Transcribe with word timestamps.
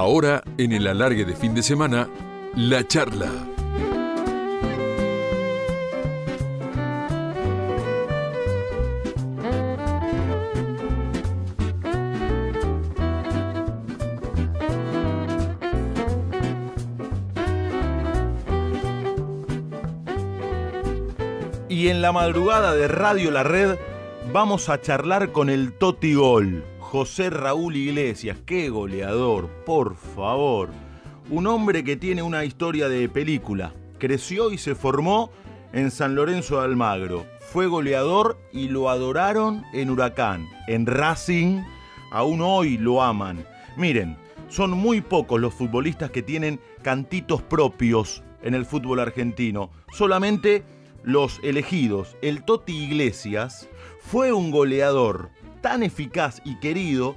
Ahora, 0.00 0.42
en 0.56 0.72
el 0.72 0.86
alargue 0.86 1.26
de 1.26 1.36
fin 1.36 1.54
de 1.54 1.62
semana, 1.62 2.08
la 2.56 2.88
charla. 2.88 3.30
Y 21.68 21.88
en 21.88 22.00
la 22.00 22.12
madrugada 22.12 22.74
de 22.74 22.88
Radio 22.88 23.30
La 23.30 23.42
Red 23.42 23.76
vamos 24.32 24.70
a 24.70 24.80
charlar 24.80 25.30
con 25.30 25.50
el 25.50 25.74
Toti 25.74 26.14
Gol, 26.14 26.64
José 26.90 27.30
Raúl 27.30 27.76
Iglesias. 27.76 28.38
¡Qué 28.44 28.68
goleador! 28.68 29.48
Por 29.64 29.94
favor. 29.94 30.70
Un 31.30 31.46
hombre 31.46 31.84
que 31.84 31.96
tiene 31.96 32.20
una 32.20 32.44
historia 32.44 32.88
de 32.88 33.08
película. 33.08 33.72
Creció 33.98 34.50
y 34.50 34.58
se 34.58 34.74
formó 34.74 35.30
en 35.72 35.92
San 35.92 36.16
Lorenzo 36.16 36.56
de 36.58 36.64
Almagro. 36.64 37.26
Fue 37.38 37.68
goleador 37.68 38.40
y 38.52 38.70
lo 38.70 38.90
adoraron 38.90 39.62
en 39.72 39.88
Huracán. 39.88 40.48
En 40.66 40.84
Racing, 40.84 41.62
aún 42.10 42.40
hoy 42.40 42.76
lo 42.76 43.02
aman. 43.02 43.46
Miren, 43.76 44.16
son 44.48 44.72
muy 44.72 45.00
pocos 45.00 45.40
los 45.40 45.54
futbolistas 45.54 46.10
que 46.10 46.22
tienen 46.22 46.58
cantitos 46.82 47.40
propios 47.40 48.24
en 48.42 48.54
el 48.54 48.66
fútbol 48.66 48.98
argentino. 48.98 49.70
Solamente 49.92 50.64
los 51.04 51.38
elegidos. 51.44 52.16
El 52.20 52.42
Toti 52.42 52.76
Iglesias 52.76 53.68
fue 54.00 54.32
un 54.32 54.50
goleador 54.50 55.30
tan 55.60 55.82
eficaz 55.82 56.40
y 56.44 56.58
querido 56.60 57.16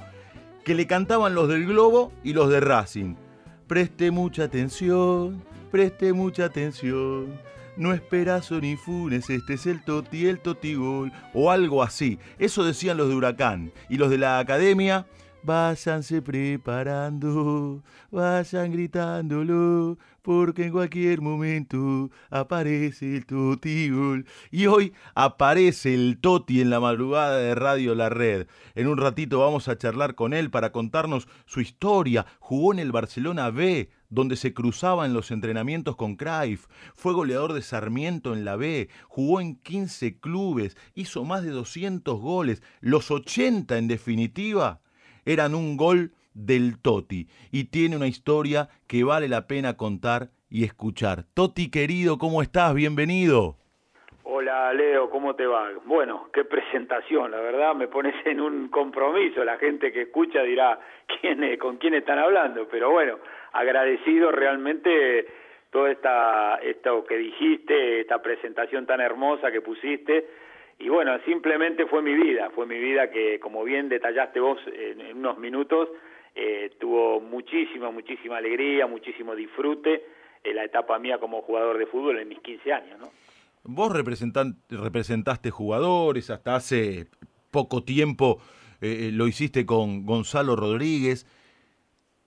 que 0.64 0.76
le 0.76 0.88
cantaban 0.88 1.36
los 1.36 1.50
del 1.50 1.66
Globo 1.66 2.12
y 2.24 2.34
los 2.34 2.50
de 2.50 2.60
Racing. 2.60 3.16
Preste 3.68 4.12
mucha 4.12 4.44
atención, 4.44 5.44
preste 5.72 6.14
mucha 6.14 6.46
atención. 6.46 7.40
No 7.76 7.92
esperazo 7.92 8.62
ni 8.62 8.76
funes, 8.76 9.30
este 9.30 9.56
es 9.56 9.66
el 9.66 9.84
Toti, 9.84 10.28
el 10.28 10.40
Toti 10.40 10.76
Gol, 10.76 11.12
o 11.34 11.50
algo 11.50 11.82
así. 11.82 12.20
Eso 12.38 12.64
decían 12.64 12.98
los 12.98 13.10
de 13.10 13.16
Huracán. 13.16 13.72
Y 13.90 13.98
los 13.98 14.12
de 14.12 14.20
la 14.20 14.38
academia, 14.38 15.08
váyanse 15.42 16.22
preparando, 16.22 17.82
vayan 18.12 18.72
gritándolo, 18.72 19.98
porque 20.24 20.64
en 20.64 20.72
cualquier 20.72 21.22
momento 21.22 22.10
aparece 22.32 23.18
el 23.18 23.26
Toti. 23.26 23.92
Y 24.50 24.66
hoy 24.66 24.94
aparece 25.14 25.94
el 25.94 26.18
Toti 26.20 26.62
en 26.62 26.70
la 26.70 26.80
madrugada 26.80 27.38
de 27.38 27.54
Radio 27.54 27.94
La 27.94 28.10
Red. 28.10 28.48
En 28.74 28.88
un 28.88 28.98
ratito 28.98 29.40
vamos 29.40 29.68
a 29.68 29.78
charlar 29.78 30.16
con 30.16 30.34
él 30.34 30.50
para 30.50 30.72
contarnos 30.72 31.28
su 31.46 31.62
historia. 31.62 32.26
Jugó 32.40 32.74
en 32.74 32.80
el 32.80 32.92
Barcelona 32.92 33.52
B, 33.52 33.92
donde 34.10 34.38
se 34.38 34.54
cruzaba 34.54 35.06
en 35.06 35.14
los 35.14 35.30
entrenamientos 35.30 35.96
con 35.98 36.16
Cruyff, 36.16 36.68
fue 36.96 37.14
goleador 37.14 37.54
de 37.54 37.62
Sarmiento 37.62 38.34
en 38.34 38.46
la 38.46 38.56
B, 38.56 38.88
jugó 39.08 39.42
en 39.42 39.56
15 39.56 40.20
clubes, 40.20 40.78
hizo 40.94 41.26
más 41.26 41.44
de 41.44 41.50
200 41.50 42.20
goles, 42.20 42.62
los 42.80 43.10
80 43.10 43.78
en 43.78 43.88
definitiva 43.88 44.82
eran 45.26 45.56
un 45.56 45.78
gol 45.78 46.14
del 46.34 46.82
Toti 46.82 47.28
y 47.52 47.66
tiene 47.66 47.96
una 47.96 48.08
historia 48.08 48.70
que 48.88 49.04
vale 49.04 49.28
la 49.28 49.48
pena 49.48 49.78
contar 49.78 50.30
y 50.50 50.64
escuchar. 50.64 51.24
Toti 51.34 51.70
querido, 51.72 52.18
¿cómo 52.18 52.42
estás? 52.42 52.74
Bienvenido. 52.74 53.56
Hola 54.24 54.74
Leo, 54.74 55.10
¿cómo 55.10 55.36
te 55.36 55.46
va? 55.46 55.70
Bueno, 55.86 56.30
qué 56.34 56.46
presentación, 56.46 57.32
la 57.32 57.40
verdad 57.40 57.76
me 57.76 57.88
pones 57.88 58.16
en 58.26 58.40
un 58.40 58.70
compromiso, 58.70 59.44
la 59.44 59.58
gente 59.58 59.92
que 59.92 60.04
escucha 60.04 60.44
dirá 60.44 60.80
quién 61.22 61.58
con 61.58 61.78
quién 61.78 61.94
están 61.94 62.20
hablando, 62.20 62.68
pero 62.70 62.92
bueno, 62.92 63.20
agradecido 63.52 64.32
realmente 64.32 65.28
todo 65.72 65.88
esta 65.88 66.56
esto 66.62 67.04
que 67.04 67.18
dijiste, 67.18 68.02
esta 68.02 68.22
presentación 68.22 68.86
tan 68.86 69.02
hermosa 69.02 69.52
que 69.52 69.62
pusiste 69.62 70.26
y 70.80 70.90
bueno, 70.90 71.18
simplemente 71.26 71.86
fue 71.86 72.02
mi 72.02 72.14
vida, 72.14 72.50
fue 72.52 72.66
mi 72.66 72.78
vida 72.78 73.10
que 73.10 73.40
como 73.40 73.64
bien 73.64 73.90
detallaste 73.90 74.40
vos 74.40 74.60
en, 74.68 75.18
unos 75.18 75.38
minutos, 75.38 75.90
eh, 76.36 76.72
tuvo 76.80 77.20
muchísima, 77.22 77.92
muchísima 77.92 78.38
alegría, 78.38 78.88
muchísimo 78.88 79.36
disfrute 79.36 80.04
en 80.44 80.56
la 80.56 80.64
etapa 80.66 81.00
mía 81.00 81.20
como 81.20 81.42
jugador 81.42 81.78
de 81.78 81.86
fútbol 81.86 82.20
en 82.20 82.28
mis 82.28 82.40
15 82.40 82.74
años, 82.74 83.00
¿no? 83.00 83.12
Vos 83.66 83.94
representaste 83.94 85.50
jugadores, 85.50 86.30
hasta 86.30 86.56
hace 86.56 87.08
poco 87.50 87.84
tiempo 87.84 88.42
eh, 88.82 89.12
lo 89.14 89.28
hiciste 89.28 89.66
con 89.66 90.06
Gonzalo 90.06 90.58
Rodríguez. 90.58 91.26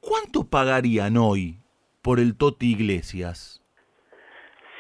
¿Cuánto 0.00 0.44
pagarían 0.44 1.19
hoy 1.19 1.59
por 2.00 2.21
el 2.21 2.37
Toti 2.37 2.71
Iglesias? 2.71 3.66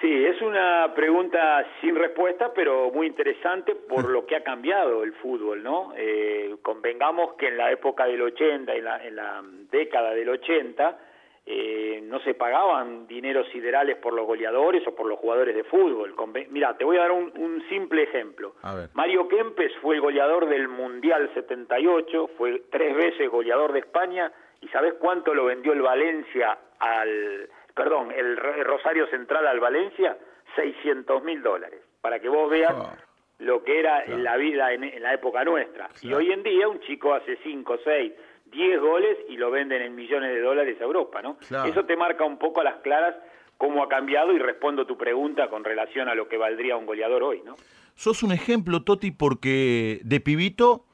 Sí, 0.06 0.24
es 0.24 0.40
una 0.40 0.92
pregunta 0.94 1.66
sin 1.80 1.96
respuesta, 1.96 2.52
pero 2.54 2.92
muy 2.92 3.08
interesante 3.08 3.74
por 3.74 4.08
lo 4.08 4.24
que 4.24 4.36
ha 4.36 4.44
cambiado 4.44 5.02
el 5.02 5.12
fútbol, 5.14 5.64
¿no? 5.64 5.94
Eh, 5.96 6.54
convengamos 6.62 7.34
que 7.34 7.48
en 7.48 7.56
la 7.56 7.72
época 7.72 8.06
del 8.06 8.22
80, 8.22 8.72
en 8.72 8.84
la, 8.84 9.04
en 9.04 9.16
la 9.16 9.42
década 9.68 10.14
del 10.14 10.28
80, 10.28 10.96
eh, 11.44 12.00
no 12.04 12.20
se 12.20 12.34
pagaban 12.34 13.08
dineros 13.08 13.48
siderales 13.48 13.96
por 13.96 14.12
los 14.12 14.28
goleadores 14.28 14.86
o 14.86 14.94
por 14.94 15.08
los 15.08 15.18
jugadores 15.18 15.56
de 15.56 15.64
fútbol. 15.64 16.14
Mira, 16.50 16.76
te 16.76 16.84
voy 16.84 16.98
a 16.98 17.00
dar 17.00 17.10
un, 17.10 17.64
simple 17.68 18.04
ejemplo. 18.04 18.54
Mario 18.94 19.26
Kempes 19.26 19.72
fue 19.82 19.96
el 19.96 20.02
goleador 20.02 20.46
del 20.48 20.68
Mundial 20.68 21.28
78, 21.34 22.30
fue 22.38 22.62
tres 22.70 22.94
veces 22.94 23.28
goleador 23.28 23.72
de 23.72 23.80
España, 23.80 24.30
y 24.60 24.68
¿sabes 24.68 24.94
cuánto 25.00 25.34
lo 25.34 25.46
vendió 25.46 25.72
el 25.72 25.82
Valencia 25.82 26.56
al, 26.78 27.48
perdón, 27.76 28.10
el 28.10 28.36
Rosario 28.64 29.06
Central 29.08 29.46
al 29.46 29.60
Valencia? 29.60 30.16
600 30.56 31.22
mil 31.22 31.42
dólares, 31.42 31.80
para 32.00 32.18
que 32.18 32.28
vos 32.28 32.50
veas 32.50 32.72
ah. 32.74 32.96
lo 33.38 33.62
que 33.62 33.78
era 33.78 34.06
la 34.06 34.36
vida 34.36 34.72
en, 34.72 35.02
la 35.02 35.14
época 35.14 35.44
nuestra. 35.44 35.88
Y 36.02 36.12
hoy 36.12 36.32
en 36.32 36.42
día 36.42 36.68
un 36.68 36.80
chico 36.80 37.14
hace 37.14 37.38
5, 37.42 37.78
6, 37.84 38.12
10 38.46 38.80
goles 38.80 39.18
y 39.28 39.36
lo 39.36 39.50
venden 39.50 39.82
en 39.82 39.94
millones 39.94 40.30
de 40.30 40.40
dólares 40.40 40.80
a 40.80 40.84
Europa, 40.84 41.20
¿no? 41.22 41.36
Eso 41.66 41.84
te 41.84 41.96
marca 41.96 42.24
un 42.24 42.38
poco 42.38 42.60
a 42.60 42.64
las 42.64 42.76
claras 42.76 43.14
cómo 43.58 43.82
ha 43.82 43.88
cambiado 43.88 44.32
y 44.32 44.38
respondo 44.38 44.86
tu 44.86 44.96
pregunta 44.96 45.48
con 45.48 45.64
relación 45.64 46.08
a 46.08 46.14
lo 46.14 46.28
que 46.28 46.36
valdría 46.36 46.76
un 46.76 46.86
goleador 46.86 47.22
hoy, 47.22 47.42
¿no? 47.44 47.56
Sos 47.94 48.22
un 48.22 48.32
ejemplo, 48.32 48.82
Toti, 48.82 49.10
porque 49.10 50.00
de 50.04 50.20
pibito 50.20 50.84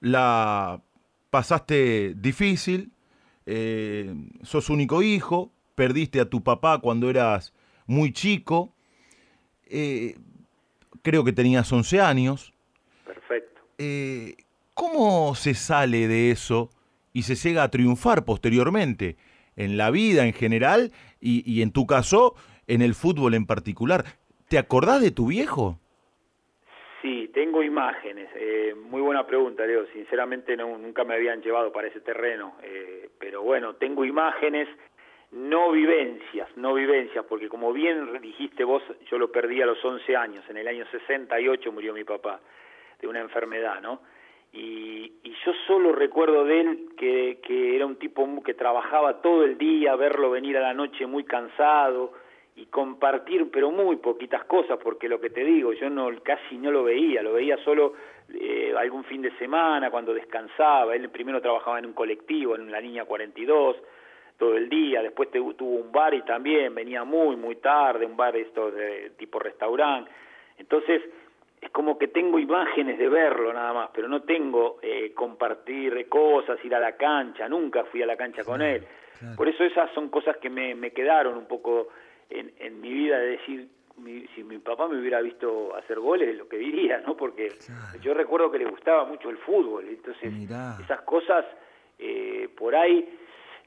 la 0.00 0.82
pasaste 1.30 2.12
difícil, 2.14 2.92
eh, 3.46 4.12
sos 4.42 4.68
único 4.68 5.02
hijo, 5.02 5.50
perdiste 5.74 6.20
a 6.20 6.28
tu 6.28 6.42
papá 6.42 6.80
cuando 6.80 7.10
eras 7.10 7.54
muy 7.86 8.12
chico, 8.12 8.74
eh, 9.66 10.16
creo 11.02 11.24
que 11.24 11.32
tenías 11.32 11.72
11 11.72 12.00
años. 12.00 12.52
Perfecto. 13.04 13.62
Eh, 13.78 14.36
¿Cómo 14.74 15.34
se 15.34 15.54
sale 15.54 16.08
de 16.08 16.30
eso 16.30 16.70
y 17.12 17.22
se 17.22 17.34
llega 17.34 17.62
a 17.62 17.70
triunfar 17.70 18.24
posteriormente 18.24 19.16
en 19.56 19.76
la 19.76 19.90
vida 19.90 20.24
en 20.24 20.32
general 20.32 20.90
y, 21.20 21.62
en 21.62 21.72
tu 21.72 21.86
caso 21.86 22.34
en 22.66 22.82
el 22.82 22.94
fútbol 22.94 23.34
en 23.34 23.46
particular. 23.46 24.04
¿Te 24.48 24.58
acordás 24.58 25.00
de 25.00 25.10
tu 25.10 25.28
viejo? 25.28 25.78
Sí, 27.00 27.30
tengo 27.34 27.62
imágenes. 27.62 28.28
Eh, 28.34 28.74
muy 28.74 29.00
buena 29.02 29.26
pregunta, 29.26 29.66
Leo. 29.66 29.86
Sinceramente 29.92 30.56
no, 30.56 30.78
nunca 30.78 31.04
me 31.04 31.14
habían 31.14 31.42
llevado 31.42 31.72
para 31.72 31.88
ese 31.88 32.00
terreno. 32.00 32.54
Eh, 32.62 33.10
pero 33.18 33.42
bueno, 33.42 33.74
tengo 33.74 34.04
imágenes, 34.04 34.68
no 35.32 35.72
vivencias, 35.72 36.48
no 36.56 36.74
vivencias, 36.74 37.24
porque 37.26 37.48
como 37.48 37.72
bien 37.72 38.20
dijiste 38.20 38.64
vos, 38.64 38.82
yo 39.10 39.18
lo 39.18 39.32
perdí 39.32 39.62
a 39.62 39.66
los 39.66 39.82
11 39.82 40.14
años. 40.16 40.44
En 40.48 40.58
el 40.58 40.68
año 40.68 40.84
68 40.90 41.72
murió 41.72 41.94
mi 41.94 42.04
papá 42.04 42.40
de 43.00 43.06
una 43.08 43.20
enfermedad, 43.20 43.80
¿no? 43.80 44.00
Y, 44.52 45.12
yo 45.44 45.52
solo 45.66 45.90
recuerdo 45.90 46.44
de 46.44 46.60
él 46.60 46.88
que, 46.96 47.40
que, 47.42 47.74
era 47.74 47.84
un 47.84 47.96
tipo 47.96 48.24
que 48.44 48.54
trabajaba 48.54 49.20
todo 49.20 49.42
el 49.42 49.58
día, 49.58 49.96
verlo 49.96 50.30
venir 50.30 50.56
a 50.56 50.60
la 50.60 50.72
noche 50.72 51.04
muy 51.04 51.24
cansado 51.24 52.12
y 52.54 52.66
compartir, 52.66 53.50
pero 53.50 53.72
muy 53.72 53.96
poquitas 53.96 54.44
cosas, 54.44 54.78
porque 54.80 55.08
lo 55.08 55.20
que 55.20 55.30
te 55.30 55.42
digo, 55.42 55.72
yo 55.72 55.90
no 55.90 56.10
casi 56.22 56.58
no 56.58 56.70
lo 56.70 56.84
veía, 56.84 57.22
lo 57.22 57.32
veía 57.32 57.56
solo 57.64 57.94
eh, 58.32 58.72
algún 58.78 59.02
fin 59.04 59.22
de 59.22 59.36
semana 59.38 59.90
cuando 59.90 60.14
descansaba. 60.14 60.94
Él 60.94 61.08
primero 61.08 61.40
trabajaba 61.40 61.80
en 61.80 61.86
un 61.86 61.92
colectivo, 61.92 62.54
en 62.54 62.70
la 62.70 62.80
línea 62.80 63.04
42, 63.04 63.76
todo 64.42 64.56
el 64.56 64.68
día, 64.68 65.00
después 65.02 65.30
tuvo 65.30 65.76
un 65.76 65.92
bar 65.92 66.12
y 66.14 66.22
también 66.22 66.74
venía 66.74 67.04
muy, 67.04 67.36
muy 67.36 67.56
tarde, 67.56 68.04
un 68.04 68.16
bar 68.16 68.34
esto 68.34 68.72
de 68.72 69.12
tipo 69.16 69.38
restaurante. 69.38 70.10
Entonces, 70.58 71.00
es 71.60 71.70
como 71.70 71.96
que 71.96 72.08
tengo 72.08 72.40
imágenes 72.40 72.98
de 72.98 73.08
verlo 73.08 73.52
nada 73.52 73.72
más, 73.72 73.90
pero 73.94 74.08
no 74.08 74.22
tengo 74.22 74.80
eh, 74.82 75.12
compartir 75.14 76.08
cosas, 76.08 76.58
ir 76.64 76.74
a 76.74 76.80
la 76.80 76.96
cancha, 76.96 77.48
nunca 77.48 77.84
fui 77.84 78.02
a 78.02 78.06
la 78.06 78.16
cancha 78.16 78.42
con 78.42 78.60
él. 78.62 78.84
Por 79.36 79.48
eso 79.48 79.62
esas 79.62 79.92
son 79.92 80.08
cosas 80.08 80.36
que 80.38 80.50
me, 80.50 80.74
me 80.74 80.90
quedaron 80.90 81.36
un 81.36 81.46
poco 81.46 81.90
en, 82.28 82.50
en 82.58 82.80
mi 82.80 82.92
vida 82.92 83.20
de 83.20 83.26
decir, 83.26 83.68
si 84.34 84.42
mi 84.42 84.58
papá 84.58 84.88
me 84.88 84.98
hubiera 84.98 85.20
visto 85.20 85.72
hacer 85.76 86.00
goles, 86.00 86.36
lo 86.36 86.48
que 86.48 86.56
diría, 86.58 87.00
¿no? 87.06 87.16
Porque 87.16 87.50
yo 88.00 88.12
recuerdo 88.12 88.50
que 88.50 88.58
le 88.58 88.64
gustaba 88.64 89.04
mucho 89.04 89.30
el 89.30 89.38
fútbol, 89.38 89.86
entonces 89.88 90.32
esas 90.82 91.02
cosas 91.02 91.44
eh, 92.00 92.48
por 92.58 92.74
ahí 92.74 93.08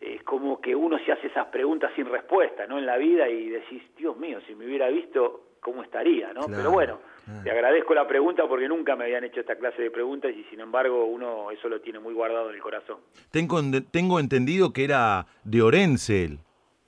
es 0.02 0.24
como 0.24 0.60
que 0.60 0.76
uno 0.76 0.98
se 1.06 1.12
hace 1.12 1.28
esas 1.28 1.48
preguntas 1.48 1.92
sin 1.96 2.06
respuesta, 2.06 2.68
¿no? 2.68 2.78
En 2.78 2.86
la 2.86 2.98
vida 2.98 3.30
y 3.30 3.50
decís, 3.50 3.82
Dios 3.98 4.18
mío, 4.18 4.40
si 4.48 4.56
me 4.56 4.66
hubiera 4.66 4.90
visto, 4.90 5.56
¿cómo 5.60 5.84
estaría, 5.84 6.34
no? 6.34 6.42
Pero 6.48 6.72
bueno, 6.72 7.00
te 7.44 7.50
agradezco 7.50 7.94
la 7.94 8.08
pregunta 8.08 8.48
porque 8.48 8.68
nunca 8.68 8.96
me 8.96 9.06
habían 9.06 9.24
hecho 9.24 9.40
esta 9.40 9.56
clase 9.56 9.82
de 9.82 9.92
preguntas 9.92 10.32
y 10.36 10.44
sin 10.46 10.60
embargo 10.60 11.06
uno 11.06 11.50
eso 11.52 11.70
lo 11.70 11.82
tiene 11.82 12.00
muy 12.00 12.14
guardado 12.14 12.50
en 12.50 12.56
el 12.56 12.62
corazón. 12.62 13.00
Tengo, 13.32 13.60
tengo 13.92 14.20
entendido 14.20 14.72
que 14.74 14.84
era 14.84 15.26
de 15.44 15.62
Orense 15.62 16.26
él. 16.26 16.40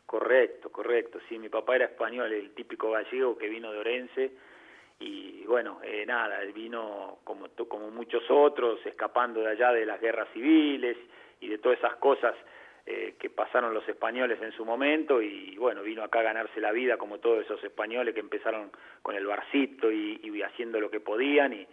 Correcto, 0.05 0.69
correcto. 0.69 1.19
Sí, 1.27 1.39
mi 1.39 1.49
papá 1.49 1.75
era 1.75 1.85
español, 1.85 2.31
el 2.31 2.51
típico 2.51 2.91
gallego 2.91 3.37
que 3.37 3.49
vino 3.49 3.71
de 3.71 3.79
Orense 3.79 4.31
y 4.99 5.43
bueno, 5.45 5.79
eh, 5.83 6.05
nada, 6.05 6.41
él 6.41 6.53
vino 6.53 7.19
como, 7.23 7.47
como 7.67 7.91
muchos 7.91 8.23
otros, 8.29 8.79
escapando 8.85 9.41
de 9.41 9.49
allá 9.49 9.71
de 9.71 9.85
las 9.85 10.01
guerras 10.01 10.27
civiles 10.33 10.97
y 11.39 11.47
de 11.47 11.57
todas 11.59 11.77
esas 11.77 11.95
cosas 11.97 12.35
eh, 12.89 13.15
que 13.19 13.29
pasaron 13.29 13.73
los 13.73 13.85
españoles 13.89 14.41
en 14.41 14.53
su 14.53 14.63
momento 14.63 15.21
y 15.21 15.57
bueno, 15.57 15.83
vino 15.83 16.03
acá 16.03 16.19
a 16.19 16.23
ganarse 16.23 16.61
la 16.61 16.71
vida 16.71 16.95
como 16.95 17.17
todos 17.17 17.43
esos 17.43 17.61
españoles 17.61 18.13
que 18.13 18.21
empezaron 18.21 18.71
con 19.01 19.13
el 19.13 19.25
barcito 19.27 19.91
y, 19.91 20.21
y 20.23 20.41
haciendo 20.41 20.79
lo 20.79 20.89
que 20.89 21.01
podían 21.01 21.51
y, 21.51 21.67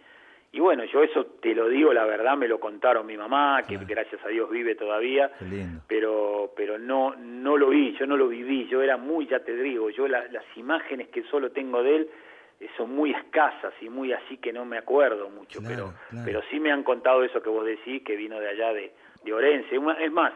y 0.51 0.59
bueno, 0.59 0.83
yo 0.83 1.03
eso 1.03 1.25
te 1.41 1.55
lo 1.55 1.69
digo, 1.69 1.93
la 1.93 2.03
verdad 2.03 2.35
me 2.35 2.49
lo 2.49 2.59
contaron 2.59 3.05
mi 3.05 3.15
mamá, 3.15 3.63
que 3.63 3.77
gracias 3.77 4.23
a 4.25 4.27
Dios 4.27 4.49
vive 4.49 4.75
todavía, 4.75 5.31
pero 5.87 6.51
pero 6.53 6.77
no 6.77 7.15
no 7.15 7.55
lo 7.55 7.69
vi, 7.69 7.95
yo 7.97 8.05
no 8.05 8.17
lo 8.17 8.27
viví, 8.27 8.67
yo 8.67 8.81
era 8.81 8.97
muy, 8.97 9.25
ya 9.25 9.39
te 9.39 9.55
digo, 9.55 9.89
yo 9.91 10.09
las 10.09 10.45
imágenes 10.57 11.07
que 11.07 11.23
solo 11.23 11.51
tengo 11.51 11.81
de 11.81 11.95
él 11.95 12.09
eh, 12.59 12.67
son 12.75 12.93
muy 12.93 13.11
escasas 13.11 13.73
y 13.81 13.89
muy 13.89 14.11
así 14.11 14.37
que 14.37 14.51
no 14.51 14.65
me 14.65 14.77
acuerdo 14.77 15.29
mucho, 15.29 15.59
pero 15.65 15.93
pero 16.25 16.41
sí 16.49 16.59
me 16.59 16.73
han 16.73 16.83
contado 16.83 17.23
eso 17.23 17.41
que 17.41 17.49
vos 17.49 17.65
decís, 17.65 18.03
que 18.03 18.15
vino 18.15 18.39
de 18.39 18.49
allá 18.49 18.73
de, 18.73 18.93
de 19.23 19.33
Orense. 19.33 19.75
Es 19.75 20.11
más, 20.11 20.33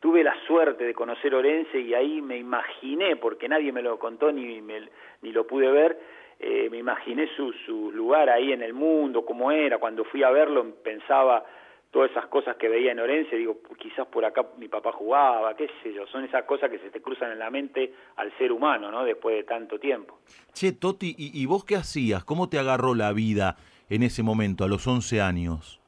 tuve 0.00 0.22
la 0.22 0.34
suerte 0.46 0.84
de 0.84 0.94
conocer 0.94 1.34
Orense 1.34 1.80
y 1.80 1.94
ahí 1.94 2.20
me 2.22 2.36
imaginé, 2.36 3.16
porque 3.16 3.48
nadie 3.48 3.72
me 3.72 3.82
lo 3.82 3.98
contó 3.98 4.30
ni, 4.32 4.60
ni 4.60 5.32
lo 5.32 5.46
pude 5.46 5.70
ver, 5.70 5.98
eh, 6.38 6.68
me 6.70 6.78
imaginé 6.78 7.28
su, 7.36 7.52
su 7.66 7.90
lugar 7.92 8.30
ahí 8.30 8.52
en 8.52 8.62
el 8.62 8.72
mundo, 8.72 9.24
cómo 9.24 9.50
era, 9.50 9.78
cuando 9.78 10.04
fui 10.04 10.22
a 10.22 10.30
verlo 10.30 10.64
pensaba 10.82 11.44
todas 11.90 12.10
esas 12.10 12.26
cosas 12.26 12.56
que 12.56 12.68
veía 12.68 12.92
en 12.92 13.00
Orense, 13.00 13.36
digo, 13.36 13.58
quizás 13.78 14.06
por 14.06 14.24
acá 14.24 14.46
mi 14.58 14.68
papá 14.68 14.92
jugaba, 14.92 15.56
qué 15.56 15.68
sé 15.82 15.92
yo, 15.92 16.06
son 16.06 16.24
esas 16.24 16.44
cosas 16.44 16.70
que 16.70 16.78
se 16.78 16.90
te 16.90 17.00
cruzan 17.00 17.32
en 17.32 17.38
la 17.38 17.50
mente 17.50 17.92
al 18.16 18.36
ser 18.36 18.52
humano, 18.52 18.90
¿no? 18.90 19.04
Después 19.04 19.36
de 19.36 19.44
tanto 19.44 19.78
tiempo. 19.78 20.18
Che, 20.52 20.72
Toti, 20.72 21.14
¿y, 21.16 21.46
vos 21.46 21.64
qué 21.64 21.76
hacías? 21.76 22.24
¿Cómo 22.24 22.48
te 22.48 22.58
agarró 22.58 22.94
la 22.94 23.12
vida 23.12 23.56
en 23.88 24.02
ese 24.02 24.22
momento, 24.22 24.64
a 24.64 24.68
los 24.68 24.86
11 24.86 25.20
años? 25.20 25.80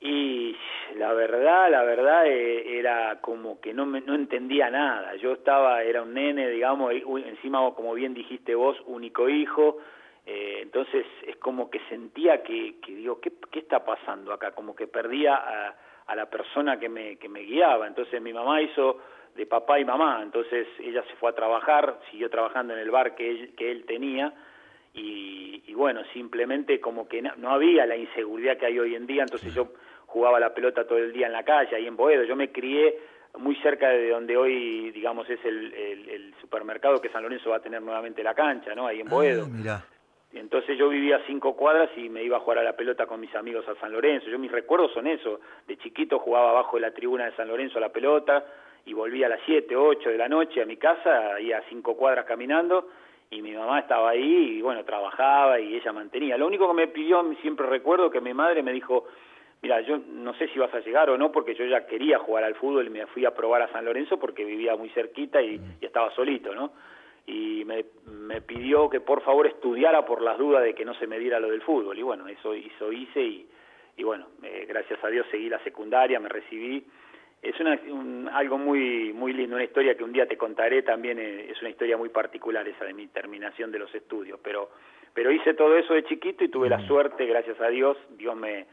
Y 0.00 0.39
la 1.00 1.14
verdad, 1.14 1.70
la 1.70 1.82
verdad 1.82 2.26
eh, 2.26 2.78
era 2.78 3.22
como 3.22 3.58
que 3.58 3.72
no, 3.72 3.86
me, 3.86 4.02
no 4.02 4.14
entendía 4.14 4.68
nada. 4.68 5.14
Yo 5.16 5.32
estaba, 5.32 5.82
era 5.82 6.02
un 6.02 6.12
nene, 6.12 6.46
digamos, 6.50 6.92
encima, 6.92 7.58
como 7.74 7.94
bien 7.94 8.12
dijiste 8.12 8.54
vos, 8.54 8.76
único 8.84 9.26
hijo, 9.30 9.78
eh, 10.26 10.58
entonces 10.60 11.06
es 11.26 11.36
como 11.36 11.70
que 11.70 11.80
sentía 11.88 12.42
que, 12.42 12.78
que 12.82 12.94
digo, 12.94 13.18
¿qué, 13.18 13.32
¿qué, 13.50 13.60
está 13.60 13.82
pasando 13.82 14.34
acá? 14.34 14.50
Como 14.50 14.76
que 14.76 14.88
perdía 14.88 15.36
a, 15.36 15.74
a, 16.06 16.14
la 16.14 16.26
persona 16.28 16.78
que 16.78 16.90
me, 16.90 17.16
que 17.16 17.30
me 17.30 17.40
guiaba. 17.40 17.86
Entonces 17.86 18.20
mi 18.20 18.34
mamá 18.34 18.60
hizo 18.60 18.98
de 19.34 19.46
papá 19.46 19.80
y 19.80 19.86
mamá, 19.86 20.20
entonces 20.22 20.68
ella 20.80 21.02
se 21.04 21.16
fue 21.16 21.30
a 21.30 21.34
trabajar, 21.34 21.98
siguió 22.10 22.28
trabajando 22.28 22.74
en 22.74 22.80
el 22.80 22.90
bar 22.90 23.14
que 23.14 23.30
él, 23.30 23.54
que 23.56 23.70
él 23.70 23.86
tenía 23.86 24.34
y, 24.92 25.62
y 25.66 25.72
bueno, 25.72 26.02
simplemente 26.12 26.78
como 26.78 27.08
que 27.08 27.22
no, 27.22 27.50
había 27.50 27.86
la 27.86 27.96
inseguridad 27.96 28.58
que 28.58 28.66
hay 28.66 28.78
hoy 28.78 28.94
en 28.96 29.06
día, 29.06 29.22
entonces 29.22 29.54
yo 29.54 29.68
jugaba 30.10 30.40
la 30.40 30.52
pelota 30.52 30.86
todo 30.86 30.98
el 30.98 31.12
día 31.12 31.26
en 31.26 31.32
la 31.32 31.44
calle, 31.44 31.76
ahí 31.76 31.86
en 31.86 31.96
Boedo, 31.96 32.24
yo 32.24 32.34
me 32.34 32.50
crié 32.50 32.98
muy 33.38 33.54
cerca 33.56 33.88
de 33.88 34.10
donde 34.10 34.36
hoy, 34.36 34.90
digamos, 34.90 35.28
es 35.30 35.38
el, 35.44 35.72
el, 35.72 36.34
supermercado 36.40 37.00
que 37.00 37.08
San 37.10 37.22
Lorenzo 37.22 37.50
va 37.50 37.56
a 37.56 37.62
tener 37.62 37.80
nuevamente 37.80 38.24
la 38.24 38.34
cancha, 38.34 38.74
¿no? 38.74 38.88
Ahí 38.88 39.00
en 39.00 39.08
Boedo. 39.08 39.46
Ah, 39.68 39.84
entonces 40.32 40.76
yo 40.76 40.88
vivía 40.88 41.16
a 41.16 41.26
cinco 41.26 41.54
cuadras 41.54 41.90
y 41.96 42.08
me 42.08 42.24
iba 42.24 42.38
a 42.38 42.40
jugar 42.40 42.58
a 42.58 42.64
la 42.64 42.74
pelota 42.74 43.06
con 43.06 43.20
mis 43.20 43.32
amigos 43.36 43.68
a 43.68 43.76
San 43.76 43.92
Lorenzo. 43.92 44.28
Yo 44.28 44.38
mis 44.38 44.50
recuerdos 44.50 44.92
son 44.92 45.06
eso. 45.06 45.40
De 45.68 45.76
chiquito 45.76 46.18
jugaba 46.18 46.50
abajo 46.50 46.76
de 46.76 46.82
la 46.82 46.90
tribuna 46.92 47.26
de 47.26 47.36
San 47.36 47.46
Lorenzo 47.46 47.78
a 47.78 47.82
la 47.82 47.90
pelota 47.90 48.44
y 48.84 48.92
volvía 48.92 49.26
a 49.26 49.30
las 49.30 49.40
siete, 49.46 49.76
ocho 49.76 50.08
de 50.08 50.18
la 50.18 50.28
noche 50.28 50.62
a 50.62 50.66
mi 50.66 50.76
casa, 50.76 51.34
ahí 51.36 51.52
a 51.52 51.62
cinco 51.68 51.96
cuadras 51.96 52.24
caminando 52.24 52.88
y 53.30 53.42
mi 53.42 53.52
mamá 53.52 53.78
estaba 53.78 54.10
ahí 54.10 54.58
y 54.58 54.62
bueno, 54.62 54.84
trabajaba 54.84 55.60
y 55.60 55.76
ella 55.76 55.92
mantenía. 55.92 56.36
Lo 56.36 56.48
único 56.48 56.66
que 56.66 56.74
me 56.74 56.88
pidió, 56.88 57.22
siempre 57.40 57.66
recuerdo 57.66 58.10
que 58.10 58.20
mi 58.20 58.34
madre 58.34 58.62
me 58.62 58.72
dijo, 58.72 59.06
mira, 59.62 59.80
yo 59.80 59.98
no 59.98 60.34
sé 60.34 60.48
si 60.48 60.58
vas 60.58 60.72
a 60.74 60.80
llegar 60.80 61.10
o 61.10 61.18
no 61.18 61.30
porque 61.32 61.54
yo 61.54 61.64
ya 61.64 61.86
quería 61.86 62.18
jugar 62.18 62.44
al 62.44 62.54
fútbol 62.54 62.86
y 62.86 62.90
me 62.90 63.06
fui 63.06 63.24
a 63.24 63.34
probar 63.34 63.62
a 63.62 63.72
San 63.72 63.84
Lorenzo 63.84 64.18
porque 64.18 64.44
vivía 64.44 64.76
muy 64.76 64.88
cerquita 64.90 65.42
y, 65.42 65.60
y 65.80 65.84
estaba 65.84 66.14
solito, 66.14 66.54
¿no? 66.54 66.72
y 67.26 67.64
me, 67.64 67.84
me, 68.06 68.40
pidió 68.40 68.88
que 68.90 69.00
por 69.00 69.22
favor 69.22 69.46
estudiara 69.46 70.04
por 70.04 70.20
las 70.20 70.38
dudas 70.38 70.64
de 70.64 70.74
que 70.74 70.84
no 70.84 70.94
se 70.94 71.06
me 71.06 71.18
diera 71.18 71.38
lo 71.38 71.50
del 71.50 71.62
fútbol 71.62 71.98
y 71.98 72.02
bueno, 72.02 72.26
eso, 72.26 72.54
hizo 72.54 72.92
hice 72.92 73.22
y, 73.22 73.48
y 73.96 74.02
bueno, 74.02 74.26
eh, 74.42 74.66
gracias 74.68 75.02
a 75.04 75.08
Dios 75.08 75.26
seguí 75.30 75.48
la 75.48 75.62
secundaria, 75.62 76.18
me 76.18 76.28
recibí. 76.28 76.84
Es 77.42 77.58
una, 77.58 77.78
algo 78.36 78.58
muy 78.58 79.12
muy 79.12 79.32
lindo, 79.32 79.56
una 79.56 79.64
historia 79.64 79.94
que 79.94 80.04
un 80.04 80.12
día 80.12 80.26
te 80.26 80.36
contaré 80.36 80.82
también, 80.82 81.18
eh, 81.18 81.50
es 81.50 81.60
una 81.60 81.70
historia 81.70 81.96
muy 81.96 82.08
particular 82.08 82.66
esa 82.66 82.84
de 82.84 82.94
mi 82.94 83.06
terminación 83.06 83.70
de 83.70 83.78
los 83.78 83.94
estudios, 83.94 84.40
pero 84.42 84.70
pero 85.14 85.32
hice 85.32 85.54
todo 85.54 85.76
eso 85.76 85.94
de 85.94 86.04
chiquito 86.04 86.44
y 86.44 86.48
tuve 86.48 86.68
la 86.68 86.86
suerte, 86.86 87.26
gracias 87.26 87.60
a 87.60 87.68
Dios, 87.68 87.96
Dios 88.10 88.36
me, 88.36 88.66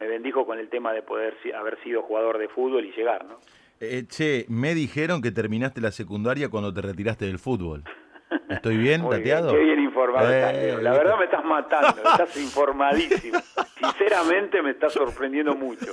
me 0.00 0.08
bendijo 0.08 0.46
con 0.46 0.58
el 0.58 0.68
tema 0.68 0.92
de 0.92 1.02
poder 1.02 1.36
haber 1.56 1.82
sido 1.82 2.02
jugador 2.02 2.38
de 2.38 2.48
fútbol 2.48 2.84
y 2.84 2.92
llegar, 2.92 3.24
¿no? 3.24 3.38
Eh, 3.80 4.04
che, 4.08 4.46
me 4.48 4.74
dijeron 4.74 5.20
que 5.20 5.30
terminaste 5.30 5.80
la 5.80 5.90
secundaria 5.90 6.48
cuando 6.48 6.72
te 6.72 6.80
retiraste 6.80 7.26
del 7.26 7.38
fútbol. 7.38 7.84
¿Estoy 8.48 8.76
bien, 8.76 9.00
Muy 9.02 9.16
tateado? 9.16 9.52
qué 9.52 9.58
bien 9.58 9.80
informado 9.80 10.30
eh, 10.32 10.76
La 10.80 10.92
verdad 10.92 11.18
me 11.18 11.24
estás 11.24 11.44
matando, 11.44 12.02
estás 12.04 12.36
informadísimo. 12.36 13.38
Sinceramente 13.78 14.62
me 14.62 14.70
estás 14.70 14.92
sorprendiendo 14.92 15.54
mucho. 15.54 15.92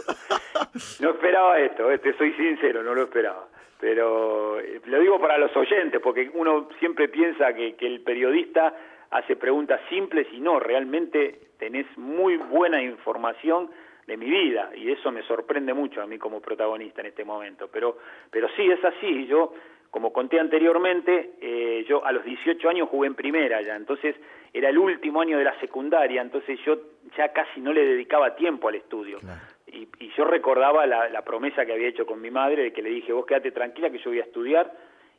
No 0.99 1.09
esperaba 1.11 1.59
esto, 1.59 1.91
eh, 1.91 1.97
te 1.99 2.15
soy 2.17 2.33
sincero, 2.33 2.83
no 2.83 2.93
lo 2.93 3.03
esperaba. 3.03 3.47
Pero 3.79 4.59
eh, 4.59 4.81
lo 4.85 4.99
digo 4.99 5.19
para 5.19 5.37
los 5.37 5.55
oyentes, 5.55 5.99
porque 6.01 6.29
uno 6.33 6.69
siempre 6.79 7.07
piensa 7.09 7.53
que, 7.53 7.75
que 7.75 7.87
el 7.87 8.01
periodista 8.01 8.73
hace 9.09 9.35
preguntas 9.35 9.81
simples 9.89 10.27
y 10.31 10.39
no, 10.39 10.59
realmente 10.59 11.39
tenés 11.57 11.85
muy 11.97 12.37
buena 12.37 12.81
información 12.81 13.69
de 14.11 14.17
mi 14.17 14.29
vida 14.29 14.71
y 14.75 14.91
eso 14.91 15.09
me 15.09 15.23
sorprende 15.23 15.73
mucho 15.73 16.01
a 16.01 16.05
mí 16.05 16.17
como 16.17 16.41
protagonista 16.41 16.99
en 16.99 17.07
este 17.07 17.23
momento. 17.23 17.69
Pero, 17.71 17.97
pero 18.29 18.49
sí, 18.57 18.69
es 18.69 18.83
así. 18.83 19.25
Yo 19.25 19.53
como 19.89 20.11
conté 20.11 20.37
anteriormente, 20.37 21.31
eh, 21.41 21.85
yo 21.87 22.05
a 22.05 22.11
los 22.11 22.23
18 22.25 22.69
años 22.69 22.89
jugué 22.89 23.07
en 23.07 23.15
primera 23.15 23.61
ya, 23.61 23.75
entonces 23.75 24.15
era 24.53 24.69
el 24.69 24.77
último 24.77 25.21
año 25.21 25.37
de 25.37 25.45
la 25.45 25.57
secundaria, 25.59 26.21
entonces 26.21 26.59
yo 26.65 26.77
ya 27.17 27.31
casi 27.31 27.61
no 27.61 27.71
le 27.71 27.85
dedicaba 27.85 28.35
tiempo 28.35 28.67
al 28.67 28.75
estudio. 28.75 29.19
Y, 29.67 29.87
yo 30.17 30.25
recordaba 30.25 30.85
la, 30.85 31.21
promesa 31.21 31.65
que 31.65 31.71
había 31.71 31.87
hecho 31.87 32.05
con 32.05 32.19
mi 32.19 32.29
madre, 32.29 32.63
de 32.63 32.73
que 32.73 32.81
le 32.81 32.89
dije, 32.89 33.13
vos 33.13 33.25
quédate 33.25 33.51
tranquila 33.51 33.89
que 33.89 33.99
yo 33.99 34.09
voy 34.09 34.19
a 34.19 34.23
estudiar, 34.23 34.69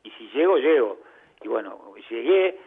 y 0.04 0.11
si 0.11 0.28
llego, 0.34 0.58
llego. 0.58 0.99
Y 1.42 1.49
bueno, 1.49 1.94
llegué, 2.11 2.58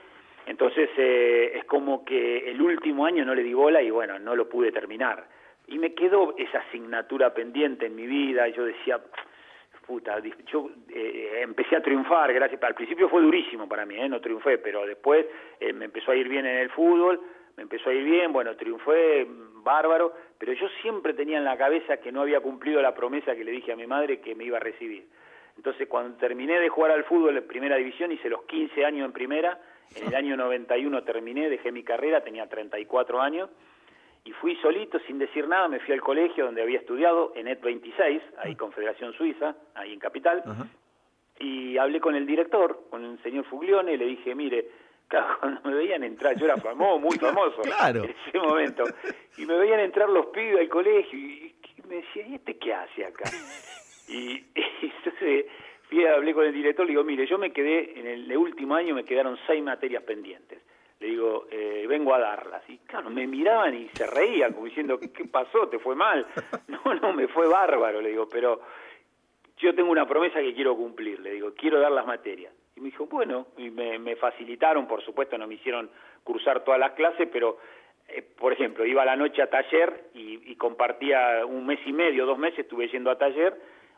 entonces 0.47 0.89
eh, 0.97 1.51
es 1.55 1.65
como 1.65 2.03
que 2.03 2.49
el 2.49 2.59
último 2.59 3.05
año 3.05 3.23
no 3.23 3.35
le 3.35 3.43
di 3.43 3.53
bola 3.53 3.81
y 3.83 3.91
bueno, 3.91 4.17
no 4.17 4.35
lo 4.35 4.49
pude 4.49 4.71
terminar. 4.71 5.27
Y 5.67 5.79
me 5.79 5.93
quedó 5.93 6.35
esa 6.37 6.59
asignatura 6.59 7.33
pendiente 7.33 7.87
en 7.87 7.95
mi 7.95 8.05
vida, 8.05 8.47
y 8.47 8.53
yo 8.53 8.65
decía, 8.65 8.99
puta, 9.85 10.21
yo 10.51 10.69
eh, 10.89 11.41
empecé 11.41 11.75
a 11.75 11.81
triunfar, 11.81 12.33
gracias, 12.33 12.61
al 12.61 12.75
principio 12.75 13.09
fue 13.09 13.21
durísimo 13.21 13.67
para 13.67 13.85
mí, 13.85 13.95
¿eh? 13.95 14.09
no 14.09 14.19
triunfé, 14.19 14.57
pero 14.57 14.85
después 14.85 15.25
eh, 15.59 15.73
me 15.73 15.85
empezó 15.85 16.11
a 16.11 16.15
ir 16.15 16.27
bien 16.27 16.45
en 16.45 16.57
el 16.57 16.69
fútbol, 16.69 17.19
me 17.57 17.63
empezó 17.63 17.89
a 17.89 17.93
ir 17.93 18.03
bien, 18.03 18.33
bueno, 18.33 18.55
triunfé, 18.55 19.27
bárbaro, 19.63 20.13
pero 20.37 20.53
yo 20.53 20.67
siempre 20.81 21.13
tenía 21.13 21.37
en 21.37 21.45
la 21.45 21.57
cabeza 21.57 21.97
que 21.97 22.11
no 22.11 22.21
había 22.21 22.41
cumplido 22.41 22.81
la 22.81 22.93
promesa 22.93 23.35
que 23.35 23.43
le 23.43 23.51
dije 23.51 23.71
a 23.71 23.75
mi 23.75 23.87
madre 23.87 24.19
que 24.19 24.35
me 24.35 24.43
iba 24.43 24.57
a 24.57 24.59
recibir. 24.59 25.05
Entonces, 25.55 25.87
cuando 25.87 26.17
terminé 26.17 26.59
de 26.59 26.67
jugar 26.69 26.91
al 26.91 27.05
fútbol 27.05 27.37
en 27.37 27.47
primera 27.47 27.77
división, 27.77 28.11
hice 28.11 28.29
los 28.29 28.43
15 28.43 28.85
años 28.85 29.05
en 29.05 29.13
primera, 29.13 29.59
en 29.95 30.07
el 30.07 30.15
año 30.15 30.35
91 30.35 31.03
terminé, 31.03 31.49
dejé 31.49 31.71
mi 31.71 31.83
carrera, 31.83 32.21
tenía 32.21 32.47
34 32.47 33.21
años, 33.21 33.49
y 34.25 34.31
fui 34.31 34.55
solito, 34.55 34.99
sin 35.05 35.19
decir 35.19 35.47
nada, 35.47 35.67
me 35.67 35.79
fui 35.79 35.93
al 35.93 36.01
colegio 36.01 36.45
donde 36.45 36.63
había 36.63 36.79
estudiado, 36.79 37.31
en 37.35 37.47
ET 37.47 37.61
26, 37.61 38.21
ahí 38.39 38.53
ah. 38.53 38.57
Confederación 38.57 39.13
Suiza, 39.13 39.55
ahí 39.75 39.93
en 39.93 39.99
Capital, 39.99 40.43
y 41.39 41.77
hablé 41.77 42.01
con 42.01 42.15
el 42.15 42.25
director, 42.25 42.87
con 42.89 43.05
el 43.05 43.21
señor 43.21 43.45
Fuglione, 43.45 43.93
y 43.93 43.97
le 43.97 44.05
dije, 44.05 44.33
mire, 44.33 44.67
cuando 45.39 45.61
me 45.69 45.75
veían 45.75 46.03
entrar, 46.03 46.35
yo 46.37 46.45
era 46.45 46.57
famoso, 46.57 46.99
muy 46.99 47.15
famoso 47.17 47.61
en 47.87 48.03
ese 48.03 48.39
momento, 48.39 48.83
y 49.37 49.45
me 49.45 49.57
veían 49.57 49.79
entrar 49.81 50.09
los 50.09 50.25
pibes 50.27 50.59
al 50.59 50.69
colegio, 50.69 51.19
y, 51.19 51.53
me 51.87 51.97
decía, 51.97 52.25
¿y 52.27 52.35
este 52.35 52.57
qué 52.57 52.73
hace 52.73 53.05
acá? 53.05 53.29
y, 54.09 54.43
entonces 54.81 55.45
fui, 55.83 56.03
hablé 56.03 56.33
con 56.33 56.45
el 56.45 56.53
director, 56.53 56.83
le 56.83 56.93
digo, 56.93 57.03
mire, 57.03 57.27
yo 57.27 57.37
me 57.37 57.53
quedé, 57.53 57.99
en 57.99 58.07
el 58.07 58.35
último 58.35 58.73
año 58.73 58.95
me 58.95 59.05
quedaron 59.05 59.37
seis 59.45 59.63
materias 59.63 60.01
pendientes 60.01 60.63
le 61.05 61.11
digo, 61.11 61.45
eh, 61.51 61.85
vengo 61.87 62.15
a 62.15 62.19
darlas. 62.19 62.67
Y 62.67 62.79
claro, 62.79 63.11
me 63.11 63.27
miraban 63.27 63.75
y 63.75 63.89
se 63.89 64.07
reían, 64.07 64.53
como 64.53 64.65
diciendo, 64.65 64.99
¿qué, 64.99 65.25
pasó? 65.25 65.67
¿Te 65.69 65.77
fue 65.77 65.95
mal? 65.95 66.25
No, 66.67 66.93
no, 66.95 67.13
me 67.13 67.27
fue 67.27 67.47
bárbaro, 67.47 68.01
le 68.01 68.09
digo, 68.09 68.27
pero 68.29 68.61
yo 69.57 69.73
tengo 69.73 69.91
una 69.91 70.07
promesa 70.07 70.39
que 70.39 70.53
quiero 70.53 70.75
cumplir, 70.75 71.19
le 71.19 71.31
digo, 71.31 71.53
quiero 71.55 71.79
dar 71.79 71.91
las 71.91 72.05
materias. 72.05 72.53
Y 72.75 72.79
me 72.79 72.87
dijo, 72.87 73.05
bueno, 73.05 73.47
y 73.57 73.69
me, 73.69 74.15
facilitaron, 74.15 74.87
por 74.87 75.03
supuesto, 75.03 75.37
no 75.37 75.47
me 75.47 75.55
hicieron 75.55 75.89
cursar 76.23 76.63
todas 76.63 76.79
las 76.79 76.91
clases, 76.91 77.29
pero, 77.31 77.57
eh, 78.07 78.21
por 78.21 78.53
ejemplo, 78.53 78.85
iba 78.85 79.03
a 79.03 79.05
la 79.05 79.15
noche 79.15 79.41
a 79.41 79.49
taller 79.49 80.09
y, 80.13 80.51
y 80.51 80.55
compartía 80.55 81.45
un 81.45 81.65
mes 81.65 81.79
y 81.85 81.93
medio, 81.93 82.25
dos 82.25 82.37
meses, 82.37 82.59
estuve 82.59 82.87
yendo 82.89 83.09
a 83.09 83.17
taller, 83.17 83.55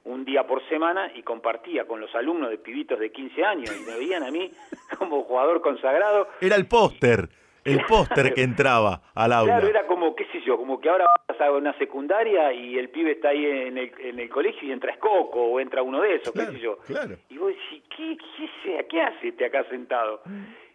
un 0.08 0.26
día 0.26 0.46
por 0.48 0.68
semana 0.70 1.12
y 1.16 1.22
compartía 1.24 1.86
con 1.86 2.00
los 2.00 2.14
alumnos 2.16 2.50
de 2.50 2.58
pibitos 2.58 3.00
de 3.00 3.12
15 3.12 3.44
años 3.44 3.76
y 3.78 3.86
me 3.86 3.98
veían 3.98 4.24
a 4.24 4.32
mí 4.32 4.52
como 4.98 5.24
jugador 5.24 5.62
consagrado. 5.62 6.28
Era 6.42 6.56
el 6.56 6.68
póster 6.68 7.30
el 7.68 7.84
póster 7.86 8.34
que 8.34 8.44
entraba 8.44 9.02
al 9.14 9.34
aula. 9.34 9.58
Claro, 9.58 9.68
era 9.68 9.88
como, 9.88 10.16
qué 10.16 10.26
sé 10.32 10.42
yo, 10.46 10.58
como 10.58 10.80
que 10.80 10.90
ahora 10.90 11.06
vas 11.28 11.42
a 11.42 11.52
una 11.52 11.78
secundaria 11.78 12.54
y 12.54 12.78
el 12.78 12.90
pibe 12.90 13.12
está 13.12 13.30
ahí 13.30 13.46
en 13.46 13.78
el, 13.78 13.92
en 14.00 14.20
el 14.20 14.30
colegio 14.30 14.68
y 14.68 14.72
entra 14.72 14.94
Escoco 14.94 15.44
o 15.44 15.60
entra 15.60 15.82
uno 15.82 16.02
de 16.02 16.16
esos, 16.16 16.34
qué 16.34 16.46
sé 16.46 16.60
yo. 16.60 16.78
Claro. 16.88 17.18
Y 17.30 17.38
vos 17.38 17.50
decís, 17.50 17.84
¿qué, 17.96 18.18
qué, 18.64 18.86
qué 18.90 19.02
hace 19.02 19.28
este 19.30 19.46
acá 19.46 19.66
sentado? 19.70 20.22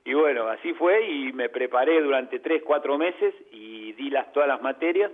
Y 0.05 0.13
bueno, 0.15 0.49
así 0.49 0.75
fue 0.75 1.07
y 1.09 1.33
me 1.33 1.49
preparé 1.49 2.01
durante 2.03 2.41
tres, 2.41 2.63
cuatro 2.65 2.99
meses 2.99 3.35
y 3.53 3.93
di 3.93 4.11
las, 4.11 4.31
todas 4.33 4.49
las 4.49 4.61
materias 4.61 5.11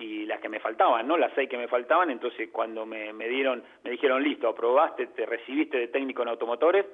y 0.00 0.24
las 0.26 0.40
que 0.40 0.48
me 0.48 0.60
faltaban, 0.60 1.06
¿no? 1.06 1.16
Las 1.16 1.32
seis 1.34 1.48
que 1.48 1.58
me 1.58 1.68
faltaban, 1.68 2.10
entonces 2.10 2.48
cuando 2.50 2.86
me, 2.86 3.12
dieron, 3.28 3.62
me 3.84 3.90
dijeron, 3.90 4.22
listo, 4.22 4.48
aprobaste, 4.48 5.08
te 5.08 5.26
recibiste 5.26 5.76
de 5.76 5.88
técnico 5.88 6.22
en 6.22 6.28
automotores, 6.28 6.86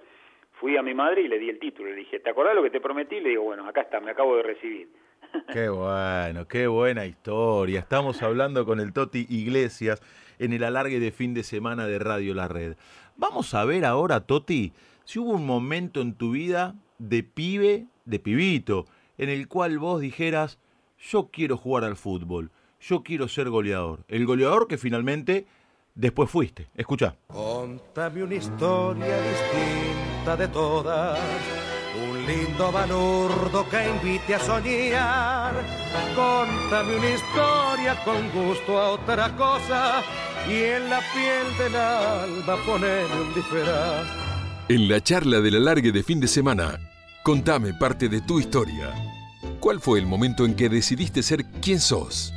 fui 0.60 0.76
a 0.76 0.82
mi 0.82 0.92
madre 0.92 1.22
y 1.22 1.28
le 1.28 1.38
di 1.38 1.48
el 1.48 1.58
título. 1.58 1.90
Le 1.90 1.96
dije, 1.96 2.20
¿te 2.20 2.30
acordás 2.30 2.54
lo 2.54 2.62
que 2.62 2.70
te 2.70 2.80
prometí? 2.80 3.20
Le 3.20 3.30
digo, 3.30 3.44
bueno, 3.44 3.66
acá 3.66 3.82
está, 3.82 4.00
me 4.00 4.10
acabo 4.10 4.36
de 4.36 4.42
recibir. 4.42 4.88
Qué 5.52 5.68
bueno, 5.68 6.46
qué 6.46 6.66
buena 6.66 7.04
historia. 7.04 7.80
Estamos 7.80 8.22
hablando 8.22 8.64
con 8.64 8.80
el 8.80 8.92
Toti 8.92 9.26
Iglesias 9.28 10.00
en 10.38 10.52
el 10.52 10.62
alargue 10.62 11.00
de 11.00 11.10
fin 11.10 11.34
de 11.34 11.42
semana 11.42 11.86
de 11.86 11.98
Radio 11.98 12.32
La 12.34 12.48
Red. 12.48 12.76
Vamos 13.16 13.54
a 13.54 13.64
ver 13.64 13.84
ahora, 13.84 14.20
Toti, 14.20 14.72
si 15.04 15.18
hubo 15.18 15.30
un 15.30 15.46
momento 15.46 16.00
en 16.00 16.14
tu 16.14 16.32
vida 16.32 16.74
de 16.98 17.22
pibe, 17.22 17.86
de 18.04 18.18
pibito, 18.18 18.86
en 19.18 19.30
el 19.30 19.48
cual 19.48 19.78
vos 19.78 20.00
dijeras, 20.00 20.60
yo 20.98 21.30
quiero 21.32 21.56
jugar 21.56 21.84
al 21.84 21.96
fútbol, 21.96 22.50
yo 22.88 23.02
quiero 23.02 23.28
ser 23.28 23.50
goleador. 23.50 24.04
El 24.08 24.26
goleador 24.26 24.68
que 24.68 24.78
finalmente 24.78 25.46
después 25.94 26.30
fuiste. 26.30 26.68
Escucha. 26.74 27.16
Contame 27.26 28.22
una 28.22 28.34
historia 28.34 29.16
distinta 29.22 30.36
de 30.36 30.48
todas. 30.48 31.18
Un 32.08 32.26
lindo 32.26 32.70
balurdo 32.70 33.68
que 33.68 33.88
invite 33.88 34.34
a 34.34 34.40
soñar. 34.40 35.54
Contame 36.14 36.96
una 36.96 37.10
historia 37.10 38.04
con 38.04 38.30
gusto 38.30 38.78
a 38.78 38.90
otra 38.92 39.34
cosa. 39.36 40.02
Y 40.48 40.62
en 40.62 40.88
la 40.88 41.00
piel 41.12 41.58
del 41.58 41.74
alba 41.74 42.56
poneme 42.64 43.20
un 43.20 43.34
disfraz. 43.34 44.06
En 44.68 44.88
la 44.88 45.00
charla 45.00 45.40
del 45.40 45.56
alargue 45.56 45.90
de 45.90 46.02
fin 46.02 46.20
de 46.20 46.28
semana, 46.28 46.78
contame 47.24 47.74
parte 47.74 48.08
de 48.08 48.20
tu 48.20 48.38
historia. 48.38 48.92
¿Cuál 49.60 49.80
fue 49.80 49.98
el 49.98 50.06
momento 50.06 50.44
en 50.44 50.54
que 50.54 50.68
decidiste 50.68 51.22
ser 51.22 51.44
quien 51.60 51.80
sos? 51.80 52.32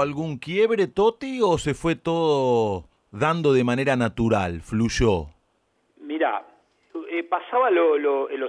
Algún 0.00 0.38
quiebre, 0.38 0.86
Toti, 0.86 1.40
o 1.42 1.58
se 1.58 1.74
fue 1.74 1.96
todo 1.96 2.84
dando 3.10 3.52
de 3.52 3.64
manera 3.64 3.96
natural, 3.96 4.60
fluyó? 4.60 5.26
Mira, 6.00 6.44
eh, 7.10 7.22
pasaba 7.24 7.70
lo, 7.70 7.98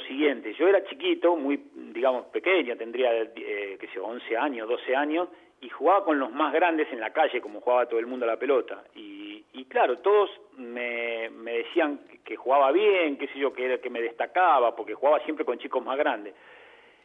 siguiente, 0.08 0.54
yo 0.58 0.68
era 0.68 0.84
chiquito, 0.86 1.36
muy, 1.36 1.60
digamos, 1.94 2.26
pequeño, 2.28 2.76
tendría, 2.76 3.14
eh, 3.14 3.78
qué 3.80 3.88
sé 3.94 4.00
11 4.00 4.38
años, 4.38 4.68
12 4.68 4.96
años, 4.96 5.30
y 5.62 5.70
jugaba 5.70 6.04
con 6.04 6.20
los 6.20 6.32
más 6.32 6.54
grandes 6.54 6.92
en 6.92 7.00
la 7.00 7.12
calle, 7.12 7.40
como 7.40 7.62
jugaba 7.62 7.86
todo 7.86 8.00
el 8.00 8.08
mundo 8.08 8.26
a 8.26 8.30
la 8.30 8.38
pelota. 8.38 8.84
Y, 8.96 9.66
claro, 9.66 10.00
todos 10.00 10.30
me 10.58 11.30
decían 11.30 12.02
que 12.24 12.36
jugaba 12.36 12.72
bien, 12.72 13.18
qué 13.18 13.28
sé 13.28 13.40
yo, 13.40 13.54
que, 13.54 13.66
era, 13.66 13.78
que 13.80 13.90
me 13.90 14.02
destacaba, 14.02 14.76
porque 14.76 14.94
jugaba 14.94 15.20
siempre 15.24 15.46
con 15.46 15.58
chicos 15.58 15.84
más 15.84 15.98
grandes. 15.98 16.34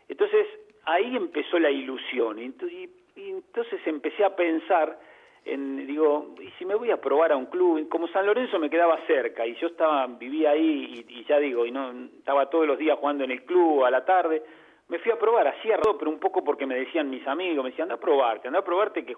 Entonces, 0.09 0.47
ahí 0.87 1.17
empezó 1.17 1.59
la 1.59 1.71
ilusión. 1.71 2.39
Y, 2.39 2.89
entonces 3.17 3.81
empecé 3.87 4.25
a 4.25 4.37
pensar 4.37 4.99
en, 5.45 5.87
digo, 5.87 6.35
¿y 6.41 6.51
si 6.59 6.65
me 6.65 6.75
voy 6.75 6.91
a 6.91 7.01
probar 7.01 7.33
a 7.33 7.37
un 7.37 7.47
club? 7.47 7.89
Como 7.89 8.09
San 8.09 8.27
Lorenzo 8.27 8.59
me 8.59 8.71
quedaba 8.71 8.99
cerca 9.07 9.47
y 9.47 9.55
yo 9.57 9.69
estaba, 9.69 10.07
vivía 10.07 10.51
ahí 10.51 11.05
y, 11.09 11.25
ya 11.25 11.39
digo, 11.39 11.65
y 11.65 11.71
no 11.71 11.93
estaba 12.19 12.51
todos 12.51 12.67
los 12.67 12.79
días 12.79 12.99
jugando 12.99 13.25
en 13.25 13.31
el 13.31 13.45
club 13.45 13.85
a 13.85 13.91
la 13.91 14.05
tarde. 14.05 14.43
Me 14.89 14.99
fui 14.99 15.11
a 15.11 15.19
probar, 15.19 15.49
hacía 15.49 15.79
todo, 15.79 15.99
pero 15.99 16.11
un 16.11 16.21
poco 16.21 16.45
porque 16.45 16.67
me 16.67 16.77
decían 16.77 17.11
mis 17.11 17.27
amigos, 17.27 17.65
me 17.65 17.71
decían, 17.71 17.87
anda 17.87 17.97
a 17.97 18.01
probarte, 18.01 18.47
anda 18.47 18.61
a 18.61 18.65
probarte 18.65 19.05
que, 19.05 19.17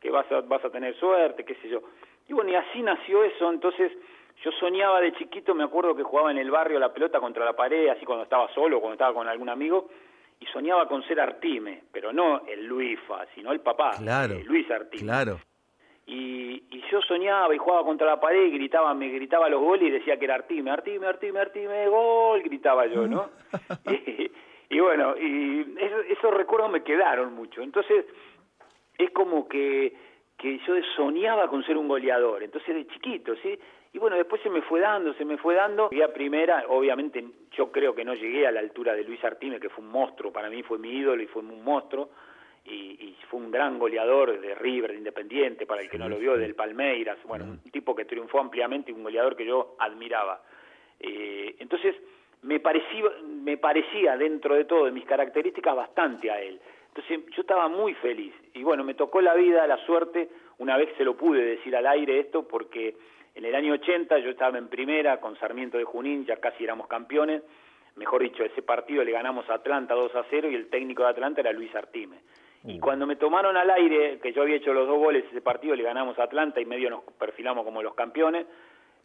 que 0.00 0.10
vas, 0.10 0.32
a, 0.32 0.40
vas 0.42 0.64
a 0.64 0.70
tener 0.70 0.94
suerte, 0.96 1.44
qué 1.44 1.54
sé 1.56 1.68
yo. 1.68 1.80
Y 2.28 2.34
bueno, 2.34 2.50
y 2.50 2.56
así 2.56 2.82
nació 2.82 3.24
eso, 3.24 3.50
entonces 3.50 3.90
yo 4.44 4.52
soñaba 4.52 5.00
de 5.00 5.12
chiquito, 5.12 5.54
me 5.54 5.64
acuerdo 5.64 5.96
que 5.96 6.02
jugaba 6.02 6.30
en 6.30 6.38
el 6.38 6.50
barrio 6.50 6.78
la 6.78 6.92
pelota 6.92 7.18
contra 7.20 7.44
la 7.44 7.54
pared, 7.54 7.88
así 7.88 8.04
cuando 8.04 8.24
estaba 8.24 8.48
solo, 8.54 8.80
cuando 8.80 8.94
estaba 8.94 9.14
con 9.14 9.26
algún 9.26 9.48
amigo, 9.48 9.88
y 10.40 10.46
soñaba 10.46 10.86
con 10.86 11.02
ser 11.02 11.20
Artime, 11.20 11.82
pero 11.92 12.12
no 12.12 12.42
el 12.46 12.64
Luifa, 12.64 13.26
sino 13.34 13.50
el 13.52 13.60
papá, 13.60 13.92
claro, 13.98 14.34
eh, 14.34 14.44
Luis 14.44 14.70
Artime. 14.70 15.02
Claro. 15.02 15.40
Y, 16.06 16.62
y, 16.70 16.82
yo 16.90 17.02
soñaba 17.02 17.54
y 17.54 17.58
jugaba 17.58 17.84
contra 17.84 18.06
la 18.06 18.20
pared 18.20 18.46
y 18.46 18.52
gritaba, 18.52 18.94
me 18.94 19.08
gritaba 19.08 19.48
los 19.48 19.60
goles 19.60 19.88
y 19.88 19.90
decía 19.90 20.16
que 20.16 20.24
era 20.24 20.36
Artime, 20.36 20.70
Artime, 20.70 21.06
Artime, 21.06 21.40
Artime, 21.40 21.88
gol, 21.88 22.42
gritaba 22.42 22.86
yo, 22.86 23.06
¿no? 23.06 23.28
y, 24.70 24.80
bueno, 24.80 25.16
y 25.18 25.76
esos 26.08 26.32
recuerdos 26.32 26.70
me 26.70 26.82
quedaron 26.82 27.34
mucho. 27.34 27.60
Entonces, 27.60 28.06
es 28.96 29.10
como 29.10 29.46
que, 29.48 29.92
que 30.38 30.58
yo 30.66 30.74
soñaba 30.96 31.48
con 31.48 31.62
ser 31.64 31.76
un 31.76 31.88
goleador, 31.88 32.42
entonces 32.42 32.74
de 32.74 32.86
chiquito, 32.86 33.34
¿sí? 33.42 33.58
Y 33.98 34.00
bueno, 34.00 34.14
después 34.14 34.40
se 34.42 34.48
me 34.48 34.62
fue 34.62 34.78
dando, 34.78 35.12
se 35.14 35.24
me 35.24 35.36
fue 35.38 35.56
dando. 35.56 35.86
A 35.86 36.08
primera, 36.12 36.64
obviamente 36.68 37.24
yo 37.50 37.72
creo 37.72 37.96
que 37.96 38.04
no 38.04 38.14
llegué 38.14 38.46
a 38.46 38.52
la 38.52 38.60
altura 38.60 38.94
de 38.94 39.02
Luis 39.02 39.24
Artime, 39.24 39.58
que 39.58 39.70
fue 39.70 39.82
un 39.82 39.90
monstruo, 39.90 40.32
para 40.32 40.48
mí 40.48 40.62
fue 40.62 40.78
mi 40.78 40.90
ídolo 40.90 41.20
y 41.20 41.26
fue 41.26 41.42
un 41.42 41.64
monstruo. 41.64 42.08
Y, 42.64 43.16
fue 43.28 43.40
un 43.40 43.50
gran 43.50 43.76
goleador 43.76 44.40
de 44.40 44.54
River, 44.54 44.92
de 44.92 44.98
Independiente, 44.98 45.66
para 45.66 45.82
el 45.82 45.90
que 45.90 45.98
no 45.98 46.08
lo 46.08 46.16
vio, 46.16 46.36
del 46.36 46.54
Palmeiras, 46.54 47.18
bueno, 47.24 47.44
un 47.44 47.58
tipo 47.72 47.94
que 47.94 48.04
triunfó 48.04 48.38
ampliamente 48.38 48.92
y 48.92 48.94
un 48.94 49.02
goleador 49.02 49.34
que 49.34 49.44
yo 49.44 49.74
admiraba. 49.80 50.42
Eh, 51.00 51.56
entonces, 51.58 51.96
me 52.42 52.60
parecía, 52.60 53.04
me 53.26 53.56
parecía 53.56 54.16
dentro 54.16 54.54
de 54.54 54.64
todo, 54.64 54.84
de 54.84 54.92
mis 54.92 55.04
características, 55.06 55.74
bastante 55.74 56.30
a 56.30 56.40
él. 56.40 56.60
Entonces, 56.94 57.34
yo 57.34 57.40
estaba 57.40 57.68
muy 57.68 57.94
feliz. 57.94 58.32
Y 58.54 58.62
bueno, 58.62 58.84
me 58.84 58.94
tocó 58.94 59.20
la 59.20 59.34
vida, 59.34 59.66
la 59.66 59.84
suerte, 59.84 60.28
una 60.58 60.76
vez 60.76 60.88
se 60.96 61.04
lo 61.04 61.16
pude 61.16 61.42
decir 61.42 61.74
al 61.74 61.86
aire 61.86 62.20
esto, 62.20 62.46
porque 62.46 62.94
en 63.38 63.44
el 63.44 63.54
año 63.54 63.74
80 63.74 64.18
yo 64.18 64.30
estaba 64.30 64.58
en 64.58 64.66
primera 64.66 65.20
con 65.20 65.38
Sarmiento 65.38 65.78
de 65.78 65.84
Junín, 65.84 66.26
ya 66.26 66.38
casi 66.38 66.64
éramos 66.64 66.88
campeones. 66.88 67.40
Mejor 67.94 68.22
dicho, 68.22 68.42
ese 68.42 68.62
partido 68.62 69.04
le 69.04 69.12
ganamos 69.12 69.48
a 69.48 69.54
Atlanta 69.54 69.94
2 69.94 70.12
a 70.16 70.24
0 70.28 70.50
y 70.50 70.56
el 70.56 70.68
técnico 70.68 71.04
de 71.04 71.10
Atlanta 71.10 71.40
era 71.40 71.52
Luis 71.52 71.72
Artime. 71.72 72.16
Y 72.64 72.78
uh. 72.78 72.80
cuando 72.80 73.06
me 73.06 73.14
tomaron 73.14 73.56
al 73.56 73.70
aire, 73.70 74.18
que 74.20 74.32
yo 74.32 74.42
había 74.42 74.56
hecho 74.56 74.72
los 74.72 74.88
dos 74.88 74.98
goles 74.98 75.24
ese 75.30 75.40
partido, 75.40 75.76
le 75.76 75.84
ganamos 75.84 76.18
a 76.18 76.24
Atlanta 76.24 76.60
y 76.60 76.64
medio 76.64 76.90
nos 76.90 77.04
perfilamos 77.16 77.64
como 77.64 77.80
los 77.80 77.94
campeones, 77.94 78.44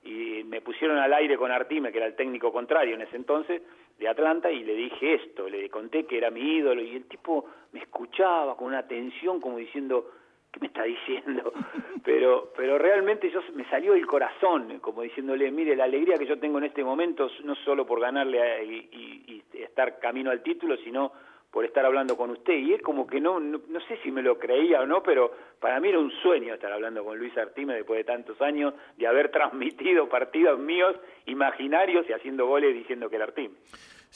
y 0.03 0.43
me 0.45 0.61
pusieron 0.61 0.97
al 0.97 1.13
aire 1.13 1.37
con 1.37 1.51
Artime, 1.51 1.91
que 1.91 1.99
era 1.99 2.07
el 2.07 2.15
técnico 2.15 2.51
contrario 2.51 2.95
en 2.95 3.01
ese 3.01 3.15
entonces, 3.15 3.61
de 3.99 4.07
Atlanta, 4.07 4.49
y 4.49 4.63
le 4.63 4.73
dije 4.73 5.13
esto, 5.13 5.47
le 5.47 5.69
conté 5.69 6.07
que 6.07 6.17
era 6.17 6.31
mi 6.31 6.55
ídolo, 6.55 6.81
y 6.81 6.95
el 6.95 7.05
tipo 7.05 7.45
me 7.71 7.81
escuchaba 7.81 8.57
con 8.57 8.69
una 8.69 8.79
atención 8.79 9.39
como 9.39 9.57
diciendo, 9.59 10.09
¿qué 10.53 10.59
me 10.59 10.67
está 10.67 10.83
diciendo? 10.83 11.51
Pero, 12.05 12.51
pero 12.57 12.77
realmente 12.77 13.31
yo 13.31 13.39
me 13.53 13.63
salió 13.69 13.93
el 13.93 14.05
corazón, 14.05 14.79
como 14.79 15.03
diciéndole, 15.03 15.49
mire, 15.51 15.73
la 15.73 15.85
alegría 15.85 16.17
que 16.17 16.25
yo 16.25 16.37
tengo 16.37 16.57
en 16.57 16.65
este 16.65 16.83
momento, 16.83 17.29
no 17.45 17.55
solo 17.55 17.85
por 17.85 18.01
ganarle 18.01 18.65
y, 18.65 19.41
estar 19.53 19.99
camino 19.99 20.29
al 20.29 20.43
título, 20.43 20.75
sino 20.83 21.13
por 21.49 21.63
estar 21.63 21.85
hablando 21.85 22.17
con 22.17 22.31
usted. 22.31 22.55
Y 22.55 22.73
es 22.73 22.81
como 22.81 23.07
que 23.07 23.21
no, 23.21 23.39
no, 23.39 23.79
sé 23.87 23.97
si 24.03 24.11
me 24.11 24.21
lo 24.21 24.37
creía 24.37 24.81
o 24.81 24.85
no, 24.85 25.01
pero 25.01 25.31
para 25.61 25.79
mí 25.79 25.87
era 25.87 25.99
un 25.99 26.11
sueño 26.21 26.53
estar 26.53 26.73
hablando 26.73 27.05
con 27.05 27.17
Luis 27.17 27.37
Artime 27.37 27.73
después 27.73 27.99
de 27.99 28.03
tantos 28.03 28.41
años, 28.41 28.73
de 28.97 29.07
haber 29.07 29.31
transmitido 29.31 30.09
partidos 30.09 30.59
míos 30.59 30.93
imaginarios 31.25 32.05
y 32.09 32.11
haciendo 32.11 32.47
goles 32.47 32.73
diciendo 32.73 33.09
que 33.09 33.15
era 33.15 33.25
Artime. 33.25 33.55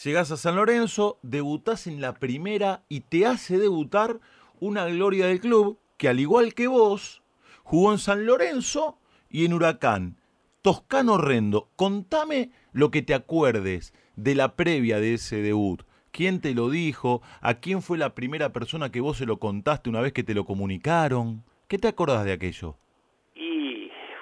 Llegás 0.03 0.29
a 0.31 0.35
San 0.35 0.57
Lorenzo, 0.57 1.19
debutás 1.21 1.87
en 1.87 2.01
la 2.01 2.15
primera 2.15 2.81
y 2.89 3.01
te 3.01 3.25
hace 3.25 3.57
debutar 3.57 4.17
una 4.59 4.85
gloria 4.87 5.27
del 5.27 5.39
club 5.39 5.79
que 5.97 6.07
al 6.07 6.19
igual 6.19 6.53
que 6.53 6.67
vos, 6.67 7.23
jugó 7.63 7.91
en 7.91 7.99
San 7.99 8.25
Lorenzo 8.25 8.99
y 9.29 9.45
en 9.45 9.53
Huracán. 9.53 10.17
Toscano 10.61 11.13
Horrendo, 11.13 11.69
contame 11.75 12.51
lo 12.71 12.91
que 12.91 13.01
te 13.01 13.13
acuerdes 13.13 13.93
de 14.15 14.35
la 14.35 14.55
previa 14.55 14.99
de 14.99 15.15
ese 15.15 15.41
debut. 15.41 15.83
¿Quién 16.11 16.41
te 16.41 16.53
lo 16.53 16.69
dijo? 16.69 17.21
¿A 17.41 17.55
quién 17.55 17.81
fue 17.81 17.97
la 17.97 18.15
primera 18.15 18.51
persona 18.51 18.91
que 18.91 19.01
vos 19.01 19.17
se 19.17 19.25
lo 19.25 19.39
contaste 19.39 19.89
una 19.89 20.01
vez 20.01 20.13
que 20.13 20.23
te 20.23 20.33
lo 20.33 20.45
comunicaron? 20.45 21.43
¿Qué 21.67 21.77
te 21.77 21.87
acordás 21.87 22.25
de 22.25 22.31
aquello? 22.31 22.77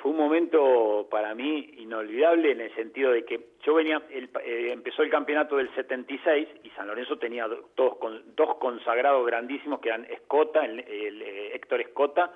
Fue 0.05 0.11
un 0.11 0.19
momento 0.19 1.07
para 1.09 1.33
mí 1.33 1.67
inolvidable 1.79 2.51
en 2.51 2.61
el 2.61 2.71
sentido 2.75 3.11
de 3.11 3.25
que 3.25 3.39
yo 3.63 3.73
venía, 3.73 4.03
eh, 4.11 4.69
empezó 4.71 5.01
el 5.01 5.09
campeonato 5.09 5.57
del 5.57 5.73
76 5.73 6.47
y 6.63 6.69
San 6.69 6.85
Lorenzo 6.85 7.17
tenía 7.17 7.47
dos, 7.47 7.97
dos 8.35 8.55
consagrados 8.57 9.25
grandísimos 9.25 9.79
que 9.79 9.89
eran 9.89 10.05
Escota, 10.05 10.63
el, 10.63 10.79
eh, 10.81 11.55
Héctor 11.55 11.81
Escota 11.81 12.31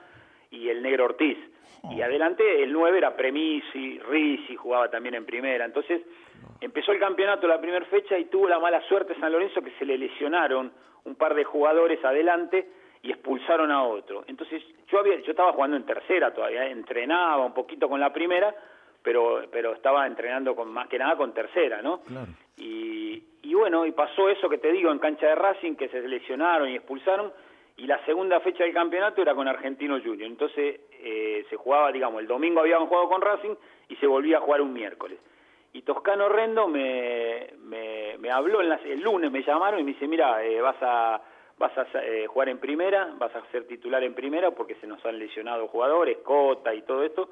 y 0.50 0.68
el 0.68 0.82
Negro 0.82 1.06
Ortiz. 1.06 1.38
Y 1.92 2.02
oh. 2.02 2.06
adelante 2.06 2.64
el 2.64 2.74
9 2.74 2.98
era 2.98 3.16
Premisi, 3.16 4.00
Risi, 4.00 4.56
jugaba 4.56 4.90
también 4.90 5.14
en 5.14 5.28
primera. 5.28 5.64
Entonces 5.64 6.02
empezó 6.62 6.92
el 6.92 7.00
campeonato 7.00 7.48
la 7.48 7.62
primera 7.62 7.86
fecha 7.86 8.18
y 8.18 8.26
tuvo 8.26 8.50
la 8.50 8.58
mala 8.58 8.82
suerte 8.88 9.14
San 9.20 9.32
Lorenzo 9.32 9.62
que 9.62 9.78
se 9.78 9.86
le 9.86 9.96
lesionaron 9.96 10.72
un 11.04 11.14
par 11.14 11.36
de 11.36 11.44
jugadores 11.44 12.04
adelante 12.04 12.68
y 13.02 13.12
expulsaron 13.12 13.72
a 13.72 13.84
otro. 13.84 14.24
Entonces 14.28 14.62
yo 14.88 15.00
había, 15.00 15.20
yo 15.22 15.32
estaba 15.32 15.54
jugando 15.54 15.78
en 15.78 15.86
tercera 15.86 16.34
todavía, 16.34 16.68
entrenaba 16.68 17.46
un 17.46 17.54
poquito 17.54 17.88
con 17.88 18.00
la 18.00 18.12
primera, 18.12 18.54
pero 19.02 19.44
pero 19.52 19.74
estaba 19.74 20.06
entrenando 20.06 20.56
con 20.56 20.72
más 20.72 20.88
que 20.88 20.98
nada 20.98 21.16
con 21.16 21.34
tercera, 21.34 21.82
¿no? 21.82 22.02
Y, 22.58 23.24
y 23.42 23.54
bueno, 23.54 23.86
y 23.86 23.92
pasó 23.92 24.30
eso 24.30 24.50
que 24.50 24.58
te 24.58 24.72
digo 24.72 24.92
en 24.92 25.00
cancha 25.00 25.28
de 25.28 25.36
Racing, 25.36 25.76
que 25.76 25.88
se 25.88 26.02
lesionaron 26.08 26.70
y 26.70 26.76
expulsaron, 26.76 27.32
y 27.78 27.88
la 27.88 28.04
segunda 28.06 28.42
fecha 28.42 28.66
del 28.66 28.74
campeonato 28.74 29.22
era 29.22 29.34
con 29.34 29.48
Argentino 29.48 29.98
Junior. 30.02 30.30
Entonces 30.30 30.82
eh, 30.92 31.46
se 31.50 31.56
jugaba, 31.56 31.94
digamos, 31.94 32.20
el 32.20 32.28
domingo 32.28 32.60
habían 32.60 32.86
jugado 32.88 33.08
con 33.08 33.22
Racing 33.22 33.56
y 33.88 33.96
se 33.96 34.08
volvía 34.08 34.38
a 34.38 34.42
jugar 34.42 34.62
un 34.62 34.74
miércoles. 34.74 35.18
Y 35.72 35.84
Toscano 35.84 36.28
Rendo 36.28 36.68
me, 36.68 37.54
me, 37.60 38.18
me 38.18 38.32
habló 38.32 38.60
el 38.60 39.02
lunes, 39.02 39.32
me 39.32 39.44
llamaron 39.44 39.80
y 39.80 39.84
me 39.84 39.94
dice, 39.94 40.08
mira, 40.08 40.44
eh, 40.44 40.60
vas 40.60 40.76
a 40.82 41.22
vas 41.60 41.78
a 41.78 41.86
eh, 42.02 42.26
jugar 42.28 42.50
en 42.50 42.58
primera, 42.58 43.14
vas 43.18 43.36
a 43.36 43.46
ser 43.52 43.68
titular 43.68 44.04
en 44.04 44.16
primera 44.16 44.52
porque 44.52 44.76
se 44.76 44.88
nos 44.88 45.06
han 45.06 45.20
lesionado 45.20 45.68
jugadores, 45.68 46.18
Cota 46.24 46.74
y 46.74 46.82
todo 46.82 47.04
esto, 47.04 47.30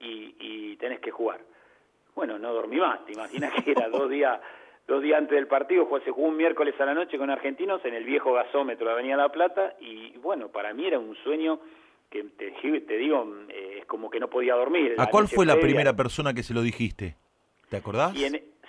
y, 0.00 0.34
y 0.38 0.76
tenés 0.76 1.00
que 1.00 1.10
jugar. 1.10 1.40
Bueno, 2.14 2.38
no 2.38 2.54
dormí 2.54 2.76
más, 2.76 3.04
te 3.04 3.12
imaginas 3.12 3.52
que 3.64 3.72
era 3.72 3.88
dos 3.88 4.08
días 4.08 4.40
dos 4.86 5.02
días 5.02 5.18
antes 5.18 5.34
del 5.34 5.46
partido, 5.46 5.88
se 6.04 6.10
jugó 6.10 6.28
un 6.28 6.36
miércoles 6.36 6.74
a 6.78 6.84
la 6.84 6.94
noche 6.94 7.16
con 7.16 7.30
argentinos 7.30 7.82
en 7.84 7.94
el 7.94 8.04
viejo 8.04 8.34
gasómetro 8.34 8.86
de 8.86 8.92
Avenida 8.92 9.16
La 9.16 9.30
Plata, 9.30 9.74
y 9.80 10.16
bueno, 10.18 10.48
para 10.48 10.74
mí 10.74 10.86
era 10.86 10.98
un 10.98 11.16
sueño 11.16 11.58
que 12.10 12.22
te, 12.22 12.50
te 12.52 12.96
digo, 12.98 13.26
eh, 13.48 13.78
es 13.80 13.86
como 13.86 14.10
que 14.10 14.20
no 14.20 14.28
podía 14.28 14.54
dormir. 14.54 14.94
¿A 14.98 15.06
cuál 15.06 15.26
fue 15.26 15.46
la 15.46 15.58
primera 15.58 15.94
persona 15.94 16.34
que 16.34 16.42
se 16.42 16.52
lo 16.52 16.60
dijiste? 16.62 17.16
¿Te 17.70 17.78
acordás? 17.78 18.14
Y 18.14 18.24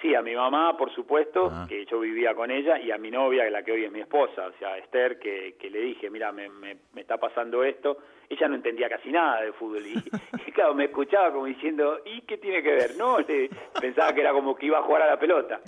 Sí, 0.05 0.13
a 0.13 0.21
mi 0.21 0.35
mamá, 0.35 0.77
por 0.77 0.93
supuesto, 0.93 1.51
que 1.67 1.83
yo 1.87 1.99
vivía 1.99 2.35
con 2.35 2.51
ella, 2.51 2.77
y 2.79 2.91
a 2.91 2.97
mi 2.99 3.09
novia, 3.09 3.49
la 3.49 3.63
que 3.63 3.71
hoy 3.71 3.85
es 3.85 3.91
mi 3.91 4.01
esposa, 4.01 4.45
o 4.45 4.51
sea, 4.59 4.77
Esther, 4.77 5.17
que, 5.17 5.55
que 5.59 5.67
le 5.67 5.79
dije, 5.79 6.11
mira, 6.11 6.31
me, 6.31 6.47
me, 6.47 6.77
está 6.95 7.17
pasando 7.17 7.63
esto. 7.63 7.97
Ella 8.29 8.47
no 8.47 8.53
entendía 8.53 8.87
casi 8.87 9.11
nada 9.11 9.41
de 9.41 9.51
fútbol, 9.53 9.81
y, 10.47 10.51
claro, 10.51 10.75
me 10.75 10.85
escuchaba 10.85 11.31
como 11.31 11.45
diciendo, 11.45 12.01
¿y 12.05 12.21
qué 12.21 12.37
tiene 12.37 12.61
que 12.61 12.71
ver? 12.71 12.95
No, 12.97 13.17
pensaba 13.81 14.13
que 14.13 14.21
era 14.21 14.31
como 14.31 14.55
que 14.55 14.67
iba 14.67 14.77
a 14.77 14.83
jugar 14.83 15.01
a 15.01 15.07
la 15.07 15.17
pelota. 15.17 15.59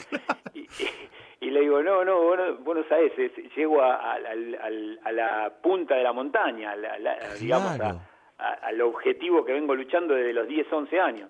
Y, 1.39 1.49
le 1.49 1.61
digo, 1.61 1.81
no, 1.81 2.05
no, 2.05 2.21
vos 2.59 2.75
no, 2.75 2.83
sabés, 2.87 3.13
llego 3.55 3.81
a, 3.81 4.13
a, 4.13 5.11
la 5.13 5.51
punta 5.63 5.95
de 5.95 6.03
la 6.03 6.13
montaña, 6.13 6.75
digamos, 7.39 7.79
al 8.37 8.81
objetivo 8.81 9.43
que 9.43 9.53
vengo 9.53 9.73
luchando 9.73 10.13
desde 10.13 10.33
los 10.33 10.47
10, 10.47 10.71
11 10.71 10.99
años. 10.99 11.29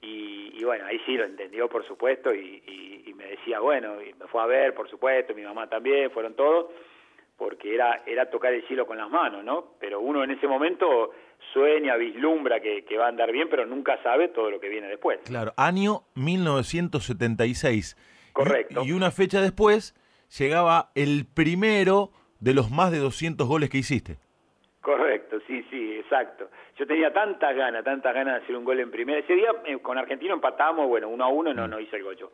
Y, 0.00 0.62
bueno, 0.64 0.86
ahí 0.86 1.00
sí 1.06 1.16
lo 1.16 1.24
entendió, 1.24 1.68
por 1.68 1.86
supuesto, 1.86 2.34
y, 2.34 3.14
me 3.16 3.26
decía, 3.26 3.58
bueno, 3.58 4.00
y 4.00 4.14
me 4.14 4.26
fue 4.28 4.42
a 4.42 4.46
ver, 4.46 4.74
por 4.74 4.88
supuesto, 4.88 5.34
mi 5.34 5.42
mamá 5.42 5.68
también, 5.68 6.10
fueron 6.12 6.34
todos, 6.34 6.66
porque 7.36 7.74
era, 7.74 8.02
era 8.06 8.30
tocar 8.30 8.52
el 8.52 8.64
cielo 8.68 8.86
con 8.86 8.96
las 8.96 9.10
manos, 9.10 9.42
¿no? 9.42 9.74
Pero 9.80 10.00
uno 10.00 10.22
en 10.22 10.30
ese 10.30 10.46
momento 10.46 11.10
sueña, 11.52 11.96
vislumbra 11.96 12.60
que, 12.60 12.84
va 12.96 13.06
a 13.06 13.08
andar 13.08 13.32
bien, 13.32 13.48
pero 13.48 13.66
nunca 13.66 14.00
sabe 14.02 14.28
todo 14.28 14.50
lo 14.50 14.60
que 14.60 14.68
viene 14.68 14.86
después. 14.88 15.18
Claro, 15.24 15.52
año 15.56 16.02
1976. 16.14 17.96
Correcto. 18.32 18.82
Y, 18.84 18.90
y 18.90 18.92
una 18.92 19.10
fecha 19.10 19.40
después 19.40 19.94
llegaba 20.38 20.90
el 20.94 21.26
primero 21.26 22.12
de 22.40 22.54
los 22.54 22.70
más 22.70 22.92
de 22.92 22.98
200 22.98 23.46
goles 23.48 23.68
que 23.70 23.78
hiciste. 23.78 24.18
Correcto, 24.80 25.37
exacto. 26.08 26.48
Yo 26.76 26.86
tenía 26.86 27.12
tantas 27.12 27.54
ganas, 27.54 27.84
tantas 27.84 28.14
ganas 28.14 28.34
de 28.34 28.44
hacer 28.44 28.56
un 28.56 28.64
gol 28.64 28.80
en 28.80 28.90
primera. 28.90 29.18
Ese 29.18 29.34
día 29.34 29.50
eh, 29.64 29.78
con 29.78 29.98
Argentino 29.98 30.34
empatamos, 30.34 30.88
bueno, 30.88 31.08
uno 31.08 31.24
a 31.24 31.28
uno, 31.28 31.52
no, 31.52 31.66
mm. 31.66 31.70
no 31.70 31.80
hice 31.80 31.96
el 31.96 32.04
gol 32.04 32.16
yo. 32.16 32.30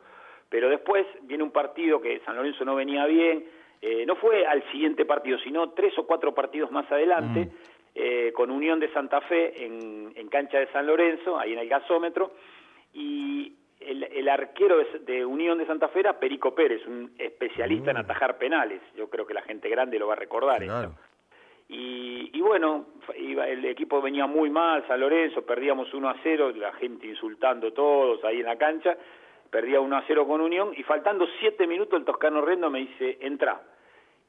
Pero 0.49 0.69
después 0.69 1.05
viene 1.23 1.43
un 1.43 1.51
partido 1.51 2.01
que 2.01 2.21
San 2.25 2.35
Lorenzo 2.35 2.63
no 2.63 2.75
venía 2.75 3.05
bien, 3.05 3.45
eh, 3.81 4.05
no 4.05 4.15
fue 4.15 4.45
al 4.45 4.63
siguiente 4.71 5.05
partido, 5.05 5.37
sino 5.39 5.71
tres 5.71 5.97
o 5.97 6.07
cuatro 6.07 6.33
partidos 6.33 6.71
más 6.71 6.89
adelante, 6.91 7.45
mm. 7.45 7.49
eh, 7.95 8.31
con 8.33 8.49
Unión 8.49 8.79
de 8.79 8.91
Santa 8.93 9.21
Fe 9.21 9.65
en, 9.65 10.27
cancha 10.29 10.59
de 10.59 10.67
San 10.67 10.85
Lorenzo, 10.85 11.39
ahí 11.39 11.53
en 11.53 11.59
el 11.59 11.69
gasómetro, 11.69 12.33
y 12.93 13.53
el, 13.79 14.27
arquero 14.27 14.77
de, 15.01 15.25
Unión 15.25 15.57
de 15.57 15.65
Santa 15.65 15.87
Fe 15.89 15.99
era 15.99 16.19
Perico 16.19 16.53
Pérez, 16.53 16.85
un 16.87 17.13
especialista 17.17 17.91
en 17.91 17.97
mm. 17.97 18.01
atajar 18.01 18.37
penales. 18.37 18.81
Yo 18.95 19.09
creo 19.09 19.25
que 19.25 19.33
la 19.33 19.43
gente 19.43 19.69
grande 19.69 19.99
lo 19.99 20.07
va 20.07 20.13
a 20.13 20.17
recordar. 20.17 20.61
Y, 21.67 22.39
bueno, 22.41 22.85
iba, 23.17 23.47
el 23.47 23.65
equipo 23.65 24.01
venía 24.01 24.27
muy 24.27 24.49
mal, 24.49 24.85
San 24.87 24.99
Lorenzo, 24.99 25.41
perdíamos 25.43 25.91
1 25.93 26.09
a 26.09 26.15
0, 26.21 26.51
la 26.55 26.73
gente 26.73 27.07
insultando 27.07 27.73
todos 27.73 28.23
ahí 28.23 28.39
en 28.39 28.45
la 28.45 28.57
cancha, 28.57 28.95
perdía 29.49 29.79
1 29.79 29.97
a 29.97 30.03
0 30.05 30.27
con 30.27 30.41
Unión, 30.41 30.73
y 30.77 30.83
faltando 30.83 31.25
7 31.39 31.65
minutos 31.65 31.99
el 31.99 32.05
Toscano 32.05 32.41
Rendo 32.41 32.69
me 32.69 32.79
dice, 32.79 33.17
entra. 33.21 33.61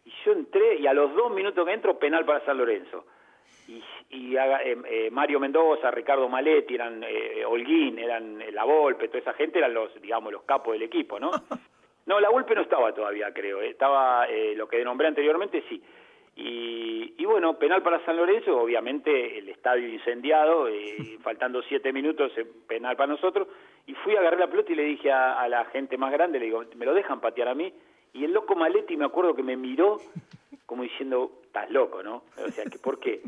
Y 0.05 0.13
yo 0.25 0.33
entré, 0.33 0.77
y 0.77 0.87
a 0.87 0.95
los 0.95 1.15
2 1.15 1.33
minutos 1.33 1.67
que 1.67 1.73
entro, 1.73 1.99
penal 1.99 2.25
para 2.25 2.45
San 2.45 2.57
Lorenzo. 2.57 3.05
Y, 3.69 3.83
y 4.11 4.37
eh, 4.37 4.77
eh, 4.89 5.11
Mario 5.11 5.41
Mendoza, 5.41 5.91
Ricardo 5.91 6.29
Maletti, 6.29 6.75
eran 6.75 7.03
eh, 7.03 7.45
Holguín, 7.45 7.99
eran 7.99 8.43
La 8.53 8.65
Volpe, 8.65 9.09
toda 9.09 9.19
esa 9.19 9.33
gente 9.35 9.59
eran 9.59 9.75
los, 9.75 10.01
digamos, 10.01 10.33
los 10.33 10.43
capos 10.45 10.73
del 10.73 10.83
equipo, 10.83 11.21
¿no? 11.21 11.31
No, 12.07 12.21
La 12.21 12.31
Volpe 12.31 12.55
no 12.55 12.61
estaba 12.61 12.95
todavía, 12.95 13.35
creo, 13.35 13.61
estaba 13.61 14.29
lo 14.55 14.69
que 14.69 14.85
nombré 14.85 15.09
anteriormente, 15.09 15.65
sí. 15.69 15.83
Y, 16.39 17.25
bueno, 17.25 17.59
penal 17.59 17.83
para 17.83 18.05
San 18.05 18.17
Lorenzo, 18.17 18.57
obviamente 18.57 19.39
el 19.39 19.49
estadio 19.49 19.89
incendiado, 19.89 20.69
eh, 20.69 21.19
faltando 21.23 21.63
siete 21.63 21.93
minutos, 21.93 22.31
eh, 22.37 22.47
penal 22.69 22.97
para 22.97 23.13
nosotros, 23.13 23.49
y 23.87 23.95
fui 23.95 24.15
a 24.15 24.21
agarrar 24.21 24.41
la 24.41 24.47
pelota 24.47 24.73
y 24.73 24.77
le 24.77 24.85
dije 24.85 25.11
a, 25.11 25.49
la 25.49 25.65
gente 25.67 25.97
más 25.99 26.13
grande, 26.13 26.39
le 26.39 26.47
digo, 26.47 26.65
¿me 26.77 26.87
lo 26.87 26.95
dejan 26.95 27.21
patear 27.21 27.49
a 27.49 27.55
mí? 27.55 27.73
Y 28.13 28.25
el 28.25 28.33
loco 28.33 28.55
Maletti 28.55 28.97
me 28.97 29.07
acuerdo 29.07 29.35
que 29.35 29.43
me 29.43 29.57
miró 29.57 29.99
como 30.67 30.83
diciendo, 30.83 31.33
estás 31.43 31.71
loco, 31.71 32.03
¿no? 32.03 32.25
O 32.45 32.51
sea, 32.51 32.65
que 32.65 32.79
¿por 32.79 32.99
qué? 32.99 33.23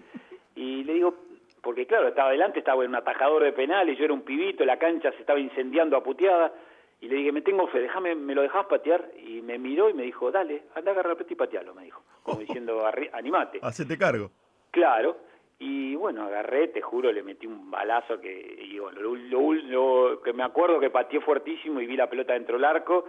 Y 0.57 0.85
le 0.85 0.95
digo, 0.95 1.15
porque 1.63 1.87
claro, 1.87 2.09
estaba 2.09 2.29
adelante, 2.29 2.59
estaba 2.59 2.83
en 2.85 2.91
un 2.91 2.97
atajador 2.97 3.45
de 3.45 3.53
penales, 3.53 3.99
yo 3.99 4.05
era 4.05 4.15
un 4.15 4.23
pibito, 4.23 4.65
la 4.65 4.79
cancha 4.79 5.13
se 5.13 5.21
estaba 5.21 5.39
incendiando 5.39 5.97
a 5.97 6.03
puteada, 6.03 6.53
y 7.01 7.09
le 7.09 7.17
dije, 7.17 7.33
me 7.33 7.43
tengo 7.43 7.67
fe, 7.69 7.81
déjame, 7.81 8.15
me 8.15 8.35
lo 8.35 8.43
dejás 8.43 8.67
patear. 8.67 9.11
Y 9.25 9.41
me 9.43 9.59
miró 9.59 9.89
y 9.89 9.95
me 9.95 10.03
dijo, 10.03 10.31
dale, 10.33 10.65
anda 10.75 10.91
a 10.91 10.95
agarrar 10.95 11.17
el 11.19 11.27
y 11.31 11.35
patealo, 11.35 11.75
me 11.75 11.85
dijo. 11.85 12.03
Como 12.29 12.41
diciendo, 12.41 12.85
animate. 13.13 13.59
Hacete 13.63 13.97
cargo. 13.97 14.31
Claro. 14.71 15.17
Y 15.59 15.97
bueno, 15.97 16.23
agarré, 16.23 16.69
te 16.69 16.81
juro, 16.81 17.11
le 17.11 17.23
metí 17.23 17.47
un 17.47 17.71
balazo 17.71 18.21
que, 18.21 18.59
y 18.63 18.79
bueno, 18.79 19.01
lo, 19.01 20.23
que 20.23 20.33
me 20.33 20.45
acuerdo 20.45 20.79
que 20.79 20.91
pateé 20.91 21.21
fuertísimo 21.21 21.81
y 21.81 21.87
vi 21.87 21.97
la 21.97 22.09
pelota 22.09 22.35
dentro 22.35 22.57
del 22.57 22.65
arco 22.65 23.07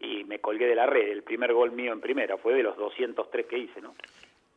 y 0.00 0.24
me 0.24 0.40
colgué 0.40 0.66
de 0.66 0.74
la 0.74 0.86
red. 0.86 1.10
El 1.10 1.22
primer 1.22 1.52
gol 1.52 1.70
mío 1.70 1.92
en 1.92 2.00
primera 2.00 2.36
fue 2.38 2.54
de 2.54 2.64
los 2.64 2.76
203 2.76 3.46
que 3.46 3.58
hice, 3.58 3.80
¿no? 3.80 3.94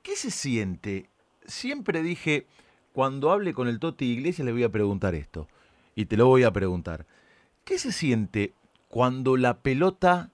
¿Qué 0.02 0.16
se 0.16 0.32
siente? 0.32 1.06
Siempre 1.46 2.02
dije, 2.02 2.48
cuando 2.94 3.32
hable 3.32 3.54
con 3.54 3.68
el 3.68 3.80
Toti 3.80 4.06
Iglesias 4.06 4.46
le 4.46 4.52
voy 4.52 4.64
a 4.64 4.70
preguntar 4.70 5.14
esto. 5.14 5.48
Y 5.94 6.06
te 6.06 6.18
lo 6.18 6.26
voy 6.26 6.44
a 6.44 6.52
preguntar. 6.52 7.06
¿Qué 7.64 7.78
se 7.78 7.92
siente 7.92 8.54
cuando 8.90 9.38
la 9.38 9.62
pelota 9.62 10.32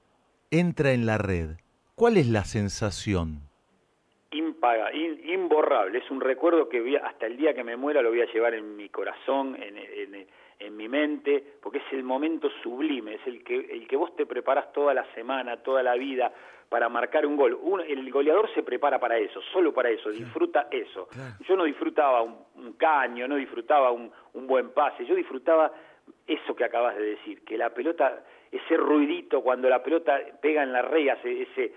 entra 0.49 0.91
en 0.91 1.05
la 1.05 1.17
red, 1.17 1.57
¿cuál 1.95 2.17
es 2.17 2.27
la 2.27 2.45
sensación? 2.45 3.50
Impaga, 4.61 4.93
imborrable. 4.93 5.97
Es 5.97 6.11
un 6.11 6.21
recuerdo 6.21 6.69
que 6.69 6.95
hasta 7.03 7.25
el 7.25 7.35
día 7.35 7.51
que 7.55 7.63
me 7.63 7.75
muera 7.75 7.99
lo 8.03 8.09
voy 8.09 8.21
a 8.21 8.31
llevar 8.31 8.53
en 8.53 8.75
mi 8.75 8.89
corazón, 8.89 9.57
en, 9.59 10.77
mi 10.77 10.87
mente, 10.87 11.43
porque 11.59 11.79
es 11.79 11.93
el 11.93 12.03
momento 12.03 12.47
sublime, 12.61 13.15
es 13.15 13.25
el 13.25 13.43
que, 13.43 13.55
el 13.55 13.87
que 13.87 13.95
vos 13.95 14.15
te 14.15 14.27
preparas 14.27 14.71
toda 14.71 14.93
la 14.93 15.03
semana, 15.15 15.57
toda 15.57 15.81
la 15.81 15.95
vida 15.95 16.31
para 16.69 16.89
marcar 16.89 17.25
un 17.25 17.37
gol. 17.37 17.57
el 17.87 18.11
goleador 18.11 18.53
se 18.53 18.61
prepara 18.61 18.99
para 18.99 19.17
eso, 19.17 19.41
solo 19.51 19.73
para 19.73 19.89
eso, 19.89 20.11
disfruta 20.11 20.67
eso. 20.69 21.07
Yo 21.47 21.55
no 21.55 21.63
disfrutaba 21.63 22.21
un, 22.21 22.73
caño, 22.77 23.27
no 23.27 23.37
disfrutaba 23.37 23.89
un, 23.89 24.11
un 24.33 24.45
buen 24.45 24.69
pase, 24.69 25.05
yo 25.07 25.15
disfrutaba 25.15 25.71
eso 26.27 26.55
que 26.55 26.65
acabas 26.65 26.95
de 26.97 27.15
decir, 27.15 27.43
que 27.43 27.57
la 27.57 27.71
pelota 27.71 28.23
ese 28.51 28.75
ruidito 28.75 29.41
cuando 29.41 29.69
la 29.69 29.81
pelota 29.81 30.19
pega 30.41 30.63
en 30.63 30.73
la 30.73 30.81
red, 30.81 31.07
ese, 31.07 31.41
ese, 31.41 31.73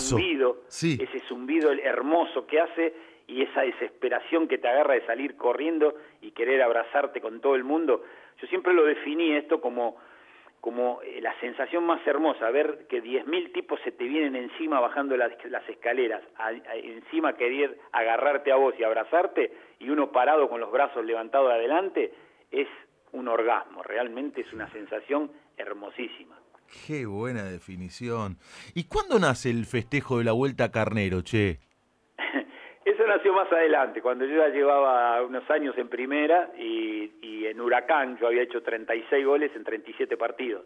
zumbido, 0.00 0.62
ese 0.68 1.20
zumbido 1.28 1.70
hermoso 1.72 2.46
que 2.46 2.60
hace 2.60 2.94
y 3.26 3.42
esa 3.42 3.60
desesperación 3.60 4.48
que 4.48 4.58
te 4.58 4.66
agarra 4.66 4.94
de 4.94 5.06
salir 5.06 5.36
corriendo 5.36 5.94
y 6.20 6.32
querer 6.32 6.62
abrazarte 6.62 7.20
con 7.20 7.40
todo 7.40 7.54
el 7.54 7.64
mundo. 7.64 8.02
Yo 8.40 8.48
siempre 8.48 8.72
lo 8.72 8.84
definí 8.84 9.36
esto 9.36 9.60
como, 9.60 9.96
como 10.60 11.00
eh, 11.02 11.20
la 11.20 11.38
sensación 11.38 11.84
más 11.84 12.04
hermosa, 12.06 12.50
ver 12.50 12.86
que 12.88 13.02
10.000 13.02 13.52
tipos 13.52 13.78
se 13.84 13.92
te 13.92 14.04
vienen 14.04 14.34
encima 14.36 14.80
bajando 14.80 15.16
las, 15.16 15.32
las 15.44 15.68
escaleras, 15.68 16.22
encima 16.82 17.36
querer 17.36 17.78
agarrarte 17.92 18.50
a 18.50 18.56
vos 18.56 18.74
y 18.78 18.84
abrazarte, 18.84 19.52
y 19.78 19.90
uno 19.90 20.10
parado 20.10 20.48
con 20.48 20.60
los 20.60 20.72
brazos 20.72 21.04
levantados 21.04 21.52
adelante, 21.52 22.12
es 22.50 22.68
un 23.12 23.28
orgasmo, 23.28 23.82
realmente 23.82 24.40
es 24.40 24.52
una 24.52 24.70
sensación 24.72 25.30
hermosísima. 25.60 26.38
Qué 26.86 27.06
buena 27.06 27.44
definición. 27.44 28.36
¿Y 28.74 28.84
cuándo 28.84 29.18
nace 29.18 29.50
el 29.50 29.66
festejo 29.66 30.18
de 30.18 30.24
la 30.24 30.32
Vuelta 30.32 30.64
a 30.64 30.70
Carnero, 30.70 31.22
che? 31.22 31.58
Eso 32.84 33.06
nació 33.06 33.32
más 33.32 33.50
adelante, 33.50 34.00
cuando 34.00 34.24
yo 34.24 34.36
ya 34.36 34.48
llevaba 34.48 35.22
unos 35.22 35.48
años 35.50 35.76
en 35.78 35.88
primera 35.88 36.50
y, 36.56 37.12
y 37.22 37.46
en 37.46 37.60
Huracán 37.60 38.18
yo 38.18 38.28
había 38.28 38.42
hecho 38.42 38.62
36 38.62 39.26
goles 39.26 39.50
en 39.56 39.64
37 39.64 40.16
partidos. 40.16 40.64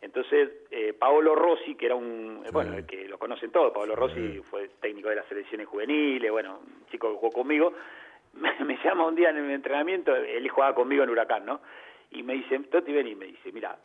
Entonces, 0.00 0.50
eh, 0.70 0.92
Paolo 0.92 1.34
Rossi, 1.34 1.74
que 1.74 1.86
era 1.86 1.94
un, 1.94 2.42
bueno, 2.52 2.76
que 2.86 3.08
lo 3.08 3.18
conocen 3.18 3.50
todos, 3.50 3.72
Paolo 3.72 3.96
Rossi 3.96 4.40
fue 4.50 4.68
técnico 4.80 5.08
de 5.08 5.16
las 5.16 5.26
selecciones 5.26 5.66
juveniles, 5.66 6.30
bueno, 6.30 6.60
un 6.60 6.86
chico 6.90 7.10
que 7.10 7.18
jugó 7.18 7.32
conmigo, 7.32 7.72
me, 8.34 8.78
llama 8.84 9.06
un 9.06 9.14
día 9.14 9.30
en 9.30 9.38
el 9.38 9.50
entrenamiento, 9.50 10.14
él 10.14 10.48
jugaba 10.48 10.74
conmigo 10.74 11.02
en 11.02 11.10
Huracán, 11.10 11.46
¿no? 11.46 11.60
Y 12.10 12.22
me 12.22 12.34
dice, 12.34 12.58
Toti, 12.70 12.92
ven 12.92 13.08
y 13.08 13.14
me 13.14 13.26
dice, 13.26 13.50
mira, 13.52 13.76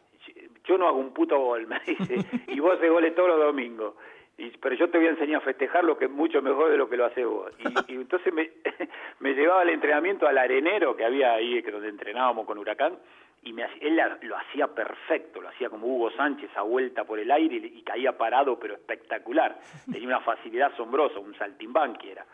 yo 0.65 0.77
no 0.77 0.87
hago 0.87 0.97
un 0.97 1.13
puto 1.13 1.39
gol, 1.39 1.67
me 1.67 1.79
dice, 1.85 2.17
y 2.47 2.59
vos 2.59 2.75
haces 2.75 2.89
goles 2.89 3.15
todos 3.15 3.29
los 3.29 3.39
domingos. 3.39 3.95
Y, 4.37 4.49
pero 4.57 4.75
yo 4.75 4.89
te 4.89 4.97
voy 4.97 5.07
a 5.07 5.11
enseñar 5.11 5.41
a 5.41 5.45
festejar 5.45 5.83
lo 5.83 5.97
que 5.97 6.05
es 6.05 6.11
mucho 6.11 6.41
mejor 6.41 6.71
de 6.71 6.77
lo 6.77 6.89
que 6.89 6.97
lo 6.97 7.05
haces 7.05 7.25
vos. 7.25 7.51
Y, 7.87 7.95
entonces 7.95 8.33
me, 9.19 9.33
llevaba 9.33 9.61
al 9.61 9.69
entrenamiento 9.69 10.27
al 10.27 10.37
arenero 10.37 10.95
que 10.95 11.05
había 11.05 11.33
ahí, 11.33 11.61
que 11.61 11.71
donde 11.71 11.89
entrenábamos 11.89 12.45
con 12.45 12.57
Huracán, 12.57 12.97
y 13.43 13.53
me, 13.53 13.65
él 13.81 13.99
lo 14.21 14.37
hacía 14.37 14.67
perfecto, 14.67 15.41
lo 15.41 15.49
hacía 15.49 15.69
como 15.69 15.87
Hugo 15.87 16.11
Sánchez 16.11 16.51
a 16.55 16.61
vuelta 16.61 17.03
por 17.03 17.19
el 17.19 17.31
aire 17.31 17.55
y, 17.55 17.81
caía 17.81 18.15
parado, 18.17 18.59
pero 18.59 18.75
espectacular. 18.75 19.59
Tenía 19.91 20.07
una 20.07 20.19
facilidad 20.21 20.73
asombrosa, 20.73 21.19
un 21.19 21.35
saltimbanqui 21.35 22.09
era. 22.11 22.25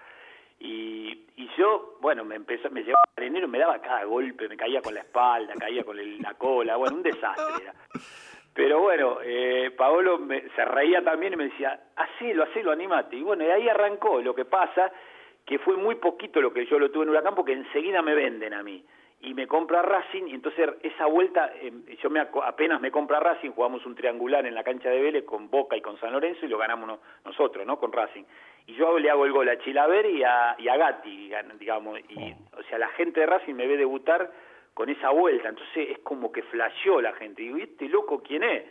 Y, 0.60 1.26
y 1.36 1.50
yo, 1.58 1.98
bueno, 2.02 2.26
me 2.26 2.36
empezó, 2.36 2.70
me 2.72 2.82
llevaba 2.82 3.04
al 3.15 3.24
arenero, 3.24 3.48
me 3.48 3.60
daba 3.60 3.80
cada 3.80 4.04
golpe, 4.06 4.50
me 4.50 4.58
caía 4.58 4.82
con 4.82 4.93
la 4.93 5.02
espalda, 5.02 5.54
caía 5.56 5.84
con 5.84 5.98
la 6.22 6.34
cola, 6.34 6.76
bueno, 6.78 6.98
un 6.98 7.04
desastre 7.04 7.63
era. 7.63 7.74
Pero 8.54 8.80
bueno, 8.80 9.20
eh, 9.24 9.72
Paolo 9.78 10.20
se 10.56 10.65
reía 10.65 11.04
también 11.04 11.34
y 11.34 11.36
me 11.36 11.43
decía, 11.43 11.80
hacelo, 11.96 12.43
hacelo, 12.43 12.72
animate. 12.72 13.15
Y 13.15 13.22
bueno, 13.22 13.43
de 13.43 13.54
ahí 13.54 13.70
arrancó. 13.70 14.20
Lo 14.20 14.34
que 14.34 14.46
pasa 14.46 14.91
que 15.48 15.60
fue 15.60 15.78
muy 15.78 15.96
poquito 15.96 16.41
lo 16.41 16.52
que 16.52 16.65
yo 16.65 16.78
lo 16.78 16.91
tuve 16.91 17.04
en 17.04 17.10
Huracán 17.10 17.34
porque 17.34 17.54
enseguida 17.54 18.02
me 18.02 18.13
venden 18.13 18.54
a 18.54 18.62
mí 18.62 18.84
y 19.22 19.34
me 19.34 19.48
compra 19.48 19.82
Racing 19.82 20.28
y 20.28 20.34
entonces 20.34 20.70
esa 20.84 21.08
vuelta 21.08 21.52
em, 21.62 21.86
yo 22.04 22.10
me 22.10 22.20
apenas 22.20 22.82
me 22.82 22.91
compra 22.91 23.22
Racing 23.22 23.52
jugamos 23.52 23.86
un 23.86 23.96
triangular 23.96 24.46
en 24.46 24.54
la 24.54 24.63
cancha 24.63 24.89
de 24.89 25.02
Vélez 25.02 25.24
con 25.24 25.50
Boca 25.50 25.78
y 25.78 25.82
con 25.82 25.98
San 26.00 26.12
Lorenzo 26.12 26.46
y 26.46 26.50
lo 26.50 26.58
ganamos 26.58 27.00
nosotros 27.24 27.65
no 27.65 27.80
con 27.80 27.93
Racing 27.93 28.26
y 28.68 28.76
yo 28.76 29.00
le 29.00 29.10
hago 29.10 29.26
el 29.26 29.32
gol 29.32 29.50
a 29.50 29.58
Chilaver 29.60 30.06
y 30.06 30.24
a, 30.24 30.56
y 30.60 30.68
a 30.68 30.78
Gatti 30.78 31.32
digamos 31.60 32.00
y 32.10 32.32
oh. 32.32 32.60
o 32.60 32.64
sea 32.64 32.78
la 32.78 32.90
gente 32.90 33.22
de 33.22 33.26
Racing 33.26 33.56
me 33.56 33.68
ve 33.68 33.78
debutar 33.78 34.32
con 34.74 34.90
esa 34.90 35.10
vuelta 35.10 35.50
entonces 35.50 35.90
es 35.90 36.00
como 36.00 36.32
que 36.32 36.44
flasheó 36.44 37.02
la 37.02 37.14
gente 37.14 37.42
y 37.42 37.46
digo 37.46 37.58
este 37.58 37.90
loco 37.90 38.22
quién 38.22 38.44
es 38.44 38.64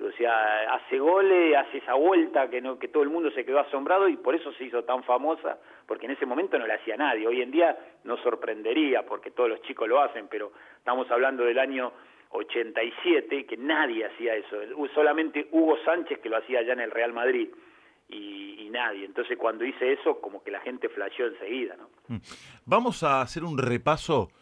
o 0.00 0.10
sea, 0.12 0.74
hace 0.74 0.98
goles, 0.98 1.56
hace 1.56 1.78
esa 1.78 1.94
vuelta 1.94 2.50
que 2.50 2.60
no 2.60 2.78
que 2.78 2.88
todo 2.88 3.04
el 3.04 3.10
mundo 3.10 3.30
se 3.30 3.44
quedó 3.44 3.60
asombrado 3.60 4.08
y 4.08 4.16
por 4.16 4.34
eso 4.34 4.52
se 4.54 4.64
hizo 4.64 4.82
tan 4.82 5.04
famosa, 5.04 5.58
porque 5.86 6.06
en 6.06 6.12
ese 6.12 6.26
momento 6.26 6.58
no 6.58 6.66
la 6.66 6.74
hacía 6.74 6.96
nadie. 6.96 7.26
Hoy 7.26 7.42
en 7.42 7.52
día 7.52 7.78
no 8.02 8.16
sorprendería 8.16 9.06
porque 9.06 9.30
todos 9.30 9.48
los 9.48 9.62
chicos 9.62 9.88
lo 9.88 10.00
hacen, 10.00 10.26
pero 10.28 10.50
estamos 10.78 11.08
hablando 11.12 11.44
del 11.44 11.60
año 11.60 11.92
87 12.30 13.46
que 13.46 13.56
nadie 13.56 14.06
hacía 14.06 14.34
eso, 14.34 14.56
solamente 14.92 15.46
Hugo 15.52 15.78
Sánchez 15.84 16.18
que 16.18 16.28
lo 16.28 16.38
hacía 16.38 16.58
allá 16.58 16.72
en 16.72 16.80
el 16.80 16.90
Real 16.90 17.12
Madrid. 17.12 17.50
Y, 18.08 18.68
nadie. 18.70 19.04
Entonces 19.04 19.38
cuando 19.38 19.64
hice 19.64 19.92
eso, 19.92 20.20
como 20.20 20.42
que 20.42 20.50
la 20.50 20.60
gente 20.60 20.88
flasheó 20.88 21.28
enseguida. 21.28 21.76
¿no? 21.76 21.88
Mm. 22.08 22.20
Vamos 22.64 23.04
a 23.04 23.20
hacer 23.20 23.44
un 23.44 23.56
repaso 23.56 24.32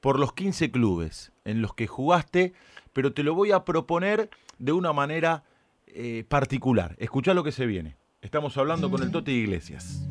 por 0.00 0.18
los 0.20 0.34
15 0.34 0.70
clubes 0.70 1.32
en 1.46 1.62
los 1.62 1.72
que 1.74 1.86
jugaste, 1.86 2.52
pero 2.92 3.14
te 3.14 3.22
lo 3.22 3.34
voy 3.34 3.50
a 3.52 3.64
proponer 3.64 4.28
de 4.58 4.72
una 4.72 4.92
manera 4.92 5.44
eh, 5.86 6.24
particular. 6.28 6.96
Escucha 6.98 7.32
lo 7.32 7.44
que 7.44 7.52
se 7.52 7.64
viene. 7.64 7.96
Estamos 8.20 8.58
hablando 8.58 8.90
con 8.90 9.02
el 9.02 9.10
Toti 9.10 9.32
Iglesias. 9.32 10.06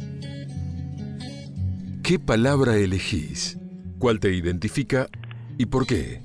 ¿Qué 2.04 2.20
palabra 2.20 2.78
elegís? 2.78 3.58
¿Cuál 4.00 4.20
te 4.20 4.34
identifica 4.34 5.08
y 5.58 5.68
por 5.68 5.86
qué? 5.86 6.22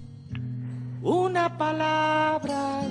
Una 1.02 1.56
palabra 1.56 2.82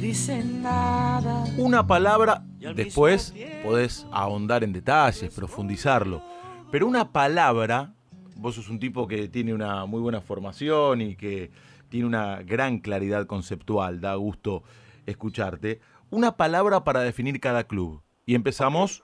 no 0.00 0.06
dice 0.06 0.42
nada. 0.42 1.44
Una 1.58 1.86
palabra, 1.86 2.42
después 2.74 3.34
podés 3.62 4.06
ahondar 4.10 4.64
en 4.64 4.72
detalles, 4.72 5.32
profundizarlo. 5.34 6.22
Pero 6.70 6.86
una 6.86 7.12
palabra, 7.12 7.94
vos 8.36 8.54
sos 8.54 8.70
un 8.70 8.78
tipo 8.78 9.06
que 9.06 9.28
tiene 9.28 9.52
una 9.52 9.84
muy 9.86 10.00
buena 10.00 10.20
formación 10.20 11.02
y 11.02 11.16
que 11.16 11.50
tiene 11.88 12.06
una 12.06 12.42
gran 12.42 12.78
claridad 12.78 13.26
conceptual, 13.26 14.00
da 14.00 14.14
gusto 14.14 14.62
escucharte. 15.06 15.80
Una 16.08 16.36
palabra 16.36 16.82
para 16.82 17.00
definir 17.00 17.38
cada 17.40 17.64
club. 17.64 18.02
Y 18.24 18.34
empezamos 18.34 19.02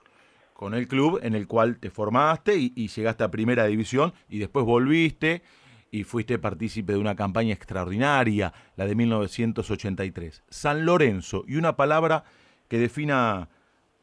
con 0.53 0.73
el 0.73 0.87
club 0.87 1.19
en 1.21 1.35
el 1.35 1.47
cual 1.47 1.77
te 1.77 1.91
formaste 1.91 2.57
y, 2.57 2.87
llegaste 2.87 3.23
a 3.23 3.29
primera 3.29 3.65
división 3.65 4.13
y 4.29 4.39
después 4.39 4.65
volviste 4.65 5.43
y 5.91 6.03
fuiste 6.03 6.39
partícipe 6.39 6.93
de 6.93 6.99
una 6.99 7.15
campaña 7.15 7.53
extraordinaria, 7.53 8.53
la 8.75 8.85
de 8.85 8.95
1983. 8.95 10.43
San 10.49 10.85
Lorenzo, 10.85 11.43
y 11.47 11.55
una 11.55 11.75
palabra 11.75 12.23
que 12.67 12.77
defina 12.77 13.49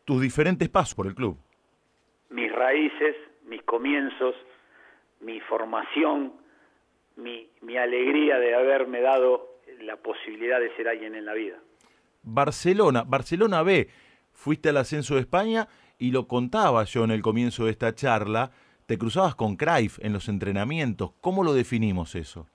tus 0.05 0.21
diferentes 0.21 0.69
pasos 0.69 0.95
por 0.95 1.07
el 1.07 1.15
club. 1.15 1.39
Mis 2.31 2.51
raíces, 2.53 3.17
mis 3.47 3.63
comienzos, 3.63 4.35
mi 5.21 5.41
formación, 5.41 6.33
mi, 7.17 7.49
mi 7.63 7.77
alegría 7.77 8.39
de 8.39 8.55
haberme 8.55 9.01
dado 9.01 9.55
la 9.81 9.97
posibilidad 9.97 10.61
de 10.61 10.75
ser 10.77 10.89
alguien 10.89 11.15
en 11.15 11.25
la 11.25 11.35
vida. 11.35 11.59
Barcelona, 12.23 13.05
Barcelona 13.07 13.63
B, 13.63 13.89
fuiste 14.33 14.71
al 14.71 14.79
ascenso 14.79 15.15
de 15.15 15.21
España 15.21 15.69
y 15.99 16.11
lo 16.11 16.27
contaba 16.27 16.85
yo 16.85 17.05
en 17.05 17.11
el 17.11 17.23
comienzo 17.23 17.67
de 17.67 17.71
esta 17.71 17.95
charla, 17.95 18.51
te 18.87 18.99
cruzabas 18.99 19.35
con 19.35 19.57
Craif 19.57 19.99
en 20.01 20.13
los 20.13 20.29
entrenamientos. 20.29 21.13
¿Cómo 21.21 21.43
lo 21.43 21.53
definimos 21.55 22.15
eso? 22.15 22.47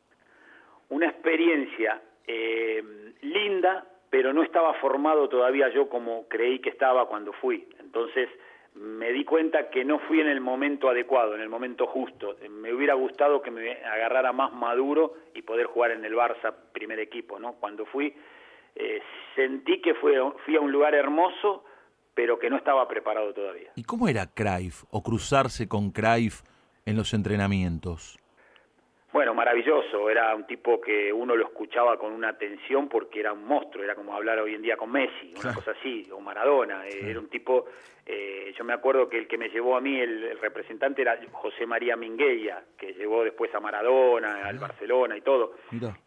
Una 0.89 1.07
experiencia 1.07 2.01
eh, 2.27 2.83
linda, 3.21 3.85
pero 4.09 4.33
no 4.33 4.43
estaba 4.43 4.73
formado 4.75 5.29
todavía 5.29 5.69
yo 5.69 5.89
como 5.89 6.27
creí 6.27 6.59
que 6.59 6.69
estaba 6.69 7.07
cuando 7.07 7.33
fui. 7.33 7.67
Entonces, 7.79 8.29
me 8.75 9.11
di 9.11 9.25
cuenta 9.25 9.69
que 9.69 9.83
no 9.83 9.99
fui 9.99 10.21
en 10.21 10.27
el 10.27 10.41
momento 10.41 10.89
adecuado, 10.89 11.35
en 11.35 11.41
el 11.41 11.49
momento 11.49 11.87
justo. 11.87 12.37
Me 12.49 12.73
hubiera 12.73 12.93
gustado 12.93 13.41
que 13.41 13.51
me 13.51 13.71
agarrara 13.83 14.31
más 14.31 14.53
maduro 14.53 15.15
y 15.33 15.41
poder 15.41 15.65
jugar 15.67 15.91
en 15.91 16.05
el 16.05 16.15
Barça 16.15 16.53
primer 16.71 16.99
equipo, 16.99 17.39
¿no? 17.39 17.53
Cuando 17.53 17.85
fui, 17.85 18.13
eh, 18.75 19.01
sentí 19.35 19.81
que 19.81 19.95
fui 19.95 20.15
a 20.15 20.59
un 20.59 20.71
lugar 20.71 20.93
hermoso, 20.95 21.65
pero 22.19 22.37
que 22.37 22.49
no 22.49 22.57
estaba 22.57 22.85
preparado 22.85 23.33
todavía. 23.33 23.71
¿Y 23.75 23.85
cómo 23.85 24.09
era 24.09 24.27
Craif 24.27 24.83
o 24.91 25.01
cruzarse 25.01 25.69
con 25.69 25.91
Craif 25.91 26.41
en 26.85 26.97
los 26.97 27.13
entrenamientos? 27.13 28.19
Bueno, 29.13 29.33
maravilloso, 29.33 30.09
era 30.09 30.35
un 30.35 30.45
tipo 30.45 30.81
que 30.81 31.13
uno 31.13 31.33
lo 31.37 31.45
escuchaba 31.45 31.97
con 31.97 32.11
una 32.11 32.27
atención 32.27 32.89
porque 32.89 33.21
era 33.21 33.31
un 33.31 33.45
monstruo, 33.45 33.85
era 33.85 33.95
como 33.95 34.13
hablar 34.13 34.37
hoy 34.39 34.53
en 34.53 34.61
día 34.61 34.75
con 34.75 34.91
Messi, 34.91 35.33
una 35.41 35.53
cosa 35.53 35.71
así, 35.71 36.09
o 36.11 36.19
Maradona, 36.19 36.85
eh, 36.89 37.09
era 37.09 37.21
un 37.21 37.29
tipo, 37.29 37.67
eh, 38.05 38.53
yo 38.57 38.65
me 38.65 38.73
acuerdo 38.73 39.07
que 39.07 39.17
el 39.17 39.25
que 39.25 39.37
me 39.37 39.47
llevó 39.47 39.77
a 39.77 39.81
mí, 39.81 39.97
el, 39.97 40.37
representante 40.41 41.01
era 41.01 41.17
José 41.31 41.65
María 41.65 41.95
Mingueya, 41.95 42.65
que 42.77 42.95
llevó 42.95 43.23
después 43.23 43.55
a 43.55 43.61
Maradona, 43.61 44.45
al 44.45 44.59
Barcelona 44.59 45.15
y 45.15 45.21
todo, 45.21 45.53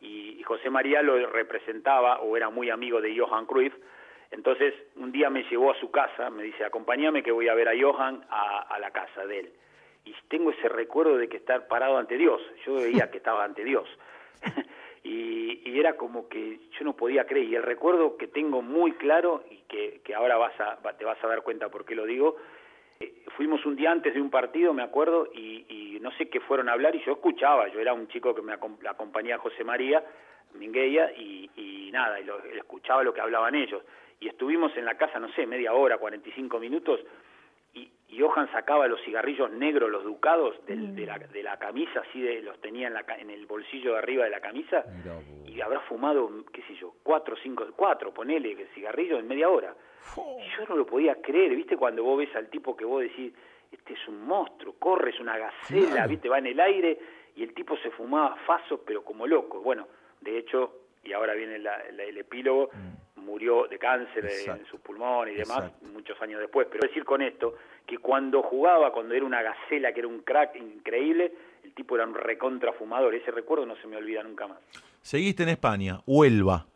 y, 0.02 0.42
José 0.42 0.68
María 0.68 1.00
lo 1.00 1.24
representaba 1.28 2.20
o 2.20 2.36
era 2.36 2.50
muy 2.50 2.68
amigo 2.68 3.00
de 3.00 3.16
Johan 3.16 3.46
Cruyff, 3.46 3.72
entonces 4.32 4.74
un 4.96 5.12
día 5.12 5.30
me 5.30 5.44
llevó 5.44 5.70
a 5.70 5.80
su 5.80 5.90
casa, 5.90 6.30
me 6.30 6.42
dice, 6.42 6.64
acompáñame 6.64 7.22
que 7.22 7.30
voy 7.30 7.48
a 7.48 7.54
ver 7.54 7.68
a 7.68 7.80
Johan 7.80 8.24
a 8.28 8.78
la 8.80 8.90
casa 8.90 9.26
de 9.26 9.40
él 9.40 9.52
y 10.04 10.14
tengo 10.28 10.50
ese 10.50 10.68
recuerdo 10.68 11.16
de 11.16 11.28
que 11.28 11.36
estar 11.36 11.68
parado 11.68 11.98
ante 11.98 12.16
Dios. 12.16 12.40
Yo 12.66 12.74
veía 12.74 13.10
que 13.10 13.18
estaba 13.18 13.44
ante 13.44 13.64
Dios. 13.64 13.88
y, 15.04 15.78
era 15.78 15.96
como 15.96 16.28
que 16.28 16.60
yo 16.78 16.84
no 16.84 16.94
podía 16.94 17.26
creer. 17.26 17.46
Y 17.46 17.56
el 17.56 17.62
recuerdo 17.62 18.16
que 18.16 18.28
tengo 18.28 18.62
muy 18.62 18.92
claro 18.92 19.42
y 19.50 19.58
que, 19.68 20.00
que 20.04 20.14
ahora 20.14 20.36
vas 20.36 20.58
a, 20.60 20.76
te 20.96 21.04
vas 21.04 21.22
a 21.24 21.26
dar 21.26 21.42
cuenta 21.42 21.68
por 21.70 21.84
qué 21.84 21.96
lo 21.96 22.04
digo, 22.04 22.36
eh, 23.00 23.12
fuimos 23.36 23.64
un 23.66 23.74
día 23.74 23.90
antes 23.90 24.14
de 24.14 24.20
un 24.20 24.30
partido, 24.30 24.72
me 24.72 24.82
acuerdo, 24.82 25.28
y, 25.34 25.64
y, 25.68 25.98
no 26.00 26.12
sé 26.12 26.28
qué 26.28 26.40
fueron 26.40 26.68
a 26.68 26.72
hablar 26.72 26.94
y 26.94 27.02
yo 27.04 27.12
escuchaba. 27.12 27.68
Yo 27.68 27.80
era 27.80 27.92
un 27.92 28.06
chico 28.08 28.34
que 28.34 28.42
me 28.42 28.52
acompañaba 28.52 29.40
a 29.40 29.42
José 29.42 29.64
María 29.64 30.04
Mingueya 30.54 31.12
y, 31.16 31.50
y 31.56 31.90
nada, 31.90 32.20
y 32.20 32.24
lo, 32.24 32.38
escuchaba 32.44 33.02
lo 33.02 33.14
que 33.14 33.20
hablaban 33.20 33.54
ellos. 33.54 33.82
Y 34.22 34.28
estuvimos 34.28 34.74
en 34.76 34.84
la 34.84 34.96
casa, 34.96 35.18
no 35.18 35.28
sé, 35.32 35.46
media 35.46 35.72
hora, 35.74 35.98
45 35.98 36.58
minutos 36.58 37.00
y 38.12 38.20
Johan 38.20 38.50
sacaba 38.52 38.86
los 38.86 39.00
cigarrillos 39.04 39.50
negros, 39.52 39.90
los 39.90 40.04
ducados, 40.04 40.54
de, 40.66 40.76
la, 41.06 41.18
de, 41.18 41.42
la, 41.42 41.58
camisa, 41.58 42.00
así 42.00 42.20
de 42.20 42.42
los 42.42 42.60
tenía 42.60 42.88
en, 42.88 42.92
la, 42.92 43.06
en 43.18 43.30
el 43.30 43.46
bolsillo 43.46 43.92
de 43.92 43.98
arriba 43.98 44.24
de 44.24 44.30
la 44.30 44.40
camisa, 44.40 44.84
y 45.46 45.58
habrá 45.62 45.80
fumado, 45.80 46.30
qué 46.52 46.62
sé 46.64 46.74
yo, 46.74 46.92
cuatro, 47.02 47.36
cinco, 47.42 47.66
cuatro, 47.74 48.12
ponele, 48.12 48.66
cigarrillos 48.74 49.18
en 49.18 49.28
media 49.28 49.48
hora. 49.48 49.74
Y 50.18 50.58
yo 50.58 50.66
no 50.68 50.76
lo 50.76 50.84
podía 50.84 51.22
creer, 51.22 51.56
¿viste? 51.56 51.74
Cuando 51.74 52.04
vos 52.04 52.18
ves 52.18 52.36
al 52.36 52.50
tipo 52.50 52.76
que 52.76 52.84
vos 52.84 53.00
decís, 53.00 53.32
este 53.70 53.94
es 53.94 54.08
un 54.08 54.26
monstruo, 54.26 54.74
corre, 54.78 55.08
es 55.08 55.18
una 55.18 55.38
gacela, 55.38 56.06
¿viste? 56.06 56.28
Va 56.28 56.36
en 56.36 56.48
el 56.48 56.60
aire, 56.60 56.98
y 57.34 57.42
el 57.42 57.54
tipo 57.54 57.78
se 57.78 57.90
fumaba 57.92 58.36
faso, 58.44 58.82
pero 58.84 59.02
como 59.02 59.26
loco. 59.26 59.62
Bueno, 59.62 59.88
de 60.20 60.36
hecho, 60.36 60.80
y 61.02 61.14
ahora 61.14 61.32
viene 61.32 61.56
el 61.56 62.18
epílogo, 62.18 62.68
mm. 62.74 63.11
Murió 63.32 63.66
de 63.66 63.78
cáncer 63.78 64.28
en 64.46 64.66
sus 64.66 64.78
pulmones 64.80 65.34
y 65.34 65.38
demás 65.38 65.72
muchos 65.90 66.20
años 66.20 66.38
después. 66.38 66.68
Pero 66.70 66.86
decir 66.86 67.02
con 67.02 67.22
esto 67.22 67.54
que 67.86 67.96
cuando 67.96 68.42
jugaba, 68.42 68.92
cuando 68.92 69.14
era 69.14 69.24
una 69.24 69.40
gacela, 69.40 69.90
que 69.94 70.00
era 70.00 70.08
un 70.08 70.20
crack 70.20 70.56
increíble, 70.56 71.32
el 71.64 71.72
tipo 71.72 71.94
era 71.96 72.04
un 72.04 72.14
recontra 72.14 72.74
fumador. 72.74 73.14
Ese 73.14 73.30
recuerdo 73.30 73.64
no 73.64 73.74
se 73.76 73.86
me 73.86 73.96
olvida 73.96 74.22
nunca 74.22 74.46
más. 74.46 74.58
Seguiste 75.00 75.44
en 75.44 75.48
España, 75.48 76.00
Huelva. 76.06 76.66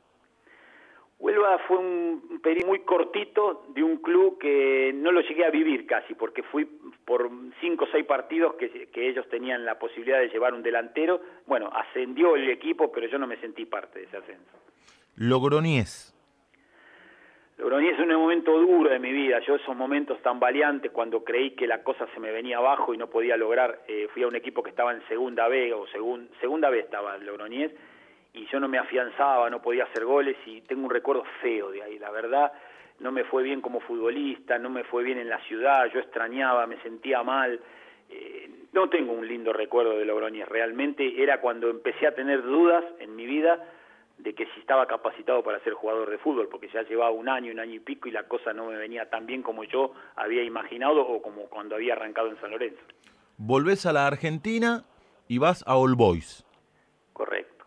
Huelva 1.18 1.58
fue 1.68 1.76
un 1.76 2.40
periodo 2.42 2.68
muy 2.68 2.80
cortito 2.80 3.66
de 3.74 3.82
un 3.82 3.98
club 3.98 4.38
que 4.38 4.92
no 4.94 5.12
lo 5.12 5.20
llegué 5.20 5.44
a 5.44 5.50
vivir 5.50 5.86
casi, 5.86 6.14
porque 6.14 6.42
fui 6.42 6.64
por 7.04 7.30
cinco 7.60 7.84
o 7.84 7.88
seis 7.92 8.06
partidos 8.06 8.54
que, 8.54 8.88
ellos 8.94 9.28
tenían 9.28 9.66
la 9.66 9.78
posibilidad 9.78 10.20
de 10.20 10.28
llevar 10.28 10.54
un 10.54 10.62
delantero. 10.62 11.20
Bueno, 11.46 11.70
ascendió 11.70 12.34
el 12.34 12.48
equipo, 12.48 12.90
pero 12.90 13.08
yo 13.08 13.18
no 13.18 13.26
me 13.26 13.36
sentí 13.40 13.66
parte 13.66 13.98
de 13.98 14.04
ese 14.06 14.16
ascenso. 14.16 14.56
Logroñés. 15.16 16.15
Logroñés 17.58 17.94
es 17.94 18.00
un 18.00 18.14
momento 18.14 18.58
duro 18.58 18.90
de 18.90 18.98
mi 18.98 19.12
vida. 19.12 19.40
Yo 19.40 19.54
esos 19.54 19.74
momentos 19.74 20.20
tan 20.22 20.38
valiantes, 20.38 20.90
cuando 20.92 21.24
creí 21.24 21.52
que 21.52 21.66
la 21.66 21.82
cosa 21.82 22.06
se 22.12 22.20
me 22.20 22.30
venía 22.30 22.58
abajo 22.58 22.92
y 22.92 22.98
no 22.98 23.08
podía 23.08 23.36
lograr, 23.36 23.80
eh, 23.88 24.08
fui 24.12 24.22
a 24.22 24.28
un 24.28 24.36
equipo 24.36 24.62
que 24.62 24.70
estaba 24.70 24.92
en 24.92 25.06
segunda 25.08 25.48
B, 25.48 25.72
o 25.72 25.86
segunda 26.40 26.68
B 26.68 26.80
estaba 26.80 27.16
Logroñés, 27.16 27.72
y 28.34 28.46
yo 28.46 28.60
no 28.60 28.68
me 28.68 28.78
afianzaba, 28.78 29.48
no 29.48 29.62
podía 29.62 29.84
hacer 29.84 30.04
goles 30.04 30.36
y 30.44 30.60
tengo 30.62 30.84
un 30.84 30.90
recuerdo 30.90 31.24
feo 31.40 31.70
de 31.70 31.82
ahí, 31.82 31.98
la 31.98 32.10
verdad 32.10 32.52
no 33.00 33.12
me 33.12 33.24
fue 33.24 33.42
bien 33.42 33.60
como 33.60 33.80
futbolista, 33.80 34.58
no 34.58 34.70
me 34.70 34.84
fue 34.84 35.02
bien 35.02 35.18
en 35.18 35.28
la 35.28 35.38
ciudad, 35.40 35.90
yo 35.92 36.00
extrañaba, 36.00 36.66
me 36.66 36.80
sentía 36.82 37.22
mal, 37.22 37.60
eh, 38.08 38.50
no 38.72 38.88
tengo 38.88 39.12
un 39.12 39.26
lindo 39.26 39.52
recuerdo 39.52 39.98
de 39.98 40.04
Logroñez, 40.04 40.48
realmente 40.48 41.22
era 41.22 41.40
cuando 41.40 41.68
empecé 41.68 42.06
a 42.06 42.14
tener 42.14 42.42
dudas 42.42 42.84
en 42.98 43.14
mi 43.14 43.26
vida 43.26 43.62
de 44.18 44.34
que 44.34 44.46
si 44.46 44.60
estaba 44.60 44.86
capacitado 44.86 45.42
para 45.42 45.60
ser 45.60 45.74
jugador 45.74 46.10
de 46.10 46.18
fútbol, 46.18 46.48
porque 46.48 46.68
ya 46.68 46.82
llevaba 46.82 47.10
un 47.10 47.28
año, 47.28 47.52
un 47.52 47.60
año 47.60 47.74
y 47.74 47.80
pico 47.80 48.08
y 48.08 48.12
la 48.12 48.24
cosa 48.24 48.52
no 48.52 48.66
me 48.66 48.76
venía 48.76 49.08
tan 49.10 49.26
bien 49.26 49.42
como 49.42 49.64
yo 49.64 49.92
había 50.16 50.42
imaginado 50.42 51.06
o 51.06 51.20
como 51.22 51.42
cuando 51.48 51.74
había 51.74 51.94
arrancado 51.94 52.28
en 52.28 52.40
San 52.40 52.50
Lorenzo. 52.50 52.80
Volvés 53.36 53.84
a 53.86 53.92
la 53.92 54.06
Argentina 54.06 54.84
y 55.28 55.38
vas 55.38 55.62
a 55.66 55.76
All 55.76 55.94
Boys. 55.94 56.44
Correcto. 57.12 57.66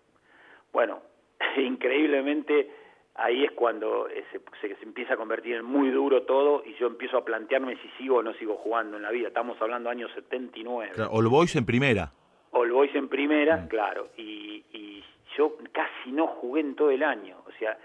Bueno, 0.73 1.01
increíblemente 1.57 2.71
ahí 3.15 3.43
es 3.43 3.51
cuando 3.51 4.07
se, 4.31 4.67
empieza 4.81 5.13
a 5.13 5.17
convertir 5.17 5.55
en 5.55 5.65
muy 5.65 5.89
duro 5.91 6.23
todo 6.23 6.63
y 6.65 6.73
yo 6.75 6.87
empiezo 6.87 7.17
a 7.17 7.25
plantearme 7.25 7.77
si 7.77 7.89
sigo 7.97 8.17
o 8.17 8.23
no 8.23 8.33
sigo 8.35 8.55
jugando 8.57 8.97
en 8.97 9.03
la 9.03 9.11
vida. 9.11 9.27
Estamos 9.27 9.61
hablando 9.61 9.89
años 9.89 10.11
79. 10.15 10.93
Claro, 10.95 11.11
All 11.11 11.27
Boys 11.27 11.55
en 11.55 11.65
primera. 11.65 12.11
All 12.51 12.71
Boys 12.71 12.93
en 12.95 13.09
primera, 13.09 13.57
mm. 13.57 13.67
claro. 13.67 14.09
Y, 14.17 15.03
yo 15.37 15.57
casi 15.71 16.11
no 16.11 16.27
jugué 16.27 16.61
en 16.61 16.75
todo 16.75 16.91
el 16.91 17.03
año. 17.03 17.37
O 17.47 17.51
sea, 17.59 17.77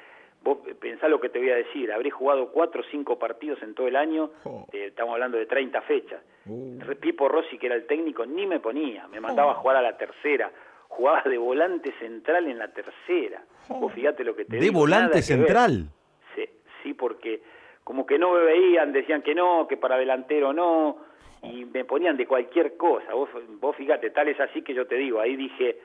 vos 0.42 0.58
pensá 0.80 1.08
lo 1.08 1.20
que 1.20 1.28
te 1.28 1.38
voy 1.38 1.50
a 1.50 1.56
decir. 1.56 1.92
Habré 1.92 2.10
jugado 2.10 2.50
cuatro 2.50 2.82
o 2.82 2.84
cinco 2.90 3.18
partidos 3.18 3.62
en 3.62 3.74
todo 3.74 3.88
el 3.88 3.96
año. 3.96 4.30
Eh, 4.72 4.86
estamos 4.86 5.14
hablando 5.14 5.38
de 5.38 5.46
30 5.46 5.80
fechas. 5.82 6.22
Uh. 6.46 6.78
Pipo 7.00 7.28
Rossi, 7.28 7.58
que 7.58 7.66
era 7.66 7.74
el 7.74 7.86
técnico, 7.86 8.26
ni 8.26 8.46
me 8.46 8.60
ponía. 8.60 9.08
Me 9.08 9.20
mandaba 9.20 9.52
a 9.52 9.54
jugar 9.56 9.76
a 9.76 9.82
la 9.82 9.96
tercera 9.96 10.50
jugaba 10.94 11.22
de 11.22 11.38
volante 11.38 11.92
central 11.98 12.46
en 12.46 12.58
la 12.58 12.68
tercera. 12.68 13.42
Vos 13.68 13.92
fíjate 13.92 14.24
lo 14.24 14.36
que 14.36 14.44
te 14.44 14.58
¿De 14.58 14.70
volante 14.70 15.22
central? 15.22 15.88
Sí, 16.34 16.44
sí, 16.82 16.94
porque 16.94 17.42
como 17.82 18.06
que 18.06 18.18
no 18.18 18.32
me 18.32 18.42
veían, 18.42 18.92
decían 18.92 19.22
que 19.22 19.34
no, 19.34 19.66
que 19.66 19.76
para 19.76 19.96
delantero 19.96 20.52
no, 20.52 20.98
y 21.42 21.64
me 21.64 21.84
ponían 21.84 22.16
de 22.16 22.26
cualquier 22.26 22.76
cosa. 22.76 23.12
Vos, 23.14 23.28
vos 23.60 23.76
fíjate, 23.76 24.10
tal 24.10 24.28
es 24.28 24.40
así 24.40 24.62
que 24.62 24.74
yo 24.74 24.86
te 24.86 24.94
digo, 24.94 25.20
ahí 25.20 25.36
dije, 25.36 25.78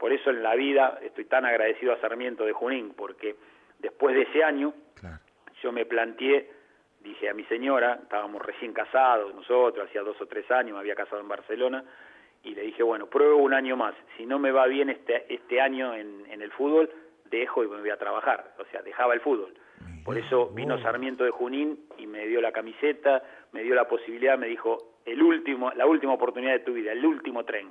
por 0.00 0.12
eso 0.12 0.30
en 0.30 0.42
la 0.42 0.54
vida 0.54 0.98
estoy 1.02 1.26
tan 1.26 1.44
agradecido 1.44 1.92
a 1.92 2.00
Sarmiento 2.00 2.46
de 2.46 2.52
Junín, 2.52 2.94
porque 2.96 3.36
después 3.78 4.16
de 4.16 4.22
ese 4.22 4.42
año 4.42 4.72
yo 5.62 5.72
me 5.72 5.84
planteé, 5.84 6.50
dije 7.00 7.28
a 7.28 7.34
mi 7.34 7.44
señora, 7.44 8.00
estábamos 8.02 8.40
recién 8.40 8.72
casados 8.72 9.34
nosotros, 9.34 9.86
hacía 9.86 10.00
dos 10.00 10.18
o 10.22 10.26
tres 10.26 10.50
años, 10.50 10.72
me 10.72 10.80
había 10.80 10.94
casado 10.94 11.20
en 11.20 11.28
Barcelona, 11.28 11.84
y 12.42 12.54
le 12.54 12.62
dije, 12.62 12.82
bueno, 12.82 13.08
pruebo 13.08 13.36
un 13.36 13.52
año 13.52 13.76
más. 13.76 13.94
Si 14.16 14.24
no 14.24 14.38
me 14.38 14.50
va 14.50 14.66
bien 14.66 14.88
este, 14.88 15.26
este 15.32 15.60
año 15.60 15.94
en, 15.94 16.24
en 16.30 16.40
el 16.40 16.50
fútbol, 16.52 16.90
dejo 17.26 17.62
y 17.62 17.68
me 17.68 17.78
voy 17.78 17.90
a 17.90 17.98
trabajar. 17.98 18.54
O 18.58 18.64
sea, 18.70 18.80
dejaba 18.80 19.12
el 19.12 19.20
fútbol. 19.20 19.52
Por 20.02 20.16
eso 20.16 20.48
vino 20.48 20.80
Sarmiento 20.80 21.24
de 21.24 21.30
Junín 21.30 21.78
y 21.98 22.06
me 22.06 22.26
dio 22.26 22.40
la 22.40 22.52
camiseta, 22.52 23.22
me 23.52 23.62
dio 23.62 23.74
la 23.74 23.86
posibilidad, 23.86 24.38
me 24.38 24.46
dijo, 24.46 24.94
el 25.04 25.22
último, 25.22 25.70
la 25.72 25.84
última 25.84 26.14
oportunidad 26.14 26.52
de 26.52 26.60
tu 26.60 26.72
vida, 26.72 26.92
el 26.92 27.04
último 27.04 27.44
tren. 27.44 27.68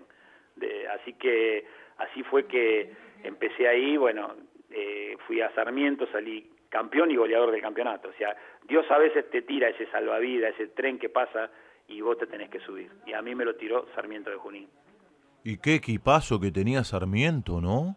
De, 0.55 0.87
así 0.89 1.13
que 1.13 1.65
así 1.99 2.23
fue 2.23 2.45
que 2.45 2.91
empecé 3.23 3.67
ahí, 3.67 3.97
bueno, 3.97 4.35
eh, 4.71 5.15
fui 5.27 5.41
a 5.41 5.53
Sarmiento, 5.53 6.07
salí 6.11 6.49
campeón 6.69 7.11
y 7.11 7.15
goleador 7.15 7.51
del 7.51 7.61
campeonato. 7.61 8.09
O 8.09 8.13
sea, 8.13 8.35
Dios 8.67 8.85
a 8.89 8.97
veces 8.97 9.29
te 9.29 9.41
tira 9.41 9.69
ese 9.69 9.85
salvavidas, 9.87 10.53
ese 10.55 10.67
tren 10.67 10.99
que 10.99 11.09
pasa 11.09 11.49
y 11.87 12.01
vos 12.01 12.17
te 12.17 12.27
tenés 12.27 12.49
que 12.49 12.59
subir. 12.59 12.91
Y 13.05 13.13
a 13.13 13.21
mí 13.21 13.35
me 13.35 13.45
lo 13.45 13.55
tiró 13.55 13.87
Sarmiento 13.95 14.29
de 14.29 14.37
Junín. 14.37 14.67
Y 15.43 15.57
qué 15.57 15.75
equipazo 15.75 16.39
que 16.39 16.51
tenía 16.51 16.83
Sarmiento, 16.83 17.61
¿no? 17.61 17.95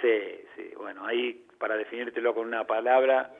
Sí, 0.00 0.18
sí. 0.56 0.72
Bueno, 0.76 1.06
ahí, 1.06 1.46
para 1.58 1.76
definírtelo 1.76 2.34
con 2.34 2.46
una 2.46 2.66
palabra, 2.66 3.30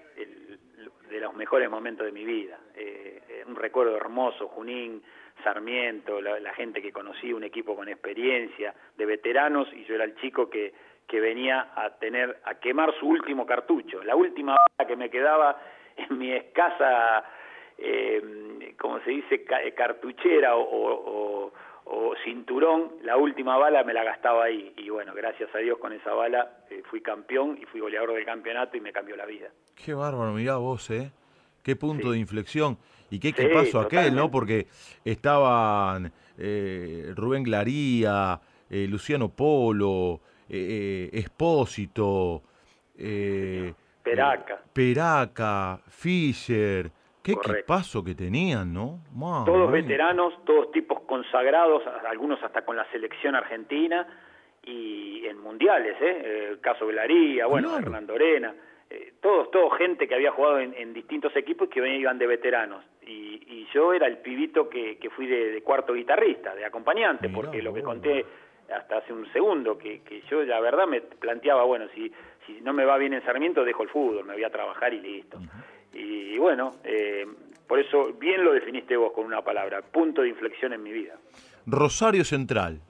de 1.13 1.21
los 1.21 1.35
mejores 1.35 1.71
momentos 1.71 2.07
de 2.07 2.13
mi 2.13 2.25
vida. 2.25 2.59
Eh, 2.75 3.23
eh, 3.29 3.45
un 3.47 3.55
recuerdo 3.55 3.97
hermoso, 3.97 4.49
Junín, 4.49 5.03
Sarmiento, 5.43 6.21
la, 6.21 6.55
gente 6.55 6.81
que 6.81 6.93
conocí, 6.93 7.33
un 7.33 7.45
equipo 7.45 7.75
con 7.75 7.89
experiencia, 7.89 8.75
de 8.97 9.07
veteranos, 9.07 9.69
y 9.73 9.85
yo 9.85 9.95
era 9.95 10.05
el 10.05 10.15
chico 10.17 10.49
que, 10.49 10.73
que 11.07 11.21
venía 11.21 11.73
a 11.75 11.91
tener, 11.99 12.41
a 12.45 12.55
quemar 12.55 12.95
su 12.99 13.07
último 13.07 13.47
cartucho. 13.47 14.03
La 14.03 14.17
última 14.17 14.57
que 14.87 14.97
me 14.97 15.11
quedaba 15.11 15.61
en 15.97 16.19
mi 16.19 16.33
escasa 16.33 17.25
eh, 17.79 18.75
como 18.79 19.01
se 19.01 19.11
dice, 19.11 19.45
eh, 19.65 19.75
cartuchera 19.75 20.57
o, 20.57 21.53
cinturón, 22.25 22.93
la 23.03 23.17
última 23.17 23.57
bala 23.57 23.83
me 23.83 23.93
la 23.93 24.05
gastaba 24.05 24.45
ahí. 24.45 24.73
Y 24.77 24.89
bueno, 24.91 25.13
gracias 25.15 25.53
a 25.55 25.59
Dios 25.59 25.79
con 25.79 25.93
esa 25.93 26.13
bala 26.13 26.65
eh, 26.71 26.83
fui 26.89 27.01
campeón 27.01 27.59
y 27.61 27.67
fui 27.67 27.81
goleador 27.81 28.13
del 28.13 28.25
campeonato 28.25 28.77
y 28.77 28.81
me 28.81 28.93
cambió 28.93 29.17
la 29.17 29.27
vida. 29.27 29.49
Qué 29.75 29.93
bárbaro, 29.93 30.33
mirá 30.33 30.57
vos, 30.57 30.89
¿eh? 30.91 31.11
Qué 31.63 31.75
punto 31.75 32.13
de 32.13 32.19
inflexión. 32.19 32.79
Y 33.13 33.21
qué, 33.21 33.33
qué 33.33 33.49
pasó 33.49 33.81
aquel, 33.81 34.15
¿no? 34.15 34.31
Porque 34.31 34.67
estaban 35.05 36.11
eh, 36.39 37.13
Rubén 37.15 37.43
Glaría, 37.43 38.41
Luciano 38.71 39.29
Polo, 39.29 40.21
Espósito, 40.49 42.43
Peraca. 44.03 44.61
Peraca, 44.73 45.81
Fischer. 45.89 46.91
Qué 47.23 47.33
equipazo 47.33 48.03
que 48.03 48.17
tenían, 48.17 48.75
¿no? 48.75 48.99
todos 49.47 49.71
veteranos, 49.71 50.45
todos 50.45 50.73
tipos 50.73 51.03
consagrados, 51.03 51.85
algunos 52.11 52.43
hasta 52.43 52.65
con 52.65 52.77
la 52.77 52.85
selección 52.91 53.37
argentina 53.37 54.09
y 54.65 55.25
en 55.27 55.39
mundiales, 55.39 55.97
¿eh? 56.01 56.49
El 56.51 56.61
caso 56.61 56.85
Velaría, 56.85 57.47
bueno, 57.47 57.79
Hernando 57.79 58.15
Arena, 58.15 58.53
eh, 58.93 59.15
todos, 59.23 59.51
todos 59.51 59.77
gente 59.79 60.07
que 60.07 60.15
había 60.15 60.33
jugado 60.33 60.61
en, 60.61 60.93
distintos 60.93 61.35
equipos 61.35 61.69
que 61.71 61.81
iban 61.97 62.19
de 62.19 62.27
veteranos. 62.27 62.85
Y, 63.07 63.31
yo 63.73 63.95
era 63.95 64.07
el 64.07 64.19
pibito 64.19 64.69
que, 64.69 64.99
que 64.99 65.09
fui 65.09 65.27
de, 65.27 65.63
cuarto 65.63 65.95
guitarrista, 65.95 66.55
de 66.55 66.67
acompañante, 66.67 67.31
porque 67.31 67.63
lo 67.63 67.73
que 67.73 67.83
conté 67.83 68.27
hasta 68.71 68.99
hace 68.99 69.15
un 69.15 69.33
segundo, 69.33 69.79
que, 69.79 70.03
que 70.03 70.21
yo 70.31 70.43
la 70.43 70.61
verdad 70.61 70.87
me 70.87 71.01
planteaba, 71.01 71.65
bueno, 71.65 71.87
si, 71.95 72.13
si 72.47 72.61
no 72.61 72.75
me 72.75 72.85
va 72.85 72.99
bien 72.99 73.15
en 73.15 73.25
Sarmiento, 73.25 73.65
dejo 73.65 73.83
el 73.83 73.89
fútbol, 73.89 74.27
me 74.27 74.35
voy 74.35 74.45
a 74.45 74.51
trabajar 74.51 74.93
y 74.93 75.01
listo. 75.01 75.39
Y, 75.95 76.37
bueno, 76.37 76.73
eh, 76.85 77.27
por 77.67 77.79
eso 77.79 78.13
bien 78.19 78.45
lo 78.45 78.53
definiste 78.53 78.95
vos 78.95 79.13
con 79.13 79.25
una 79.25 79.41
palabra, 79.41 79.81
punto 79.81 80.21
de 80.21 80.29
inflexión 80.29 80.75
en 80.75 80.83
mi 80.83 80.93
vida. 80.93 81.15
Rosario 81.65 82.25
Central. 82.25 82.83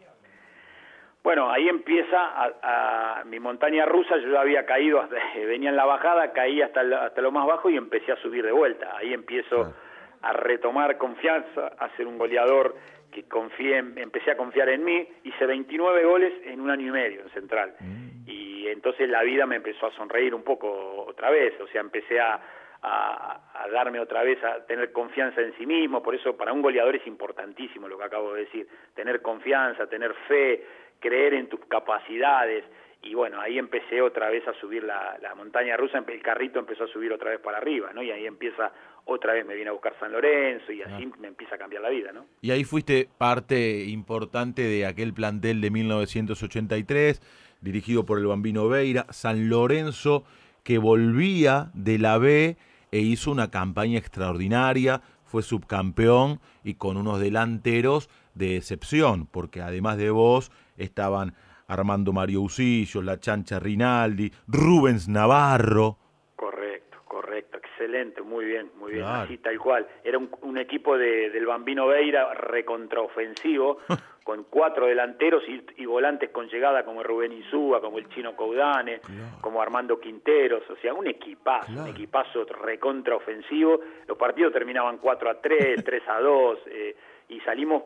Bueno, 1.33 1.51
ahí 1.51 1.67
empieza 1.67 2.19
a, 2.63 3.25
mi 3.25 3.41
montaña 3.41 3.87
rusa, 3.87 4.19
yo 4.19 4.39
había 4.39 4.67
caído, 4.67 5.03
venía 5.35 5.71
en 5.71 5.77
la 5.77 5.87
bajada, 5.87 6.31
caí 6.35 6.61
hasta, 6.61 6.83
hasta 7.07 7.23
lo 7.23 7.33
más 7.33 7.47
bajo 7.47 7.71
y 7.71 7.77
empecé 7.79 8.13
a 8.13 8.17
subir 8.17 8.45
de 8.45 8.53
vuelta. 8.53 8.99
Ahí 8.99 9.15
empiezo 9.15 9.73
a 10.21 10.33
retomar 10.35 10.99
confianza, 10.99 11.69
a 11.79 11.89
ser 11.97 12.07
un 12.07 12.19
goleador 12.19 12.77
que 13.11 13.23
confié, 13.23 13.79
empecé 13.79 14.33
a 14.33 14.37
confiar 14.37 14.69
en 14.69 14.85
mí, 14.85 15.09
hice 15.25 15.47
29 15.47 16.05
goles 16.05 16.35
en 16.45 16.61
un 16.61 16.69
año 16.69 16.89
y 16.89 16.91
medio 16.91 17.23
en 17.23 17.31
Central. 17.31 17.77
Mm. 17.81 18.29
Y 18.29 18.69
entonces 18.69 19.09
la 19.09 19.23
vida 19.23 19.47
me 19.47 19.57
empezó 19.57 19.87
a 19.87 19.93
sonreír 19.93 20.35
un 20.35 20.43
poco 20.43 21.07
otra 21.07 21.31
vez, 21.31 21.59
o 21.63 21.67
sea, 21.69 21.81
empecé 21.81 22.21
a, 22.21 22.43
a, 22.83 23.69
darme 23.73 24.01
otra 24.01 24.23
vez, 24.23 24.43
a 24.45 24.67
tener 24.67 24.93
confianza 24.93 25.41
en 25.41 25.57
sí 25.57 25.67
mismo, 25.67 26.03
por 26.03 26.15
eso 26.15 26.37
para 26.37 26.53
un 26.53 26.61
goleador 26.61 26.97
es 26.97 27.07
importantísimo 27.07 27.89
lo 27.89 27.97
que 27.97 28.05
acabo 28.05 28.35
de 28.35 28.45
decir, 28.45 28.69
tener 28.95 29.23
confianza, 29.23 29.87
tener 29.87 30.13
fe, 30.29 30.65
creer 31.03 31.35
en 31.35 31.49
tus 31.49 31.61
capacidades, 31.67 32.65
y 33.03 33.15
bueno, 33.15 33.41
ahí 33.41 33.59
empecé 33.59 34.01
otra 34.01 34.31
vez 34.31 34.47
a 34.47 34.55
subir 34.61 34.85
la, 34.85 35.19
la 35.21 35.35
montaña 35.35 35.77
rusa, 35.77 35.99
el 36.07 36.23
carrito 36.23 36.61
empezó 36.61 36.85
a 36.85 36.89
subir 36.89 37.13
otra 37.13 37.31
vez 37.31 37.41
para 37.41 37.59
arriba, 37.59 37.91
¿no? 37.93 38.01
Y 38.01 38.13
ahí 38.13 38.27
empieza, 38.27 38.73
otra 39.07 39.33
vez 39.33 39.45
me 39.45 39.57
viene 39.57 39.71
a 39.71 39.73
buscar 39.73 39.95
San 39.99 40.13
Lorenzo 40.13 40.71
y 40.71 40.83
así 40.83 41.11
me 41.19 41.27
empieza 41.29 41.57
a 41.57 41.59
cambiar 41.59 41.83
la 41.83 41.91
vida, 41.91 42.13
¿no? 42.13 42.27
Y 42.41 42.53
ahí 42.53 42.63
fuiste 42.63 43.09
parte 43.19 43.85
importante 43.87 44.63
de 44.63 44.87
aquel 44.87 45.13
plantel 45.13 45.61
de 45.61 45.71
1983, 45.73 47.21
dirigido 47.61 48.07
por 48.07 48.19
el 48.19 48.27
Bambino 48.27 48.69
Veira, 48.69 49.07
San 49.11 49.49
Lorenzo, 49.49 50.25
que 50.63 50.79
volvía 50.79 51.71
de 51.75 51.99
la 51.99 52.19
B 52.19 52.57
e 52.93 52.99
hizo 52.99 53.33
una 53.33 53.51
campaña 53.51 53.99
extraordinaria, 53.99 55.03
fue 55.25 55.43
subcampeón 55.43 56.41
y 56.63 56.75
con 56.75 56.97
unos 56.97 57.19
delanteros 57.19 58.09
de 58.35 58.57
excepción, 58.57 59.27
porque 59.27 59.61
además 59.61 59.99
de 59.99 60.11
vos 60.11 60.51
estaban 60.77 61.35
Armando 61.69 62.13
Mario 62.13 62.43
Usillos, 62.43 63.05
La 63.05 63.19
Chancha 63.19 63.59
Rinaldi, 63.59 64.31
Rubens 64.47 65.09
Navarro. 65.09 65.97
Correcto, 66.37 66.99
correcto, 67.05 67.59
excelente, 67.59 68.23
muy 68.23 68.45
bien, 68.45 68.71
muy 68.77 68.93
bien, 68.93 69.05
así 69.05 69.39
tal 69.39 69.59
cual. 69.59 69.87
Era 70.05 70.19
un, 70.19 70.59
equipo 70.59 70.99
de, 70.99 71.31
del 71.31 71.47
Bambino 71.47 71.87
Veira 71.87 72.35
recontraofensivo, 72.35 73.79
con 74.23 74.45
cuatro 74.45 74.87
delanteros 74.87 75.43
y, 75.49 75.87
volantes 75.87 76.31
con 76.31 76.49
llegada 76.49 76.85
como 76.85 77.03
Rubén 77.03 77.33
Insúa, 77.33 77.81
como 77.81 77.99
el 77.99 78.09
Chino 78.11 78.37
Caudane, 78.37 79.01
como 79.41 79.61
Armando 79.61 79.99
Quinteros, 79.99 80.63
o 80.71 80.77
sea, 80.77 80.95
un 80.95 81.07
equipazo, 81.07 81.73
un 81.73 81.89
equipazo 81.89 82.45
recontraofensivo. 82.45 83.81
Los 84.07 84.17
partidos 84.17 84.53
terminaban 84.53 84.99
4 84.99 85.31
a 85.31 85.41
3, 85.41 85.85
3 85.85 86.03
a 86.09 86.21
2, 86.21 86.59
eh, 86.67 86.97
y 87.29 87.41
salimos 87.41 87.83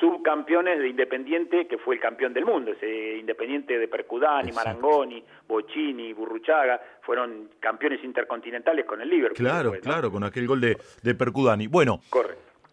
subcampeones 0.00 0.78
de 0.78 0.88
Independiente, 0.88 1.66
que 1.66 1.78
fue 1.78 1.96
el 1.96 2.00
campeón 2.00 2.32
del 2.32 2.44
mundo, 2.44 2.72
ese 2.72 3.16
Independiente 3.16 3.78
de 3.78 3.88
Percudani, 3.88 4.52
Marangoni, 4.52 5.22
Bocini, 5.46 6.12
Burruchaga, 6.12 6.80
fueron 7.02 7.50
campeones 7.60 8.02
intercontinentales 8.04 8.84
con 8.84 9.00
el 9.00 9.08
Liverpool. 9.08 9.36
Claro, 9.36 9.72
claro, 9.80 10.10
con 10.10 10.24
aquel 10.24 10.46
gol 10.46 10.60
de, 10.60 10.76
de 11.02 11.14
Percudani. 11.14 11.66
Bueno, 11.66 12.00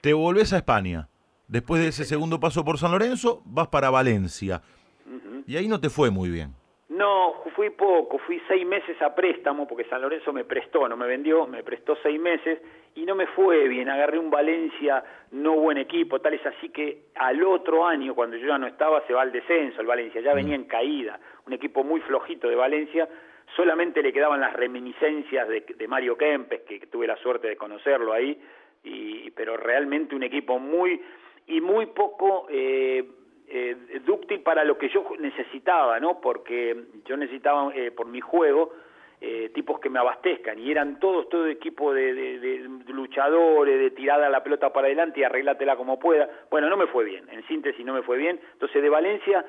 te 0.02 0.14
volvés 0.14 0.54
a 0.54 0.58
España. 0.58 1.08
Después 1.48 1.82
de 1.82 1.90
ese 1.90 2.06
segundo 2.06 2.40
paso 2.40 2.66
por 2.66 2.78
San 2.78 2.92
Lorenzo, 2.92 3.42
vas 3.46 3.68
para 3.68 3.90
Valencia. 3.90 4.62
Y 5.48 5.58
ahí 5.58 5.68
no 5.68 5.80
te 5.80 5.90
fue 5.90 6.10
muy 6.10 6.30
bien. 6.30 6.54
No, 6.90 7.36
fui 7.56 7.70
poco, 7.70 8.18
fui 8.20 8.42
seis 8.48 8.66
meses 8.66 9.00
a 9.02 9.14
préstamo, 9.14 9.68
porque 9.68 9.86
San 9.86 10.02
Lorenzo 10.02 10.34
me 10.34 10.44
prestó, 10.44 10.88
no 10.88 10.98
me 10.98 11.06
vendió, 11.06 11.46
me 11.46 11.64
prestó 11.64 11.96
seis 12.02 12.20
meses 12.20 12.60
y 12.96 13.06
no 13.06 13.14
me 13.14 13.28
fue 13.28 13.68
bien, 13.68 13.90
agarré 13.90 14.18
un 14.18 14.30
Valencia 14.30 15.04
no 15.32 15.56
buen 15.56 15.78
equipo, 15.78 16.22
tal 16.22 16.34
es 16.34 16.46
así 16.46 16.70
que 16.70 17.08
al 17.16 17.44
otro 17.44 17.86
año, 17.86 18.16
cuando 18.16 18.38
yo 18.38 18.48
ya 18.48 18.58
no 18.58 18.68
estaba, 18.68 19.06
se 19.06 19.14
va 19.14 19.22
al 19.22 19.34
descenso 19.34 19.82
el 19.82 19.88
Valencia, 19.88 20.22
ya 20.22 20.34
venía 20.34 20.56
en 20.56 20.64
caída, 20.64 21.20
un 21.46 21.54
equipo 21.54 21.84
muy 21.84 22.00
flojito 22.02 22.48
de 22.48 22.56
Valencia, 22.56 23.08
solamente 23.56 24.02
le 24.02 24.14
quedaban 24.14 24.40
las 24.40 24.54
reminiscencias 24.54 25.48
de, 25.48 25.88
Mario 25.88 26.18
Kempes, 26.18 26.62
que, 26.62 26.80
tuve 26.88 27.06
la 27.06 27.18
suerte 27.18 27.50
de 27.50 27.58
conocerlo 27.58 28.14
ahí, 28.14 28.40
y, 28.84 29.30
pero 29.32 29.58
realmente 29.58 30.16
un 30.16 30.24
equipo 30.24 30.58
muy, 30.58 31.02
y 31.48 31.62
muy 31.62 31.88
poco... 31.88 32.48
Eh, 32.50 33.04
eh, 33.48 34.02
dúctil 34.04 34.40
para 34.40 34.64
lo 34.64 34.76
que 34.76 34.90
yo 34.90 35.06
necesitaba, 35.20 36.00
¿no? 36.00 36.20
Porque 36.20 36.76
yo 37.06 37.16
necesitaba 37.16 37.72
eh, 37.76 37.92
por 37.92 38.08
mi 38.08 38.20
juego 38.20 38.74
eh, 39.22 39.50
tipos 39.54 39.80
que 39.80 39.90
me 39.90 40.00
abastezcan 40.00 40.60
y 40.60 40.72
eran 40.72 41.00
todos 41.00 41.30
todo 41.30 41.48
equipo 41.48 41.94
de, 41.94 42.68
luchadores, 42.88 43.80
de 43.80 43.92
tirada 43.92 44.30
la 44.30 44.44
pelota 44.44 44.72
para 44.72 44.88
adelante 44.88 45.20
y 45.20 45.24
arreglátela 45.24 45.76
como 45.76 46.00
pueda. 46.00 46.30
Bueno, 46.52 46.70
no 46.70 46.78
me 46.78 46.88
fue 46.88 47.06
bien, 47.06 47.26
en 47.30 47.46
síntesis 47.48 47.86
no 47.86 47.94
me 47.94 48.04
fue 48.04 48.18
bien. 48.18 48.40
Entonces 48.54 48.82
de 48.82 48.90
Valencia 48.90 49.46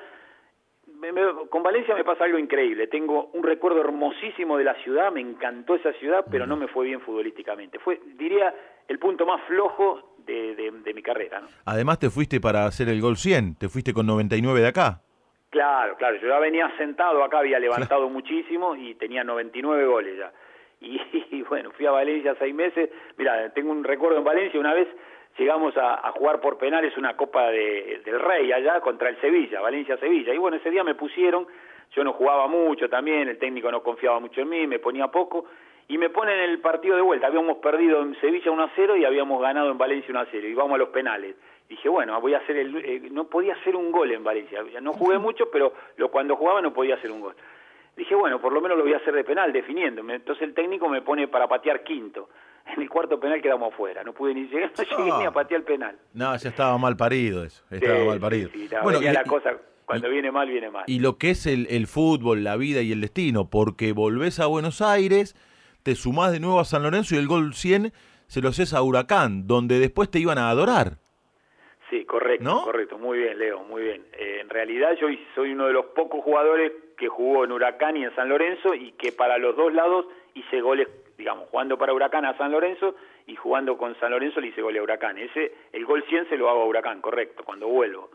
con 1.49 1.63
Valencia 1.63 1.95
me 1.95 2.03
pasa 2.03 2.23
algo 2.23 2.39
increíble. 2.39 2.87
Tengo 2.87 3.29
un 3.33 3.43
recuerdo 3.43 3.81
hermosísimo 3.81 4.57
de 4.57 4.63
la 4.63 4.73
ciudad, 4.83 5.11
me 5.11 5.21
encantó 5.21 5.75
esa 5.75 5.93
ciudad, 5.93 6.25
pero 6.29 6.47
no 6.47 6.55
me 6.55 6.67
fue 6.67 6.85
bien 6.85 7.01
futbolísticamente. 7.01 7.77
Fue, 7.79 7.99
diría, 8.15 8.53
el 8.87 8.97
punto 8.99 9.25
más 9.25 9.41
flojo 9.43 10.15
de, 10.25 10.93
mi 10.93 11.01
carrera. 11.01 11.41
¿no? 11.41 11.47
Además 11.65 11.99
te 11.99 12.09
fuiste 12.09 12.41
para 12.41 12.65
hacer 12.65 12.89
el 12.89 13.01
gol 13.01 13.17
100, 13.17 13.55
te 13.55 13.69
fuiste 13.69 13.93
con 13.93 14.07
99 14.07 14.59
de 14.59 14.67
acá. 14.67 15.01
Claro, 15.49 15.95
claro, 15.95 16.17
yo 16.17 16.27
ya 16.27 16.39
venía 16.39 16.69
sentado 16.77 17.23
acá, 17.23 17.39
había 17.39 17.59
levantado 17.59 18.09
muchísimo 18.09 18.75
y 18.75 18.95
tenía 18.95 19.23
99 19.23 19.85
goles 19.85 20.17
ya. 20.17 20.31
Y, 20.79 21.41
bueno, 21.41 21.71
fui 21.71 21.87
a 21.87 21.91
Valencia 21.91 22.35
seis 22.37 22.53
meses, 22.53 22.89
mira, 23.17 23.51
tengo 23.53 23.71
un 23.71 23.83
recuerdo 23.83 24.19
en 24.19 24.23
Valencia, 24.23 24.59
una 24.59 24.75
vez 24.75 24.87
llegamos 25.37 25.75
a, 25.75 26.11
jugar 26.11 26.39
por 26.39 26.59
penales 26.59 26.95
una 26.97 27.17
Copa 27.17 27.49
de, 27.49 28.01
del 28.05 28.19
Rey 28.19 28.51
allá 28.51 28.79
contra 28.81 29.09
el 29.09 29.19
Sevilla, 29.19 29.59
Valencia-Sevilla, 29.61 30.33
y 30.33 30.37
bueno, 30.37 30.57
ese 30.57 30.69
día 30.69 30.83
me 30.83 30.93
pusieron, 30.93 31.47
yo 31.95 32.03
no 32.03 32.13
jugaba 32.13 32.47
mucho 32.47 32.89
también, 32.89 33.27
el 33.27 33.39
técnico 33.39 33.71
no 33.71 33.81
confiaba 33.81 34.19
mucho 34.19 34.41
en 34.41 34.49
mí, 34.49 34.67
me 34.67 34.77
ponía 34.77 35.07
poco, 35.07 35.45
y 35.87 35.97
me 35.97 36.09
ponen 36.09 36.39
el 36.39 36.59
partido 36.59 36.95
de 36.95 37.01
vuelta. 37.01 37.27
Habíamos 37.27 37.57
perdido 37.57 38.01
en 38.01 38.19
Sevilla 38.19 38.51
1 38.51 38.63
a 38.63 38.71
0 38.75 38.97
y 38.97 39.05
habíamos 39.05 39.41
ganado 39.41 39.71
en 39.71 39.77
Valencia 39.77 40.09
1 40.09 40.19
a 40.19 40.27
0. 40.29 40.47
Y 40.47 40.53
vamos 40.53 40.75
a 40.75 40.77
los 40.79 40.89
penales. 40.89 41.35
Dije, 41.69 41.89
bueno, 41.89 42.19
voy 42.21 42.33
a 42.33 42.37
hacer 42.37 42.57
el. 42.57 42.75
Eh, 42.77 43.09
no 43.11 43.25
podía 43.25 43.53
hacer 43.53 43.75
un 43.75 43.91
gol 43.91 44.11
en 44.11 44.23
Valencia. 44.23 44.61
No 44.81 44.93
jugué 44.93 45.17
mucho, 45.17 45.49
pero 45.51 45.73
lo, 45.97 46.09
cuando 46.09 46.35
jugaba 46.35 46.61
no 46.61 46.73
podía 46.73 46.95
hacer 46.95 47.11
un 47.11 47.21
gol. 47.21 47.35
Dije, 47.95 48.15
bueno, 48.15 48.39
por 48.39 48.53
lo 48.53 48.61
menos 48.61 48.77
lo 48.77 48.83
voy 48.83 48.93
a 48.93 48.97
hacer 48.97 49.13
de 49.13 49.23
penal, 49.23 49.51
definiéndome. 49.51 50.15
Entonces 50.15 50.43
el 50.43 50.53
técnico 50.53 50.87
me 50.87 51.01
pone 51.01 51.27
para 51.27 51.47
patear 51.47 51.83
quinto. 51.83 52.29
En 52.67 52.81
el 52.81 52.89
cuarto 52.89 53.17
penal 53.17 53.41
quedamos 53.41 53.73
fuera. 53.75 54.03
No 54.03 54.11
pude 54.11 54.33
ni 54.33 54.45
llegar, 54.45 54.71
no 54.77 54.83
llegué 54.83 55.17
ni 55.19 55.25
a 55.25 55.31
patear 55.31 55.61
el 55.61 55.65
penal. 55.65 55.97
No, 56.13 56.35
ya 56.35 56.49
estaba 56.49 56.77
mal 56.77 56.97
parido 56.97 57.45
eso. 57.45 57.63
Estaba 57.71 58.03
mal 58.03 58.19
parido. 58.19 58.49
bueno, 58.83 59.01
y, 59.01 59.05
la 59.05 59.23
cosa. 59.23 59.51
Cuando 59.85 60.09
viene 60.09 60.31
mal, 60.31 60.49
viene 60.49 60.69
mal. 60.69 60.83
Y 60.85 60.99
lo 60.99 61.17
que 61.17 61.29
es 61.29 61.45
el, 61.45 61.65
el 61.69 61.87
fútbol, 61.87 62.43
la 62.43 62.57
vida 62.57 62.81
y 62.81 62.91
el 62.91 62.99
destino, 62.99 63.49
porque 63.49 63.93
volvés 63.93 64.41
a 64.41 64.47
Buenos 64.47 64.81
Aires 64.81 65.33
te 65.83 65.95
sumás 65.95 66.33
de 66.33 66.41
nuevo 66.41 66.59
a 66.59 66.65
San 66.65 66.83
Lorenzo 66.83 67.15
y 67.15 67.19
el 67.19 67.27
gol 67.27 67.53
100 67.53 67.93
se 68.27 68.41
lo 68.41 68.49
haces 68.49 68.73
a 68.73 68.81
Huracán, 68.81 69.47
donde 69.47 69.79
después 69.79 70.11
te 70.11 70.19
iban 70.19 70.37
a 70.37 70.49
adorar. 70.49 70.97
Sí, 71.89 72.03
correcto, 72.03 72.63
correcto, 72.63 72.97
muy 72.97 73.19
bien, 73.19 73.39
Leo, 73.39 73.63
muy 73.63 73.83
bien. 73.83 74.05
Eh, 74.13 74.39
en 74.41 74.49
realidad 74.49 74.97
yo 74.99 75.07
soy 75.35 75.53
uno 75.53 75.67
de 75.67 75.73
los 75.73 75.85
pocos 75.87 76.21
jugadores 76.21 76.73
que 76.97 77.07
jugó 77.07 77.45
en 77.45 77.51
Huracán 77.53 77.95
y 77.95 78.03
en 78.03 78.13
San 78.13 78.27
Lorenzo 78.27 78.73
y 78.73 78.91
que 78.93 79.13
para 79.13 79.37
los 79.37 79.55
dos 79.55 79.73
lados 79.73 80.05
hice 80.33 80.59
goles, 80.59 80.89
digamos, 81.17 81.47
jugando 81.49 81.77
para 81.77 81.93
Huracán 81.93 82.25
a 82.25 82.37
San 82.37 82.51
Lorenzo 82.51 82.95
y 83.25 83.35
jugando 83.35 83.77
con 83.77 83.97
San 83.99 84.11
Lorenzo 84.11 84.41
le 84.41 84.47
hice 84.47 84.61
goles 84.61 84.81
a 84.81 84.83
Huracán. 84.83 85.17
Ese, 85.17 85.53
el 85.71 85.85
gol 85.85 86.03
100 86.09 86.27
se 86.27 86.37
lo 86.37 86.49
hago 86.49 86.63
a 86.63 86.65
Huracán, 86.65 86.99
correcto, 86.99 87.43
cuando 87.45 87.67
vuelvo. 87.67 88.09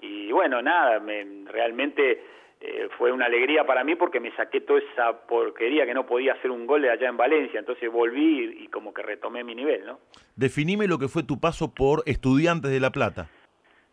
Y 0.00 0.30
bueno, 0.30 0.62
nada, 0.62 1.00
me, 1.00 1.26
realmente 1.46 2.22
eh, 2.68 2.88
fue 2.98 3.12
una 3.12 3.26
alegría 3.26 3.64
para 3.64 3.84
mí 3.84 3.94
porque 3.94 4.18
me 4.18 4.34
saqué 4.34 4.60
toda 4.60 4.80
esa 4.80 5.20
porquería 5.28 5.86
que 5.86 5.94
no 5.94 6.04
podía 6.04 6.32
hacer 6.32 6.50
un 6.50 6.66
gol 6.66 6.82
de 6.82 6.90
allá 6.90 7.08
en 7.08 7.16
Valencia, 7.16 7.60
entonces 7.60 7.90
volví 7.92 8.64
y, 8.64 8.66
como 8.66 8.92
que 8.92 9.02
retomé 9.02 9.44
mi 9.44 9.54
nivel, 9.54 9.86
¿no? 9.86 10.00
Definime 10.34 10.88
lo 10.88 10.98
que 10.98 11.06
fue 11.06 11.22
tu 11.22 11.38
paso 11.38 11.72
por 11.72 12.02
Estudiantes 12.06 12.72
de 12.72 12.80
La 12.80 12.90
Plata. 12.90 13.30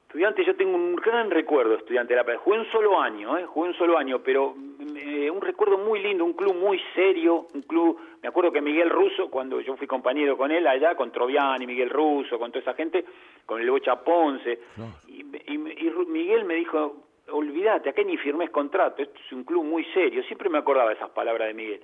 Estudiantes, 0.08 0.48
yo 0.48 0.56
tengo 0.56 0.76
un 0.76 0.96
gran 0.96 1.30
recuerdo 1.30 1.76
Estudiantes 1.76 2.10
de 2.10 2.16
La 2.16 2.24
Plata. 2.24 2.40
Jugué 2.40 2.62
un 2.62 2.72
solo 2.72 3.00
año, 3.00 3.38
¿eh? 3.38 3.46
Jugué 3.46 3.70
un 3.70 3.76
solo 3.76 3.96
año, 3.96 4.24
pero 4.24 4.56
eh, 4.96 5.30
un 5.30 5.42
recuerdo 5.42 5.78
muy 5.78 6.02
lindo, 6.02 6.26
un 6.26 6.34
club 6.34 6.56
muy 6.56 6.82
serio, 6.96 7.46
un 7.54 7.62
club... 7.62 8.00
Me 8.24 8.30
acuerdo 8.30 8.52
que 8.52 8.62
Miguel 8.62 8.90
Russo, 8.90 9.30
cuando 9.30 9.62
yo 9.62 9.78
fui 9.78 9.86
compañero 9.86 10.36
con 10.36 10.50
él 10.50 10.66
allá, 10.66 10.96
con 10.96 11.12
Troviani, 11.12 11.68
Miguel 11.68 11.92
Russo, 11.92 12.40
con 12.40 12.52
toda 12.52 12.62
esa 12.62 12.74
gente, 12.74 13.06
con 13.46 13.62
el 13.62 13.70
Bocha 13.70 14.04
Ponce, 14.04 14.60
y, 15.08 15.22
y 15.22 15.58
Miguel 16.08 16.46
me 16.46 16.56
dijo, 16.56 17.13
olvídate, 17.34 17.90
acá 17.90 18.04
ni 18.04 18.18
firmes 18.18 18.50
contrato, 18.50 19.02
esto 19.02 19.20
es 19.20 19.32
un 19.32 19.44
club 19.44 19.64
muy 19.64 19.84
serio, 19.94 20.24
siempre 20.24 20.50
me 20.50 20.60
acordaba 20.60 20.94
esas 20.94 21.10
palabras 21.10 21.48
de 21.48 21.54
Miguel. 21.54 21.82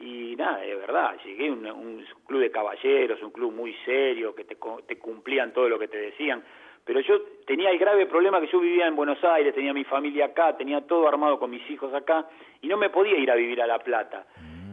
Y 0.00 0.34
nada, 0.36 0.64
es 0.64 0.76
verdad, 0.78 1.16
llegué 1.24 1.48
a 1.48 1.52
un, 1.52 2.04
club 2.26 2.40
de 2.40 2.50
caballeros, 2.50 3.22
un 3.22 3.30
club 3.30 3.52
muy 3.52 3.74
serio, 3.84 4.34
que 4.34 4.44
te, 4.44 4.56
te 4.86 4.98
cumplían 4.98 5.52
todo 5.52 5.68
lo 5.68 5.78
que 5.78 5.88
te 5.88 5.98
decían, 5.98 6.42
pero 6.84 7.00
yo 7.00 7.20
tenía 7.46 7.70
el 7.70 7.78
grave 7.78 8.06
problema 8.06 8.40
que 8.40 8.48
yo 8.48 8.58
vivía 8.58 8.86
en 8.86 8.96
Buenos 8.96 9.22
Aires, 9.22 9.54
tenía 9.54 9.72
mi 9.72 9.84
familia 9.84 10.26
acá, 10.26 10.56
tenía 10.56 10.80
todo 10.80 11.06
armado 11.06 11.38
con 11.38 11.50
mis 11.50 11.68
hijos 11.70 11.94
acá, 11.94 12.28
y 12.60 12.66
no 12.66 12.76
me 12.76 12.90
podía 12.90 13.16
ir 13.18 13.30
a 13.30 13.36
vivir 13.36 13.60
a 13.62 13.66
La 13.66 13.78
Plata. 13.78 14.26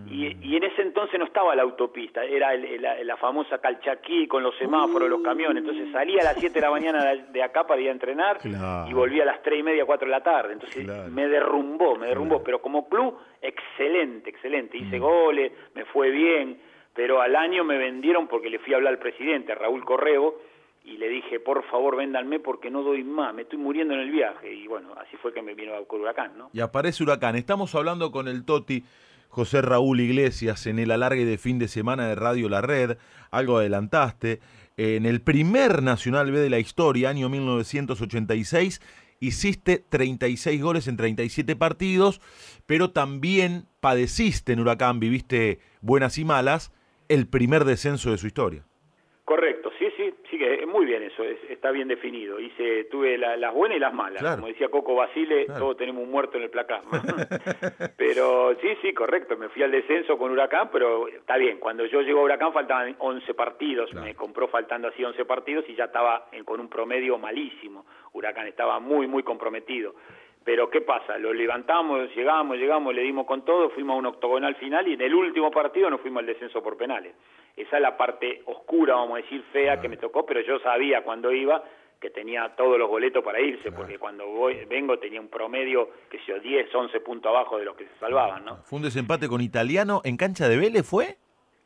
Y, 0.10 0.56
en 0.56 0.63
ese 0.63 0.82
entonces 0.82 1.19
no 1.19 1.26
estaba 1.26 1.56
la 1.56 1.62
autopista, 1.62 2.24
era 2.24 2.56
la, 2.56 3.17
famosa 3.17 3.60
Calchaquí 3.60 4.28
con 4.28 4.41
los 4.43 4.56
semáforos, 4.58 5.10
los 5.10 5.22
camiones. 5.22 5.63
Entonces 5.63 5.91
salía 5.91 6.22
a 6.22 6.26
las 6.26 6.38
7 6.38 6.54
de 6.54 6.62
la 6.62 6.72
mañana 6.72 7.15
de 7.15 7.43
acá 7.43 7.65
para 7.67 7.80
ir 7.82 7.89
a 7.89 7.91
entrenar 7.91 8.39
y 8.43 8.93
volvía 8.93 9.24
a 9.24 9.28
las 9.28 9.41
3 9.43 9.60
y 9.60 9.64
media, 9.64 9.86
4 9.86 10.05
de 10.05 10.12
la 10.12 10.24
tarde. 10.24 10.53
Entonces 10.53 10.86
me 11.12 11.28
derrumbó, 11.28 11.95
me 11.95 12.07
derrumbó. 12.07 12.43
Pero 12.43 12.62
como 12.62 12.88
club, 12.89 13.18
excelente, 13.41 14.30
excelente. 14.30 14.78
Hice 14.78 14.99
mm. 14.99 15.01
goles, 15.01 15.51
me 15.76 15.86
fue 15.86 16.10
bien, 16.10 16.60
pero 16.93 17.22
al 17.22 17.36
año 17.36 17.64
me 17.64 17.78
vendieron 17.78 18.28
porque 18.28 18.49
le 18.49 18.60
fui 18.60 18.74
a 18.74 18.78
hablar 18.78 18.93
al 18.93 18.99
presidente, 18.99 19.51
a 19.51 19.55
Raúl 19.55 19.86
Corrego, 19.86 20.41
y 20.84 20.97
le 20.97 21.07
dije, 21.07 21.39
por 21.39 21.64
favor, 21.66 21.97
véndanme 21.97 22.39
porque 22.39 22.72
no 22.72 22.82
doy 22.82 23.03
más, 23.03 23.34
me 23.34 23.43
estoy 23.43 23.60
muriendo 23.60 23.93
en 23.93 23.99
el 23.99 24.12
viaje. 24.12 24.51
Y 24.51 24.68
bueno, 24.68 24.93
así 24.97 25.18
fue 25.18 25.34
que 25.34 25.41
me 25.41 25.53
vino 25.53 25.74
a 25.74 25.82
Huracán, 25.82 26.38
¿no? 26.38 26.49
Y 26.53 26.62
aparece 26.62 27.03
Huracán. 27.03 27.36
Estamos 27.36 27.76
hablando 27.76 28.12
con 28.12 28.28
el 28.28 28.43
Toti 28.43 28.84
José 29.30 29.61
Raúl 29.61 30.01
Iglesias 30.01 30.67
en 30.67 30.80
el 30.80 30.91
alargue 30.91 31.23
de 31.23 31.38
fin 31.38 31.59
de 31.59 31.67
semana 31.67 32.07
de 32.07 32.15
Radio 32.15 32.49
La 32.49 32.61
Red, 32.61 32.97
algo 33.32 33.57
adelantaste, 33.57 34.39
en 34.75 35.05
el 35.05 35.21
primer 35.21 35.84
Nacional 35.84 36.32
B 36.32 36.39
de 36.39 36.49
la 36.49 36.59
historia, 36.59 37.09
año 37.09 37.30
1986, 37.30 38.82
hiciste 39.19 39.84
36 39.89 40.61
goles 40.61 40.88
en 40.88 40.97
37 40.97 41.55
partidos, 41.55 42.21
pero 42.65 42.91
también 42.91 43.65
padeciste 43.82 44.53
en 44.53 44.61
Huracán, 44.61 44.99
viviste 44.99 45.59
buenas 45.82 46.17
y 46.17 46.25
malas, 46.25 46.71
el 47.07 47.27
primer 47.27 47.65
descenso 47.65 48.11
de 48.11 48.17
su 48.17 48.27
historia. 48.27 48.63
Correcto, 49.25 49.69
sí, 49.77 49.86
sí, 49.97 50.13
sí 50.30 50.38
que 50.38 50.65
muy 50.80 50.86
bien 50.86 51.03
eso, 51.03 51.23
está 51.49 51.71
bien 51.71 51.89
definido. 51.89 52.39
Hice, 52.39 52.86
tuve 52.86 53.17
las 53.17 53.53
buenas 53.53 53.75
y 53.75 53.82
las 53.82 53.93
malas. 53.93 54.23
Como 54.36 54.47
decía 54.47 54.69
Coco 54.69 54.95
Basile, 54.95 55.45
todos 55.45 55.75
tenemos 55.75 56.01
un 56.01 56.09
muerto 56.09 56.38
en 56.38 56.43
el 56.43 56.49
placar. 56.49 56.84
pero 57.97 58.55
sí, 58.61 58.69
sí, 58.82 58.93
correcto, 58.93 59.36
me 59.36 59.49
fui 59.49 59.61
al 59.61 59.71
descenso 59.71 60.17
con 60.17 60.32
Huracán, 60.32 60.69
pero 60.71 61.09
está 61.09 61.36
bien, 61.36 61.59
cuando 61.59 61.86
yo 61.86 62.01
llego 62.01 62.21
a 62.21 62.23
Huracán 62.23 62.53
faltaban 62.53 62.95
11 62.97 63.34
partidos, 63.34 63.93
me 63.93 64.15
compró 64.15 64.47
faltando 64.47 64.88
así 64.88 65.03
11 65.03 65.25
partidos 65.25 65.65
y 65.67 65.75
ya 65.75 65.86
estaba 65.86 66.27
con 66.45 66.61
un 66.61 66.69
promedio 66.69 67.17
malísimo. 67.17 67.86
Huracán 68.13 68.47
estaba 68.47 68.80
muy, 68.80 69.05
muy 69.05 69.23
comprometido. 69.23 69.95
Pero 70.44 70.70
¿qué 70.70 70.82
pasa? 70.82 71.18
Lo 71.18 71.34
levantamos, 71.34 72.14
llegamos, 72.16 72.58
llegamos, 72.58 72.94
le 72.94 73.02
dimos 73.02 73.26
con 73.26 73.44
todo, 73.44 73.70
fuimos 73.72 73.96
a 73.96 74.00
un 74.00 74.06
octogonal 74.08 74.56
final 74.56 74.88
y 74.88 74.94
en 74.94 75.02
el 75.02 75.14
último 75.14 75.52
partido 75.52 75.90
nos 75.90 76.02
fuimos 76.02 76.22
al 76.22 76.28
descenso 76.28 76.64
por 76.64 76.78
penales. 76.78 77.14
Esa 77.56 77.76
es 77.76 77.82
la 77.82 77.98
parte 77.98 78.42
oscura, 78.46 78.96
vamos 78.96 79.20
a 79.20 79.22
decir, 79.22 79.44
fea 79.52 79.82
que 79.82 79.90
me 79.90 79.98
tocó, 79.98 80.26
pero 80.26 80.42
yo 80.42 80.60
sabía 80.60 81.04
cuando 81.04 81.32
iba 81.32 81.62
que 82.00 82.10
tenía 82.10 82.56
todos 82.56 82.80
los 82.80 82.88
boletos 82.88 83.24
para 83.24 83.42
irse, 83.42 83.72
porque 83.72 84.00
cuando 84.00 84.26
voy, 84.26 84.66
vengo 84.66 84.98
tenía 85.00 85.20
un 85.20 85.28
promedio, 85.28 85.90
que 86.10 86.20
sé 86.20 86.40
10, 86.40 86.74
11 86.74 87.00
puntos 87.02 87.30
abajo 87.30 87.58
de 87.58 87.66
los 87.66 87.76
que 87.76 87.86
se 87.86 88.00
salvaban, 88.00 88.46
¿no? 88.46 88.58
¿Fue 88.64 88.78
un 88.78 88.84
desempate 88.84 89.28
con 89.28 89.42
Italiano 89.42 90.02
en 90.06 90.16
cancha 90.16 90.48
de 90.48 90.58
Vélez, 90.58 90.88
fue? 90.90 91.18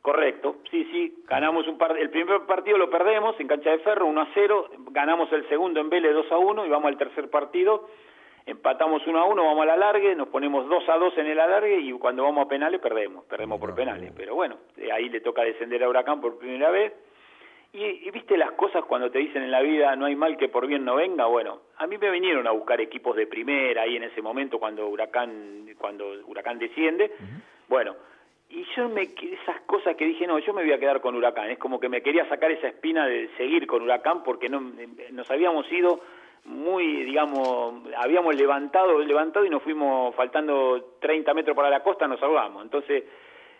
Correcto, 0.02 0.56
sí, 0.70 0.86
sí, 0.90 1.14
ganamos 1.26 1.66
un 1.66 1.78
par 1.78 1.96
el 1.96 2.10
primer 2.10 2.42
partido 2.42 2.76
lo 2.76 2.90
perdemos 2.90 3.38
en 3.38 3.46
cancha 3.46 3.70
de 3.70 3.78
Ferro 3.78 4.06
1 4.06 4.20
a 4.20 4.28
0, 4.34 4.70
ganamos 4.90 5.32
el 5.32 5.48
segundo 5.48 5.80
en 5.80 5.88
Vélez 5.88 6.12
2 6.12 6.32
a 6.32 6.36
1 6.36 6.66
y 6.66 6.68
vamos 6.68 6.88
al 6.88 6.98
tercer 6.98 7.30
partido, 7.30 7.88
empatamos 8.46 9.06
1 9.06 9.18
a 9.18 9.24
1, 9.24 9.44
vamos 9.44 9.62
al 9.62 9.70
alargue, 9.70 10.14
nos 10.14 10.28
ponemos 10.28 10.68
2 10.68 10.88
a 10.88 10.96
2 10.96 11.18
en 11.18 11.26
el 11.26 11.40
alargue 11.40 11.78
y 11.80 11.92
cuando 11.92 12.24
vamos 12.24 12.44
a 12.44 12.48
penales 12.48 12.80
perdemos, 12.80 13.24
perdemos 13.24 13.58
por 13.58 13.74
penales, 13.74 14.12
pero 14.16 14.34
bueno, 14.34 14.58
ahí 14.92 15.08
le 15.08 15.20
toca 15.20 15.42
descender 15.42 15.82
a 15.82 15.88
Huracán 15.88 16.20
por 16.20 16.38
primera 16.38 16.70
vez. 16.70 16.92
Y, 17.72 18.08
viste 18.12 18.36
las 18.36 18.52
cosas 18.52 18.84
cuando 18.84 19.10
te 19.10 19.18
dicen 19.18 19.42
en 19.42 19.50
la 19.50 19.60
vida 19.60 19.96
no 19.96 20.06
hay 20.06 20.14
mal 20.14 20.36
que 20.36 20.48
por 20.48 20.64
bien 20.68 20.84
no 20.84 20.94
venga, 20.94 21.26
bueno, 21.26 21.62
a 21.76 21.88
mí 21.88 21.98
me 21.98 22.08
vinieron 22.10 22.46
a 22.46 22.52
buscar 22.52 22.80
equipos 22.80 23.16
de 23.16 23.26
primera 23.26 23.82
ahí 23.82 23.96
en 23.96 24.04
ese 24.04 24.22
momento 24.22 24.60
cuando 24.60 24.86
Huracán 24.86 25.66
cuando 25.76 26.12
Huracán 26.24 26.60
desciende. 26.60 27.10
Bueno, 27.68 27.96
y 28.48 28.64
yo 28.76 28.88
me 28.88 29.02
esas 29.02 29.60
cosas 29.66 29.96
que 29.96 30.04
dije, 30.04 30.24
no, 30.24 30.38
yo 30.38 30.54
me 30.54 30.62
voy 30.62 30.72
a 30.72 30.78
quedar 30.78 31.00
con 31.00 31.16
Huracán, 31.16 31.50
es 31.50 31.58
como 31.58 31.80
que 31.80 31.88
me 31.88 32.00
quería 32.00 32.28
sacar 32.28 32.52
esa 32.52 32.68
espina 32.68 33.06
de 33.06 33.28
seguir 33.36 33.66
con 33.66 33.82
Huracán 33.82 34.22
porque 34.22 34.48
no 34.48 34.72
nos 35.10 35.28
habíamos 35.32 35.70
ido 35.72 36.00
muy, 36.44 37.04
digamos, 37.04 37.82
habíamos 37.96 38.34
levantado, 38.34 38.98
levantado 38.98 39.44
y 39.44 39.50
nos 39.50 39.62
fuimos 39.62 40.14
faltando 40.14 40.96
30 41.00 41.32
metros 41.34 41.56
para 41.56 41.70
la 41.70 41.82
costa, 41.82 42.06
nos 42.06 42.22
ahogamos. 42.22 42.62
Entonces, 42.64 43.04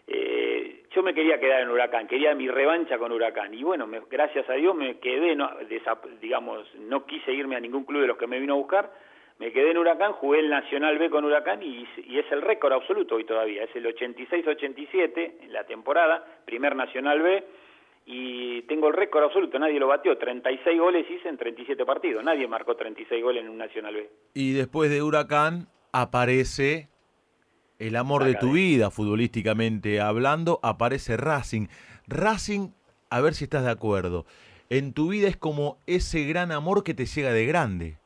eh, 0.07 0.83
yo 0.91 1.03
me 1.03 1.15
quería 1.15 1.41
quedar 1.41 1.63
en 1.63 1.71
Huracán, 1.71 2.07
quería 2.07 2.35
mi 2.35 2.49
revancha 2.49 2.99
con 2.99 3.13
Huracán. 3.13 3.55
Y 3.55 3.63
bueno, 3.63 3.89
gracias 4.11 4.49
a 4.51 4.55
Dios 4.55 4.75
me 4.75 4.99
quedé, 4.99 5.35
no, 5.35 5.51
digamos, 6.21 6.67
no 6.77 7.07
quise 7.07 7.33
irme 7.33 7.57
a 7.57 7.61
ningún 7.61 7.85
club 7.85 8.03
de 8.03 8.09
los 8.09 8.19
que 8.19 8.27
me 8.27 8.39
vino 8.39 8.55
a 8.55 8.59
buscar 8.59 8.91
me 9.39 9.53
quedé 9.53 9.73
en 9.73 9.79
Huracán, 9.79 10.13
jugué 10.13 10.41
el 10.41 10.49
Nacional 10.49 10.97
B 10.99 11.11
con 11.11 11.25
Huracán 11.25 11.63
y, 11.63 11.83
es 11.83 12.31
el 12.31 12.43
récord 12.43 12.73
absoluto 12.73 13.17
hoy 13.17 13.25
todavía, 13.25 13.65
es 13.65 13.75
el 13.75 13.85
86-87 13.87 15.43
en 15.43 15.53
la 15.53 15.65
temporada, 15.65 16.25
primer 16.45 16.77
Nacional 16.77 17.21
B, 17.21 17.45
y 18.07 18.63
tengo 18.63 18.89
el 18.89 18.95
récord 18.95 19.25
absoluto, 19.25 19.59
nadie 19.59 19.79
lo 19.79 19.89
batió, 19.89 20.17
36 20.19 20.79
goles 20.79 21.07
hice 21.11 21.29
en 21.29 21.39
37 21.39 21.85
partidos, 21.87 22.23
nadie 22.23 22.47
marcó 22.47 22.77
36 22.77 23.23
goles 23.23 23.45
en 23.45 23.51
un 23.51 23.59
Nacional 23.59 23.95
B. 23.95 24.11
Y 24.35 24.53
después 24.53 24.91
de 24.91 25.03
Huracán 25.03 25.69
aparece 25.93 26.89
el 27.79 27.97
amor 27.97 28.25
de 28.25 28.35
tu 28.35 28.53
vida, 28.53 28.91
futbolísticamente 28.91 30.01
hablando, 30.01 30.61
aparece 30.63 31.17
Racing. 31.17 31.69
Racing, 32.07 32.69
a 33.11 33.21
ver 33.21 33.35
si 33.35 33.45
estás 33.45 33.65
de 33.65 33.71
acuerdo, 33.71 34.27
en 34.69 34.93
tu 34.93 35.09
vida 35.09 35.29
es 35.29 35.37
como 35.37 35.79
ese 35.87 36.25
gran 36.25 36.53
amor 36.53 36.85
que 36.85 36.95
te 36.95 37.07
llega 37.07 37.33
de 37.33 37.47
grande. 37.47 37.99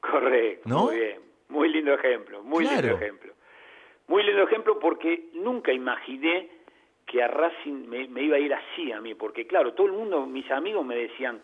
Correcto, 0.00 0.68
muy 0.68 0.96
bien. 0.96 1.20
Muy 1.48 1.68
lindo 1.68 1.92
ejemplo, 1.92 2.42
muy 2.42 2.64
lindo 2.64 2.96
ejemplo. 2.96 3.34
Muy 4.08 4.22
lindo 4.22 4.42
ejemplo 4.42 4.78
porque 4.78 5.30
nunca 5.34 5.72
imaginé 5.72 6.48
que 7.06 7.22
a 7.22 7.28
Racing 7.28 7.86
me, 7.88 8.22
iba 8.22 8.36
a 8.36 8.40
ir 8.40 8.54
así 8.54 8.92
a 8.92 9.00
mí, 9.00 9.14
porque 9.14 9.46
claro, 9.46 9.74
todo 9.74 9.86
el 9.86 9.92
mundo, 9.92 10.26
mis 10.26 10.50
amigos 10.50 10.84
me 10.84 10.96
decían, 10.96 11.40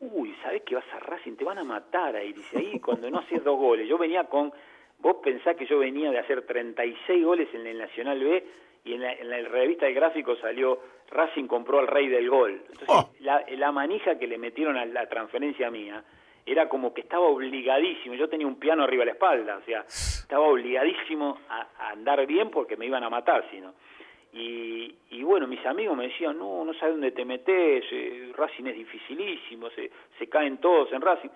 uy, 0.00 0.34
¿sabes 0.42 0.62
que 0.62 0.74
vas 0.74 0.84
a 0.92 0.98
Racing? 1.00 1.36
Te 1.36 1.44
van 1.44 1.58
a 1.58 1.64
matar 1.64 2.16
ahí, 2.16 2.32
dice, 2.32 2.58
ahí 2.58 2.78
cuando 2.80 3.10
no 3.10 3.18
haces 3.18 3.42
dos 3.42 3.58
goles. 3.58 3.88
Yo 3.88 3.98
venía 3.98 4.24
con, 4.24 4.52
vos 4.98 5.16
pensás 5.22 5.56
que 5.56 5.66
yo 5.66 5.78
venía 5.78 6.10
de 6.10 6.18
hacer 6.18 6.42
36 6.46 7.24
goles 7.24 7.48
en 7.54 7.66
el 7.66 7.78
Nacional 7.78 8.22
B 8.22 8.44
y 8.84 8.94
en 8.94 9.02
la, 9.02 9.48
revista 9.48 9.86
de 9.86 9.92
gráfico 9.92 10.36
salió 10.36 10.78
Racing 11.10 11.46
compró 11.46 11.80
al 11.80 11.88
rey 11.88 12.08
del 12.08 12.30
gol. 12.30 12.62
Entonces, 12.68 12.88
oh. 12.88 13.10
la, 13.20 13.44
la 13.48 13.72
manija 13.72 14.18
que 14.18 14.26
le 14.26 14.38
metieron 14.38 14.76
a 14.76 14.84
la 14.84 15.06
transferencia 15.08 15.70
mía, 15.70 16.04
era 16.50 16.68
como 16.68 16.94
que 16.94 17.02
estaba 17.02 17.26
obligadísimo, 17.26 18.14
yo 18.14 18.28
tenía 18.28 18.46
un 18.46 18.58
piano 18.58 18.82
arriba 18.82 19.02
de 19.02 19.06
la 19.06 19.12
espalda, 19.12 19.58
o 19.58 19.62
sea, 19.62 19.80
estaba 19.80 20.46
obligadísimo 20.46 21.38
a, 21.48 21.90
andar 21.90 22.26
bien 22.26 22.50
porque 22.50 22.76
me 22.76 22.86
iban 22.86 23.04
a 23.04 23.10
matar, 23.10 23.44
sino. 23.50 23.74
Y, 24.38 24.94
y 25.10 25.22
bueno, 25.22 25.46
mis 25.46 25.64
amigos 25.66 25.96
me 25.96 26.08
decían, 26.08 26.38
no, 26.38 26.64
no 26.64 26.72
sabes 26.74 26.94
dónde 26.94 27.10
te 27.10 27.24
metes, 27.24 27.84
eh, 27.90 28.32
Racing 28.36 28.66
es 28.66 28.76
dificilísimo, 28.76 29.68
se, 29.70 29.90
se 30.18 30.28
caen 30.28 30.58
todos 30.58 30.92
en 30.92 31.00
Racing. 31.00 31.30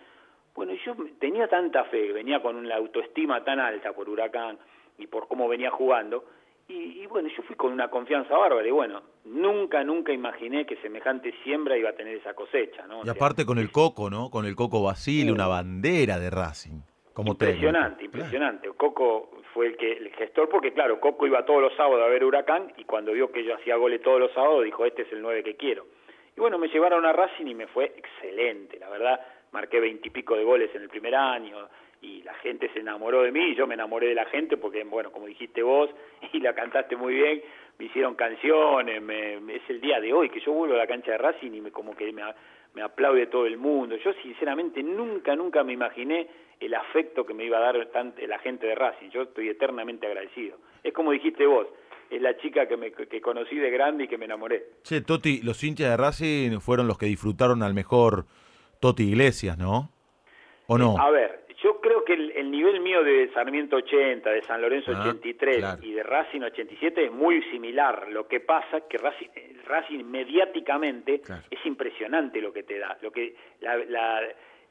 Bueno, 0.54 0.72
yo 0.84 0.94
tenía 1.18 1.48
tanta 1.48 1.84
fe, 1.84 2.12
venía 2.12 2.40
con 2.40 2.56
una 2.56 2.76
autoestima 2.76 3.42
tan 3.42 3.58
alta 3.58 3.92
por 3.92 4.08
Huracán 4.08 4.58
y 4.98 5.06
por 5.06 5.26
cómo 5.26 5.48
venía 5.48 5.70
jugando, 5.70 6.24
y, 6.68 7.06
bueno, 7.06 7.28
yo 7.36 7.42
fui 7.42 7.56
con 7.56 7.72
una 7.72 7.88
confianza 7.88 8.36
bárbara 8.36 8.66
y 8.66 8.70
bueno, 8.70 9.02
nunca, 9.24 9.84
nunca 9.84 10.12
imaginé 10.12 10.64
que 10.64 10.76
semejante 10.76 11.34
siembra 11.44 11.76
iba 11.76 11.90
a 11.90 11.92
tener 11.92 12.16
esa 12.16 12.34
cosecha, 12.34 12.86
¿no? 12.86 13.02
y 13.04 13.08
aparte 13.08 13.44
con 13.44 13.58
el 13.58 13.70
Coco, 13.70 14.08
¿no? 14.08 14.30
Con 14.30 14.46
el 14.46 14.56
Coco 14.56 14.82
Basile, 14.82 15.32
una 15.32 15.46
bandera 15.46 16.18
de 16.18 16.30
Racing. 16.30 16.80
Como 17.12 17.32
impresionante, 17.32 18.04
impresionante. 18.04 18.70
Coco 18.70 19.31
fue 19.54 19.66
el 19.66 19.76
que 19.76 19.92
el 19.92 20.10
gestor, 20.14 20.48
porque 20.48 20.72
claro, 20.72 21.00
Coco 21.00 21.26
iba 21.26 21.44
todos 21.44 21.62
los 21.62 21.74
sábados 21.74 22.04
a 22.04 22.08
ver 22.08 22.24
Huracán 22.24 22.72
y 22.76 22.84
cuando 22.84 23.12
vio 23.12 23.30
que 23.30 23.44
yo 23.44 23.54
hacía 23.54 23.76
goles 23.76 24.02
todos 24.02 24.20
los 24.20 24.32
sábados 24.32 24.64
dijo, 24.64 24.84
este 24.84 25.02
es 25.02 25.12
el 25.12 25.22
9 25.22 25.42
que 25.42 25.56
quiero. 25.56 25.86
Y 26.36 26.40
bueno, 26.40 26.58
me 26.58 26.68
llevaron 26.68 27.04
a 27.04 27.12
Racing 27.12 27.46
y 27.46 27.54
me 27.54 27.66
fue 27.66 27.92
excelente, 27.96 28.78
la 28.78 28.88
verdad, 28.88 29.20
marqué 29.52 29.80
veintipico 29.80 30.36
de 30.36 30.44
goles 30.44 30.74
en 30.74 30.82
el 30.82 30.88
primer 30.88 31.14
año, 31.14 31.68
y 32.02 32.20
la 32.24 32.34
gente 32.34 32.68
se 32.74 32.80
enamoró 32.80 33.22
de 33.22 33.30
mí 33.30 33.50
y 33.50 33.54
yo 33.54 33.66
me 33.66 33.74
enamoré 33.74 34.08
de 34.08 34.14
la 34.14 34.24
gente 34.26 34.56
porque, 34.56 34.82
bueno, 34.82 35.12
como 35.12 35.26
dijiste 35.26 35.62
vos 35.62 35.88
y 36.32 36.40
la 36.40 36.52
cantaste 36.52 36.96
muy 36.96 37.14
bien, 37.14 37.42
me 37.78 37.86
hicieron 37.86 38.14
canciones, 38.16 39.00
me, 39.00 39.36
es 39.54 39.62
el 39.68 39.80
día 39.80 40.00
de 40.00 40.12
hoy 40.12 40.28
que 40.28 40.40
yo 40.40 40.52
vuelvo 40.52 40.74
a 40.74 40.78
la 40.78 40.86
cancha 40.86 41.12
de 41.12 41.18
Racing 41.18 41.52
y 41.52 41.60
me, 41.60 41.70
como 41.70 41.94
que 41.96 42.12
me, 42.12 42.22
me 42.74 42.82
aplaude 42.82 43.26
todo 43.26 43.46
el 43.46 43.58
mundo. 43.58 43.96
Yo 43.96 44.12
sinceramente 44.22 44.82
nunca, 44.82 45.36
nunca 45.36 45.62
me 45.62 45.72
imaginé 45.72 46.28
el 46.60 46.74
afecto 46.74 47.26
que 47.26 47.34
me 47.34 47.44
iba 47.44 47.58
a 47.58 47.60
dar 47.60 47.76
la 47.76 48.38
gente 48.38 48.66
de 48.66 48.74
Racing. 48.74 49.10
Yo 49.10 49.22
estoy 49.22 49.48
eternamente 49.48 50.06
agradecido. 50.06 50.58
Es 50.82 50.92
como 50.92 51.12
dijiste 51.12 51.46
vos, 51.46 51.66
es 52.10 52.20
la 52.20 52.36
chica 52.36 52.66
que, 52.68 52.76
me, 52.76 52.92
que 52.92 53.20
conocí 53.20 53.56
de 53.56 53.70
grande 53.70 54.04
y 54.04 54.08
que 54.08 54.18
me 54.18 54.26
enamoré. 54.26 54.64
Che, 54.82 55.00
Toti, 55.00 55.40
los 55.42 55.62
hinchas 55.64 55.90
de 55.90 55.96
Racing 55.96 56.60
fueron 56.60 56.86
los 56.86 56.98
que 56.98 57.06
disfrutaron 57.06 57.62
al 57.62 57.74
mejor 57.74 58.26
Toti 58.80 59.04
Iglesias, 59.04 59.58
¿no? 59.58 59.90
¿O 60.66 60.78
no? 60.78 60.96
a 60.98 61.10
ver, 61.10 61.41
yo 61.62 61.80
creo 61.80 62.04
que 62.04 62.14
el, 62.14 62.50
nivel 62.50 62.80
mío 62.80 63.04
de 63.04 63.30
Sarmiento 63.32 63.76
80, 63.76 64.30
de 64.30 64.42
San 64.42 64.60
Lorenzo 64.60 64.90
83 64.90 65.64
ah, 65.64 65.78
y 65.80 65.92
de 65.92 66.02
Racing 66.02 66.40
87 66.40 67.04
es 67.04 67.12
muy 67.12 67.40
similar. 67.50 68.08
Lo 68.10 68.26
que 68.26 68.40
pasa 68.40 68.78
es 68.78 68.84
que 68.84 68.98
Racing, 68.98 69.28
Racing 69.64 70.04
mediáticamente 70.04 71.22
es 71.50 71.66
impresionante 71.66 72.40
lo 72.40 72.52
que 72.52 72.64
te 72.64 72.78
da, 72.78 72.98
lo 73.00 73.12
que 73.12 73.34
la, 73.60 74.22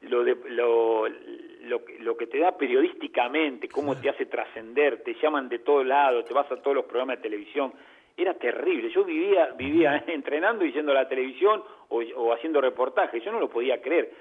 lo, 0.02 0.22
de, 0.22 0.36
lo, 0.50 1.08
lo, 1.08 2.16
que 2.16 2.26
te 2.26 2.38
da 2.38 2.56
periodísticamente, 2.56 3.68
cómo 3.68 3.96
te 3.96 4.10
hace 4.10 4.26
trascender, 4.26 5.02
te 5.02 5.14
llaman 5.14 5.48
de 5.48 5.60
todos 5.60 5.86
lados, 5.86 6.26
te 6.26 6.34
vas 6.34 6.50
a 6.52 6.56
todos 6.56 6.76
los 6.76 6.84
programas 6.84 7.16
de 7.16 7.22
televisión. 7.22 7.72
Era 8.14 8.34
terrible. 8.34 8.90
Yo 8.90 9.04
vivía 9.04 9.46
vivía 9.56 10.04
entrenando 10.08 10.66
y 10.66 10.72
yendo 10.72 10.92
a 10.92 10.96
la 10.96 11.08
televisión 11.08 11.62
o, 11.88 12.32
haciendo 12.34 12.60
reportajes. 12.60 13.24
Yo 13.24 13.32
no 13.32 13.40
lo 13.40 13.48
podía 13.48 13.80
creer. 13.80 14.12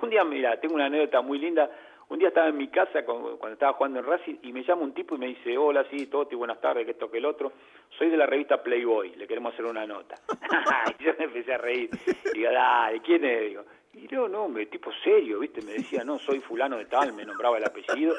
un 0.00 0.08
día, 0.08 0.24
mira, 0.24 0.58
tengo 0.58 0.74
una 0.74 0.86
anécdota 0.86 1.20
muy 1.20 1.38
linda 1.38 1.70
un 2.08 2.18
día 2.18 2.28
estaba 2.28 2.48
en 2.48 2.56
mi 2.56 2.68
casa 2.68 3.04
cuando 3.04 3.48
estaba 3.48 3.72
jugando 3.74 4.00
en 4.00 4.06
Racing 4.06 4.36
y 4.42 4.52
me 4.52 4.62
llama 4.62 4.82
un 4.82 4.92
tipo 4.92 5.14
y 5.14 5.18
me 5.18 5.26
dice, 5.26 5.56
hola, 5.56 5.84
sí, 5.90 6.06
Toti, 6.06 6.34
buenas 6.34 6.60
tardes, 6.60 6.84
que 6.84 6.92
esto, 6.92 7.10
que 7.10 7.18
el 7.18 7.24
otro. 7.24 7.52
Soy 7.98 8.10
de 8.10 8.16
la 8.16 8.26
revista 8.26 8.62
Playboy, 8.62 9.14
le 9.16 9.26
queremos 9.26 9.52
hacer 9.52 9.64
una 9.64 9.86
nota. 9.86 10.16
y 10.98 11.04
yo 11.04 11.12
me 11.18 11.24
empecé 11.24 11.54
a 11.54 11.58
reír. 11.58 11.90
Y 12.32 12.38
digo, 12.38 12.52
dale, 12.52 13.00
¿quién 13.00 13.24
es? 13.24 13.40
Digo, 13.40 13.64
y 13.94 14.08
yo, 14.08 14.28
no, 14.28 14.48
me 14.48 14.66
tipo 14.66 14.90
serio, 15.02 15.38
¿viste? 15.38 15.62
Me 15.62 15.72
decía, 15.72 16.04
no, 16.04 16.18
soy 16.18 16.40
fulano 16.40 16.76
de 16.76 16.86
tal, 16.86 17.12
me 17.12 17.24
nombraba 17.24 17.58
el 17.58 17.64
apellido. 17.64 18.14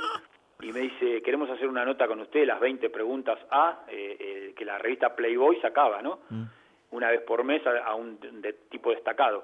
Y 0.61 0.71
me 0.71 0.79
dice, 0.79 1.21
queremos 1.21 1.49
hacer 1.49 1.67
una 1.67 1.83
nota 1.83 2.07
con 2.07 2.21
usted, 2.21 2.45
las 2.45 2.59
20 2.59 2.89
preguntas 2.89 3.37
A, 3.51 3.83
eh, 3.89 4.17
eh, 4.19 4.53
que 4.55 4.63
la 4.63 4.77
revista 4.77 5.13
Playboy 5.13 5.59
sacaba, 5.59 6.01
¿no? 6.01 6.19
Mm. 6.29 6.43
Una 6.91 7.09
vez 7.09 7.21
por 7.21 7.43
mes 7.43 7.61
a, 7.67 7.93
un 7.93 8.19
de, 8.19 8.53
tipo 8.69 8.91
destacado. 8.91 9.43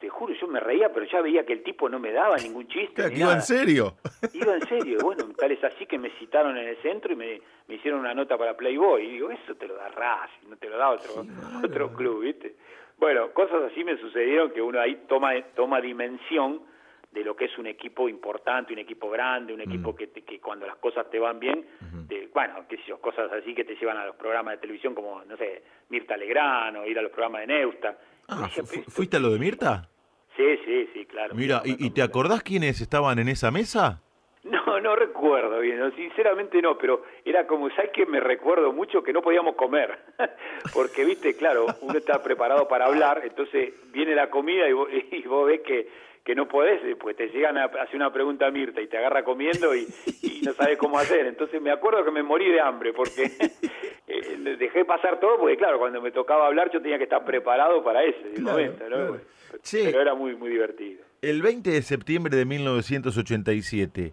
Te 0.00 0.08
juro, 0.08 0.32
yo 0.32 0.46
me 0.48 0.60
reía, 0.60 0.90
pero 0.92 1.04
ya 1.04 1.20
veía 1.20 1.44
que 1.44 1.52
el 1.52 1.62
tipo 1.62 1.86
no 1.90 1.98
me 1.98 2.10
daba 2.10 2.36
ningún 2.38 2.66
chiste. 2.68 3.06
ni 3.10 3.16
iba 3.18 3.26
nada. 3.26 3.34
en 3.36 3.42
serio. 3.42 3.96
Iba 4.32 4.54
en 4.54 4.66
serio, 4.66 4.98
bueno, 5.02 5.24
tal 5.36 5.52
es 5.52 5.62
así 5.62 5.84
que 5.84 5.98
me 5.98 6.08
citaron 6.18 6.56
en 6.56 6.68
el 6.68 6.76
centro 6.78 7.12
y 7.12 7.16
me, 7.16 7.42
me 7.68 7.74
hicieron 7.74 8.00
una 8.00 8.14
nota 8.14 8.38
para 8.38 8.56
Playboy. 8.56 9.04
Y 9.04 9.10
digo, 9.12 9.30
eso 9.30 9.54
te 9.56 9.68
lo 9.68 9.74
da 9.74 9.88
Racing, 9.88 10.48
no 10.48 10.56
te 10.56 10.70
lo 10.70 10.78
da 10.78 10.90
otro, 10.90 11.26
otro 11.62 11.92
club, 11.92 12.22
¿viste? 12.22 12.54
Bueno, 12.96 13.30
cosas 13.32 13.62
así 13.70 13.84
me 13.84 13.98
sucedieron 13.98 14.50
que 14.52 14.62
uno 14.62 14.80
ahí 14.80 15.02
toma, 15.06 15.32
toma 15.54 15.82
dimensión 15.82 16.62
de 17.10 17.24
lo 17.24 17.34
que 17.34 17.46
es 17.46 17.58
un 17.58 17.66
equipo 17.66 18.08
importante, 18.08 18.72
un 18.72 18.78
equipo 18.78 19.10
grande, 19.10 19.52
un 19.52 19.60
equipo 19.60 19.94
que, 19.96 20.06
te- 20.08 20.22
que 20.22 20.38
cuando 20.40 20.66
las 20.66 20.76
cosas 20.76 21.10
te 21.10 21.18
van 21.18 21.40
bien, 21.40 21.66
te- 22.08 22.28
bueno, 22.32 22.64
qué 22.68 22.76
sé 22.76 22.82
yo, 22.86 23.00
cosas 23.00 23.30
así 23.32 23.54
que 23.54 23.64
te 23.64 23.74
llevan 23.76 23.96
a 23.96 24.06
los 24.06 24.16
programas 24.16 24.54
de 24.54 24.58
televisión 24.58 24.94
como, 24.94 25.22
no 25.24 25.36
sé, 25.36 25.62
Mirta 25.88 26.16
Legrano, 26.16 26.86
ir 26.86 26.98
a 26.98 27.02
los 27.02 27.10
programas 27.10 27.40
de 27.42 27.46
Neusta. 27.48 27.98
Ah, 28.28 28.36
Y 28.38 28.42
decía, 28.44 28.62
fu- 28.62 28.68
"Pero 28.68 28.74
fu- 28.74 28.80
esto- 28.80 28.90
¿fuiste 28.92 29.16
a 29.16 29.20
lo 29.20 29.30
de 29.30 29.38
Mirta? 29.40 29.88
Sí, 30.36 30.56
sí, 30.64 30.88
sí, 30.94 31.06
claro. 31.06 31.34
Mira, 31.34 31.62
¿y, 31.64 31.86
y 31.86 31.90
te 31.90 32.02
acordás 32.02 32.42
quiénes 32.44 32.80
estaban 32.80 33.18
en 33.18 33.28
esa 33.28 33.50
mesa? 33.50 34.00
No, 34.42 34.80
no 34.80 34.96
recuerdo 34.96 35.60
bien, 35.60 35.78
no, 35.78 35.90
sinceramente 35.90 36.62
no, 36.62 36.78
pero 36.78 37.04
era 37.26 37.46
como, 37.46 37.68
¿sabes 37.70 37.90
que 37.90 38.06
Me 38.06 38.20
recuerdo 38.20 38.72
mucho 38.72 39.02
que 39.02 39.12
no 39.12 39.20
podíamos 39.20 39.54
comer, 39.56 39.98
porque, 40.72 41.04
viste, 41.04 41.34
claro, 41.36 41.76
uno 41.82 41.98
está 41.98 42.22
preparado 42.22 42.66
para 42.66 42.86
hablar, 42.86 43.20
entonces 43.24 43.74
viene 43.92 44.14
la 44.14 44.30
comida 44.30 44.66
y 44.68 44.72
vos, 44.72 44.88
y 45.10 45.22
vos 45.22 45.46
ves 45.46 45.60
que, 45.60 45.88
que 46.24 46.34
no 46.34 46.46
podés, 46.48 46.80
pues 46.98 47.16
te 47.16 47.28
llegan 47.28 47.56
a 47.58 47.64
hacer 47.64 47.96
una 47.96 48.12
pregunta 48.12 48.46
a 48.46 48.50
Mirta 48.50 48.80
y 48.80 48.86
te 48.88 48.98
agarra 48.98 49.24
comiendo 49.24 49.74
y, 49.74 49.86
y 50.22 50.42
no 50.44 50.52
sabes 50.52 50.76
cómo 50.78 50.98
hacer, 50.98 51.26
entonces 51.26 51.60
me 51.62 51.70
acuerdo 51.70 52.04
que 52.04 52.10
me 52.10 52.22
morí 52.22 52.50
de 52.50 52.60
hambre, 52.60 52.92
porque 52.92 53.24
eh, 54.06 54.56
dejé 54.58 54.84
pasar 54.84 55.18
todo, 55.18 55.38
porque 55.38 55.56
claro, 55.56 55.78
cuando 55.78 56.00
me 56.02 56.10
tocaba 56.12 56.46
hablar 56.46 56.70
yo 56.72 56.80
tenía 56.82 56.98
que 56.98 57.04
estar 57.04 57.24
preparado 57.24 57.82
para 57.82 58.04
ese 58.04 58.32
Claro, 58.34 58.50
momento, 58.58 58.84
¿no? 58.88 58.96
claro. 58.96 59.20
Che. 59.62 59.84
Pero 59.84 60.00
era 60.00 60.14
muy, 60.14 60.36
muy 60.36 60.50
divertido. 60.50 61.02
El 61.22 61.42
20 61.42 61.70
de 61.70 61.82
septiembre 61.82 62.36
de 62.36 62.44
1987 62.44 64.12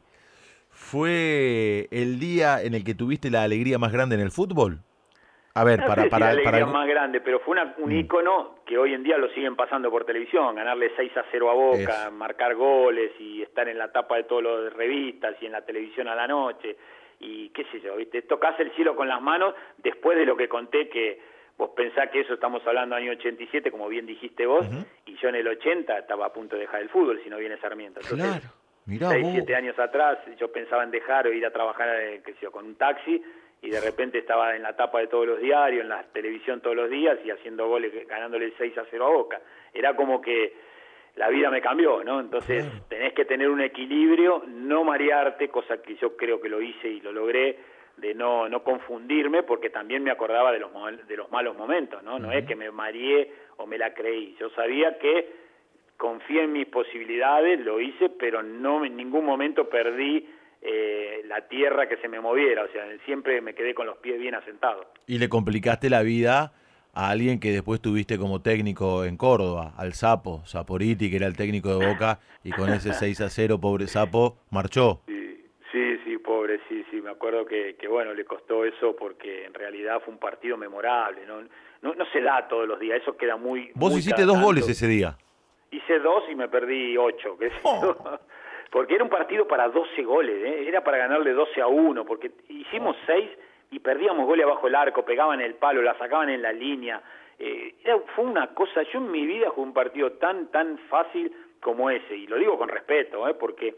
fue 0.70 1.88
el 1.92 2.20
día 2.20 2.62
en 2.64 2.74
el 2.74 2.84
que 2.84 2.96
tuviste 2.96 3.30
la 3.30 3.44
alegría 3.44 3.78
más 3.78 3.92
grande 3.92 4.16
en 4.16 4.22
el 4.22 4.32
fútbol. 4.32 4.80
A 5.58 5.64
ver, 5.64 5.80
No 5.80 5.88
para, 5.88 6.04
sé 6.04 6.08
si 6.08 6.12
para, 6.12 6.34
la 6.34 6.44
para- 6.44 6.66
más 6.68 6.88
grande, 6.88 7.20
pero 7.22 7.40
fue 7.40 7.54
una- 7.54 7.74
un 7.78 7.90
Mm. 7.90 7.98
ícono 7.98 8.56
que 8.66 8.78
hoy 8.78 8.94
en 8.94 9.02
día 9.02 9.18
lo 9.18 9.28
siguen 9.30 9.56
pasando 9.56 9.90
por 9.90 10.06
televisión, 10.06 10.56
ganarle 10.56 10.92
6 10.96 11.16
a 11.18 11.26
0 11.32 11.50
a 11.50 11.54
Boca, 11.54 12.12
marcar 12.12 12.54
goles 12.56 13.12
y 13.20 13.42
estar 13.42 13.68
en 13.68 13.78
la 13.78 13.92
tapa 13.92 14.18
de 14.18 14.24
todas 14.26 14.44
las 14.66 14.74
revistas 14.74 15.36
y 15.42 15.48
en 15.48 15.54
la 15.54 15.62
televisión 15.66 16.08
a 16.08 16.16
la 16.16 16.28
noche 16.28 16.78
y 17.20 17.50
qué 17.50 17.64
sé 17.72 17.80
yo, 17.82 17.96
¿viste? 17.96 18.22
Tocás 18.22 18.60
el 18.60 18.72
cielo 18.76 18.96
con 18.96 19.08
las 19.08 19.20
manos 19.22 19.56
después 19.78 20.16
de 20.18 20.26
lo 20.26 20.38
que 20.38 20.48
conté 20.48 20.90
que 20.90 21.20
vos 21.58 21.72
pensás 21.76 22.10
que 22.12 22.20
eso 22.20 22.36
estamos 22.36 22.62
hablando 22.68 22.96
año 22.96 23.12
87, 23.14 23.72
como 23.72 23.88
bien 23.88 24.06
dijiste 24.06 24.46
vos, 24.46 24.68
y 25.08 25.16
yo 25.18 25.30
en 25.30 25.36
el 25.36 25.48
80 25.48 25.98
estaba 25.98 26.28
a 26.28 26.34
punto 26.34 26.56
de 26.56 26.62
dejar 26.62 26.82
el 26.82 26.90
fútbol 26.90 27.20
si 27.24 27.30
no 27.32 27.38
viene 27.38 27.58
Sarmiento. 27.58 28.00
Entonces, 28.02 28.28
Claro, 28.30 28.54
mirá 28.86 29.10
seis, 29.10 29.24
vos. 29.24 29.32
siete 29.34 29.56
años 29.56 29.80
atrás 29.80 30.20
yo 30.38 30.52
pensaba 30.52 30.84
en 30.84 30.92
dejar 30.92 31.26
o 31.26 31.34
ir 31.34 31.44
a 31.48 31.52
trabajar 31.52 31.90
eh, 32.00 32.22
qué 32.24 32.34
sé 32.34 32.40
yo, 32.44 32.52
con 32.52 32.66
un 32.66 32.76
taxi 32.76 33.24
y 33.62 33.70
de 33.70 33.82
repente 33.82 34.20
estaba 34.20 34.56
en 34.56 34.64
la 34.64 34.76
tapa 34.76 35.00
de 35.00 35.08
todos 35.08 35.26
los 35.26 35.40
diarios, 35.40 35.84
en 35.84 35.90
la 35.90 36.04
televisión 36.04 36.62
todos 36.62 36.76
los 36.76 36.90
días 36.90 37.18
y 37.26 37.32
haciendo 37.32 37.68
goles, 37.68 37.92
ganándole 38.08 38.54
6 38.58 38.78
a 38.78 38.86
0 38.90 39.06
a 39.06 39.10
Boca. 39.10 39.42
Era 39.74 39.96
como 39.96 40.22
que 40.22 40.54
la 41.16 41.30
vida 41.30 41.50
me 41.50 41.62
cambió, 41.62 42.04
¿no? 42.04 42.20
Entonces 42.20 42.66
tenés 42.88 43.14
que 43.14 43.26
tener 43.26 43.50
un 43.50 43.62
equilibrio, 43.62 44.44
no 44.48 44.84
marearte, 44.84 45.50
cosa 45.50 45.82
que 45.82 45.96
yo 45.96 46.16
creo 46.16 46.40
que 46.40 46.50
lo 46.50 46.62
hice 46.62 46.88
y 46.88 47.02
lo 47.02 47.12
logré, 47.12 47.58
de 47.98 48.14
no, 48.14 48.48
no 48.48 48.64
confundirme, 48.64 49.42
porque 49.42 49.72
también 49.72 50.04
me 50.04 50.12
acordaba 50.12 50.52
de 50.52 50.60
los, 50.60 50.72
de 51.08 51.18
los 51.18 51.32
malos 51.32 51.58
momentos, 51.58 52.04
¿no? 52.04 52.20
No 52.20 52.32
es 52.32 52.46
que 52.46 52.56
me 52.56 52.70
mareé 52.70 53.34
o 53.58 53.66
me 53.66 53.80
la 53.80 53.96
creí, 53.96 54.36
yo 54.40 54.52
sabía 54.52 55.00
que 55.00 55.48
confié 55.98 56.44
en 56.44 56.54
mis 56.54 56.68
posibilidades, 56.68 57.60
lo 57.60 57.82
hice, 57.82 58.10
pero 58.10 58.44
no 58.44 58.86
en 58.86 58.96
ningún 58.96 59.26
momento 59.26 59.68
perdí 59.68 60.30
eh, 60.70 61.22
la 61.26 61.48
tierra 61.48 61.88
que 61.88 61.96
se 61.98 62.10
me 62.10 62.20
moviera, 62.20 62.64
o 62.64 62.68
sea, 62.68 62.84
siempre 63.06 63.40
me 63.40 63.56
quedé 63.56 63.74
con 63.74 63.88
los 63.88 63.98
pies 64.00 64.20
bien 64.20 64.36
asentados. 64.36 64.86
Y 65.06 65.18
le 65.18 65.30
complicaste 65.30 65.90
la 65.90 66.02
vida 66.02 66.52
a 66.94 67.10
alguien 67.10 67.40
que 67.40 67.52
después 67.52 67.80
tuviste 67.80 68.18
como 68.18 68.42
técnico 68.42 69.06
en 69.06 69.16
Córdoba, 69.16 69.74
al 69.78 69.94
Sapo, 69.94 70.42
Saporiti, 70.46 71.10
que 71.10 71.16
era 71.16 71.28
el 71.28 71.38
técnico 71.38 71.78
de 71.78 71.88
Boca, 71.88 72.20
y 72.44 72.52
con 72.52 72.70
ese 72.70 72.92
6 72.94 73.22
a 73.22 73.30
0, 73.30 73.60
pobre 73.62 73.88
Sapo, 73.88 74.40
marchó. 74.50 75.04
Sí, 75.08 75.46
sí, 75.72 75.98
sí, 76.04 76.18
pobre, 76.18 76.60
sí, 76.68 76.84
sí, 76.92 77.02
me 77.02 77.12
acuerdo 77.12 77.46
que, 77.46 77.78
que, 77.80 77.88
bueno, 77.88 78.14
le 78.14 78.26
costó 78.26 78.66
eso 78.66 78.94
porque 78.98 79.46
en 79.46 79.54
realidad 79.54 80.02
fue 80.04 80.14
un 80.14 80.20
partido 80.20 80.58
memorable, 80.58 81.26
¿no? 81.26 81.44
No, 81.82 81.94
no 81.94 82.06
se 82.12 82.20
da 82.20 82.46
todos 82.50 82.68
los 82.68 82.78
días, 82.78 83.02
eso 83.02 83.16
queda 83.16 83.38
muy... 83.38 83.72
Vos 83.74 83.92
muy 83.92 84.00
hiciste 84.00 84.24
dos 84.24 84.42
goles 84.42 84.68
ese 84.68 84.88
día. 84.88 85.18
Hice 85.72 86.00
dos 86.00 86.24
y 86.30 86.36
me 86.36 86.50
perdí 86.50 86.98
ocho, 86.98 87.38
Oh. 87.64 88.20
Porque 88.72 88.96
era 88.96 89.04
un 89.04 89.10
partido 89.10 89.48
para 89.48 89.70
12 89.70 90.04
goles, 90.04 90.44
¿eh? 90.44 90.66
era 90.68 90.84
para 90.84 90.98
ganarle 90.98 91.32
12 91.34 91.62
a 91.62 91.68
1, 91.68 92.06
porque 92.06 92.32
hicimos 92.50 92.96
seis 93.06 93.30
y 93.72 93.80
perdíamos 93.80 94.26
goles 94.26 94.46
abajo 94.46 94.68
el 94.68 94.76
arco, 94.76 95.04
pegaban 95.06 95.40
el 95.42 95.56
palo, 95.56 95.82
la 95.82 95.98
sacaban 95.98 96.30
en 96.30 96.42
la 96.42 96.52
línea. 96.52 97.02
Eh, 97.40 97.76
era- 97.84 98.00
fue 98.16 98.26
una 98.26 98.48
cosa, 98.54 98.82
yo 98.84 99.00
en 99.00 99.12
mi 99.12 99.26
vida 99.26 99.50
jugué 99.50 99.68
un 99.68 99.74
partido 99.74 100.12
tan, 100.14 100.48
tan 100.48 100.78
fácil 100.90 101.32
como 101.62 101.90
ese, 101.90 102.16
y 102.16 102.28
lo 102.28 102.38
digo 102.38 102.58
con 102.58 102.68
respeto, 102.70 103.28
¿eh? 103.28 103.34
porque 103.36 103.76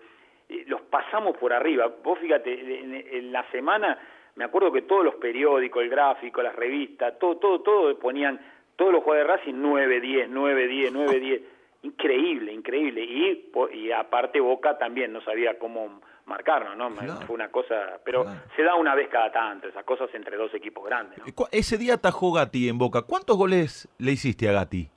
eh, 0.50 0.64
los 0.68 0.82
pasamos 0.82 1.38
por 1.38 1.54
arriba. 1.54 1.90
Vos 2.04 2.18
fíjate, 2.20 2.80
en, 2.80 2.94
en 2.96 3.32
la 3.32 3.44
semana 3.52 3.98
me 4.36 4.46
acuerdo 4.46 4.72
que 4.72 4.84
todos 4.84 5.04
los 5.06 5.16
periódicos, 5.16 5.84
el 5.84 5.90
gráfico, 5.90 6.42
las 6.42 6.56
revistas, 6.56 7.18
todo, 7.20 7.38
todo, 7.38 7.60
todo 7.62 7.98
ponían, 8.00 8.40
todos 8.76 8.92
los 8.94 9.04
jugadores 9.04 9.28
de 9.28 9.38
Racing 9.38 9.56
9, 9.58 10.00
10, 10.00 10.30
9, 10.30 10.68
10, 10.68 10.92
9, 10.94 11.20
10. 11.20 11.42
Increíble, 11.82 12.52
increíble. 12.52 13.04
Y, 13.04 13.52
y 13.74 13.92
aparte 13.92 14.40
Boca 14.40 14.78
también 14.78 15.14
no 15.14 15.22
sabía 15.22 15.58
cómo 15.58 16.02
marcarnos, 16.26 16.76
¿no? 16.78 16.90
Claro. 16.96 17.22
Fue 17.26 17.36
una 17.36 17.50
cosa, 17.50 18.00
pero 18.04 18.24
Claro. 18.24 18.40
se 18.56 18.64
da 18.64 18.76
una 18.76 18.94
vez 18.96 19.08
cada 19.10 19.32
tanto, 19.32 19.68
esas 19.68 19.84
cosas 19.86 20.10
entre 20.14 20.36
dos 20.38 20.54
equipos 20.54 20.86
grandes, 20.86 21.18
¿no? 21.20 21.26
Cu- 21.34 21.48
Ese 21.52 21.78
día 21.78 21.96
atajó 21.96 22.34
Gatti 22.34 22.68
en 22.70 22.78
Boca. 22.78 23.02
¿Cuántos 23.04 23.38
goles 23.38 23.88
le 23.98 24.12
hiciste 24.12 24.48
a 24.50 24.52
Gatti? 24.52 24.90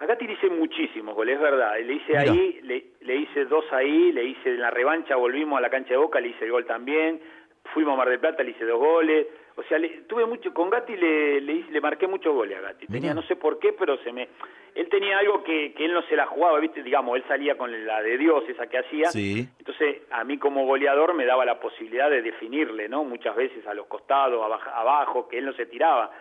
A 0.00 0.06
Gatti 0.06 0.26
le 0.26 0.34
hice 0.34 0.50
muchísimos 0.50 1.14
goles, 1.14 1.36
es 1.36 1.40
verdad. 1.40 1.72
Le 1.80 1.94
hice 1.94 2.08
Mira. 2.08 2.20
ahí, 2.20 2.60
le, 2.62 2.84
le 3.00 3.16
hice 3.16 3.44
dos 3.46 3.64
ahí, 3.72 4.12
le 4.12 4.24
hice 4.24 4.50
en 4.50 4.60
la 4.60 4.70
revancha, 4.70 5.16
volvimos 5.16 5.56
a 5.58 5.60
la 5.60 5.70
cancha 5.70 5.90
de 5.90 5.96
Boca, 5.96 6.20
le 6.20 6.28
hice 6.28 6.44
el 6.44 6.50
gol 6.52 6.66
también. 6.66 7.20
Fuimos 7.74 7.94
a 7.94 7.96
Mar 7.96 8.08
del 8.08 8.20
Plata, 8.20 8.42
le 8.42 8.50
hice 8.50 8.64
dos 8.64 8.78
goles. 8.78 9.26
O 9.58 9.62
sea, 9.64 9.76
le, 9.76 9.88
tuve 10.06 10.24
mucho, 10.24 10.54
con 10.54 10.70
Gatti 10.70 10.96
le, 10.96 11.40
le, 11.40 11.64
le 11.68 11.80
marqué 11.80 12.06
muchos 12.06 12.32
goles 12.32 12.56
a 12.58 12.60
Gatti. 12.60 12.86
Tenía, 12.86 13.12
no 13.12 13.22
sé 13.22 13.34
por 13.34 13.58
qué, 13.58 13.72
pero 13.72 13.98
se 14.04 14.12
me... 14.12 14.28
Él 14.76 14.88
tenía 14.88 15.18
algo 15.18 15.42
que, 15.42 15.72
que 15.74 15.84
él 15.86 15.92
no 15.92 16.02
se 16.02 16.14
la 16.14 16.26
jugaba, 16.26 16.60
¿viste? 16.60 16.84
Digamos, 16.84 17.16
él 17.16 17.24
salía 17.26 17.56
con 17.58 17.84
la 17.84 18.00
de 18.00 18.16
Dios, 18.18 18.44
esa 18.48 18.68
que 18.68 18.78
hacía. 18.78 19.10
Sí. 19.10 19.48
Entonces, 19.58 20.02
a 20.10 20.22
mí 20.22 20.38
como 20.38 20.64
goleador 20.64 21.12
me 21.14 21.24
daba 21.26 21.44
la 21.44 21.58
posibilidad 21.58 22.08
de 22.08 22.22
definirle, 22.22 22.88
¿no? 22.88 23.02
Muchas 23.02 23.34
veces 23.34 23.66
a 23.66 23.74
los 23.74 23.86
costados, 23.86 24.40
abajo, 24.44 24.70
abajo 24.72 25.28
que 25.28 25.38
él 25.38 25.46
no 25.46 25.52
se 25.54 25.66
tiraba. 25.66 26.12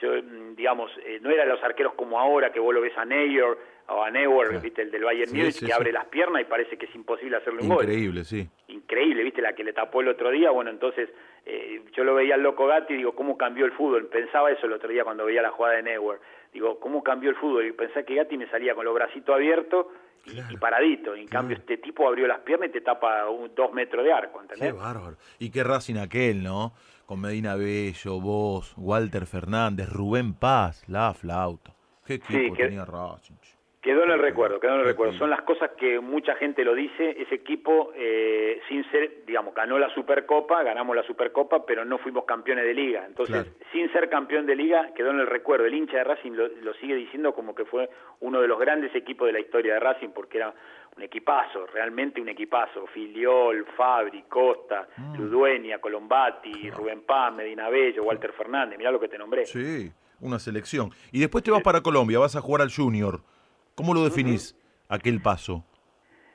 Yo, 0.00 0.10
mm, 0.12 0.54
digamos, 0.54 0.92
eh, 1.04 1.18
no 1.20 1.30
eran 1.30 1.48
los 1.48 1.60
arqueros 1.64 1.94
como 1.94 2.20
ahora, 2.20 2.52
que 2.52 2.60
vos 2.60 2.72
lo 2.72 2.80
ves 2.80 2.96
a 2.96 3.04
Neuer 3.04 3.56
o 3.88 4.02
a 4.04 4.10
Neuer, 4.12 4.48
Claro. 4.48 4.62
¿viste? 4.62 4.82
El 4.82 4.90
del 4.92 5.02
Bayern 5.02 5.30
Sí, 5.30 5.36
Múnich, 5.36 5.52
sí, 5.54 5.66
que 5.66 5.72
abre 5.72 5.90
las 5.90 6.04
piernas 6.06 6.42
y 6.42 6.44
parece 6.44 6.76
que 6.78 6.86
es 6.86 6.94
imposible 6.94 7.36
hacerle 7.38 7.62
un 7.62 7.68
gol 7.68 7.82
Increíble, 7.84 8.24
sí. 8.24 8.46
increíble, 8.68 9.24
¿viste? 9.24 9.42
La 9.42 9.54
que 9.54 9.64
le 9.64 9.72
tapó 9.72 10.00
el 10.00 10.08
otro 10.08 10.30
día. 10.30 10.50
Bueno, 10.50 10.70
entonces 10.70 11.10
eh, 11.46 11.82
yo 11.96 12.04
lo 12.04 12.14
veía 12.14 12.34
al 12.36 12.42
loco 12.42 12.66
Gatti 12.66 12.94
y 12.94 12.96
digo, 12.98 13.14
¿cómo 13.14 13.36
cambió 13.36 13.66
el 13.66 13.72
fútbol? 13.72 14.06
Pensaba 14.06 14.50
eso 14.50 14.66
el 14.66 14.72
otro 14.72 14.88
día 14.88 15.04
cuando 15.04 15.24
veía 15.26 15.42
la 15.42 15.50
jugada 15.50 15.76
de 15.76 15.82
Neuer. 15.82 16.20
Digo, 16.52 16.78
¿cómo 16.80 17.02
cambió 17.02 17.30
el 17.30 17.36
fútbol? 17.36 17.66
Y 17.66 17.72
pensé 17.72 18.04
que 18.04 18.14
Gatti 18.14 18.36
me 18.38 18.48
salía 18.48 18.74
con 18.74 18.84
los 18.84 18.94
bracitos 18.94 19.34
abiertos 19.34 19.86
y, 20.26 20.38
y 20.52 20.56
paradito. 20.56 21.14
Y 21.16 21.20
en 21.22 21.28
cambio, 21.28 21.56
este 21.56 21.76
tipo 21.78 22.06
abrió 22.08 22.26
las 22.26 22.40
piernas 22.40 22.68
y 22.70 22.72
te 22.72 22.80
tapa 22.80 23.28
un, 23.28 23.54
dos 23.54 23.72
metros 23.72 24.04
de 24.04 24.12
arco, 24.12 24.38
Qué 24.38 24.54
¿entendés? 24.54 24.74
bárbaro. 24.76 25.16
Y 25.38 25.50
qué 25.50 25.62
Racing 25.64 25.96
aquel, 25.96 26.42
¿no? 26.42 26.72
Con 27.06 27.20
Medina 27.20 27.56
Bello, 27.56 28.20
vos, 28.20 28.72
Walter 28.78 29.26
Fernández, 29.26 29.90
Rubén 29.90 30.32
Paz, 30.34 30.88
la 30.88 31.12
flauta. 31.12 31.72
Qué 32.06 32.14
equipo 32.14 32.54
que- 32.54 32.64
tenía 32.64 32.84
Racing. 32.86 33.34
Quedó 33.84 34.02
en 34.04 34.12
el 34.12 34.18
recuerdo, 34.18 34.58
quedó 34.58 34.72
en 34.76 34.80
el 34.80 34.86
recuerdo. 34.86 35.12
Son 35.18 35.28
las 35.28 35.42
cosas 35.42 35.72
que 35.76 36.00
mucha 36.00 36.34
gente 36.36 36.64
lo 36.64 36.74
dice. 36.74 37.16
Ese 37.20 37.34
equipo, 37.34 37.92
eh, 37.94 38.58
sin 38.66 38.82
ser, 38.90 39.26
digamos, 39.26 39.54
ganó 39.54 39.78
la 39.78 39.90
Supercopa, 39.94 40.62
ganamos 40.62 40.96
la 40.96 41.02
Supercopa, 41.02 41.66
pero 41.66 41.84
no 41.84 41.98
fuimos 41.98 42.24
campeones 42.24 42.64
de 42.64 42.72
liga. 42.72 43.04
Entonces, 43.06 43.44
Claro. 43.44 43.58
sin 43.72 43.92
ser 43.92 44.08
campeón 44.08 44.46
de 44.46 44.56
liga, 44.56 44.94
quedó 44.94 45.10
en 45.10 45.20
el 45.20 45.26
recuerdo. 45.26 45.66
El 45.66 45.74
hincha 45.74 45.98
de 45.98 46.04
Racing 46.04 46.32
lo, 46.32 46.48
lo 46.48 46.72
sigue 46.74 46.94
diciendo 46.94 47.34
como 47.34 47.54
que 47.54 47.66
fue 47.66 47.90
uno 48.20 48.40
de 48.40 48.48
los 48.48 48.58
grandes 48.58 48.94
equipos 48.94 49.26
de 49.26 49.34
la 49.34 49.40
historia 49.40 49.74
de 49.74 49.80
Racing, 49.80 50.08
porque 50.14 50.38
era 50.38 50.54
un 50.96 51.02
equipazo, 51.02 51.66
realmente 51.66 52.22
un 52.22 52.30
equipazo. 52.30 52.86
Filiol, 52.86 53.66
Fabri, 53.76 54.22
Costa, 54.22 54.88
Mm. 54.96 55.16
Ludueña, 55.18 55.78
Colombati, 55.78 56.70
Rubén 56.70 57.02
Paz, 57.02 57.34
Medina 57.34 57.68
Bello, 57.68 58.02
Walter 58.04 58.32
Fernández. 58.32 58.78
Mirá 58.78 58.90
lo 58.90 58.98
que 58.98 59.08
te 59.08 59.18
nombré. 59.18 59.44
Sí, 59.44 59.90
una 60.22 60.38
selección. 60.38 60.88
Y 61.12 61.20
después 61.20 61.44
te 61.44 61.50
vas 61.50 61.62
para 61.62 61.82
Colombia, 61.82 62.18
vas 62.18 62.34
a 62.34 62.40
jugar 62.40 62.62
al 62.62 62.72
Junior. 62.74 63.20
¿Cómo 63.74 63.94
lo 63.94 64.04
definís 64.04 64.56
aquel 64.88 65.20
paso? 65.20 65.64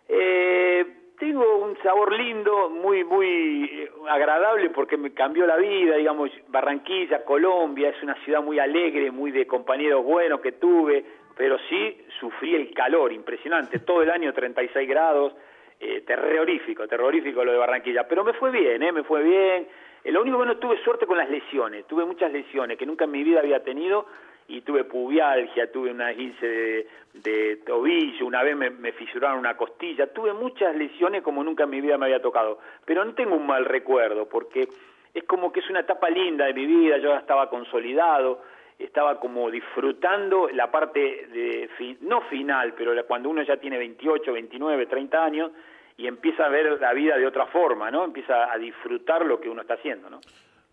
Eh, 0.08 0.86
tengo 1.18 1.58
un 1.58 1.78
sabor 1.82 2.12
lindo, 2.14 2.70
muy, 2.70 3.04
muy 3.04 3.64
eh, 3.66 3.92
agradable 4.10 4.70
porque 4.72 4.98
me 4.98 5.14
cambió 5.14 5.46
la 5.46 5.56
vida, 5.58 5.96
digamos, 5.96 6.32
Barranquilla, 6.50 7.24
Colombia, 7.24 7.90
es 7.90 8.04
una 8.04 8.16
ciudad 8.26 8.42
muy 8.42 8.60
alegre, 8.60 9.12
muy 9.12 9.32
de 9.32 9.48
compañeros 9.48 10.04
buenos 10.04 10.42
que 10.42 10.54
tuve, 10.54 11.06
pero 11.38 11.58
sí 11.70 11.98
sufrí 12.20 12.56
el 12.56 12.74
calor 12.74 13.14
impresionante, 13.14 13.80
todo 13.86 14.02
el 14.04 14.10
año 14.10 14.34
36 14.34 14.90
grados, 14.90 15.34
eh, 15.80 16.02
terrorífico, 16.02 16.88
terrorífico 16.90 17.46
lo 17.46 17.54
de 17.54 17.58
Barranquilla, 17.58 18.06
pero 18.06 18.26
me 18.26 18.34
fue 18.34 18.52
bien, 18.52 18.84
¿eh? 18.84 18.92
me 18.92 19.04
fue 19.04 19.24
bien. 19.24 19.68
Eh, 20.04 20.12
lo 20.12 20.22
único 20.22 20.40
que 20.40 20.46
no 20.46 20.58
tuve 20.58 20.78
suerte 20.84 21.06
con 21.06 21.18
las 21.18 21.30
lesiones, 21.30 21.86
tuve 21.88 22.06
muchas 22.06 22.34
lesiones 22.34 22.78
que 22.78 22.86
nunca 22.86 23.06
en 23.06 23.12
mi 23.12 23.24
vida 23.24 23.40
había 23.40 23.64
tenido 23.64 24.06
y 24.50 24.62
tuve 24.62 24.84
pubialgia, 24.84 25.72
tuve 25.72 25.92
una 25.92 26.10
guince 26.10 26.88
de, 27.14 27.62
tobillo, 27.66 28.26
una 28.26 28.44
vez 28.44 28.58
me, 28.58 28.70
me, 28.72 28.92
fisuraron 28.92 29.40
una 29.40 29.56
costilla, 29.56 30.08
tuve 30.08 30.34
muchas 30.34 30.76
lesiones 30.76 31.22
como 31.22 31.44
nunca 31.44 31.64
en 31.64 31.70
mi 31.70 31.82
vida 31.82 31.98
me 31.98 32.06
había 32.06 32.22
tocado, 32.22 32.60
pero 32.84 33.06
no 33.06 33.14
tengo 33.14 33.36
un 33.36 33.46
mal 33.46 33.66
recuerdo 33.66 34.28
porque 34.28 34.68
es 35.14 35.24
como 35.26 35.52
que 35.52 35.60
es 35.60 35.70
una 35.70 35.82
etapa 35.82 36.10
linda 36.10 36.46
de 36.46 36.54
mi 36.54 36.66
vida, 36.66 36.98
yo 36.98 37.10
ya 37.10 37.20
estaba 37.20 37.50
consolidado, 37.50 38.42
estaba 38.80 39.20
como 39.20 39.52
disfrutando 39.52 40.50
la 40.50 40.72
parte 40.72 41.00
de, 41.00 41.70
no 42.02 42.22
final, 42.22 42.74
pero 42.76 42.94
cuando 43.06 43.30
uno 43.30 43.44
ya 43.44 43.58
tiene 43.58 43.78
28, 43.78 44.32
29, 44.32 44.86
30 44.86 45.24
años 45.24 45.52
y 45.98 46.08
empieza 46.08 46.46
a 46.46 46.50
ver 46.50 46.80
la 46.80 46.94
vida 46.94 47.18
de 47.18 47.28
otra 47.28 47.46
forma, 47.48 47.92
¿no? 47.92 48.06
Empieza 48.06 48.52
a 48.52 48.58
disfrutar 48.58 49.26
lo 49.26 49.40
que 49.40 49.50
uno 49.50 49.62
está 49.62 49.74
haciendo, 49.74 50.10
¿no? 50.10 50.22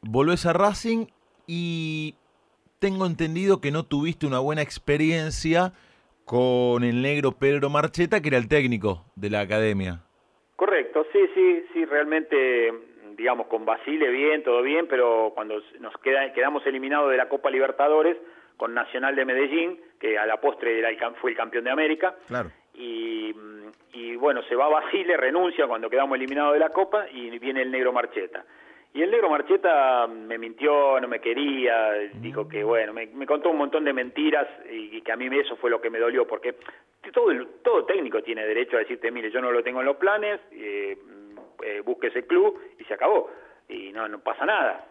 Volvés 0.02 0.46
a 0.46 0.52
Racing 0.52 1.06
y 1.48 2.14
tengo 2.86 3.04
entendido 3.04 3.60
que 3.60 3.72
no 3.72 3.82
tuviste 3.82 4.26
una 4.26 4.38
buena 4.38 4.62
experiencia 4.62 5.72
con 6.24 6.84
el 6.84 7.02
negro 7.02 7.32
Pedro 7.32 7.68
Marcheta, 7.68 8.22
que 8.22 8.28
era 8.28 8.38
el 8.38 8.46
técnico 8.46 9.02
de 9.16 9.28
la 9.28 9.40
academia. 9.40 10.02
Correcto, 10.54 11.04
sí, 11.12 11.18
sí, 11.34 11.64
sí, 11.72 11.84
realmente 11.84 12.72
digamos, 13.16 13.48
con 13.48 13.64
Basile 13.64 14.08
bien, 14.10 14.44
todo 14.44 14.62
bien, 14.62 14.86
pero 14.86 15.32
cuando 15.34 15.60
nos 15.80 15.98
queda, 15.98 16.32
quedamos 16.32 16.64
eliminados 16.64 17.10
de 17.10 17.16
la 17.16 17.28
Copa 17.28 17.50
Libertadores 17.50 18.18
con 18.56 18.72
Nacional 18.72 19.16
de 19.16 19.24
Medellín, 19.24 19.80
que 19.98 20.16
a 20.16 20.24
la 20.24 20.40
postre 20.40 20.78
era 20.78 20.88
el, 20.88 20.96
fue 21.16 21.32
el 21.32 21.36
campeón 21.36 21.64
de 21.64 21.72
América, 21.72 22.14
claro. 22.28 22.52
y, 22.72 23.34
y 23.94 24.14
bueno, 24.14 24.44
se 24.44 24.54
va 24.54 24.68
Basile, 24.68 25.16
renuncia 25.16 25.66
cuando 25.66 25.90
quedamos 25.90 26.14
eliminados 26.14 26.52
de 26.52 26.60
la 26.60 26.68
Copa 26.68 27.06
y 27.10 27.36
viene 27.40 27.62
el 27.62 27.72
negro 27.72 27.92
Marcheta. 27.92 28.44
Y 28.96 29.02
el 29.02 29.10
negro 29.10 29.28
Marcheta 29.28 30.06
me 30.06 30.38
mintió, 30.38 30.98
no 30.98 31.06
me 31.06 31.20
quería, 31.20 31.92
dijo 32.14 32.48
que 32.48 32.64
bueno, 32.64 32.94
me, 32.94 33.26
contó 33.26 33.50
un 33.50 33.58
montón 33.58 33.84
de 33.84 33.92
mentiras 33.92 34.48
y, 34.70 35.02
que 35.02 35.12
a 35.12 35.16
mí 35.16 35.28
eso 35.38 35.54
fue 35.56 35.68
lo 35.68 35.82
que 35.82 35.90
me 35.90 35.98
dolió, 35.98 36.26
porque 36.26 36.54
todo, 37.12 37.30
todo 37.62 37.84
técnico 37.84 38.22
tiene 38.22 38.46
derecho 38.46 38.76
a 38.76 38.80
decirte, 38.80 39.10
mire, 39.10 39.30
yo 39.30 39.42
no 39.42 39.52
lo 39.52 39.62
tengo 39.62 39.80
en 39.80 39.86
los 39.86 39.98
planes, 39.98 40.40
eh, 40.50 40.96
eh, 41.62 41.82
busque 41.84 42.06
ese 42.06 42.26
club 42.26 42.58
y 42.78 42.84
se 42.84 42.94
acabó. 42.94 43.30
Y 43.68 43.92
no, 43.92 44.08
no 44.08 44.20
pasa 44.20 44.46
nada. 44.46 44.86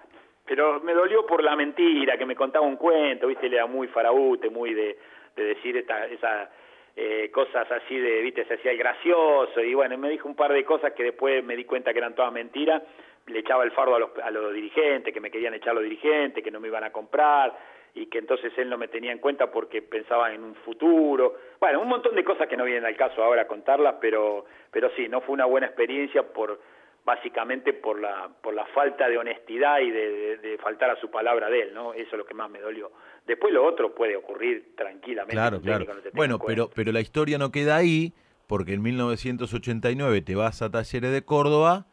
Pero 0.46 0.82
me 0.82 0.94
dolió 0.94 1.26
por 1.26 1.44
la 1.44 1.56
mentira, 1.56 2.16
que 2.16 2.28
me 2.28 2.36
contaba 2.36 2.64
un 2.64 2.76
cuento, 2.76 3.26
viste, 3.26 3.50
le 3.50 3.56
era 3.56 3.66
muy 3.66 3.88
faraute, 3.88 4.52
muy 4.52 4.76
de, 4.76 5.00
de 5.36 5.44
decir 5.44 5.78
esta, 5.78 6.06
esas 6.06 6.50
eh, 6.96 7.32
cosas 7.34 7.70
así 7.72 7.98
de, 7.98 8.22
viste, 8.22 8.46
se 8.46 8.54
hacía 8.54 8.72
el 8.72 8.78
gracioso, 8.78 9.62
y 9.62 9.74
bueno, 9.74 9.98
me 9.98 10.12
dijo 10.12 10.30
un 10.30 10.36
par 10.36 10.54
de 10.54 10.64
cosas 10.64 10.94
que 10.94 11.04
después 11.04 11.44
me 11.44 11.56
di 11.56 11.66
cuenta 11.66 11.92
que 11.92 11.98
eran 11.98 12.14
todas 12.14 12.32
mentiras, 12.32 12.84
le 13.28 13.40
echaba 13.40 13.64
el 13.64 13.72
fardo 13.72 13.96
a 13.96 14.00
los, 14.00 14.10
a 14.24 14.30
los 14.32 14.54
dirigentes, 14.54 15.14
que 15.14 15.20
me 15.20 15.32
querían 15.32 15.54
echar 15.54 15.74
los 15.74 15.84
dirigentes, 15.84 16.44
que 16.44 16.52
no 16.52 16.60
me 16.60 16.68
iban 16.68 16.84
a 16.84 16.92
comprar, 16.92 17.58
y 17.96 18.08
que 18.08 18.20
entonces 18.20 18.52
él 18.58 18.70
no 18.70 18.78
me 18.78 18.90
tenía 18.90 19.12
en 19.12 19.20
cuenta 19.20 19.50
porque 19.50 19.82
pensaba 19.82 20.34
en 20.34 20.44
un 20.44 20.56
futuro. 20.56 21.36
Bueno, 21.60 21.82
un 21.82 21.88
montón 21.88 22.14
de 22.14 22.24
cosas 22.24 22.48
que 22.48 22.58
no 22.58 22.66
vienen 22.66 22.86
al 22.86 22.98
caso 22.98 23.24
ahora 23.24 23.48
contarlas, 23.48 23.96
pero, 24.02 24.46
pero 24.70 24.90
sí, 24.96 25.08
no 25.08 25.22
fue 25.22 25.34
una 25.34 25.46
buena 25.46 25.68
experiencia 25.68 26.22
por 26.24 26.60
básicamente 27.06 27.72
por 27.72 28.00
la 28.00 28.30
por 28.42 28.56
la 28.56 28.66
falta 28.66 29.08
de 29.08 29.18
honestidad 29.18 29.80
y 29.80 29.92
de, 29.92 30.58
faltar 30.62 30.90
a 30.90 31.00
su 31.00 31.12
palabra 31.12 31.50
de 31.50 31.62
él, 31.62 31.74
¿no? 31.74 31.94
Eso 31.94 32.10
es 32.12 32.18
lo 32.18 32.26
que 32.26 32.34
más 32.34 32.50
me 32.50 32.60
dolió. 32.60 32.92
Después 33.26 33.54
lo 33.54 33.64
otro 33.64 33.94
puede 33.94 34.16
ocurrir 34.16 34.76
tranquilamente. 34.76 35.36
Claro, 35.36 35.62
claro. 35.62 35.86
bueno, 36.14 36.40
pero 36.40 36.70
pero 36.74 36.92
la 36.92 37.02
historia 37.02 37.38
no 37.38 37.52
queda 37.52 37.78
ahí 37.78 38.14
porque 38.48 38.74
en 38.74 38.82
1989 38.82 40.22
te 40.22 40.36
vas 40.36 40.62
a 40.64 40.72
Talleres 40.72 41.12
de 41.12 41.24
Córdoba 41.24 41.86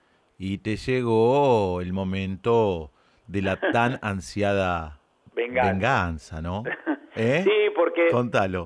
y 0.44 0.58
te 0.58 0.74
llegó 0.74 1.80
el 1.80 1.92
momento 1.92 2.90
de 3.28 3.42
la 3.42 3.60
tan 3.60 3.98
ansiada 4.02 4.98
venganza, 5.36 6.42
¿no? 6.42 6.64
¿Eh? 7.14 7.42
Sí, 7.44 7.70
porque... 7.76 8.08
Contalo. 8.08 8.64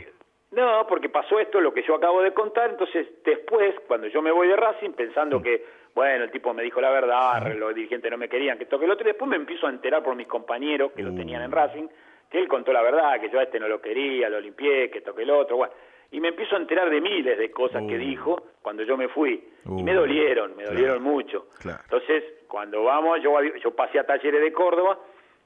No, 0.52 0.86
porque 0.88 1.10
pasó 1.10 1.38
esto, 1.38 1.60
lo 1.60 1.74
que 1.74 1.82
yo 1.86 1.96
acabo 1.96 2.22
de 2.22 2.32
contar, 2.32 2.70
entonces 2.70 3.06
después, 3.22 3.74
cuando 3.86 4.06
yo 4.06 4.22
me 4.22 4.32
voy 4.32 4.48
de 4.48 4.56
Racing, 4.56 4.92
pensando 4.92 5.42
que, 5.42 5.66
bueno, 5.94 6.24
el 6.24 6.30
tipo 6.30 6.54
me 6.54 6.62
dijo 6.62 6.80
la 6.80 6.88
verdad, 6.88 7.54
los 7.54 7.74
dirigentes 7.74 8.10
no 8.10 8.16
me 8.16 8.30
querían, 8.30 8.56
que 8.56 8.64
toque 8.64 8.86
el 8.86 8.92
otro, 8.92 9.04
y 9.06 9.12
después 9.12 9.28
me 9.28 9.36
empiezo 9.36 9.66
a 9.66 9.70
enterar 9.70 10.02
por 10.02 10.16
mis 10.16 10.28
compañeros 10.28 10.92
que 10.92 11.02
lo 11.02 11.14
tenían 11.14 11.42
en 11.42 11.52
uh. 11.52 11.56
Racing, 11.56 11.88
que 12.30 12.38
él 12.38 12.48
contó 12.48 12.72
la 12.72 12.80
verdad, 12.80 13.20
que 13.20 13.28
yo 13.28 13.38
a 13.38 13.42
este 13.42 13.60
no 13.60 13.68
lo 13.68 13.82
quería, 13.82 14.30
lo 14.30 14.40
limpié, 14.40 14.90
que 14.90 15.02
toque 15.02 15.24
el 15.24 15.30
otro, 15.30 15.58
bueno. 15.58 15.74
Y 16.12 16.20
me 16.20 16.28
empiezo 16.28 16.56
a 16.56 16.58
enterar 16.58 16.88
de 16.90 17.00
miles 17.00 17.38
de 17.38 17.50
cosas 17.50 17.82
que 17.86 17.96
uh. 17.96 17.98
dijo 17.98 18.42
cuando 18.62 18.82
yo 18.82 18.96
me 18.96 19.08
fui. 19.08 19.42
y 19.64 19.82
me 19.82 19.96
uh. 19.96 20.00
dolieron, 20.00 20.56
me 20.56 20.64
dolieron 20.64 21.02
mucho. 21.02 21.46
Entonces, 21.64 22.24
cuando 22.48 22.84
vamos, 22.84 23.20
yo, 23.22 23.32
yo 23.62 23.74
pasé 23.74 23.98
a 23.98 24.04
Talleres 24.04 24.40
de 24.40 24.52
Córdoba, 24.52 24.98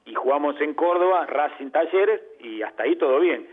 y 0.07 0.15
jugamos 0.15 0.61
en 0.61 0.75
Córdoba, 0.75 1.27
Racing 1.27 1.71
Talleres, 1.71 2.21
y 2.41 2.63
hasta 2.63 2.85
ahí 2.85 2.97
todo 2.97 3.21
bien. 3.21 3.47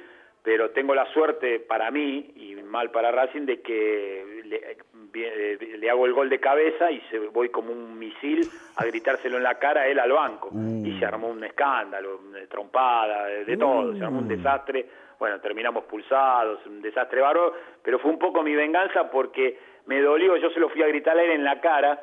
Pero 0.43 0.69
tengo 0.71 0.95
la 0.95 1.05
suerte 1.11 1.59
para 1.59 1.91
mí, 1.91 2.31
y 2.35 2.55
mal 2.55 2.89
para 2.91 3.11
Racing, 3.11 3.45
de 3.45 3.61
que 3.61 4.41
le, 4.45 5.77
le 5.77 5.89
hago 5.89 6.05
el 6.05 6.13
gol 6.13 6.29
de 6.29 6.39
cabeza 6.39 6.89
y 6.91 7.01
se 7.09 7.19
voy 7.19 7.49
como 7.49 7.71
un 7.71 7.97
misil 7.99 8.47
a 8.77 8.85
gritárselo 8.85 9.37
en 9.37 9.43
la 9.43 9.55
cara 9.55 9.81
a 9.81 9.87
él 9.87 9.99
al 9.99 10.11
banco. 10.11 10.49
Y 10.53 10.97
se 10.99 11.05
uh. 11.05 11.07
armó 11.07 11.27
un 11.27 11.43
escándalo, 11.43 12.21
trompada, 12.49 13.25
de, 13.25 13.57
todo, 13.57 13.95
se 13.95 14.03
armó 14.03 14.19
un 14.19 14.25
uh. 14.25 14.29
desastre. 14.29 14.85
Bueno, 15.19 15.39
terminamos 15.39 15.85
pulsados, 15.85 16.65
un 16.65 16.81
desastre 16.81 17.21
bárbaro, 17.21 17.53
pero 17.81 17.99
fue 17.99 18.11
un 18.11 18.19
poco 18.19 18.43
mi 18.43 18.53
venganza 18.53 19.09
porque 19.09 19.57
me 19.87 20.01
dolió, 20.01 20.37
yo 20.37 20.49
se 20.51 20.59
lo 20.59 20.69
fui 20.69 20.83
a 20.83 20.87
gritar 20.87 21.17
a 21.17 21.23
él 21.23 21.31
en 21.31 21.43
la 21.43 21.59
cara, 21.59 21.99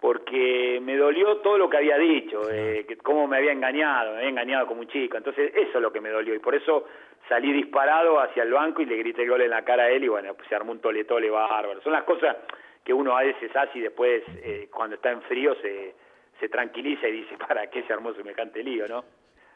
porque 0.00 0.78
me 0.82 0.96
dolió 0.96 1.38
todo 1.38 1.58
lo 1.58 1.68
que 1.68 1.78
había 1.78 1.96
dicho, 1.98 2.42
eh, 2.50 2.86
cómo 3.02 3.26
me 3.26 3.38
había 3.38 3.52
engañado, 3.52 4.12
me 4.12 4.18
había 4.18 4.30
engañado 4.30 4.66
como 4.66 4.80
un 4.80 4.88
chico, 4.88 5.16
entonces 5.16 5.52
eso 5.54 5.78
es 5.78 5.82
lo 5.82 5.92
que 5.92 6.00
me 6.00 6.10
dolió 6.10 6.34
y 6.34 6.38
por 6.38 6.54
eso 6.54 6.86
salí 7.28 7.52
disparado 7.52 8.20
hacia 8.20 8.42
el 8.42 8.52
banco 8.52 8.82
y 8.82 8.86
le 8.86 8.96
grité 8.96 9.22
el 9.22 9.30
gol 9.30 9.42
en 9.42 9.50
la 9.50 9.64
cara 9.64 9.84
a 9.84 9.90
él 9.90 10.04
y 10.04 10.08
bueno, 10.08 10.34
pues 10.34 10.48
se 10.48 10.54
armó 10.54 10.72
un 10.72 10.80
tole 10.80 11.04
tole 11.04 11.30
bárbaro. 11.30 11.80
Son 11.82 11.92
las 11.92 12.04
cosas 12.04 12.36
que 12.84 12.92
uno 12.92 13.16
a 13.16 13.22
veces 13.22 13.54
hace 13.56 13.78
y 13.78 13.82
después 13.82 14.22
eh, 14.42 14.68
cuando 14.72 14.96
está 14.96 15.10
en 15.10 15.22
frío 15.22 15.54
se, 15.56 15.94
se 16.38 16.48
tranquiliza 16.48 17.08
y 17.08 17.12
dice, 17.12 17.36
¿para 17.48 17.68
qué 17.68 17.82
se 17.82 17.92
armó 17.92 18.12
semejante 18.14 18.62
lío, 18.62 18.86
no? 18.86 19.04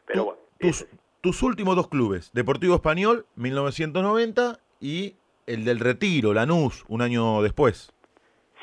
Pero 0.05 0.25
bueno. 0.25 0.41
Tus, 0.59 0.85
tus 1.21 1.43
últimos 1.43 1.75
dos 1.75 1.87
clubes, 1.87 2.31
Deportivo 2.33 2.75
Español, 2.75 3.25
1990 3.35 4.57
y 4.79 5.13
el 5.45 5.65
del 5.65 5.79
Retiro, 5.79 6.33
Lanús, 6.33 6.83
un 6.89 7.03
año 7.03 7.43
después. 7.43 7.93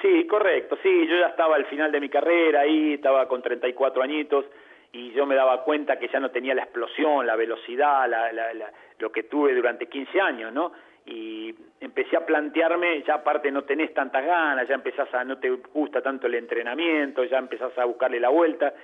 Sí, 0.02 0.26
correcto, 0.26 0.76
sí, 0.82 1.06
yo 1.08 1.16
ya 1.18 1.28
estaba 1.28 1.56
al 1.56 1.66
final 1.66 1.92
de 1.92 2.00
mi 2.00 2.08
carrera 2.08 2.60
ahí, 2.60 2.94
estaba 2.94 3.28
con 3.28 3.42
34 3.42 4.02
añitos 4.02 4.44
y 4.92 5.12
yo 5.12 5.24
me 5.26 5.36
daba 5.36 5.62
cuenta 5.62 5.98
que 5.98 6.08
ya 6.08 6.18
no 6.18 6.30
tenía 6.30 6.54
la 6.54 6.62
explosión, 6.62 7.26
la 7.26 7.36
velocidad, 7.36 8.08
la, 8.08 8.32
la, 8.32 8.72
lo 8.98 9.12
que 9.12 9.24
tuve 9.24 9.54
durante 9.54 9.86
15 9.86 10.20
años, 10.20 10.52
¿no? 10.52 10.72
Y 11.06 11.54
empecé 11.80 12.16
a 12.16 12.26
plantearme, 12.26 13.02
ya 13.06 13.14
aparte 13.14 13.50
no 13.50 13.62
tenés 13.64 13.94
tantas 13.94 14.24
ganas, 14.24 14.68
ya 14.68 14.74
empezás 14.74 15.12
a, 15.14 15.24
no 15.24 15.38
te 15.38 15.50
gusta 15.50 16.02
tanto 16.02 16.26
el 16.26 16.34
entrenamiento, 16.34 17.24
ya 17.24 17.38
empezás 17.38 17.76
a 17.78 17.84
buscarle 17.84 18.20
la 18.20 18.28
vuelta, 18.28 18.74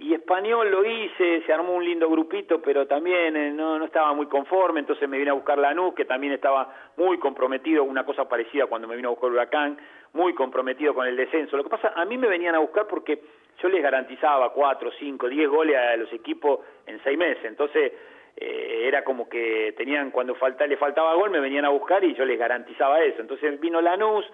y 0.00 0.14
español 0.14 0.70
lo 0.70 0.84
hice, 0.84 1.42
se 1.44 1.52
armó 1.52 1.74
un 1.74 1.84
lindo 1.84 2.08
grupito, 2.08 2.62
pero 2.62 2.86
también 2.86 3.36
eh, 3.36 3.50
no, 3.50 3.80
no 3.80 3.84
estaba 3.84 4.12
muy 4.12 4.26
conforme, 4.26 4.78
entonces 4.78 5.08
me 5.08 5.18
vine 5.18 5.30
a 5.30 5.34
buscar 5.34 5.58
Lanús, 5.58 5.92
que 5.94 6.04
también 6.04 6.32
estaba 6.32 6.72
muy 6.96 7.18
comprometido, 7.18 7.82
una 7.82 8.04
cosa 8.04 8.28
parecida 8.28 8.66
cuando 8.66 8.86
me 8.86 8.94
vino 8.94 9.08
a 9.08 9.10
buscar 9.10 9.30
Huracán, 9.30 9.76
muy 10.12 10.34
comprometido 10.34 10.94
con 10.94 11.06
el 11.08 11.16
descenso. 11.16 11.56
Lo 11.56 11.64
que 11.64 11.70
pasa, 11.70 11.92
a 11.96 12.04
mí 12.04 12.16
me 12.16 12.28
venían 12.28 12.54
a 12.54 12.60
buscar 12.60 12.86
porque 12.86 13.20
yo 13.60 13.68
les 13.68 13.82
garantizaba 13.82 14.52
cuatro, 14.52 14.92
cinco, 15.00 15.28
diez 15.28 15.48
goles 15.48 15.76
a 15.76 15.96
los 15.96 16.12
equipos 16.12 16.60
en 16.86 17.02
seis 17.02 17.18
meses, 17.18 17.44
entonces 17.44 17.92
eh, 18.36 18.84
era 18.86 19.02
como 19.02 19.28
que 19.28 19.74
tenían, 19.76 20.12
cuando 20.12 20.36
falta, 20.36 20.64
le 20.64 20.76
faltaba 20.76 21.14
gol, 21.14 21.30
me 21.30 21.40
venían 21.40 21.64
a 21.64 21.70
buscar 21.70 22.04
y 22.04 22.14
yo 22.14 22.24
les 22.24 22.38
garantizaba 22.38 23.02
eso. 23.02 23.20
Entonces 23.20 23.58
vino 23.58 23.80
Lanús 23.80 24.24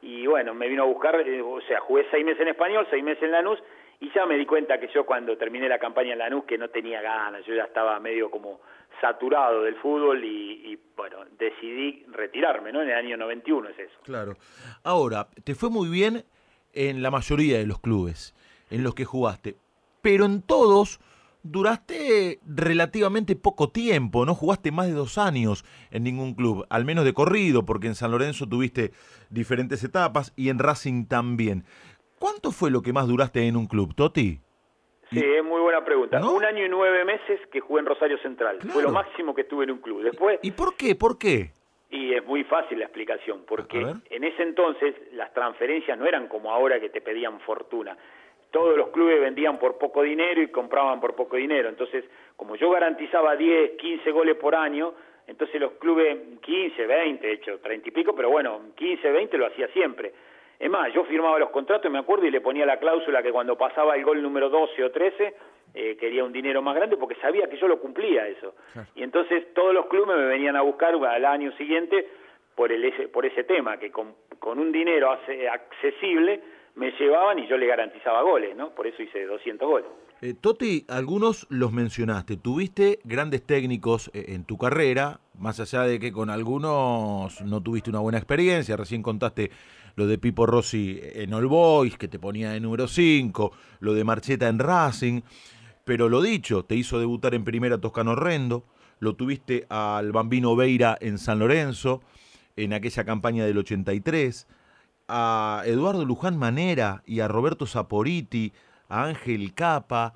y 0.00 0.26
bueno, 0.26 0.54
me 0.54 0.68
vino 0.68 0.84
a 0.84 0.86
buscar, 0.86 1.20
eh, 1.20 1.42
o 1.42 1.60
sea, 1.60 1.80
jugué 1.80 2.06
seis 2.10 2.24
meses 2.24 2.40
en 2.40 2.48
español, 2.48 2.86
seis 2.88 3.04
meses 3.04 3.22
en 3.24 3.32
Lanús, 3.32 3.62
y 4.02 4.10
ya 4.12 4.26
me 4.26 4.36
di 4.36 4.44
cuenta 4.44 4.80
que 4.80 4.88
yo 4.92 5.06
cuando 5.06 5.38
terminé 5.38 5.68
la 5.68 5.78
campaña 5.78 6.14
en 6.14 6.18
Lanús 6.18 6.44
que 6.44 6.58
no 6.58 6.68
tenía 6.70 7.00
ganas, 7.00 7.46
yo 7.46 7.54
ya 7.54 7.62
estaba 7.62 8.00
medio 8.00 8.32
como 8.32 8.60
saturado 9.00 9.62
del 9.62 9.76
fútbol 9.76 10.24
y, 10.24 10.76
bueno, 10.96 11.18
decidí 11.38 12.04
retirarme, 12.08 12.72
¿no? 12.72 12.82
En 12.82 12.88
el 12.88 12.96
año 12.96 13.16
91 13.16 13.68
es 13.68 13.78
eso. 13.78 13.94
Claro. 14.02 14.34
Ahora, 14.82 15.28
te 15.44 15.54
fue 15.54 15.70
muy 15.70 15.88
bien 15.88 16.24
en 16.72 17.00
la 17.00 17.12
mayoría 17.12 17.58
de 17.58 17.66
los 17.66 17.78
clubes 17.78 18.34
en 18.70 18.82
los 18.82 18.96
que 18.96 19.04
jugaste, 19.04 19.54
pero 20.00 20.24
en 20.24 20.42
todos 20.42 20.98
duraste 21.44 22.40
relativamente 22.44 23.36
poco 23.36 23.70
tiempo, 23.70 24.24
no 24.26 24.34
jugaste 24.34 24.72
más 24.72 24.86
de 24.86 24.94
dos 24.94 25.18
años 25.18 25.64
en 25.90 26.02
ningún 26.02 26.34
club, 26.34 26.66
al 26.70 26.84
menos 26.84 27.04
de 27.04 27.12
corrido, 27.12 27.64
porque 27.64 27.86
en 27.86 27.94
San 27.94 28.10
Lorenzo 28.10 28.48
tuviste 28.48 28.92
diferentes 29.30 29.82
etapas 29.84 30.32
y 30.36 30.48
en 30.48 30.58
Racing 30.58 31.06
también. 31.06 31.64
¿Cuánto 32.22 32.52
fue 32.52 32.70
lo 32.70 32.82
que 32.82 32.92
más 32.92 33.08
duraste 33.08 33.48
en 33.48 33.56
un 33.56 33.66
club, 33.66 33.96
Toti? 33.96 34.38
Sí, 35.10 35.18
es 35.18 35.42
muy 35.42 35.60
buena 35.60 35.84
pregunta. 35.84 36.20
¿No? 36.20 36.34
Un 36.34 36.44
año 36.44 36.64
y 36.64 36.68
nueve 36.68 37.04
meses 37.04 37.40
que 37.50 37.58
jugué 37.58 37.80
en 37.80 37.86
Rosario 37.86 38.16
Central. 38.18 38.58
Claro. 38.58 38.72
Fue 38.72 38.82
lo 38.84 38.92
máximo 38.92 39.34
que 39.34 39.40
estuve 39.40 39.64
en 39.64 39.72
un 39.72 39.78
club. 39.78 40.04
Después, 40.04 40.38
¿Y 40.40 40.52
por 40.52 40.76
qué? 40.76 40.94
¿Por 40.94 41.18
qué? 41.18 41.50
y 41.90 42.14
es 42.14 42.24
muy 42.24 42.44
fácil 42.44 42.78
la 42.78 42.84
explicación, 42.84 43.42
porque 43.44 43.84
en 44.08 44.24
ese 44.24 44.42
entonces 44.44 44.94
las 45.14 45.34
transferencias 45.34 45.98
no 45.98 46.06
eran 46.06 46.28
como 46.28 46.52
ahora 46.52 46.78
que 46.78 46.90
te 46.90 47.00
pedían 47.00 47.40
fortuna. 47.40 47.98
Todos 48.52 48.78
los 48.78 48.90
clubes 48.90 49.20
vendían 49.20 49.58
por 49.58 49.76
poco 49.76 50.02
dinero 50.02 50.40
y 50.40 50.46
compraban 50.46 51.00
por 51.00 51.16
poco 51.16 51.36
dinero. 51.36 51.68
Entonces, 51.68 52.04
como 52.36 52.54
yo 52.54 52.70
garantizaba 52.70 53.34
10, 53.34 53.72
15 53.72 54.10
goles 54.12 54.36
por 54.36 54.54
año, 54.54 54.94
entonces 55.26 55.60
los 55.60 55.72
clubes 55.72 56.16
15, 56.40 56.86
20, 56.86 57.26
de 57.26 57.32
hecho 57.32 57.58
30 57.58 57.88
y 57.88 57.92
pico, 57.92 58.14
pero 58.14 58.30
bueno, 58.30 58.60
15, 58.76 59.10
20 59.10 59.38
lo 59.38 59.46
hacía 59.46 59.66
siempre. 59.72 60.14
Es 60.62 60.70
más, 60.70 60.94
yo 60.94 61.02
firmaba 61.06 61.40
los 61.40 61.50
contratos, 61.50 61.90
me 61.90 61.98
acuerdo, 61.98 62.24
y 62.24 62.30
le 62.30 62.40
ponía 62.40 62.64
la 62.64 62.78
cláusula 62.78 63.20
que 63.20 63.32
cuando 63.32 63.58
pasaba 63.58 63.96
el 63.96 64.04
gol 64.04 64.22
número 64.22 64.48
12 64.48 64.84
o 64.84 64.92
13, 64.92 65.34
eh, 65.74 65.96
quería 65.98 66.22
un 66.22 66.32
dinero 66.32 66.62
más 66.62 66.76
grande 66.76 66.96
porque 66.96 67.16
sabía 67.16 67.48
que 67.48 67.58
yo 67.58 67.66
lo 67.66 67.80
cumplía 67.80 68.28
eso. 68.28 68.54
Y 68.94 69.02
entonces 69.02 69.52
todos 69.54 69.74
los 69.74 69.86
clubes 69.86 70.16
me 70.16 70.24
venían 70.24 70.54
a 70.54 70.62
buscar 70.62 70.94
al 70.94 71.24
año 71.24 71.50
siguiente 71.56 72.06
por, 72.54 72.70
el, 72.70 72.84
ese, 72.84 73.08
por 73.08 73.26
ese 73.26 73.42
tema, 73.42 73.76
que 73.76 73.90
con, 73.90 74.14
con 74.38 74.60
un 74.60 74.70
dinero 74.70 75.10
accesible 75.10 76.40
me 76.76 76.92
llevaban 76.92 77.40
y 77.40 77.48
yo 77.48 77.56
le 77.56 77.66
garantizaba 77.66 78.22
goles, 78.22 78.54
¿no? 78.54 78.70
Por 78.70 78.86
eso 78.86 79.02
hice 79.02 79.26
200 79.26 79.68
goles. 79.68 79.88
Eh, 80.20 80.34
Toti, 80.40 80.86
algunos 80.88 81.48
los 81.50 81.72
mencionaste. 81.72 82.36
Tuviste 82.36 83.00
grandes 83.02 83.44
técnicos 83.44 84.12
eh, 84.14 84.26
en 84.28 84.44
tu 84.44 84.56
carrera, 84.58 85.18
más 85.36 85.58
allá 85.58 85.82
de 85.82 85.98
que 85.98 86.12
con 86.12 86.30
algunos 86.30 87.40
no 87.42 87.60
tuviste 87.60 87.90
una 87.90 87.98
buena 87.98 88.18
experiencia. 88.18 88.76
Recién 88.76 89.02
contaste 89.02 89.50
lo 89.94 90.06
de 90.06 90.18
Pipo 90.18 90.46
Rossi 90.46 91.00
en 91.02 91.34
All 91.34 91.46
Boys, 91.46 91.96
que 91.96 92.08
te 92.08 92.18
ponía 92.18 92.50
de 92.52 92.60
número 92.60 92.88
5, 92.88 93.52
lo 93.80 93.94
de 93.94 94.04
Marcheta 94.04 94.48
en 94.48 94.58
Racing. 94.58 95.22
Pero 95.84 96.08
lo 96.08 96.22
dicho, 96.22 96.64
te 96.64 96.76
hizo 96.76 96.98
debutar 96.98 97.34
en 97.34 97.44
primera 97.44 97.80
Toscano 97.80 98.14
Rendo, 98.14 98.64
lo 99.00 99.16
tuviste 99.16 99.66
al 99.68 100.12
Bambino 100.12 100.54
Veira 100.54 100.96
en 101.00 101.18
San 101.18 101.38
Lorenzo, 101.40 102.02
en 102.56 102.72
aquella 102.72 103.04
campaña 103.04 103.44
del 103.44 103.58
83, 103.58 104.46
a 105.08 105.62
Eduardo 105.66 106.04
Luján 106.04 106.38
Manera 106.38 107.02
y 107.06 107.20
a 107.20 107.28
Roberto 107.28 107.66
Saporiti, 107.66 108.52
a 108.88 109.04
Ángel 109.04 109.54
Capa. 109.54 110.14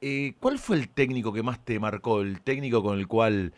Eh, 0.00 0.34
¿Cuál 0.40 0.58
fue 0.58 0.76
el 0.76 0.88
técnico 0.88 1.32
que 1.32 1.42
más 1.42 1.62
te 1.64 1.78
marcó? 1.78 2.22
El 2.22 2.40
técnico 2.40 2.82
con 2.82 2.98
el 2.98 3.06
cual 3.06 3.52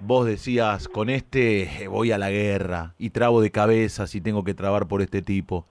vos 0.00 0.26
decías, 0.26 0.88
con 0.88 1.08
este 1.10 1.62
eh, 1.84 1.88
voy 1.88 2.12
a 2.12 2.18
la 2.18 2.30
guerra 2.30 2.94
y 2.98 3.10
trabo 3.10 3.40
de 3.40 3.50
cabeza 3.50 4.06
si 4.06 4.20
tengo 4.20 4.44
que 4.44 4.54
trabar 4.54 4.88
por 4.88 5.02
este 5.02 5.22
tipo. 5.22 5.66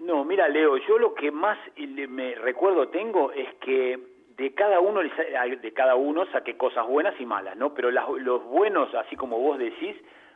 No, 0.00 0.24
mira, 0.24 0.48
Leo, 0.48 0.76
yo 0.88 0.98
lo 0.98 1.14
que 1.14 1.30
más 1.30 1.58
le- 1.76 2.08
me 2.08 2.34
recuerdo 2.34 2.88
tengo 2.88 3.32
es 3.32 3.48
que 3.60 3.98
de 4.36 4.54
cada 4.54 4.80
uno 4.80 5.00
de 5.00 5.72
cada 5.72 5.94
uno 5.94 6.24
saqué 6.32 6.56
cosas 6.56 6.86
buenas 6.86 7.14
y 7.20 7.26
malas, 7.26 7.56
¿no? 7.56 7.74
Pero 7.74 7.90
las- 7.90 8.08
los 8.18 8.42
buenos, 8.44 8.92
así 8.94 9.14
como 9.16 9.38
vos 9.38 9.58
decís, 9.58 9.94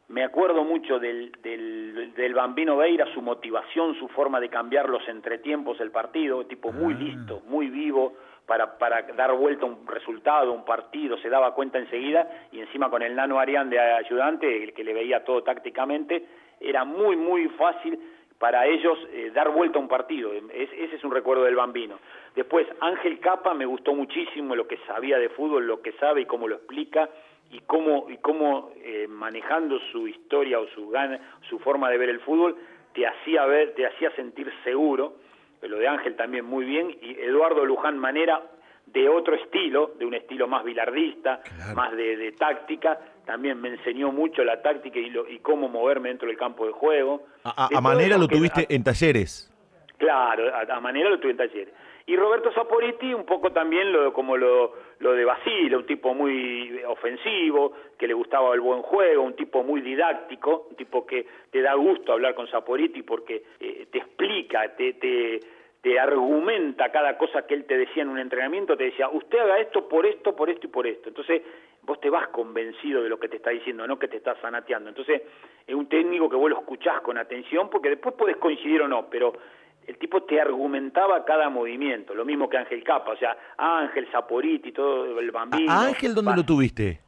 me 0.09 0.23
acuerdo 0.23 0.63
mucho 0.63 1.01
del, 1.01 1.33
del, 1.43 2.13
del 2.15 2.35
Bambino 2.35 2.77
Veira, 2.77 3.13
su 3.13 3.23
motivación, 3.23 3.97
su 3.99 4.07
forma 4.09 4.39
de 4.39 4.49
cambiar 4.49 4.89
los 4.89 5.07
entretiempos 5.09 5.79
del 5.79 5.91
partido, 5.91 6.45
tipo 6.47 6.71
muy 6.73 6.95
listo, 6.95 7.43
muy 7.49 7.69
vivo 7.69 8.15
para, 8.47 8.79
para 8.79 9.03
dar 9.03 9.33
vuelta 9.35 9.67
un 9.67 9.87
resultado, 9.87 10.53
un 10.53 10.65
partido, 10.65 11.17
se 11.19 11.29
daba 11.29 11.53
cuenta 11.55 11.79
enseguida 11.79 12.29
y 12.53 12.61
encima 12.61 12.89
con 12.91 13.03
el 13.03 13.15
nano 13.15 13.39
Arián 13.41 13.69
de 13.71 13.79
ayudante, 13.81 14.63
el 14.65 14.73
que 14.73 14.85
le 14.85 14.95
veía 14.95 15.25
todo 15.25 15.43
tácticamente, 15.43 16.25
era 16.61 16.85
muy, 16.85 17.17
muy 17.17 17.49
fácil 17.51 17.99
para 18.39 18.67
ellos 18.67 18.99
eh, 19.13 19.31
dar 19.35 19.49
vuelta 19.51 19.79
a 19.79 19.83
un 19.83 19.89
partido. 19.89 20.33
Es- 20.33 20.73
ese 20.73 20.97
es 20.97 21.05
un 21.05 21.11
recuerdo 21.11 21.45
del 21.45 21.57
bambino. 21.57 21.99
Después, 22.35 22.67
Ángel 22.81 23.19
Capa 23.19 23.55
me 23.55 23.65
gustó 23.67 23.95
muchísimo 23.95 24.55
lo 24.55 24.69
que 24.69 24.77
sabía 24.87 25.19
de 25.19 25.31
fútbol, 25.31 25.67
lo 25.67 25.81
que 25.83 25.93
sabe 25.93 26.21
y 26.23 26.27
cómo 26.27 26.47
lo 26.47 26.57
explica 26.57 27.09
y 27.51 27.61
cómo, 27.61 28.07
y 28.11 28.19
cómo 28.19 28.71
eh, 28.77 29.07
manejando 29.09 29.79
su 29.91 30.07
historia 30.07 30.59
o 30.61 30.67
su 30.69 30.89
gana, 30.91 31.19
su 31.49 31.59
forma 31.61 31.89
de 31.91 31.99
ver 31.99 32.11
el 32.11 32.21
fútbol, 32.21 32.57
te 32.93 33.07
hacía 33.07 33.45
ver, 33.47 33.75
te 33.75 33.87
hacía 33.87 34.11
sentir 34.13 34.53
seguro. 34.65 35.15
Lo 35.63 35.79
de 35.79 35.89
Ángel 35.89 36.17
también 36.17 36.45
muy 36.45 36.65
bien. 36.65 36.91
Y 37.01 37.19
Eduardo 37.21 37.65
Luján 37.65 37.99
Manera, 37.99 38.41
de 38.87 39.09
otro 39.09 39.35
estilo, 39.35 39.93
de 39.99 40.05
un 40.07 40.15
estilo 40.15 40.47
más 40.47 40.63
bilardista, 40.65 41.41
más 41.75 41.93
de, 41.97 42.17
de 42.17 42.33
táctica, 42.33 42.99
también 43.25 43.61
me 43.61 43.69
enseñó 43.71 44.13
mucho 44.13 44.45
la 44.45 44.63
táctica 44.63 44.99
y, 44.99 45.11
lo- 45.11 45.29
y 45.29 45.41
cómo 45.41 45.69
moverme 45.69 46.11
dentro 46.11 46.29
del 46.29 46.37
campo 46.37 46.67
de 46.67 46.73
juego. 46.73 47.25
A, 47.45 47.69
Manera 47.81 48.17
lo 48.17 48.29
que- 48.29 48.37
tuviste 48.37 48.67
en 48.75 48.85
talleres. 48.85 49.53
Claro, 49.99 50.55
a, 50.55 50.77
a 50.77 50.81
manera 50.81 51.09
lo 51.09 51.19
tuve 51.19 51.31
en 51.33 51.39
talleres. 51.39 51.73
Y 52.05 52.17
Roberto 52.17 52.53
Saporiti, 52.53 53.13
un 53.15 53.25
poco 53.25 53.51
también 53.51 53.93
lo, 53.93 54.13
como 54.13 54.37
lo, 54.37 54.75
lo 55.01 55.13
de 55.13 55.25
Basile, 55.25 55.77
un 55.77 55.87
tipo 55.87 56.15
muy 56.15 56.83
ofensivo, 56.87 57.73
que 57.99 58.07
le 58.07 58.15
gustaba 58.15 58.55
el 58.55 58.61
buen 58.61 58.83
juego, 58.83 59.23
un 59.23 59.37
tipo 59.37 59.63
muy 59.63 59.81
didáctico, 59.81 60.69
un 60.71 60.77
tipo 60.77 61.07
que 61.07 61.27
te 61.51 61.61
da 61.61 61.75
gusto 61.75 62.13
hablar 62.13 62.35
con 62.35 62.49
Saporiti 62.49 63.03
porque 63.03 63.43
eh, 63.61 63.87
te 63.91 63.99
explica, 63.99 64.75
te, 64.75 64.95
te, 64.95 65.41
te 65.83 66.01
argumenta 66.01 66.91
cada 66.91 67.17
cosa 67.19 67.47
que 67.47 67.55
él 67.55 67.65
te 67.65 67.77
decía 67.77 68.03
en 68.03 68.09
un 68.09 68.19
entrenamiento, 68.19 68.77
te 68.77 68.85
decía, 68.85 69.09
usted 69.09 69.39
haga 69.39 69.59
esto 69.59 69.89
por 69.89 70.07
esto, 70.07 70.35
por 70.35 70.51
esto 70.51 70.67
y 70.67 70.71
por 70.71 70.87
esto. 70.87 71.11
Entonces, 71.11 71.43
vos 71.83 72.01
te 72.01 72.11
vas 72.11 72.29
convencido 72.29 73.03
de 73.03 73.09
lo 73.09 73.21
que 73.21 73.29
te 73.29 73.37
está 73.37 73.51
diciendo, 73.51 73.87
no 73.87 73.99
que 73.99 74.09
te 74.09 74.17
está 74.17 74.35
sanateando. 74.41 74.89
Entonces, 74.89 75.23
es 75.67 75.75
un 75.75 75.89
técnico 75.89 76.29
que 76.29 76.37
vos 76.37 76.51
lo 76.51 76.59
escuchás 76.59 77.01
con 77.03 77.19
atención, 77.19 77.71
porque 77.71 77.91
después 77.91 78.15
podés 78.17 78.37
coincidir 78.39 78.83
o 78.83 78.89
no, 78.89 79.09
pero 79.09 79.33
el 79.87 79.99
tipo 79.99 80.23
te 80.25 80.41
argumentaba 80.41 81.25
cada 81.25 81.49
movimiento, 81.49 82.15
lo 82.15 82.25
mismo 82.25 82.49
que 82.49 82.57
Ángel 82.59 82.83
Capa, 82.85 83.13
o 83.13 83.17
sea, 83.17 83.37
Ángel, 83.57 84.09
Saporiti, 84.11 84.73
todo 84.73 85.19
el 85.19 85.29
¿A, 85.29 85.33
bambino. 85.33 85.71
a 85.73 85.87
Ángel 85.87 86.15
dónde 86.15 86.37
lo 86.37 86.45
tuviste? 86.45 87.01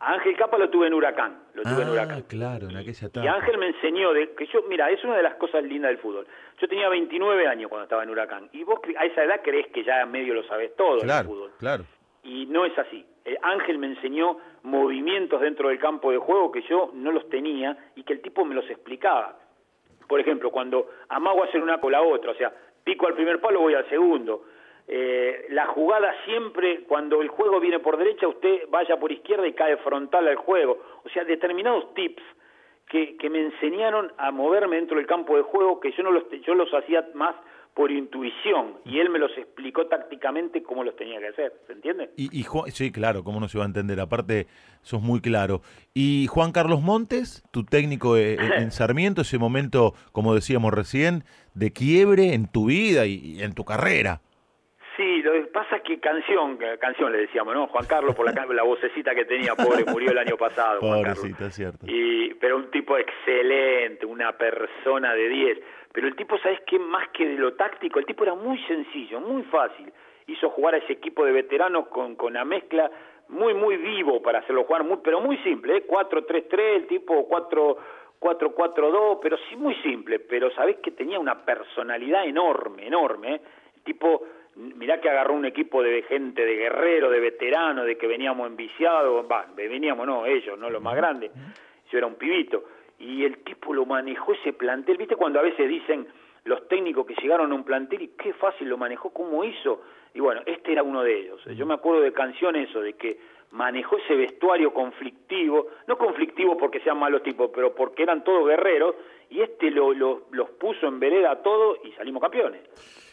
a 0.00 0.12
Ángel 0.14 0.36
Capa 0.36 0.58
lo 0.58 0.68
tuve 0.68 0.88
en 0.88 0.94
Huracán, 0.94 1.38
lo 1.54 1.62
tuve 1.62 1.82
en 1.82 1.88
Ah, 1.88 1.92
Huracán. 1.92 2.22
claro, 2.28 2.68
en 2.68 2.76
aquella 2.76 2.98
Y 3.02 3.06
etapa. 3.06 3.32
Ángel 3.32 3.56
me 3.58 3.68
enseñó 3.68 4.12
de 4.12 4.34
que 4.34 4.46
yo, 4.46 4.60
mira, 4.68 4.90
es 4.90 5.02
una 5.04 5.16
de 5.16 5.22
las 5.22 5.34
cosas 5.36 5.62
lindas 5.64 5.90
del 5.90 5.98
fútbol. 5.98 6.26
Yo 6.60 6.68
tenía 6.68 6.88
29 6.90 7.46
años 7.46 7.70
cuando 7.70 7.84
estaba 7.84 8.02
en 8.02 8.10
Huracán 8.10 8.48
y 8.52 8.64
vos 8.64 8.80
a 8.98 9.04
esa 9.06 9.22
edad 9.24 9.40
crees 9.42 9.68
que 9.68 9.82
ya 9.82 10.04
medio 10.04 10.34
lo 10.34 10.42
sabes 10.44 10.76
todo 10.76 10.96
del 10.96 11.04
Claro, 11.04 11.28
fútbol. 11.28 11.50
claro. 11.58 11.84
Y 12.22 12.46
no 12.46 12.64
es 12.66 12.76
así. 12.78 13.06
Eh, 13.24 13.36
Ángel 13.42 13.78
me 13.78 13.86
enseñó 13.86 14.36
movimientos 14.62 15.40
dentro 15.40 15.68
del 15.68 15.78
campo 15.78 16.10
de 16.10 16.18
juego 16.18 16.50
que 16.52 16.62
yo 16.68 16.90
no 16.94 17.10
los 17.12 17.28
tenía 17.30 17.76
y 17.96 18.02
que 18.02 18.12
el 18.14 18.20
tipo 18.20 18.44
me 18.44 18.54
los 18.54 18.68
explicaba. 18.68 19.38
Por 20.08 20.20
ejemplo, 20.20 20.50
cuando 20.50 20.88
amago 21.08 21.44
hacer 21.44 21.62
una 21.62 21.80
con 21.80 21.92
la 21.92 22.02
otra, 22.02 22.32
o 22.32 22.34
sea, 22.34 22.52
pico 22.82 23.06
al 23.06 23.14
primer 23.14 23.40
palo, 23.40 23.60
voy 23.60 23.74
al 23.74 23.88
segundo. 23.88 24.44
Eh, 24.86 25.46
la 25.50 25.66
jugada 25.66 26.14
siempre, 26.24 26.84
cuando 26.84 27.22
el 27.22 27.28
juego 27.28 27.58
viene 27.58 27.78
por 27.78 27.96
derecha, 27.96 28.28
usted 28.28 28.68
vaya 28.68 28.98
por 28.98 29.10
izquierda 29.10 29.46
y 29.46 29.54
cae 29.54 29.76
frontal 29.78 30.28
al 30.28 30.36
juego. 30.36 30.78
O 31.04 31.08
sea, 31.08 31.24
determinados 31.24 31.94
tips 31.94 32.22
que, 32.88 33.16
que 33.16 33.30
me 33.30 33.40
enseñaron 33.40 34.12
a 34.18 34.30
moverme 34.30 34.76
dentro 34.76 34.98
del 34.98 35.06
campo 35.06 35.36
de 35.36 35.42
juego 35.42 35.80
que 35.80 35.92
yo 35.92 36.02
no 36.02 36.10
los, 36.10 36.28
yo 36.42 36.54
los 36.54 36.72
hacía 36.74 37.08
más 37.14 37.34
por 37.74 37.90
intuición 37.90 38.74
y 38.84 39.00
él 39.00 39.10
me 39.10 39.18
los 39.18 39.36
explicó 39.36 39.86
tácticamente 39.86 40.62
cómo 40.62 40.84
los 40.84 40.94
tenía 40.94 41.18
que 41.18 41.26
hacer, 41.28 41.52
¿se 41.66 41.72
entiende? 41.72 42.10
Y, 42.16 42.28
y 42.38 42.44
Juan- 42.44 42.70
sí, 42.70 42.92
claro, 42.92 43.24
cómo 43.24 43.40
no 43.40 43.48
se 43.48 43.58
va 43.58 43.64
a 43.64 43.66
entender. 43.66 43.98
Aparte, 43.98 44.46
sos 44.82 45.02
muy 45.02 45.20
claro. 45.20 45.60
Y 45.92 46.28
Juan 46.28 46.52
Carlos 46.52 46.82
Montes, 46.82 47.42
tu 47.50 47.64
técnico 47.64 48.16
eh, 48.16 48.34
en, 48.34 48.52
en 48.52 48.70
Sarmiento, 48.70 49.22
ese 49.22 49.38
momento, 49.38 49.94
como 50.12 50.34
decíamos 50.36 50.72
recién, 50.72 51.24
de 51.54 51.72
quiebre 51.72 52.34
en 52.34 52.46
tu 52.46 52.66
vida 52.66 53.06
y, 53.06 53.14
y 53.14 53.42
en 53.42 53.54
tu 53.54 53.64
carrera. 53.64 54.20
Sí, 54.96 55.22
lo 55.22 55.32
que 55.32 55.40
pasa 55.52 55.78
es 55.78 55.82
que 55.82 55.98
canción, 55.98 56.56
canción 56.80 57.10
le 57.10 57.18
decíamos, 57.18 57.52
¿no? 57.54 57.66
Juan 57.66 57.86
Carlos 57.86 58.14
por 58.14 58.32
la, 58.32 58.46
la 58.54 58.62
vocecita 58.62 59.12
que 59.16 59.24
tenía, 59.24 59.56
pobre, 59.56 59.84
murió 59.84 60.12
el 60.12 60.18
año 60.18 60.36
pasado. 60.36 60.78
Juan 60.78 61.02
Carlos. 61.02 61.26
Cierto. 61.52 61.84
Y, 61.88 62.32
pero 62.34 62.56
un 62.56 62.70
tipo 62.70 62.96
excelente, 62.96 64.06
una 64.06 64.36
persona 64.38 65.12
de 65.14 65.28
10. 65.28 65.58
Pero 65.94 66.08
el 66.08 66.16
tipo, 66.16 66.36
¿sabes 66.38 66.60
qué? 66.66 66.76
Más 66.76 67.08
que 67.10 67.24
de 67.24 67.36
lo 67.36 67.54
táctico, 67.54 68.00
el 68.00 68.04
tipo 68.04 68.24
era 68.24 68.34
muy 68.34 68.58
sencillo, 68.64 69.20
muy 69.20 69.44
fácil. 69.44 69.92
Hizo 70.26 70.50
jugar 70.50 70.74
a 70.74 70.78
ese 70.78 70.94
equipo 70.94 71.24
de 71.24 71.30
veteranos 71.30 71.86
con, 71.86 72.16
con 72.16 72.34
la 72.34 72.44
mezcla 72.44 72.90
muy, 73.28 73.54
muy 73.54 73.76
vivo 73.76 74.20
para 74.20 74.40
hacerlo 74.40 74.64
jugar, 74.64 74.82
muy, 74.82 74.98
pero 75.04 75.20
muy 75.20 75.36
simple, 75.38 75.76
¿eh? 75.76 75.86
4-3-3, 75.86 76.58
el 76.58 76.86
tipo 76.88 77.26
4... 77.26 77.78
4-4-2, 78.20 79.18
pero 79.20 79.36
sí 79.50 79.56
muy 79.56 79.74
simple, 79.82 80.18
pero 80.18 80.50
sabés 80.52 80.76
que 80.76 80.92
tenía 80.92 81.18
una 81.18 81.44
personalidad 81.44 82.24
enorme, 82.24 82.86
enorme, 82.86 83.34
¿eh? 83.34 83.40
El 83.76 83.82
tipo, 83.82 84.22
mirá 84.54 84.98
que 84.98 85.10
agarró 85.10 85.34
un 85.34 85.44
equipo 85.44 85.82
de 85.82 86.02
gente, 86.04 86.42
de 86.42 86.56
guerrero, 86.56 87.10
de 87.10 87.20
veterano, 87.20 87.84
de 87.84 87.98
que 87.98 88.06
veníamos 88.06 88.46
enviciados, 88.46 89.26
va, 89.30 89.44
veníamos 89.54 90.06
no, 90.06 90.24
ellos, 90.24 90.58
no 90.58 90.70
los 90.70 90.80
más 90.80 90.96
grandes, 90.96 91.32
yo 91.90 91.98
era 91.98 92.06
un 92.06 92.14
pibito, 92.14 92.64
y 92.98 93.24
el 93.24 93.38
tipo 93.38 93.72
lo 93.74 93.86
manejó 93.86 94.32
ese 94.34 94.52
plantel, 94.52 94.96
viste 94.96 95.16
cuando 95.16 95.38
a 95.38 95.42
veces 95.42 95.68
dicen 95.68 96.06
los 96.44 96.68
técnicos 96.68 97.06
que 97.06 97.14
llegaron 97.22 97.50
a 97.52 97.54
un 97.54 97.64
plantel 97.64 98.02
y 98.02 98.08
qué 98.08 98.32
fácil 98.34 98.68
lo 98.68 98.76
manejó, 98.76 99.10
cómo 99.10 99.44
hizo, 99.44 99.82
y 100.14 100.20
bueno, 100.20 100.42
este 100.46 100.72
era 100.72 100.82
uno 100.82 101.02
de 101.02 101.18
ellos, 101.20 101.40
yo 101.56 101.66
me 101.66 101.74
acuerdo 101.74 102.02
de 102.02 102.12
canción 102.12 102.54
eso, 102.56 102.80
de 102.80 102.92
que 102.94 103.18
manejó 103.52 103.96
ese 103.98 104.14
vestuario 104.14 104.72
conflictivo, 104.74 105.68
no 105.86 105.96
conflictivo 105.96 106.56
porque 106.56 106.80
sean 106.80 106.98
malos 106.98 107.22
tipos, 107.22 107.50
pero 107.54 107.74
porque 107.74 108.02
eran 108.02 108.24
todos 108.24 108.46
guerreros, 108.48 108.94
y 109.30 109.40
este 109.40 109.70
lo, 109.70 109.92
lo- 109.94 110.26
los 110.32 110.50
puso 110.50 110.86
en 110.86 111.00
vereda 111.00 111.30
a 111.32 111.42
todos 111.42 111.78
y 111.84 111.92
salimos 111.92 112.20
campeones. 112.20 112.60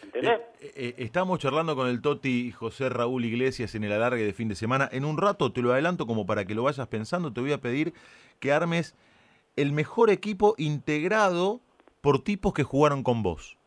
¿Entendés? 0.03 0.41
Eh, 0.59 0.71
eh, 0.75 0.93
estamos 0.97 1.39
charlando 1.39 1.75
con 1.75 1.87
el 1.87 2.01
Toti 2.01 2.51
José 2.51 2.89
Raúl 2.89 3.23
Iglesias 3.23 3.75
en 3.75 3.83
el 3.85 3.91
alargue 3.93 4.23
de 4.25 4.33
fin 4.33 4.49
de 4.49 4.55
semana. 4.55 4.89
En 4.91 5.05
un 5.05 5.17
rato 5.17 5.53
te 5.53 5.61
lo 5.61 5.71
adelanto 5.71 6.05
como 6.05 6.25
para 6.25 6.43
que 6.43 6.53
lo 6.53 6.63
vayas 6.63 6.85
pensando. 6.87 7.31
Te 7.31 7.39
voy 7.39 7.53
a 7.53 7.59
pedir 7.61 7.93
que 8.39 8.51
armes 8.51 8.95
el 9.55 9.71
mejor 9.71 10.09
equipo 10.09 10.55
integrado 10.57 11.61
por 12.01 12.23
tipos 12.23 12.53
que 12.53 12.63
jugaron 12.63 13.03
con 13.03 13.23
vos 13.23 13.57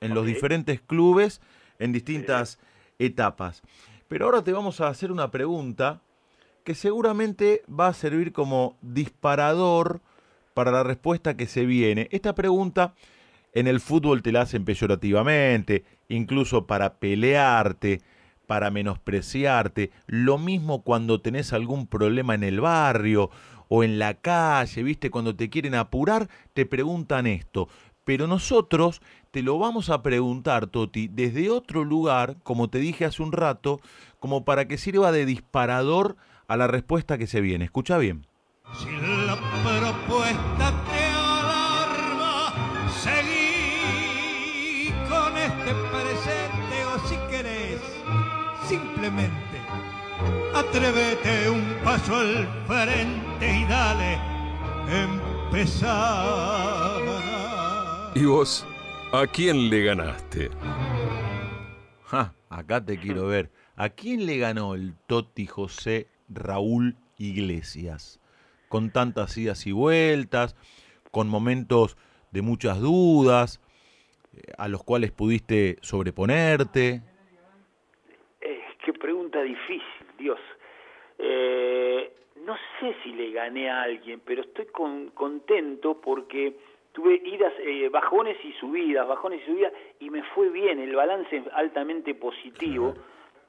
en 0.00 0.14
los 0.14 0.26
diferentes 0.26 0.80
clubes 0.80 1.40
en 1.78 1.92
distintas 1.92 2.58
etapas. 2.98 3.62
Pero 4.08 4.26
ahora 4.26 4.42
te 4.42 4.52
vamos 4.52 4.80
a 4.80 4.88
hacer 4.88 5.12
una 5.12 5.30
pregunta 5.30 6.02
que 6.64 6.74
seguramente 6.74 7.62
va 7.68 7.88
a 7.88 7.94
servir 7.94 8.32
como 8.32 8.76
disparador 8.82 10.00
para 10.54 10.70
la 10.70 10.82
respuesta 10.82 11.36
que 11.36 11.46
se 11.46 11.64
viene. 11.64 12.08
Esta 12.10 12.34
pregunta 12.34 12.94
en 13.52 13.66
el 13.66 13.80
fútbol 13.80 14.22
te 14.22 14.32
la 14.32 14.42
hacen 14.42 14.64
peyorativamente, 14.64 15.84
incluso 16.08 16.66
para 16.66 16.94
pelearte, 16.98 18.02
para 18.46 18.70
menospreciarte. 18.70 19.90
Lo 20.06 20.38
mismo 20.38 20.82
cuando 20.82 21.20
tenés 21.20 21.52
algún 21.52 21.86
problema 21.86 22.34
en 22.34 22.44
el 22.44 22.60
barrio 22.60 23.30
o 23.72 23.84
en 23.84 24.00
la 24.00 24.14
calle, 24.14 24.82
¿viste? 24.82 25.10
Cuando 25.10 25.36
te 25.36 25.48
quieren 25.48 25.76
apurar, 25.76 26.28
te 26.54 26.66
preguntan 26.66 27.28
esto. 27.28 27.68
Pero 28.04 28.26
nosotros 28.26 29.00
te 29.30 29.42
lo 29.42 29.60
vamos 29.60 29.90
a 29.90 30.02
preguntar, 30.02 30.66
Toti, 30.66 31.06
desde 31.06 31.50
otro 31.50 31.84
lugar, 31.84 32.34
como 32.42 32.68
te 32.68 32.80
dije 32.80 33.04
hace 33.04 33.22
un 33.22 33.30
rato, 33.30 33.80
como 34.18 34.44
para 34.44 34.66
que 34.66 34.76
sirva 34.76 35.12
de 35.12 35.24
disparador 35.24 36.16
a 36.48 36.56
la 36.56 36.66
respuesta 36.66 37.16
que 37.16 37.28
se 37.28 37.40
viene. 37.40 37.64
Escucha 37.64 37.96
bien. 37.96 38.26
Si 38.76 38.90
la 38.90 39.36
propuesta 39.36 40.72
te 40.90 41.04
alarma, 41.04 42.52
seguí 42.90 44.90
con 45.08 45.38
este 45.38 45.72
presente 45.92 46.86
o 46.86 46.98
si 47.06 47.14
querés, 47.30 47.80
simplemente 48.66 49.49
atrévete 50.54 51.50
un 51.50 51.76
paso 51.84 52.16
al 52.16 52.46
frente 52.66 53.46
y 53.46 53.64
dale, 53.64 54.18
empezar. 55.04 57.00
¿Y 58.14 58.24
vos? 58.24 58.66
¿A 59.12 59.26
quién 59.26 59.70
le 59.70 59.84
ganaste? 59.84 60.50
Ja, 62.04 62.34
acá 62.48 62.84
te 62.84 62.98
quiero 62.98 63.26
ver. 63.26 63.50
¿A 63.76 63.88
quién 63.88 64.26
le 64.26 64.38
ganó 64.38 64.74
el 64.74 64.94
Toti 65.06 65.46
José 65.46 66.08
Raúl 66.28 66.96
Iglesias? 67.18 68.20
Con 68.68 68.90
tantas 68.90 69.36
idas 69.38 69.66
y 69.66 69.72
vueltas, 69.72 70.54
con 71.10 71.28
momentos 71.28 71.96
de 72.30 72.42
muchas 72.42 72.80
dudas, 72.80 73.60
eh, 74.32 74.42
a 74.58 74.68
los 74.68 74.84
cuales 74.84 75.12
pudiste 75.12 75.78
sobreponerte. 75.80 77.02
Eh, 78.40 78.60
qué 78.84 78.92
pregunta 78.92 79.42
difícil, 79.42 79.82
Dios. 80.20 80.38
Eh, 81.18 82.12
no 82.46 82.56
sé 82.78 82.94
si 83.02 83.12
le 83.12 83.30
gané 83.32 83.70
a 83.70 83.82
alguien, 83.82 84.20
pero 84.24 84.42
estoy 84.42 84.66
con- 84.66 85.10
contento 85.10 86.00
porque 86.00 86.54
tuve 86.92 87.20
idas, 87.24 87.52
eh, 87.60 87.88
bajones 87.88 88.36
y 88.44 88.52
subidas, 88.54 89.06
bajones 89.06 89.42
y 89.42 89.46
subidas, 89.46 89.72
y 90.00 90.10
me 90.10 90.22
fue 90.34 90.48
bien, 90.50 90.78
el 90.78 90.94
balance 90.94 91.36
es 91.36 91.44
altamente 91.52 92.14
positivo, 92.14 92.94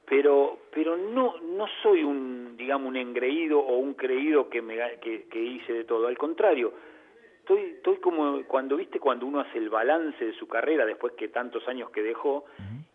pero 0.06 0.58
pero 0.74 0.96
no 0.96 1.36
no 1.40 1.66
soy 1.82 2.02
un, 2.02 2.56
digamos, 2.56 2.88
un 2.88 2.96
engreído 2.96 3.60
o 3.60 3.78
un 3.78 3.94
creído 3.94 4.48
que, 4.48 4.60
me, 4.60 4.76
que 5.00 5.42
hice 5.42 5.72
de 5.72 5.84
todo, 5.84 6.06
al 6.06 6.18
contrario, 6.18 6.72
estoy 7.42 7.60
estoy 7.76 7.96
como 7.98 8.42
cuando 8.44 8.76
viste 8.76 8.98
cuando 9.00 9.26
uno 9.26 9.40
hace 9.40 9.58
el 9.58 9.68
balance 9.68 10.24
de 10.24 10.32
su 10.34 10.46
carrera 10.48 10.86
después 10.86 11.12
que 11.14 11.28
tantos 11.28 11.66
años 11.68 11.90
que 11.90 12.02
dejó 12.02 12.44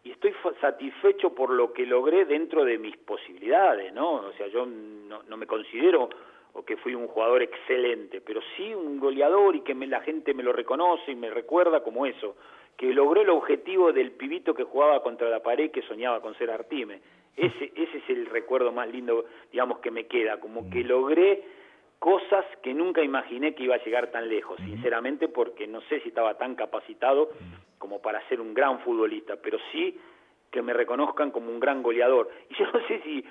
y 0.04 0.12
estoy 0.12 0.34
satisfecho 0.62 1.36
por 1.36 1.50
lo 1.50 1.74
que 1.74 1.86
logré 1.86 2.26
dentro 2.26 2.64
de 2.66 2.78
mis 2.78 2.96
posibilidades 2.98 3.94
no 3.94 4.14
o 4.16 4.32
sea 4.34 4.48
yo 4.48 4.66
no, 4.66 5.24
no 5.24 5.38
me 5.38 5.46
considero 5.46 6.10
o 6.54 6.64
que 6.64 6.78
fui 6.78 6.96
un 6.96 7.08
jugador 7.08 7.42
excelente 7.44 8.22
pero 8.22 8.40
sí 8.56 8.74
un 8.74 9.00
goleador 9.00 9.56
y 9.56 9.62
que 9.62 9.76
me- 9.76 9.86
la 9.88 10.00
gente 10.02 10.34
me 10.34 10.44
lo 10.44 10.54
reconoce 10.54 11.12
y 11.12 11.16
me 11.16 11.30
recuerda 11.30 11.84
como 11.84 12.06
eso 12.06 12.36
que 12.78 12.94
logré 12.94 13.22
el 13.24 13.30
objetivo 13.30 13.92
del 13.92 14.12
pibito 14.12 14.54
que 14.54 14.64
jugaba 14.64 15.04
contra 15.04 15.30
la 15.30 15.42
pared 15.42 15.72
que 15.72 15.82
soñaba 15.82 16.22
con 16.22 16.36
ser 16.36 16.52
Artime. 16.52 17.00
Ese 17.36 17.72
ese 17.76 17.98
es 17.98 18.10
el 18.10 18.28
recuerdo 18.28 18.72
más 18.72 18.88
lindo 18.90 19.26
digamos 19.52 19.80
que 19.80 19.92
me 19.92 20.06
queda 20.08 20.40
como 20.40 20.70
que 20.70 20.84
logré 20.84 21.44
cosas 22.00 22.46
que 22.62 22.74
nunca 22.74 23.04
imaginé 23.04 23.56
que 23.56 23.64
iba 23.64 23.76
a 23.76 23.84
llegar 23.84 24.12
tan 24.12 24.30
lejos, 24.30 24.58
sinceramente, 24.64 25.28
porque 25.28 25.68
no 25.68 25.82
sé 25.82 26.00
si 26.02 26.10
estaba 26.10 26.38
tan 26.38 26.56
capacitado 26.56 27.30
como 27.78 28.02
para 28.02 28.28
ser 28.30 28.42
un 28.42 28.54
gran 28.54 28.80
futbolista, 28.80 29.36
pero 29.38 29.58
sí 29.72 29.98
que 30.52 30.62
me 30.62 30.74
reconozcan 30.74 31.32
como 31.32 31.52
un 31.52 31.60
gran 31.60 31.84
goleador. 31.84 32.30
Y 32.50 32.56
yo 32.56 32.66
no 32.72 32.80
sé 32.88 33.02
si 33.04 33.24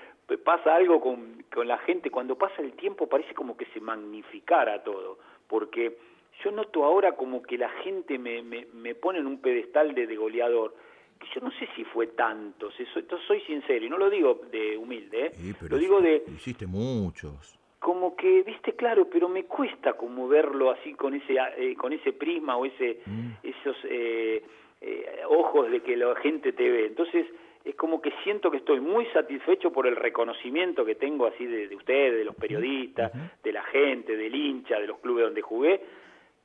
pasa 0.44 0.74
algo 0.74 1.00
con, 1.00 1.44
con 1.52 1.68
la 1.68 1.78
gente, 1.78 2.10
cuando 2.10 2.36
pasa 2.36 2.60
el 2.60 2.72
tiempo 2.72 3.08
parece 3.08 3.34
como 3.34 3.56
que 3.56 3.66
se 3.66 3.80
magnificara 3.80 4.82
todo, 4.82 5.18
porque 5.46 5.96
yo 6.42 6.50
noto 6.50 6.84
ahora 6.84 7.12
como 7.12 7.42
que 7.42 7.56
la 7.56 7.70
gente 7.82 8.18
me, 8.18 8.42
me, 8.42 8.66
me 8.72 8.94
pone 8.94 9.20
en 9.20 9.26
un 9.26 9.40
pedestal 9.40 9.94
de, 9.94 10.06
de 10.06 10.16
goleador, 10.16 10.74
que 11.18 11.26
yo 11.34 11.40
no 11.40 11.50
sé 11.52 11.68
si 11.74 11.84
fue 11.84 12.08
tanto, 12.08 12.70
si 12.72 12.84
soy, 12.86 13.06
soy 13.26 13.40
sincero, 13.42 13.86
y 13.86 13.88
no 13.88 13.96
lo 13.96 14.10
digo 14.10 14.42
de 14.50 14.76
humilde, 14.76 15.26
¿eh? 15.26 15.30
Sí, 15.32 15.54
pero 15.58 15.76
lo 15.76 15.78
digo 15.78 16.00
de 16.00 16.24
Hiciste 16.26 16.66
muchos. 16.66 17.55
Como 17.78 18.16
que 18.16 18.42
viste 18.42 18.72
claro 18.74 19.08
pero 19.10 19.28
me 19.28 19.44
cuesta 19.44 19.92
como 19.94 20.28
verlo 20.28 20.70
así 20.70 20.94
con 20.94 21.14
ese 21.14 21.36
eh, 21.58 21.74
con 21.76 21.92
ese 21.92 22.12
prisma 22.12 22.56
o 22.56 22.64
ese 22.64 23.00
Mm. 23.06 23.30
esos 23.42 23.76
eh, 23.84 24.42
eh, 24.80 25.20
ojos 25.28 25.70
de 25.70 25.80
que 25.80 25.96
la 25.96 26.14
gente 26.16 26.52
te 26.52 26.68
ve. 26.70 26.86
Entonces 26.86 27.26
es 27.64 27.74
como 27.74 28.00
que 28.00 28.12
siento 28.22 28.50
que 28.50 28.58
estoy 28.58 28.80
muy 28.80 29.06
satisfecho 29.06 29.72
por 29.72 29.86
el 29.86 29.96
reconocimiento 29.96 30.84
que 30.84 30.94
tengo 30.94 31.26
así 31.26 31.44
de, 31.46 31.66
de 31.68 31.74
ustedes 31.76 32.18
de 32.18 32.24
los 32.24 32.34
periodistas 32.36 33.10
de 33.42 33.52
la 33.52 33.62
gente 33.64 34.16
del 34.16 34.34
hincha 34.34 34.78
de 34.78 34.86
los 34.86 34.98
clubes 34.98 35.24
donde 35.24 35.42
jugué. 35.42 35.80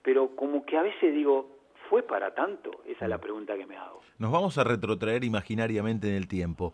Pero 0.01 0.35
como 0.35 0.65
que 0.65 0.77
a 0.77 0.81
veces 0.81 1.13
digo 1.13 1.47
fue 1.89 2.03
para 2.03 2.33
tanto 2.33 2.71
esa 2.85 3.05
es 3.05 3.09
la 3.09 3.19
pregunta 3.19 3.55
que 3.57 3.65
me 3.65 3.77
hago. 3.77 4.01
Nos 4.17 4.31
vamos 4.31 4.57
a 4.57 4.63
retrotraer 4.63 5.23
imaginariamente 5.23 6.07
en 6.07 6.15
el 6.15 6.27
tiempo. 6.27 6.73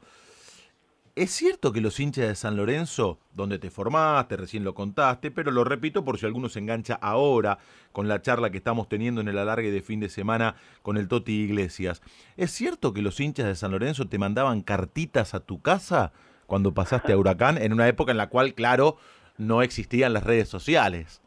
¿Es 1.18 1.32
cierto 1.32 1.74
que 1.74 1.82
los 1.82 2.00
hinchas 2.00 2.28
de 2.28 2.36
San 2.36 2.56
Lorenzo, 2.56 3.18
donde 3.34 3.58
te 3.58 3.72
formaste, 3.72 4.38
recién 4.38 4.64
lo 4.64 4.76
contaste, 4.76 5.32
pero 5.32 5.50
lo 5.50 5.64
repito 5.64 6.06
por 6.06 6.20
si 6.20 6.28
alguno 6.28 6.48
se 6.48 6.60
engancha 6.60 6.94
ahora 6.94 7.58
con 7.92 8.08
la 8.08 8.22
charla 8.22 8.52
que 8.52 8.60
estamos 8.60 8.88
teniendo 8.88 9.20
en 9.20 9.28
el 9.28 9.40
alargue 9.40 9.72
de 9.72 9.82
fin 9.82 10.00
de 10.00 10.10
semana 10.10 10.58
con 10.84 10.96
el 10.96 11.08
Toti 11.08 11.32
Iglesias, 11.32 12.04
¿es 12.36 12.52
cierto 12.52 12.94
que 12.94 13.02
los 13.02 13.20
hinchas 13.20 13.48
de 13.48 13.56
San 13.56 13.72
Lorenzo 13.72 14.08
te 14.08 14.20
mandaban 14.20 14.62
cartitas 14.62 15.34
a 15.34 15.40
tu 15.40 15.60
casa 15.60 16.12
cuando 16.46 16.76
pasaste 16.76 17.14
a 17.14 17.18
Huracán, 17.18 17.58
en 17.58 17.74
una 17.74 17.88
época 17.88 18.12
en 18.12 18.18
la 18.18 18.30
cual, 18.30 18.54
claro, 18.54 18.98
no 19.40 19.64
existían 19.64 20.14
las 20.14 20.24
redes 20.24 20.50
sociales? 20.50 21.24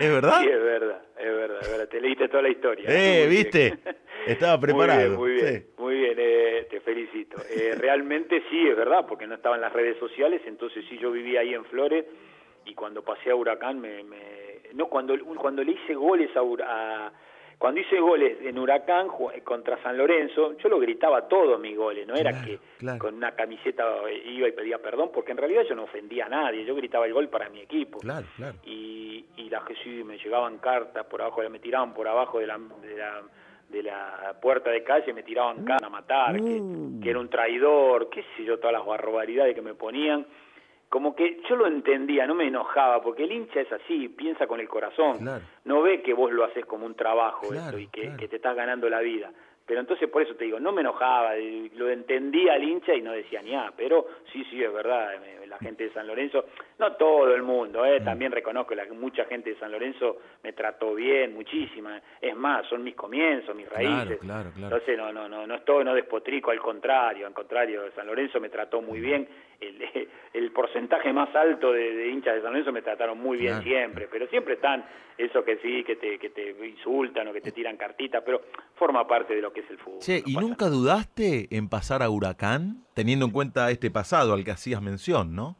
¿Es 0.00 0.10
verdad? 0.12 0.40
sí 0.42 0.48
es 0.48 0.62
verdad 0.62 1.02
es 1.18 1.24
verdad 1.36 1.58
es 1.62 1.70
verdad 1.70 1.88
te 1.88 2.00
leíste 2.00 2.28
toda 2.28 2.42
la 2.42 2.48
historia 2.50 2.84
Eh, 2.88 3.26
Muy 3.26 3.34
bien. 3.34 3.44
¿viste? 3.44 3.78
Estaba 4.26 4.58
preparado. 4.60 5.10
Muy 5.18 5.32
bien, 5.32 5.42
muy 5.42 5.50
bien, 5.52 5.62
Sí. 5.66 5.72
muy 5.82 5.94
bien, 5.96 6.14
eh, 6.18 6.66
te 6.70 6.80
felicito. 6.80 7.36
Eh, 7.50 7.74
realmente 7.78 8.42
sí, 8.50 8.68
es 8.68 8.76
verdad, 8.76 9.04
porque 9.06 9.26
no 9.26 9.34
estaban 9.34 9.60
las 9.60 9.72
redes 9.72 9.98
sociales, 9.98 10.40
entonces 10.46 10.84
sí, 10.88 10.96
yo 10.98 11.10
vivía 11.12 11.40
ahí 11.40 11.52
en 11.54 11.64
Flores 11.66 12.04
y 12.64 12.74
cuando 12.74 13.02
pasé 13.04 13.30
a 13.30 13.34
Huracán, 13.36 13.80
me, 13.80 14.02
me- 14.04 14.60
no 14.72 14.86
cuando 14.88 15.14
cuando 15.36 15.62
le 15.62 15.72
hice 15.72 15.94
goles 15.94 16.30
a, 16.36 16.40
a- 16.40 17.12
cuando 17.58 17.80
hice 17.80 17.98
goles 18.00 18.38
en 18.42 18.58
Huracán 18.58 19.08
contra 19.44 19.80
San 19.82 19.96
Lorenzo, 19.96 20.56
yo 20.58 20.68
lo 20.68 20.78
gritaba 20.78 21.28
todos 21.28 21.58
mis 21.60 21.76
goles, 21.76 22.06
no 22.06 22.14
era 22.14 22.30
Claro, 22.32 22.46
que 22.46 22.58
claro. 22.78 22.98
con 22.98 23.14
una 23.14 23.32
camiseta 23.32 23.84
iba 24.26 24.48
y 24.48 24.52
pedía 24.52 24.78
perdón, 24.78 25.10
porque 25.14 25.32
en 25.32 25.38
realidad 25.38 25.62
yo 25.68 25.74
no 25.74 25.84
ofendía 25.84 26.26
a 26.26 26.28
nadie, 26.28 26.64
yo 26.64 26.74
gritaba 26.74 27.06
el 27.06 27.12
gol 27.14 27.28
para 27.28 27.48
mi 27.48 27.60
equipo 27.60 27.98
Claro, 28.00 28.26
claro. 28.36 28.56
y, 28.64 29.24
y 29.36 29.48
la 29.50 29.64
que 29.64 29.74
sí 29.76 30.02
me 30.04 30.18
llegaban 30.18 30.58
cartas 30.58 31.06
por 31.06 31.22
abajo, 31.22 31.42
me 31.48 31.58
tiraban 31.60 31.94
por 31.94 32.06
abajo 32.08 32.38
de 32.40 32.46
la, 32.46 32.58
de 32.58 32.96
la, 32.96 33.22
de 33.70 33.82
la 33.82 34.34
puerta 34.42 34.70
de 34.70 34.82
calle, 34.82 35.12
me 35.12 35.22
tiraban 35.22 35.64
cartas 35.64 35.86
a 35.86 35.90
matar, 35.90 36.36
que, 36.36 36.60
que 37.02 37.10
era 37.10 37.18
un 37.18 37.28
traidor, 37.28 38.10
qué 38.10 38.24
sé 38.36 38.44
yo, 38.44 38.58
todas 38.58 38.72
las 38.74 38.84
barbaridades 38.84 39.54
que 39.54 39.62
me 39.62 39.74
ponían. 39.74 40.26
Como 40.88 41.16
que 41.16 41.40
yo 41.48 41.56
lo 41.56 41.66
entendía, 41.66 42.26
no 42.26 42.34
me 42.34 42.46
enojaba, 42.46 43.02
porque 43.02 43.24
el 43.24 43.32
hincha 43.32 43.60
es 43.60 43.72
así, 43.72 44.08
piensa 44.08 44.46
con 44.46 44.60
el 44.60 44.68
corazón, 44.68 45.18
Claro. 45.18 45.42
no 45.64 45.82
ve 45.82 46.02
que 46.02 46.14
vos 46.14 46.30
lo 46.32 46.44
haces 46.44 46.64
como 46.66 46.86
un 46.86 46.94
trabajo 46.94 47.48
Claro, 47.48 47.64
esto 47.66 47.78
y 47.78 47.86
que, 47.88 48.02
claro. 48.02 48.16
que 48.16 48.28
te 48.28 48.36
estás 48.36 48.54
ganando 48.54 48.88
la 48.88 49.00
vida. 49.00 49.32
Pero 49.66 49.80
entonces 49.80 50.08
por 50.10 50.20
eso 50.22 50.34
te 50.36 50.44
digo, 50.44 50.60
no 50.60 50.72
me 50.72 50.82
enojaba, 50.82 51.32
lo 51.76 51.88
entendía 51.88 52.52
al 52.52 52.62
hincha 52.62 52.94
y 52.94 53.00
no 53.00 53.12
decía 53.12 53.40
ni 53.42 53.54
ah, 53.54 53.72
pero 53.76 54.06
sí, 54.30 54.44
sí, 54.50 54.62
es 54.62 54.72
verdad, 54.72 55.18
me- 55.20 55.43
la 55.54 55.58
gente 55.60 55.84
de 55.84 55.92
San 55.92 56.06
Lorenzo, 56.06 56.44
no 56.78 56.92
todo 56.94 57.34
el 57.34 57.42
mundo, 57.42 57.84
eh, 57.84 58.00
también 58.00 58.32
reconozco 58.32 58.74
que 58.74 58.84
mucha 58.92 59.24
gente 59.26 59.50
de 59.50 59.58
San 59.58 59.72
Lorenzo 59.72 60.18
me 60.42 60.52
trató 60.52 60.94
bien, 60.94 61.34
muchísima, 61.34 62.00
es 62.20 62.36
más, 62.36 62.66
son 62.68 62.82
mis 62.82 62.94
comienzos, 62.94 63.54
mis 63.54 63.68
Claro, 63.68 63.84
raíces. 63.84 64.18
claro, 64.20 64.50
claro. 64.54 64.76
Entonces 64.76 64.98
no, 64.98 65.12
no, 65.12 65.28
no, 65.28 65.46
no 65.46 65.54
estoy, 65.54 65.84
no 65.84 65.94
despotrico, 65.94 66.50
al 66.50 66.60
contrario, 66.60 67.26
al 67.26 67.32
contrario, 67.32 67.82
San 67.94 68.06
Lorenzo 68.06 68.40
me 68.40 68.48
trató 68.48 68.80
muy 68.82 69.00
bien, 69.00 69.26
el- 69.60 69.80
el 70.32 70.50
porcentaje 70.52 71.12
más 71.12 71.34
alto 71.34 71.72
de, 71.72 71.94
de 71.94 72.08
hinchas 72.08 72.34
de 72.34 72.42
San 72.42 72.50
Lorenzo 72.52 72.72
me 72.72 72.82
trataron 72.82 73.18
muy 73.18 73.38
bien 73.38 73.52
Claro. 73.54 73.64
siempre, 73.64 74.08
pero 74.10 74.26
siempre 74.28 74.54
están 74.54 74.84
esos 75.16 75.44
que 75.44 75.58
sí, 75.58 75.84
que 75.84 75.94
te, 75.96 76.18
que 76.18 76.30
te 76.30 76.50
insultan 76.66 77.28
o 77.28 77.32
que 77.32 77.40
te 77.40 77.52
tiran 77.52 77.76
cartitas, 77.76 78.22
pero 78.26 78.40
forma 78.74 79.06
parte 79.06 79.34
de 79.36 79.40
lo 79.42 79.52
que 79.52 79.60
es 79.60 79.70
el 79.70 79.78
fútbol. 79.78 80.00
Che, 80.00 80.22
¿y 80.26 80.34
nunca 80.36 80.66
dudaste 80.66 81.46
en 81.56 81.68
pasar 81.68 82.02
a 82.02 82.10
Huracán? 82.10 82.84
Teniendo 82.94 83.26
en 83.26 83.32
cuenta 83.32 83.70
este 83.70 83.90
pasado 83.90 84.32
al 84.34 84.44
que 84.44 84.52
hacías 84.52 84.80
mención, 84.80 85.34
¿no? 85.34 85.56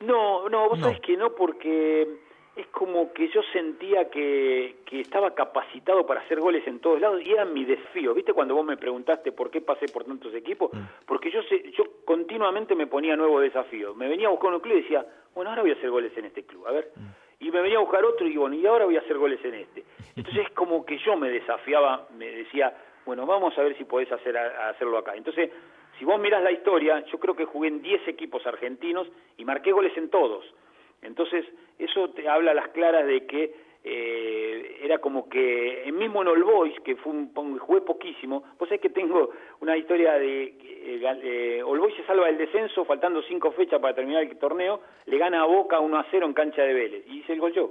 No, 0.00 0.48
no, 0.48 0.68
vos 0.68 0.78
No. 0.78 0.86
sabés 0.86 1.00
que 1.00 1.16
no, 1.16 1.34
porque 1.34 2.06
es 2.54 2.66
como 2.68 3.12
que 3.12 3.28
yo 3.28 3.42
sentía 3.52 4.08
que, 4.08 4.76
que 4.86 5.00
estaba 5.00 5.34
capacitado 5.34 6.06
para 6.06 6.20
hacer 6.20 6.40
goles 6.40 6.66
en 6.66 6.78
todos 6.80 7.00
lados 7.00 7.20
y 7.22 7.30
era 7.32 7.44
mi 7.44 7.64
desafío. 7.64 8.14
¿Viste 8.14 8.32
cuando 8.32 8.54
vos 8.54 8.64
me 8.64 8.76
preguntaste 8.76 9.32
por 9.32 9.50
qué 9.50 9.60
pasé 9.60 9.86
por 9.88 10.04
tantos 10.04 10.32
equipos? 10.34 10.72
Mm. 10.72 10.78
Porque 11.06 11.30
yo 11.30 11.40
yo 11.76 11.84
continuamente 12.04 12.74
me 12.74 12.86
ponía 12.86 13.16
nuevos 13.16 13.42
desafíos. 13.42 13.94
Me 13.96 14.08
venía 14.08 14.28
a 14.28 14.30
buscar 14.30 14.52
un 14.54 14.60
club 14.60 14.76
y 14.78 14.82
decía, 14.82 15.04
bueno, 15.34 15.50
ahora 15.50 15.62
voy 15.62 15.72
a 15.72 15.74
hacer 15.74 15.90
goles 15.90 16.12
en 16.16 16.24
este 16.26 16.44
club, 16.44 16.66
a 16.66 16.72
ver. 16.72 16.92
Mm. 16.96 17.44
Y 17.44 17.50
me 17.50 17.60
venía 17.60 17.76
a 17.76 17.82
buscar 17.82 18.02
otro 18.04 18.24
y 18.26 18.30
digo, 18.30 18.42
bueno, 18.42 18.56
y 18.56 18.64
ahora 18.66 18.86
voy 18.86 18.96
a 18.96 19.00
hacer 19.00 19.18
goles 19.18 19.38
en 19.44 19.54
este. 19.54 19.84
Entonces 20.14 20.46
es 20.46 20.50
como 20.52 20.86
que 20.86 20.96
yo 20.98 21.16
me 21.16 21.28
desafiaba, 21.30 22.06
me 22.16 22.26
decía, 22.30 22.74
bueno, 23.04 23.26
vamos 23.26 23.56
a 23.58 23.62
ver 23.62 23.76
si 23.76 23.84
podés 23.84 24.10
hacer, 24.10 24.36
a- 24.38 24.70
hacerlo 24.70 24.96
acá. 24.96 25.14
Entonces, 25.14 25.50
si 25.98 26.04
vos 26.04 26.20
mirás 26.20 26.42
la 26.42 26.52
historia, 26.52 27.04
yo 27.06 27.18
creo 27.18 27.34
que 27.34 27.44
jugué 27.44 27.68
en 27.68 27.82
10 27.82 28.08
equipos 28.08 28.46
argentinos 28.46 29.08
y 29.36 29.44
marqué 29.44 29.72
goles 29.72 29.96
en 29.96 30.10
todos. 30.10 30.44
Entonces, 31.02 31.44
eso 31.78 32.10
te 32.10 32.28
habla 32.28 32.50
a 32.50 32.54
las 32.54 32.68
claras 32.68 33.06
de 33.06 33.26
que 33.26 33.54
eh, 33.88 34.80
era 34.82 34.98
como 34.98 35.28
que, 35.28 35.88
mismo 35.92 36.22
en 36.22 36.28
All 36.28 36.42
Boys, 36.42 36.74
que 36.80 36.96
fue 36.96 37.12
un, 37.12 37.58
jugué 37.58 37.82
poquísimo, 37.82 38.42
vos 38.58 38.68
sabés 38.68 38.80
que 38.80 38.90
tengo 38.90 39.30
una 39.60 39.76
historia 39.76 40.14
de 40.14 40.42
eh, 40.44 41.00
eh, 41.22 41.62
All 41.64 41.78
Boys 41.78 41.94
se 41.94 42.04
salva 42.04 42.26
del 42.26 42.36
descenso, 42.36 42.84
faltando 42.84 43.22
cinco 43.22 43.52
fechas 43.52 43.80
para 43.80 43.94
terminar 43.94 44.24
el 44.24 44.36
torneo, 44.38 44.80
le 45.06 45.18
gana 45.18 45.42
a 45.42 45.46
Boca 45.46 45.78
1 45.78 45.98
a 45.98 46.06
0 46.10 46.26
en 46.26 46.32
cancha 46.32 46.62
de 46.62 46.74
Vélez, 46.74 47.04
y 47.06 47.18
hice 47.18 47.34
el 47.34 47.40
gol 47.40 47.52
yo. 47.52 47.70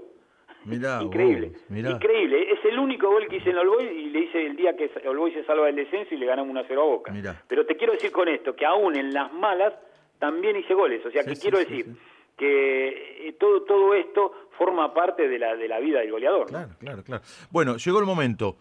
Mirá, 0.66 1.00
Increíble, 1.02 1.52
mirá. 1.70 1.92
increíble. 1.92 2.52
Es 2.52 2.66
el 2.66 2.80
único 2.80 3.08
gol 3.10 3.28
que 3.28 3.38
hice 3.38 3.52
en 3.52 3.58
All 3.58 3.70
Boys 3.70 3.92
y 3.92 4.10
le 4.10 4.20
hice 4.22 4.46
el 4.46 4.56
día 4.56 4.76
que 4.76 4.90
All 5.08 5.18
Boys 5.18 5.34
se 5.36 5.44
salva 5.46 5.68
del 5.68 5.76
descenso 5.76 6.14
y 6.14 6.18
le 6.18 6.26
ganamos 6.26 6.50
1 6.52 6.60
a 6.60 6.66
0 6.68 6.82
a 6.82 6.86
Boca. 6.86 7.12
Mirá. 7.12 7.44
Pero 7.48 7.66
te 7.66 7.78
quiero 7.78 7.94
decir 7.94 8.12
con 8.12 8.28
esto, 8.28 8.56
que 8.56 8.66
aún 8.66 8.96
en 8.96 9.14
las 9.14 9.32
malas 9.32 9.74
también 10.20 10.56
hice 10.58 10.74
goles. 10.74 11.06
O 11.06 11.12
sea, 11.12 11.22
Sí, 11.24 11.30
que 11.30 11.36
sí, 11.36 11.42
quiero 11.44 11.58
sí, 11.60 11.64
decir 11.66 11.96
que 12.38 13.28
eh, 13.30 13.34
todo, 13.40 13.64
todo 13.64 13.94
esto 13.94 14.32
forma 14.58 14.94
parte 14.94 15.28
de 15.28 15.40
la, 15.40 15.56
de 15.56 15.68
la 15.68 15.80
vida 15.80 16.00
del 16.00 16.12
goleador. 16.12 16.52
¿no? 16.52 16.58
Claro, 16.58 16.74
claro, 16.80 17.04
claro. 17.04 17.24
Bueno, 17.52 17.78
llegó 17.78 18.00
el 18.00 18.06
momento. 18.06 18.58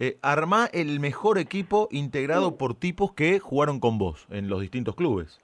Eh, 0.00 0.18
armá 0.22 0.68
el 0.72 0.98
mejor 0.98 1.38
equipo 1.38 1.88
integrado 1.92 2.58
por 2.58 2.74
tipos 2.74 3.12
que 3.14 3.38
jugaron 3.38 3.78
con 3.78 3.96
vos 3.96 4.26
en 4.30 4.48
los 4.48 4.60
distintos 4.60 4.96
clubes. 4.96 5.40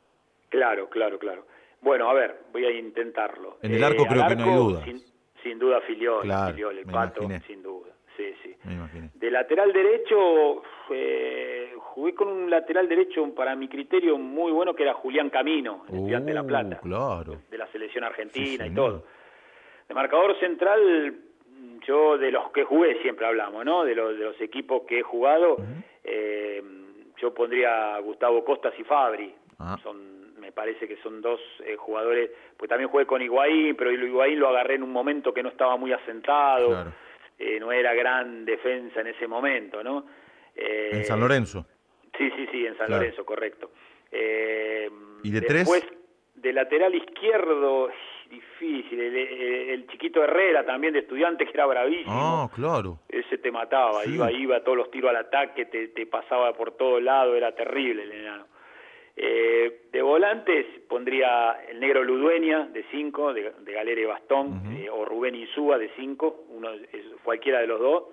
Claro, 0.48 0.88
claro, 0.90 1.18
claro. 1.20 1.46
Bueno, 1.82 2.11
a 2.11 2.14
ver, 2.14 2.42
voy 2.52 2.64
a 2.66 2.70
intentarlo. 2.76 3.58
En 3.62 3.72
el 3.72 3.82
arco 3.84 4.02
al 4.02 4.08
creo 4.08 4.26
que 4.28 4.36
no 4.36 4.44
hay 4.44 4.54
dudas. 4.56 4.84
Sin, 4.84 5.02
sin 5.43 5.59
duda 5.59 5.80
Filiol, 5.82 6.22
Claro, 6.22 6.53
Filiol, 6.53 6.78
el 6.78 6.86
pato, 6.86 7.22
imaginé. 7.24 7.47
sin 7.47 7.62
duda. 7.62 7.91
Sí, 8.16 8.34
sí. 8.43 8.55
Me. 8.64 9.11
De 9.14 9.30
lateral 9.30 9.72
derecho, 9.72 10.62
eh, 10.91 11.72
jugué 11.78 12.14
con 12.14 12.28
un 12.28 12.51
lateral 12.51 12.88
derecho 12.88 13.34
para 13.34 13.55
mi 13.57 13.68
criterio 13.68 14.18
muy 14.18 14.53
bueno 14.53 14.74
que 14.74 14.82
era 14.82 14.93
Julián 14.95 15.30
Camino, 15.30 15.84
el 15.88 15.95
estudiante 15.95 16.30
de 16.30 16.34
La 16.34 16.43
Uh, 16.43 16.47
Plata, 16.47 16.80
claro. 16.80 17.36
de 17.51 17.59
la 17.59 17.66
selección 17.68 18.05
argentina 18.05 18.64
Sí, 18.64 18.70
y 18.70 18.74
todo. 18.74 19.05
De 19.88 19.95
marcador 19.95 20.38
central, 20.38 21.14
yo 21.86 22.18
de 22.18 22.30
los 22.30 22.51
que 22.53 22.64
jugué 22.64 23.01
siempre 23.01 23.26
hablamos, 23.26 23.64
¿no? 23.64 23.84
De 23.84 23.95
los, 23.95 24.16
de 24.18 24.24
los 24.24 24.41
equipos 24.41 24.82
que 24.86 24.99
he 24.99 25.03
jugado, 25.03 25.57
eh, 26.05 26.62
yo 27.16 27.32
pondría 27.32 27.95
a 27.97 28.01
Gustavo 28.01 28.45
Costas 28.45 28.74
y 28.78 28.84
Fabri. 28.84 29.34
Ah. 29.59 29.78
Son, 29.82 30.29
me 30.51 30.55
parece 30.55 30.88
que 30.88 30.96
son 30.96 31.20
dos 31.22 31.40
eh, 31.64 31.76
jugadores, 31.76 32.28
pues 32.57 32.68
también 32.68 32.90
jugué 32.90 33.07
con 33.07 33.22
Higuaín, 33.22 33.76
pero 33.76 33.92
Higuaín 33.92 34.40
lo 34.40 34.48
agarré 34.48 34.74
en 34.74 34.82
un 34.82 34.90
momento 34.92 35.32
que 35.32 35.44
no 35.44 35.48
estaba 35.48 35.76
muy 35.76 35.92
asentado, 35.92 36.66
Claro. 36.68 36.92
eh, 37.38 37.61
no 37.61 37.70
era 37.70 37.94
gran 37.94 38.44
defensa 38.44 39.01
en 39.01 39.07
ese 39.07 39.28
momento, 39.28 39.84
¿no? 39.84 40.07
Eh, 40.57 40.90
En 40.92 41.05
San 41.05 41.20
Lorenzo. 41.20 41.64
Sí, 42.18 42.28
sí, 42.36 42.48
sí, 42.51 42.66
en 42.66 42.76
San 42.76 42.88
Claro. 42.88 43.03
Lorenzo, 43.03 43.24
correcto. 43.24 43.70
Eh, 44.11 44.90
¿Y 45.22 45.30
de 45.30 45.40
después, 45.40 45.82
tres? 45.86 45.98
de 46.34 46.53
lateral 46.53 46.94
izquierdo, 46.96 47.88
difícil. 48.28 49.01
El, 49.01 49.16
el- 49.16 49.70
el 49.70 49.86
chiquito 49.86 50.22
Herrera 50.24 50.66
también 50.66 50.92
de 50.94 50.98
estudiante 51.01 51.44
que 51.44 51.53
era 51.53 51.66
bravísimo. 51.66 52.11
Ah, 52.12 52.51
claro. 52.55 52.98
Ese 53.09 53.38
te 53.38 53.53
mataba, 53.53 54.03
Sí. 54.03 54.14
iba, 54.14 54.32
iba 54.32 54.64
todos 54.64 54.76
los 54.78 54.90
tiros 54.90 55.11
al 55.11 55.16
ataque, 55.16 55.66
te, 55.66 55.88
te 55.88 56.07
pasaba 56.07 56.53
por 56.55 56.72
todos 56.72 57.01
lados, 57.03 57.36
era 57.36 57.55
terrible 57.55 58.03
el 58.03 58.12
enano. 58.12 58.46
Eh, 59.22 59.82
de 59.92 60.00
volantes 60.00 60.64
pondría 60.88 61.52
el 61.68 61.78
negro 61.78 62.02
Ludueña 62.02 62.66
de 62.72 62.84
5, 62.90 63.34
de, 63.34 63.52
de 63.60 63.72
Galera 63.72 64.00
y 64.00 64.04
Bastón, 64.06 64.62
eh, 64.74 64.88
o 64.88 65.04
Rubén 65.04 65.34
Insúa 65.34 65.76
de 65.76 65.90
5, 65.96 66.44
uno 66.48 66.70
es- 66.72 67.04
cualquiera 67.22 67.60
de 67.60 67.66
los 67.66 67.80
dos. 67.80 68.04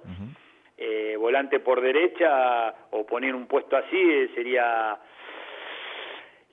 Eh, 0.78 1.16
volante 1.18 1.62
por 1.62 1.80
derecha 1.82 2.74
o 2.92 3.06
poner 3.06 3.34
un 3.36 3.48
puesto 3.48 3.78
así 3.78 3.96
eh, 3.98 4.30
sería 4.36 5.00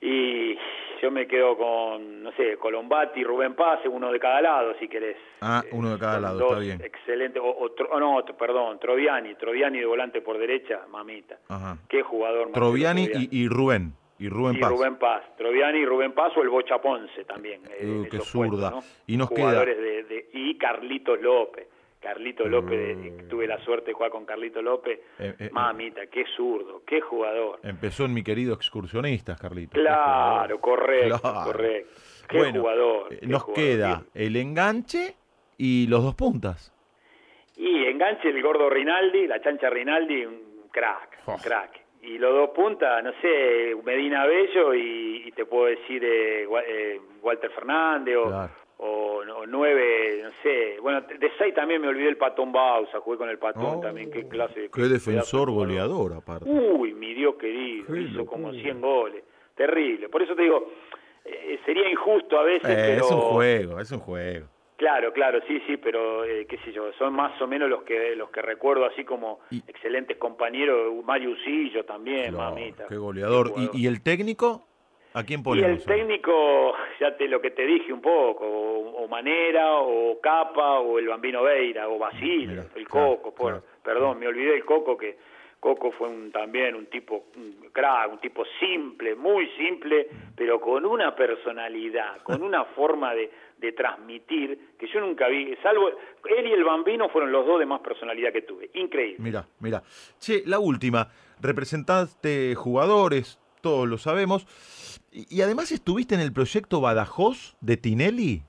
y 0.01 0.57
yo 1.01 1.11
me 1.11 1.27
quedo 1.27 1.57
con 1.57 2.23
no 2.23 2.31
sé 2.33 2.57
Colombati 2.57 3.23
Rubén 3.23 3.55
Paz 3.55 3.79
uno 3.85 4.11
de 4.11 4.19
cada 4.19 4.41
lado 4.41 4.73
si 4.79 4.87
querés 4.87 5.17
Ah, 5.41 5.61
uno 5.71 5.91
de 5.91 5.99
cada 5.99 6.19
lado, 6.19 6.39
dos 6.39 6.51
está 6.53 6.59
bien. 6.59 6.81
excelente 6.83 7.39
o, 7.39 7.45
o 7.49 7.69
Tro- 7.75 7.89
oh, 7.91 7.99
no 7.99 8.23
perdón 8.37 8.79
Troviani 8.79 9.35
Troviani 9.35 9.79
de 9.79 9.85
volante 9.85 10.21
por 10.21 10.37
derecha 10.37 10.81
mamita 10.89 11.37
Ajá. 11.49 11.77
qué 11.87 12.01
jugador 12.01 12.51
Troviani 12.51 13.07
y, 13.13 13.43
y 13.43 13.47
Rubén. 13.47 13.93
Y 14.17 14.29
Rubén 14.29 14.55
y 14.55 14.59
Paz. 14.59 14.69
Rubén 14.69 14.95
Paz, 14.97 15.23
Troviani 15.37 15.79
y 15.79 15.85
Rubén 15.85 16.13
Paz 16.13 16.31
o 16.37 16.41
el 16.41 16.49
Bocha 16.49 16.79
Ponce 16.81 17.25
también. 17.25 17.61
eh, 17.69 17.85
Uh, 17.85 18.03
en 18.03 18.09
qué 18.09 18.19
zurda. 18.19 18.71
puestos, 18.71 19.03
Y 19.07 19.17
nos 19.17 19.27
Jugadores 19.29 19.77
de, 19.77 20.03
de- 20.03 20.29
y 20.33 20.57
Carlitos 20.57 21.19
López. 21.21 21.67
López, 22.45 22.97
eh, 22.97 23.17
Uh. 23.23 23.27
tuve 23.29 23.47
la 23.47 23.57
suerte 23.65 23.87
de 23.87 23.93
jugar 23.93 24.11
con 24.11 24.25
Carlitos 24.25 24.63
López. 24.63 24.99
Eh, 25.17 25.33
eh, 25.39 25.49
Mamita, 25.51 26.05
qué 26.05 26.23
zurdo, 26.37 26.83
qué 26.85 27.01
jugador. 27.01 27.59
Empezó 27.63 28.05
en 28.05 28.13
mi 28.13 28.23
querido 28.23 28.53
excursionista, 28.53 29.35
Carlito. 29.35 29.71
Claro, 29.73 30.61
correcto, 30.61 31.19
Claro. 31.19 31.51
correcto. 31.51 31.93
Qué 32.29 32.37
Bueno, 32.37 32.59
jugador. 32.61 33.11
eh, 33.13 33.17
qué 33.21 33.25
nos 33.27 33.41
jugador. 33.43 33.63
queda 33.65 34.03
el 34.13 34.35
enganche 34.35 35.15
y 35.57 35.87
los 35.87 36.03
dos 36.03 36.13
puntas. 36.13 36.71
Y 37.57 37.85
enganche 37.85 38.29
el 38.29 38.39
gordo 38.41 38.69
Rinaldi, 38.69 39.25
la 39.25 39.41
chancha 39.41 39.69
Rinaldi, 39.71 40.25
un 40.25 40.67
crack, 40.71 41.21
un 41.25 41.33
Oh. 41.33 41.37
crack. 41.43 41.84
Y 42.05 42.17
los 42.19 42.33
dos 42.33 42.49
puntas, 42.51 43.03
no 43.03 43.11
sé, 43.21 43.75
Medina 43.83 44.25
Bello 44.25 44.73
y, 44.73 45.23
y 45.25 45.31
te 45.31 45.45
puedo 45.45 45.65
decir 45.65 46.03
eh, 46.03 46.47
eh, 46.67 46.99
Walter 47.21 47.49
Fernández 47.51 48.15
o, 48.17 48.27
Claro. 48.27 48.51
o, 48.77 49.23
o 49.37 49.45
nueve, 49.47 50.21
no 50.23 50.29
sé. 50.43 50.77
Bueno, 50.81 51.01
de 51.01 51.31
seis 51.37 51.53
también 51.55 51.81
me 51.81 51.87
olvidé 51.87 52.09
el 52.09 52.17
Patón 52.17 52.51
Bausa, 52.51 52.99
jugué 52.99 53.17
con 53.17 53.29
el 53.29 53.39
Patón 53.39 53.77
Oh, 53.77 53.79
también, 53.79 54.11
qué 54.11 54.27
clase 54.27 54.59
de... 54.59 54.69
Qué 54.69 54.83
defensor 54.83 55.49
goleador, 55.51 56.13
aparte. 56.13 56.47
Uy, 56.49 56.93
mi 56.93 57.13
Dios 57.13 57.35
querido, 57.35 57.87
Qué 57.91 58.01
hizo 58.01 58.25
como 58.25 58.47
locura. 58.49 58.63
100 58.63 58.81
goles. 58.81 59.23
Terrible. 59.55 60.09
Por 60.09 60.21
eso 60.21 60.35
te 60.35 60.43
digo, 60.43 60.69
eh, 61.23 61.59
sería 61.65 61.89
injusto 61.89 62.37
a 62.37 62.43
veces, 62.43 62.69
Eh, 62.69 62.75
pero... 62.93 63.05
Es 63.05 63.11
un 63.11 63.21
juego, 63.21 63.79
es 63.79 63.91
un 63.91 63.99
juego. 63.99 64.47
Claro, 64.77 65.13
claro, 65.13 65.39
sí, 65.47 65.61
sí, 65.67 65.77
pero 65.77 66.25
eh, 66.25 66.45
qué 66.49 66.57
sé 66.57 66.73
yo, 66.73 66.91
son 66.93 67.13
más 67.13 67.41
o 67.41 67.47
menos 67.47 67.69
los 67.69 67.83
que 67.83 68.13
los 68.15 68.29
que 68.29 68.41
recuerdo 68.41 68.85
así 68.85 69.05
como 69.05 69.39
Y- 69.49 69.63
excelentes 69.67 70.17
compañeros, 70.17 70.93
Mario 71.05 71.29
Usillo 71.31 71.85
también, 71.85 72.33
Claro, 72.33 72.49
mamita. 72.55 72.85
qué 72.89 72.97
goleador. 72.97 73.53
Qué 73.53 73.69
¿Y, 73.73 73.83
y 73.83 73.87
el 73.87 74.03
técnico? 74.03 74.67
¿A 75.13 75.23
quién 75.23 75.39
Y 75.39 75.43
ponemos? 75.43 75.69
el 75.71 75.85
técnico, 75.85 76.73
ya 76.99 77.15
te 77.15 77.29
lo 77.29 77.39
que 77.39 77.51
te 77.51 77.65
dije 77.65 77.93
un 77.93 78.01
poco, 78.01 78.45
o, 78.45 79.03
o 79.03 79.07
Manera, 79.07 79.77
o 79.79 80.19
Capa, 80.19 80.79
o 80.79 80.99
el 80.99 81.07
Bambino 81.07 81.41
Veira, 81.41 81.87
o 81.87 81.97
Basile, 81.97 82.47
Mira, 82.47 82.65
el 82.75 82.85
claro, 82.85 83.15
Coco, 83.15 83.33
por, 83.33 83.51
claro. 83.51 83.63
perdón, 83.81 84.19
me 84.19 84.27
olvidé 84.27 84.51
del 84.51 84.65
Coco, 84.65 84.97
que 84.97 85.17
Coco 85.57 85.91
fue 85.93 86.09
un, 86.09 86.33
también 86.33 86.75
un 86.75 86.87
tipo 86.87 87.27
un 87.37 87.69
crack, 87.71 88.11
un 88.11 88.19
tipo 88.19 88.43
simple, 88.59 89.15
muy 89.15 89.47
simple, 89.57 90.09
pero 90.35 90.59
con 90.59 90.85
una 90.85 91.15
personalidad, 91.15 92.21
con 92.23 92.43
una 92.43 92.65
forma 92.65 93.15
de, 93.15 93.31
de 93.57 93.71
transmitir 93.71 94.75
que 94.77 94.87
yo 94.87 94.99
nunca 94.99 95.27
vi, 95.27 95.55
salvo 95.63 95.89
él 95.89 96.47
y 96.47 96.51
el 96.51 96.63
Bambino 96.63 97.09
fueron 97.09 97.31
los 97.31 97.45
dos 97.45 97.59
de 97.59 97.65
más 97.65 97.79
personalidad 97.81 98.31
que 98.33 98.41
tuve, 98.41 98.69
increíble. 98.73 99.17
Mira, 99.19 99.47
mira. 99.59 99.81
Che, 100.19 100.43
la 100.45 100.59
última. 100.59 101.07
Representaste 101.41 102.53
jugadores, 102.55 103.39
todos 103.61 103.87
lo 103.87 103.97
sabemos. 103.97 104.45
Y, 105.11 105.37
y 105.37 105.41
además 105.41 105.71
estuviste 105.71 106.15
en 106.15 106.21
el 106.21 106.33
proyecto 106.33 106.81
Badajoz 106.81 107.55
de 107.61 107.77
Tinelli. 107.77 108.41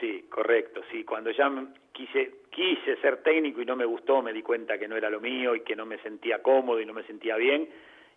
Sí, 0.00 0.24
correcto, 0.30 0.80
sí. 0.90 1.04
Cuando 1.04 1.30
ya 1.30 1.48
me- 1.48 1.68
quise, 1.92 2.40
quise 2.50 2.96
ser 3.00 3.22
técnico 3.22 3.60
y 3.62 3.66
no 3.66 3.76
me 3.76 3.84
gustó, 3.84 4.22
me 4.22 4.32
di 4.32 4.42
cuenta 4.42 4.78
que 4.78 4.88
no 4.88 4.96
era 4.96 5.10
lo 5.10 5.20
mío 5.20 5.54
y 5.54 5.60
que 5.60 5.76
no 5.76 5.86
me 5.86 5.98
sentía 5.98 6.42
cómodo 6.42 6.80
y 6.80 6.86
no 6.86 6.92
me 6.94 7.04
sentía 7.04 7.36
bien. 7.36 7.68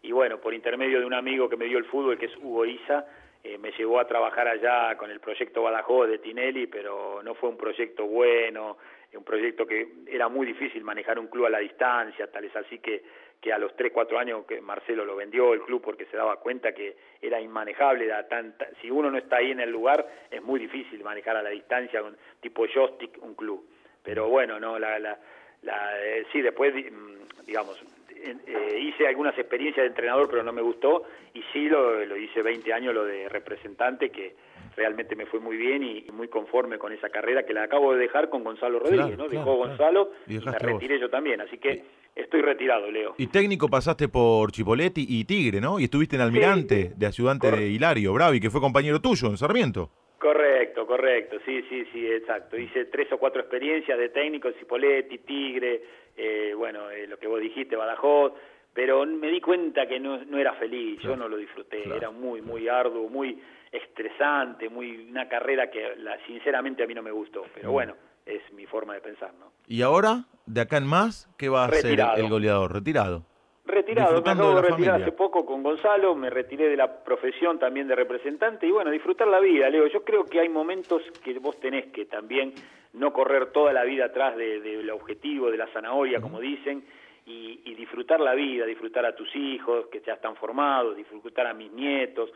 Y 0.01 0.11
bueno, 0.11 0.39
por 0.39 0.53
intermedio 0.53 0.99
de 0.99 1.05
un 1.05 1.13
amigo 1.13 1.49
que 1.49 1.57
me 1.57 1.65
dio 1.65 1.77
el 1.77 1.85
fútbol, 1.85 2.17
que 2.17 2.27
es 2.27 2.35
Hugo 2.37 2.65
Isa, 2.65 3.05
eh, 3.45 3.59
me 3.59 3.71
llevó 3.73 3.99
a 3.99 4.07
trabajar 4.07 4.47
allá 4.47 4.97
con 4.97 5.11
el 5.11 5.19
proyecto 5.19 5.61
Badajoz 5.61 6.09
de 6.09 6.17
Tinelli, 6.17 6.65
pero 6.65 7.21
no 7.21 7.35
fue 7.35 7.49
un 7.49 7.57
proyecto 7.57 8.07
bueno, 8.07 8.77
un 9.13 9.23
proyecto 9.23 9.67
que 9.67 9.87
era 10.07 10.27
muy 10.29 10.47
difícil 10.47 10.83
manejar 10.83 11.19
un 11.19 11.27
club 11.27 11.45
a 11.45 11.51
la 11.51 11.59
distancia, 11.59 12.25
tal 12.31 12.45
es 12.45 12.55
así 12.55 12.79
que, 12.79 13.03
que 13.39 13.53
a 13.53 13.59
los 13.59 13.75
3, 13.75 13.91
4 13.93 14.17
años 14.17 14.45
que 14.47 14.59
Marcelo 14.61 15.05
lo 15.05 15.15
vendió 15.15 15.53
el 15.53 15.61
club 15.61 15.79
porque 15.83 16.07
se 16.07 16.17
daba 16.17 16.37
cuenta 16.37 16.73
que 16.73 16.97
era 17.21 17.39
inmanejable, 17.39 18.11
tanta, 18.27 18.67
si 18.81 18.89
uno 18.89 19.11
no 19.11 19.19
está 19.19 19.37
ahí 19.37 19.51
en 19.51 19.59
el 19.59 19.69
lugar 19.69 20.07
es 20.31 20.41
muy 20.41 20.59
difícil 20.59 21.03
manejar 21.03 21.37
a 21.37 21.43
la 21.43 21.51
distancia 21.51 22.01
con 22.01 22.17
tipo 22.41 22.65
joystick 22.65 23.21
un 23.21 23.35
club. 23.35 23.63
Pero 24.01 24.27
bueno, 24.27 24.59
no 24.59 24.79
la, 24.79 24.97
la, 24.97 25.19
la 25.61 26.03
eh, 26.03 26.25
sí 26.31 26.41
después 26.41 26.73
mm, 26.73 27.45
digamos 27.45 27.79
eh, 28.25 28.79
hice 28.79 29.07
algunas 29.07 29.37
experiencias 29.37 29.83
de 29.83 29.87
entrenador 29.87 30.27
pero 30.29 30.43
no 30.43 30.51
me 30.51 30.61
gustó 30.61 31.03
y 31.33 31.41
sí 31.53 31.67
lo, 31.69 32.05
lo 32.05 32.17
hice 32.17 32.41
20 32.41 32.73
años 32.73 32.93
lo 32.93 33.05
de 33.05 33.29
representante 33.29 34.09
que 34.09 34.35
realmente 34.75 35.15
me 35.15 35.25
fue 35.25 35.39
muy 35.39 35.57
bien 35.57 35.83
y, 35.83 36.05
muy 36.11 36.27
conforme 36.27 36.77
con 36.77 36.91
esa 36.91 37.09
carrera 37.09 37.43
que 37.43 37.53
la 37.53 37.63
acabo 37.63 37.93
de 37.93 37.99
dejar 37.99 38.29
con 38.29 38.43
Gonzalo 38.43 38.79
Rodríguez, 38.79 39.17
¿no? 39.17 39.27
Dejó 39.27 39.55
Gonzalo 39.55 40.11
y, 40.27 40.39
me 40.39 40.57
retiré 40.59 40.99
yo 40.99 41.09
también, 41.09 41.41
así 41.41 41.57
que 41.57 41.83
estoy 42.15 42.41
retirado, 42.41 42.89
Leo. 42.91 43.15
Y 43.17 43.27
técnico 43.27 43.67
pasaste 43.67 44.07
por 44.07 44.51
Chipoletti 44.51 45.05
y 45.07 45.25
Tigre, 45.25 45.61
¿no? 45.61 45.79
Y 45.79 45.85
estuviste 45.85 46.15
en 46.15 46.21
Almirante, 46.21 46.91
de 46.95 47.05
ayudante 47.05 47.51
de 47.51 47.67
Hilario 47.67 48.13
Bravi, 48.13 48.39
que 48.39 48.49
fue 48.49 48.61
compañero 48.61 48.99
tuyo 49.01 49.27
en 49.29 49.37
Sarmiento. 49.37 49.89
Correcto, 50.17 50.87
correcto, 50.87 51.37
sí, 51.45 51.61
sí, 51.69 51.85
sí, 51.91 52.07
exacto. 52.07 52.57
Hice 52.57 52.85
tres 52.85 53.11
o 53.11 53.17
cuatro 53.17 53.41
experiencias 53.41 53.97
de 53.97 54.09
técnico, 54.09 54.51
Cipoletti, 54.59 55.19
Tigre, 55.19 55.81
eh, 56.15 56.53
bueno, 56.55 56.89
eh, 56.89 57.07
lo 57.07 57.17
que 57.17 57.27
vos 57.27 57.39
dijiste, 57.39 57.75
Badajoz, 57.75 58.33
pero 58.73 59.05
me 59.05 59.29
di 59.29 59.39
cuenta 59.39 59.87
que 59.87 59.99
no, 59.99 60.23
no 60.25 60.37
era 60.37 60.53
feliz, 60.53 60.99
yo 61.01 61.15
no 61.15 61.29
lo 61.29 61.37
disfruté, 61.37 61.83
era 61.95 62.11
muy, 62.11 62.41
muy 62.41 62.67
arduo, 62.67 63.09
muy 63.09 63.41
estresante, 63.71 64.69
muy 64.69 65.07
una 65.09 65.27
carrera 65.29 65.69
que 65.69 65.95
la, 65.97 66.17
sinceramente 66.25 66.83
a 66.83 66.87
mí 66.87 66.93
no 66.93 67.01
me 67.01 67.11
gustó, 67.11 67.45
pero 67.53 67.69
mm. 67.69 67.71
bueno, 67.71 67.95
es 68.25 68.41
mi 68.53 68.65
forma 68.65 68.93
de 68.93 69.01
pensar, 69.01 69.33
¿no? 69.39 69.51
¿Y 69.67 69.81
ahora, 69.81 70.25
de 70.45 70.61
acá 70.61 70.77
en 70.77 70.87
más, 70.87 71.29
qué 71.37 71.49
va 71.49 71.63
a 71.63 71.67
hacer 71.67 71.99
el 72.17 72.29
goleador? 72.29 72.73
¿Retirado? 72.73 73.23
Retirado, 73.67 74.21
me 74.21 74.31
acabo 74.31 74.55
de, 74.55 74.61
retirar 74.61 75.01
hace 75.01 75.11
poco 75.11 75.43
con 75.43 75.63
Gonzalo, 75.63 76.13
me 76.15 76.29
retiré 76.29 76.69
de 76.69 76.77
la 76.77 77.03
profesión 77.03 77.57
también 77.57 77.87
de 77.87 77.95
representante 77.95 78.67
y 78.67 78.71
bueno, 78.71 78.91
disfrutar 78.91 79.27
la 79.27 79.39
vida, 79.39 79.69
Leo. 79.69 79.87
Yo 79.87 80.03
creo 80.03 80.23
que 80.25 80.39
hay 80.39 80.49
momentos 80.49 81.01
que 81.23 81.37
vos 81.39 81.59
tenés 81.59 81.87
que 81.87 82.05
también 82.05 82.53
no 82.93 83.11
correr 83.11 83.51
toda 83.51 83.73
la 83.73 83.83
vida 83.83 84.05
atrás 84.05 84.37
del 84.37 84.61
de, 84.61 84.91
objetivo, 84.91 85.49
de 85.49 85.57
la 85.57 85.67
zanahoria, 85.67 86.21
como 86.21 86.39
dicen, 86.39 86.83
y, 87.25 87.61
y, 87.65 87.73
disfrutar 87.73 88.19
la 88.19 88.35
vida, 88.35 88.67
disfrutar 88.67 89.03
a 89.03 89.15
tus 89.15 89.35
hijos 89.35 89.87
que 89.87 89.99
ya 90.01 90.13
están 90.13 90.35
formados, 90.35 90.95
disfrutar 90.95 91.47
a 91.47 91.53
mis 91.55 91.71
nietos, 91.71 92.29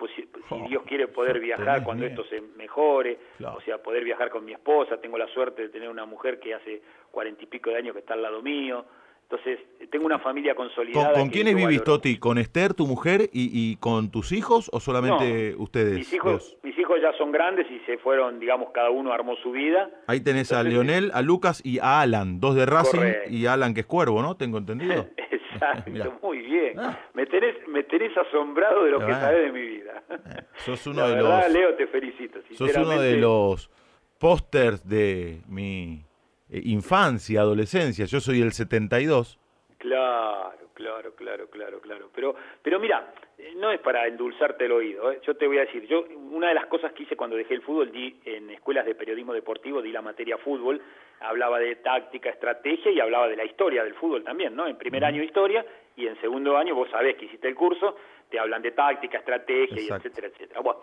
pues 0.00 0.10
si, 0.16 0.26
oh, 0.48 0.66
Dios 0.66 0.82
quiere 0.84 1.08
poder 1.08 1.38
viajar 1.38 1.84
cuando 1.84 2.06
esto 2.06 2.24
se 2.24 2.40
mejore, 2.56 3.18
o 3.44 3.60
sea, 3.60 3.82
poder 3.82 4.02
viajar 4.02 4.30
con 4.30 4.46
mi 4.46 4.52
esposa, 4.52 4.98
tengo 4.98 5.18
la 5.18 5.28
suerte 5.28 5.60
de 5.60 5.68
tener 5.68 5.90
una 5.90 6.06
mujer 6.06 6.40
que 6.40 6.54
hace 6.54 6.80
cuarenta 7.10 7.44
y 7.44 7.46
pico 7.46 7.68
de 7.68 7.76
años 7.76 7.92
que 7.92 7.98
está 7.98 8.14
al 8.14 8.22
lado 8.22 8.40
mío, 8.40 8.86
entonces, 9.30 9.60
tengo 9.90 10.06
una 10.06 10.18
familia 10.18 10.56
consolidada. 10.56 11.12
¿Con, 11.12 11.28
quiénes 11.28 11.54
vivís, 11.54 11.84
Toti? 11.84 12.18
¿Con 12.18 12.36
Esther, 12.36 12.74
tu 12.74 12.86
mujer, 12.86 13.30
y, 13.32 13.76
con 13.76 14.10
tus 14.10 14.32
hijos 14.32 14.68
o 14.72 14.80
solamente 14.80 15.54
ustedes? 15.56 15.98
Mis 15.98 16.12
hijos, 16.12 16.58
mis 16.64 16.76
hijos 16.76 16.98
ya 17.00 17.12
son 17.16 17.30
grandes 17.30 17.70
y 17.70 17.78
se 17.80 17.98
fueron, 17.98 18.40
digamos, 18.40 18.70
cada 18.72 18.90
uno 18.90 19.12
armó 19.12 19.36
su 19.36 19.52
vida. 19.52 19.88
Ahí 20.08 20.20
tenés 20.20 20.52
a 20.52 20.64
Leonel, 20.64 21.12
a 21.14 21.22
Lucas 21.22 21.64
y 21.64 21.78
a 21.78 22.00
Alan, 22.00 22.40
dos 22.40 22.56
de 22.56 22.66
Racing 22.66 23.30
y 23.30 23.46
Alan 23.46 23.72
que 23.72 23.80
es 23.80 23.86
cuervo, 23.86 24.20
¿no? 24.20 24.36
Tengo 24.36 24.58
entendido. 24.58 25.06
Exacto, 25.30 26.18
muy 26.22 26.38
bien. 26.38 26.78
Ah. 26.78 26.98
Me, 27.14 27.26
tenés, 27.26 27.56
me 27.68 27.84
tenés 27.84 28.16
asombrado 28.16 28.84
de 28.84 28.90
lo 28.90 28.98
que 28.98 29.12
sabés 29.12 29.44
de 29.46 29.52
mi 29.52 29.62
vida. 29.62 30.02
Eh, 30.10 30.42
sos 30.56 30.86
uno 30.88 31.06
de 31.06 31.14
verdad, 31.14 31.50
Leo, 31.50 31.74
te 31.74 31.86
felicito. 31.86 32.40
Sos 32.52 32.76
uno 32.76 33.00
de 33.00 33.16
los 33.16 33.70
pósters 34.18 34.88
de 34.88 35.40
mi 35.48 36.04
eh, 36.50 36.60
infancia, 36.64 37.40
adolescencia. 37.40 38.04
Yo 38.06 38.20
soy 38.20 38.40
el 38.40 38.52
72. 38.52 39.38
Claro, 39.78 40.52
claro, 40.74 41.14
claro, 41.14 41.48
claro, 41.48 41.80
claro. 41.80 42.10
Pero, 42.14 42.34
pero 42.62 42.78
mira, 42.78 43.12
no 43.56 43.70
es 43.70 43.80
para 43.80 44.06
endulzarte 44.06 44.66
el 44.66 44.72
oído. 44.72 45.12
¿eh? 45.12 45.20
Yo 45.26 45.34
te 45.34 45.46
voy 45.46 45.58
a 45.58 45.62
decir, 45.62 45.86
yo 45.86 46.04
una 46.30 46.48
de 46.48 46.54
las 46.54 46.66
cosas 46.66 46.92
que 46.92 47.04
hice 47.04 47.16
cuando 47.16 47.36
dejé 47.36 47.54
el 47.54 47.62
fútbol, 47.62 47.90
di 47.90 48.16
en 48.24 48.50
escuelas 48.50 48.84
de 48.84 48.94
periodismo 48.94 49.32
deportivo, 49.32 49.80
di 49.82 49.92
la 49.92 50.02
materia 50.02 50.38
fútbol, 50.38 50.80
hablaba 51.20 51.58
de 51.58 51.76
táctica, 51.76 52.30
estrategia 52.30 52.90
y 52.90 53.00
hablaba 53.00 53.28
de 53.28 53.36
la 53.36 53.44
historia 53.44 53.84
del 53.84 53.94
fútbol 53.94 54.24
también, 54.24 54.54
¿no? 54.54 54.66
En 54.66 54.76
primer 54.76 55.04
año 55.04 55.22
historia 55.22 55.64
y 55.96 56.06
en 56.06 56.20
segundo 56.20 56.56
año, 56.56 56.74
vos 56.74 56.90
sabés 56.90 57.16
que 57.16 57.26
hiciste 57.26 57.48
el 57.48 57.54
curso, 57.54 57.96
te 58.30 58.38
hablan 58.38 58.62
de 58.62 58.72
táctica, 58.72 59.18
estrategia 59.18 59.80
y 59.80 59.88
etcétera, 59.88 60.28
etcétera. 60.28 60.60
Bueno, 60.60 60.80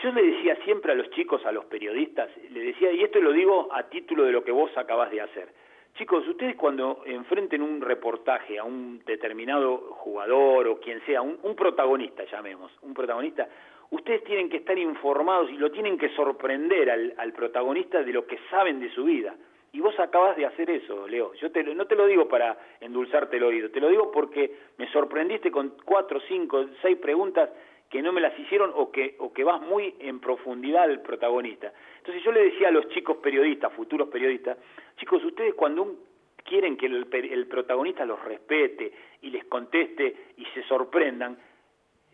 yo 0.00 0.12
le 0.12 0.22
decía 0.22 0.56
siempre 0.64 0.92
a 0.92 0.94
los 0.94 1.10
chicos, 1.10 1.44
a 1.44 1.52
los 1.52 1.64
periodistas, 1.66 2.30
le 2.50 2.60
decía, 2.60 2.92
y 2.92 3.02
esto 3.02 3.20
lo 3.20 3.32
digo 3.32 3.68
a 3.72 3.84
título 3.84 4.24
de 4.24 4.32
lo 4.32 4.42
que 4.42 4.50
vos 4.50 4.70
acabás 4.76 5.10
de 5.10 5.20
hacer, 5.20 5.48
chicos, 5.94 6.26
ustedes 6.26 6.56
cuando 6.56 7.02
enfrenten 7.04 7.62
un 7.62 7.80
reportaje 7.80 8.58
a 8.58 8.64
un 8.64 9.02
determinado 9.04 9.76
jugador 9.98 10.68
o 10.68 10.80
quien 10.80 11.04
sea, 11.04 11.20
un, 11.22 11.54
protagonista, 11.54 12.24
llamemos, 12.24 12.72
un 12.82 12.94
protagonista, 12.94 13.48
ustedes 13.90 14.24
tienen 14.24 14.48
que 14.48 14.58
estar 14.58 14.78
informados 14.78 15.50
y 15.50 15.56
lo 15.56 15.70
tienen 15.70 15.98
que 15.98 16.08
sorprender 16.10 16.90
al, 16.90 17.14
al 17.18 17.32
protagonista 17.32 18.02
de 18.02 18.12
lo 18.12 18.26
que 18.26 18.38
saben 18.50 18.80
de 18.80 18.90
su 18.90 19.04
vida. 19.04 19.34
Y 19.74 19.80
vos 19.80 19.98
acabas 19.98 20.36
de 20.36 20.44
hacer 20.44 20.68
eso, 20.68 21.08
Leo. 21.08 21.32
Yo 21.34 21.50
te, 21.50 21.62
no 21.62 21.86
te 21.86 21.96
lo 21.96 22.06
digo 22.06 22.28
para 22.28 22.58
endulzarte 22.80 23.38
el 23.38 23.44
oído, 23.44 23.70
te 23.70 23.80
lo 23.80 23.88
digo 23.88 24.10
porque 24.10 24.54
me 24.76 24.86
sorprendiste 24.92 25.50
con 25.50 25.74
cuatro, 25.84 26.20
cinco, 26.28 26.66
seis 26.82 26.98
preguntas 26.98 27.48
que 27.92 28.00
no 28.00 28.10
me 28.10 28.22
las 28.22 28.36
hicieron 28.38 28.72
o 28.74 28.90
que, 28.90 29.16
o 29.18 29.34
que 29.34 29.44
vas 29.44 29.60
muy 29.60 29.94
en 30.00 30.18
profundidad 30.18 30.88
del 30.88 31.00
protagonista. 31.00 31.74
Entonces 31.98 32.24
yo 32.24 32.32
le 32.32 32.44
decía 32.44 32.68
a 32.68 32.70
los 32.70 32.88
chicos 32.88 33.18
periodistas, 33.18 33.70
futuros 33.74 34.08
periodistas, 34.08 34.56
chicos, 34.96 35.22
ustedes 35.22 35.52
cuando 35.52 35.96
quieren 36.42 36.78
que 36.78 36.86
el, 36.86 37.06
el, 37.12 37.46
protagonista 37.48 38.06
los 38.06 38.18
respete 38.24 38.90
y 39.20 39.28
les 39.28 39.44
conteste 39.44 40.16
y 40.38 40.44
se 40.54 40.62
sorprendan, 40.62 41.36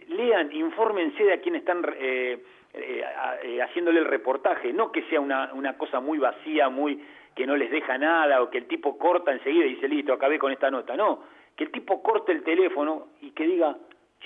lean, 0.08 0.50
infórmense 0.52 1.22
de 1.22 1.34
a 1.34 1.40
quién 1.40 1.54
están 1.54 1.84
eh, 1.96 2.42
eh, 2.74 3.04
eh, 3.44 3.62
haciéndole 3.62 4.00
el 4.00 4.06
reportaje, 4.06 4.72
no 4.72 4.90
que 4.90 5.02
sea 5.02 5.20
una, 5.20 5.52
una 5.54 5.78
cosa 5.78 6.00
muy 6.00 6.18
vacía, 6.18 6.68
muy 6.68 7.00
que 7.36 7.46
no 7.46 7.54
les 7.54 7.70
deja 7.70 7.96
nada 7.96 8.42
o 8.42 8.50
que 8.50 8.58
el 8.58 8.66
tipo 8.66 8.98
corta 8.98 9.30
enseguida 9.30 9.64
y 9.64 9.76
dice, 9.76 9.86
listo, 9.86 10.12
acabé 10.12 10.40
con 10.40 10.50
esta 10.50 10.72
nota. 10.72 10.96
No, 10.96 11.22
que 11.54 11.62
el 11.62 11.70
tipo 11.70 12.02
corte 12.02 12.32
el 12.32 12.42
teléfono 12.42 13.10
y 13.20 13.30
que 13.30 13.46
diga, 13.46 13.76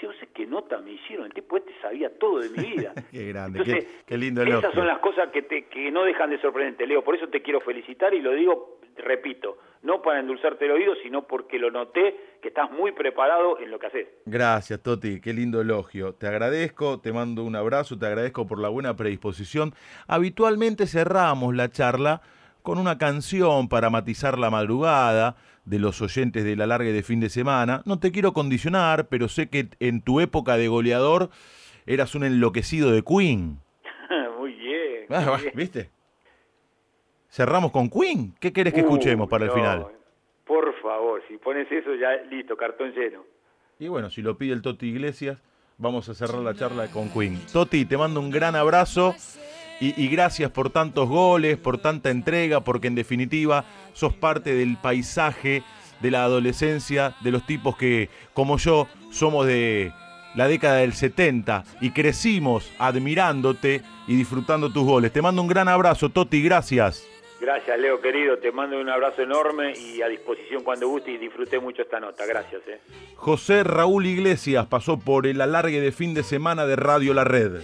yo 0.00 0.12
sé 0.14 0.28
qué 0.34 0.46
nota 0.46 0.78
me 0.78 0.92
hicieron, 0.92 1.26
el 1.26 1.34
tipo 1.34 1.56
este 1.56 1.72
sabía 1.80 2.10
todo 2.18 2.40
de 2.40 2.48
mi 2.50 2.70
vida. 2.76 2.92
qué 3.10 3.28
grande, 3.28 3.86
qué, 4.06 4.18
lindo 4.18 4.42
Esas 4.42 4.74
son 4.74 4.86
las 4.86 4.98
cosas 4.98 5.30
que, 5.30 5.42
te, 5.42 5.66
que 5.66 5.90
no 5.90 6.04
dejan 6.04 6.30
de 6.30 6.40
sorprenderte, 6.40 6.86
Leo. 6.86 7.02
Por 7.04 7.16
eso 7.16 7.28
te 7.28 7.42
quiero 7.42 7.60
felicitar 7.60 8.14
y 8.14 8.20
lo 8.20 8.32
digo, 8.32 8.78
repito, 8.96 9.58
no 9.82 10.00
para 10.02 10.20
endulzarte 10.20 10.64
el 10.64 10.72
oído, 10.72 10.94
sino 11.02 11.26
porque 11.26 11.58
lo 11.58 11.70
noté 11.70 12.38
que 12.40 12.48
estás 12.48 12.70
muy 12.70 12.92
preparado 12.92 13.58
en 13.58 13.70
lo 13.70 13.78
que 13.78 13.86
haces. 13.86 14.08
Gracias, 14.26 14.82
Toti, 14.82 15.20
qué 15.20 15.32
lindo 15.32 15.60
elogio. 15.60 16.14
Te 16.14 16.26
agradezco, 16.26 17.00
te 17.00 17.12
mando 17.12 17.44
un 17.44 17.56
abrazo, 17.56 17.98
te 17.98 18.06
agradezco 18.06 18.46
por 18.46 18.58
la 18.60 18.68
buena 18.68 18.94
predisposición. 18.96 19.74
Habitualmente 20.06 20.86
cerramos 20.86 21.54
la 21.54 21.68
charla 21.68 22.22
con 22.62 22.78
una 22.78 22.96
canción 22.96 23.68
para 23.68 23.90
matizar 23.90 24.38
la 24.38 24.50
madrugada 24.50 25.36
de 25.64 25.78
los 25.78 26.00
oyentes 26.02 26.44
de 26.44 26.56
la 26.56 26.66
larga 26.66 26.90
de 26.90 27.02
fin 27.02 27.20
de 27.20 27.28
semana. 27.28 27.82
No 27.84 27.98
te 27.98 28.12
quiero 28.12 28.32
condicionar, 28.32 29.08
pero 29.08 29.28
sé 29.28 29.48
que 29.48 29.68
en 29.80 30.02
tu 30.02 30.20
época 30.20 30.56
de 30.56 30.68
goleador 30.68 31.30
eras 31.86 32.14
un 32.14 32.24
enloquecido 32.24 32.90
de 32.90 33.02
Queen. 33.02 33.58
muy 34.38 34.54
bien. 34.54 35.06
Ah, 35.10 35.38
¿Viste? 35.54 35.90
Cerramos 37.28 37.70
con 37.70 37.88
Queen. 37.88 38.34
¿Qué 38.40 38.52
querés 38.52 38.74
que 38.74 38.80
escuchemos 38.80 39.28
para 39.28 39.46
el 39.46 39.52
final? 39.52 39.86
Por 40.44 40.74
favor, 40.82 41.22
si 41.28 41.38
pones 41.38 41.70
eso 41.70 41.94
ya 41.94 42.12
listo, 42.30 42.56
cartón 42.56 42.92
lleno. 42.92 43.24
Y 43.78 43.88
bueno, 43.88 44.10
si 44.10 44.20
lo 44.20 44.36
pide 44.36 44.52
el 44.52 44.62
Toti 44.62 44.88
Iglesias, 44.88 45.38
vamos 45.78 46.08
a 46.08 46.14
cerrar 46.14 46.40
la 46.42 46.54
charla 46.54 46.88
con 46.88 47.08
Queen. 47.08 47.38
Toti, 47.52 47.86
te 47.86 47.96
mando 47.96 48.20
un 48.20 48.30
gran 48.30 48.54
abrazo. 48.54 49.14
Y, 49.80 50.06
gracias 50.08 50.50
por 50.52 50.70
tantos 50.70 51.08
goles, 51.08 51.56
por 51.56 51.78
tanta 51.78 52.10
entrega, 52.10 52.60
porque 52.60 52.86
en 52.86 52.94
definitiva 52.94 53.64
sos 53.94 54.14
parte 54.14 54.54
del 54.54 54.76
paisaje 54.76 55.64
de 56.00 56.10
la 56.10 56.22
adolescencia, 56.22 57.16
de 57.20 57.32
los 57.32 57.44
tipos 57.46 57.76
que, 57.76 58.08
como 58.32 58.58
yo, 58.58 58.86
somos 59.10 59.44
de 59.46 59.92
la 60.34 60.46
década 60.46 60.76
del 60.76 60.92
70 60.92 61.64
y 61.80 61.90
crecimos 61.90 62.72
admirándote 62.78 63.82
y 64.06 64.16
disfrutando 64.16 64.72
tus 64.72 64.84
goles. 64.84 65.12
Te 65.12 65.20
mando 65.20 65.42
un 65.42 65.48
gran 65.48 65.68
abrazo, 65.68 66.10
Toti, 66.10 66.42
gracias. 66.42 67.06
Gracias, 67.42 67.76
Leo, 67.76 68.00
querido. 68.00 68.38
Te 68.38 68.52
mando 68.52 68.80
un 68.80 68.88
abrazo 68.88 69.22
enorme 69.22 69.72
y 69.76 70.00
a 70.00 70.06
disposición 70.06 70.62
cuando 70.62 70.86
guste 70.86 71.10
y 71.10 71.18
disfruté 71.18 71.58
mucho 71.58 71.82
esta 71.82 71.98
nota. 71.98 72.24
Gracias. 72.24 72.62
Eh. 72.68 72.78
José 73.16 73.64
Raúl 73.64 74.06
Iglesias 74.06 74.66
pasó 74.66 74.96
por 74.96 75.26
el 75.26 75.40
alargue 75.40 75.80
de 75.80 75.90
fin 75.90 76.14
de 76.14 76.22
semana 76.22 76.66
de 76.66 76.76
Radio 76.76 77.14
La 77.14 77.24
Red. 77.24 77.62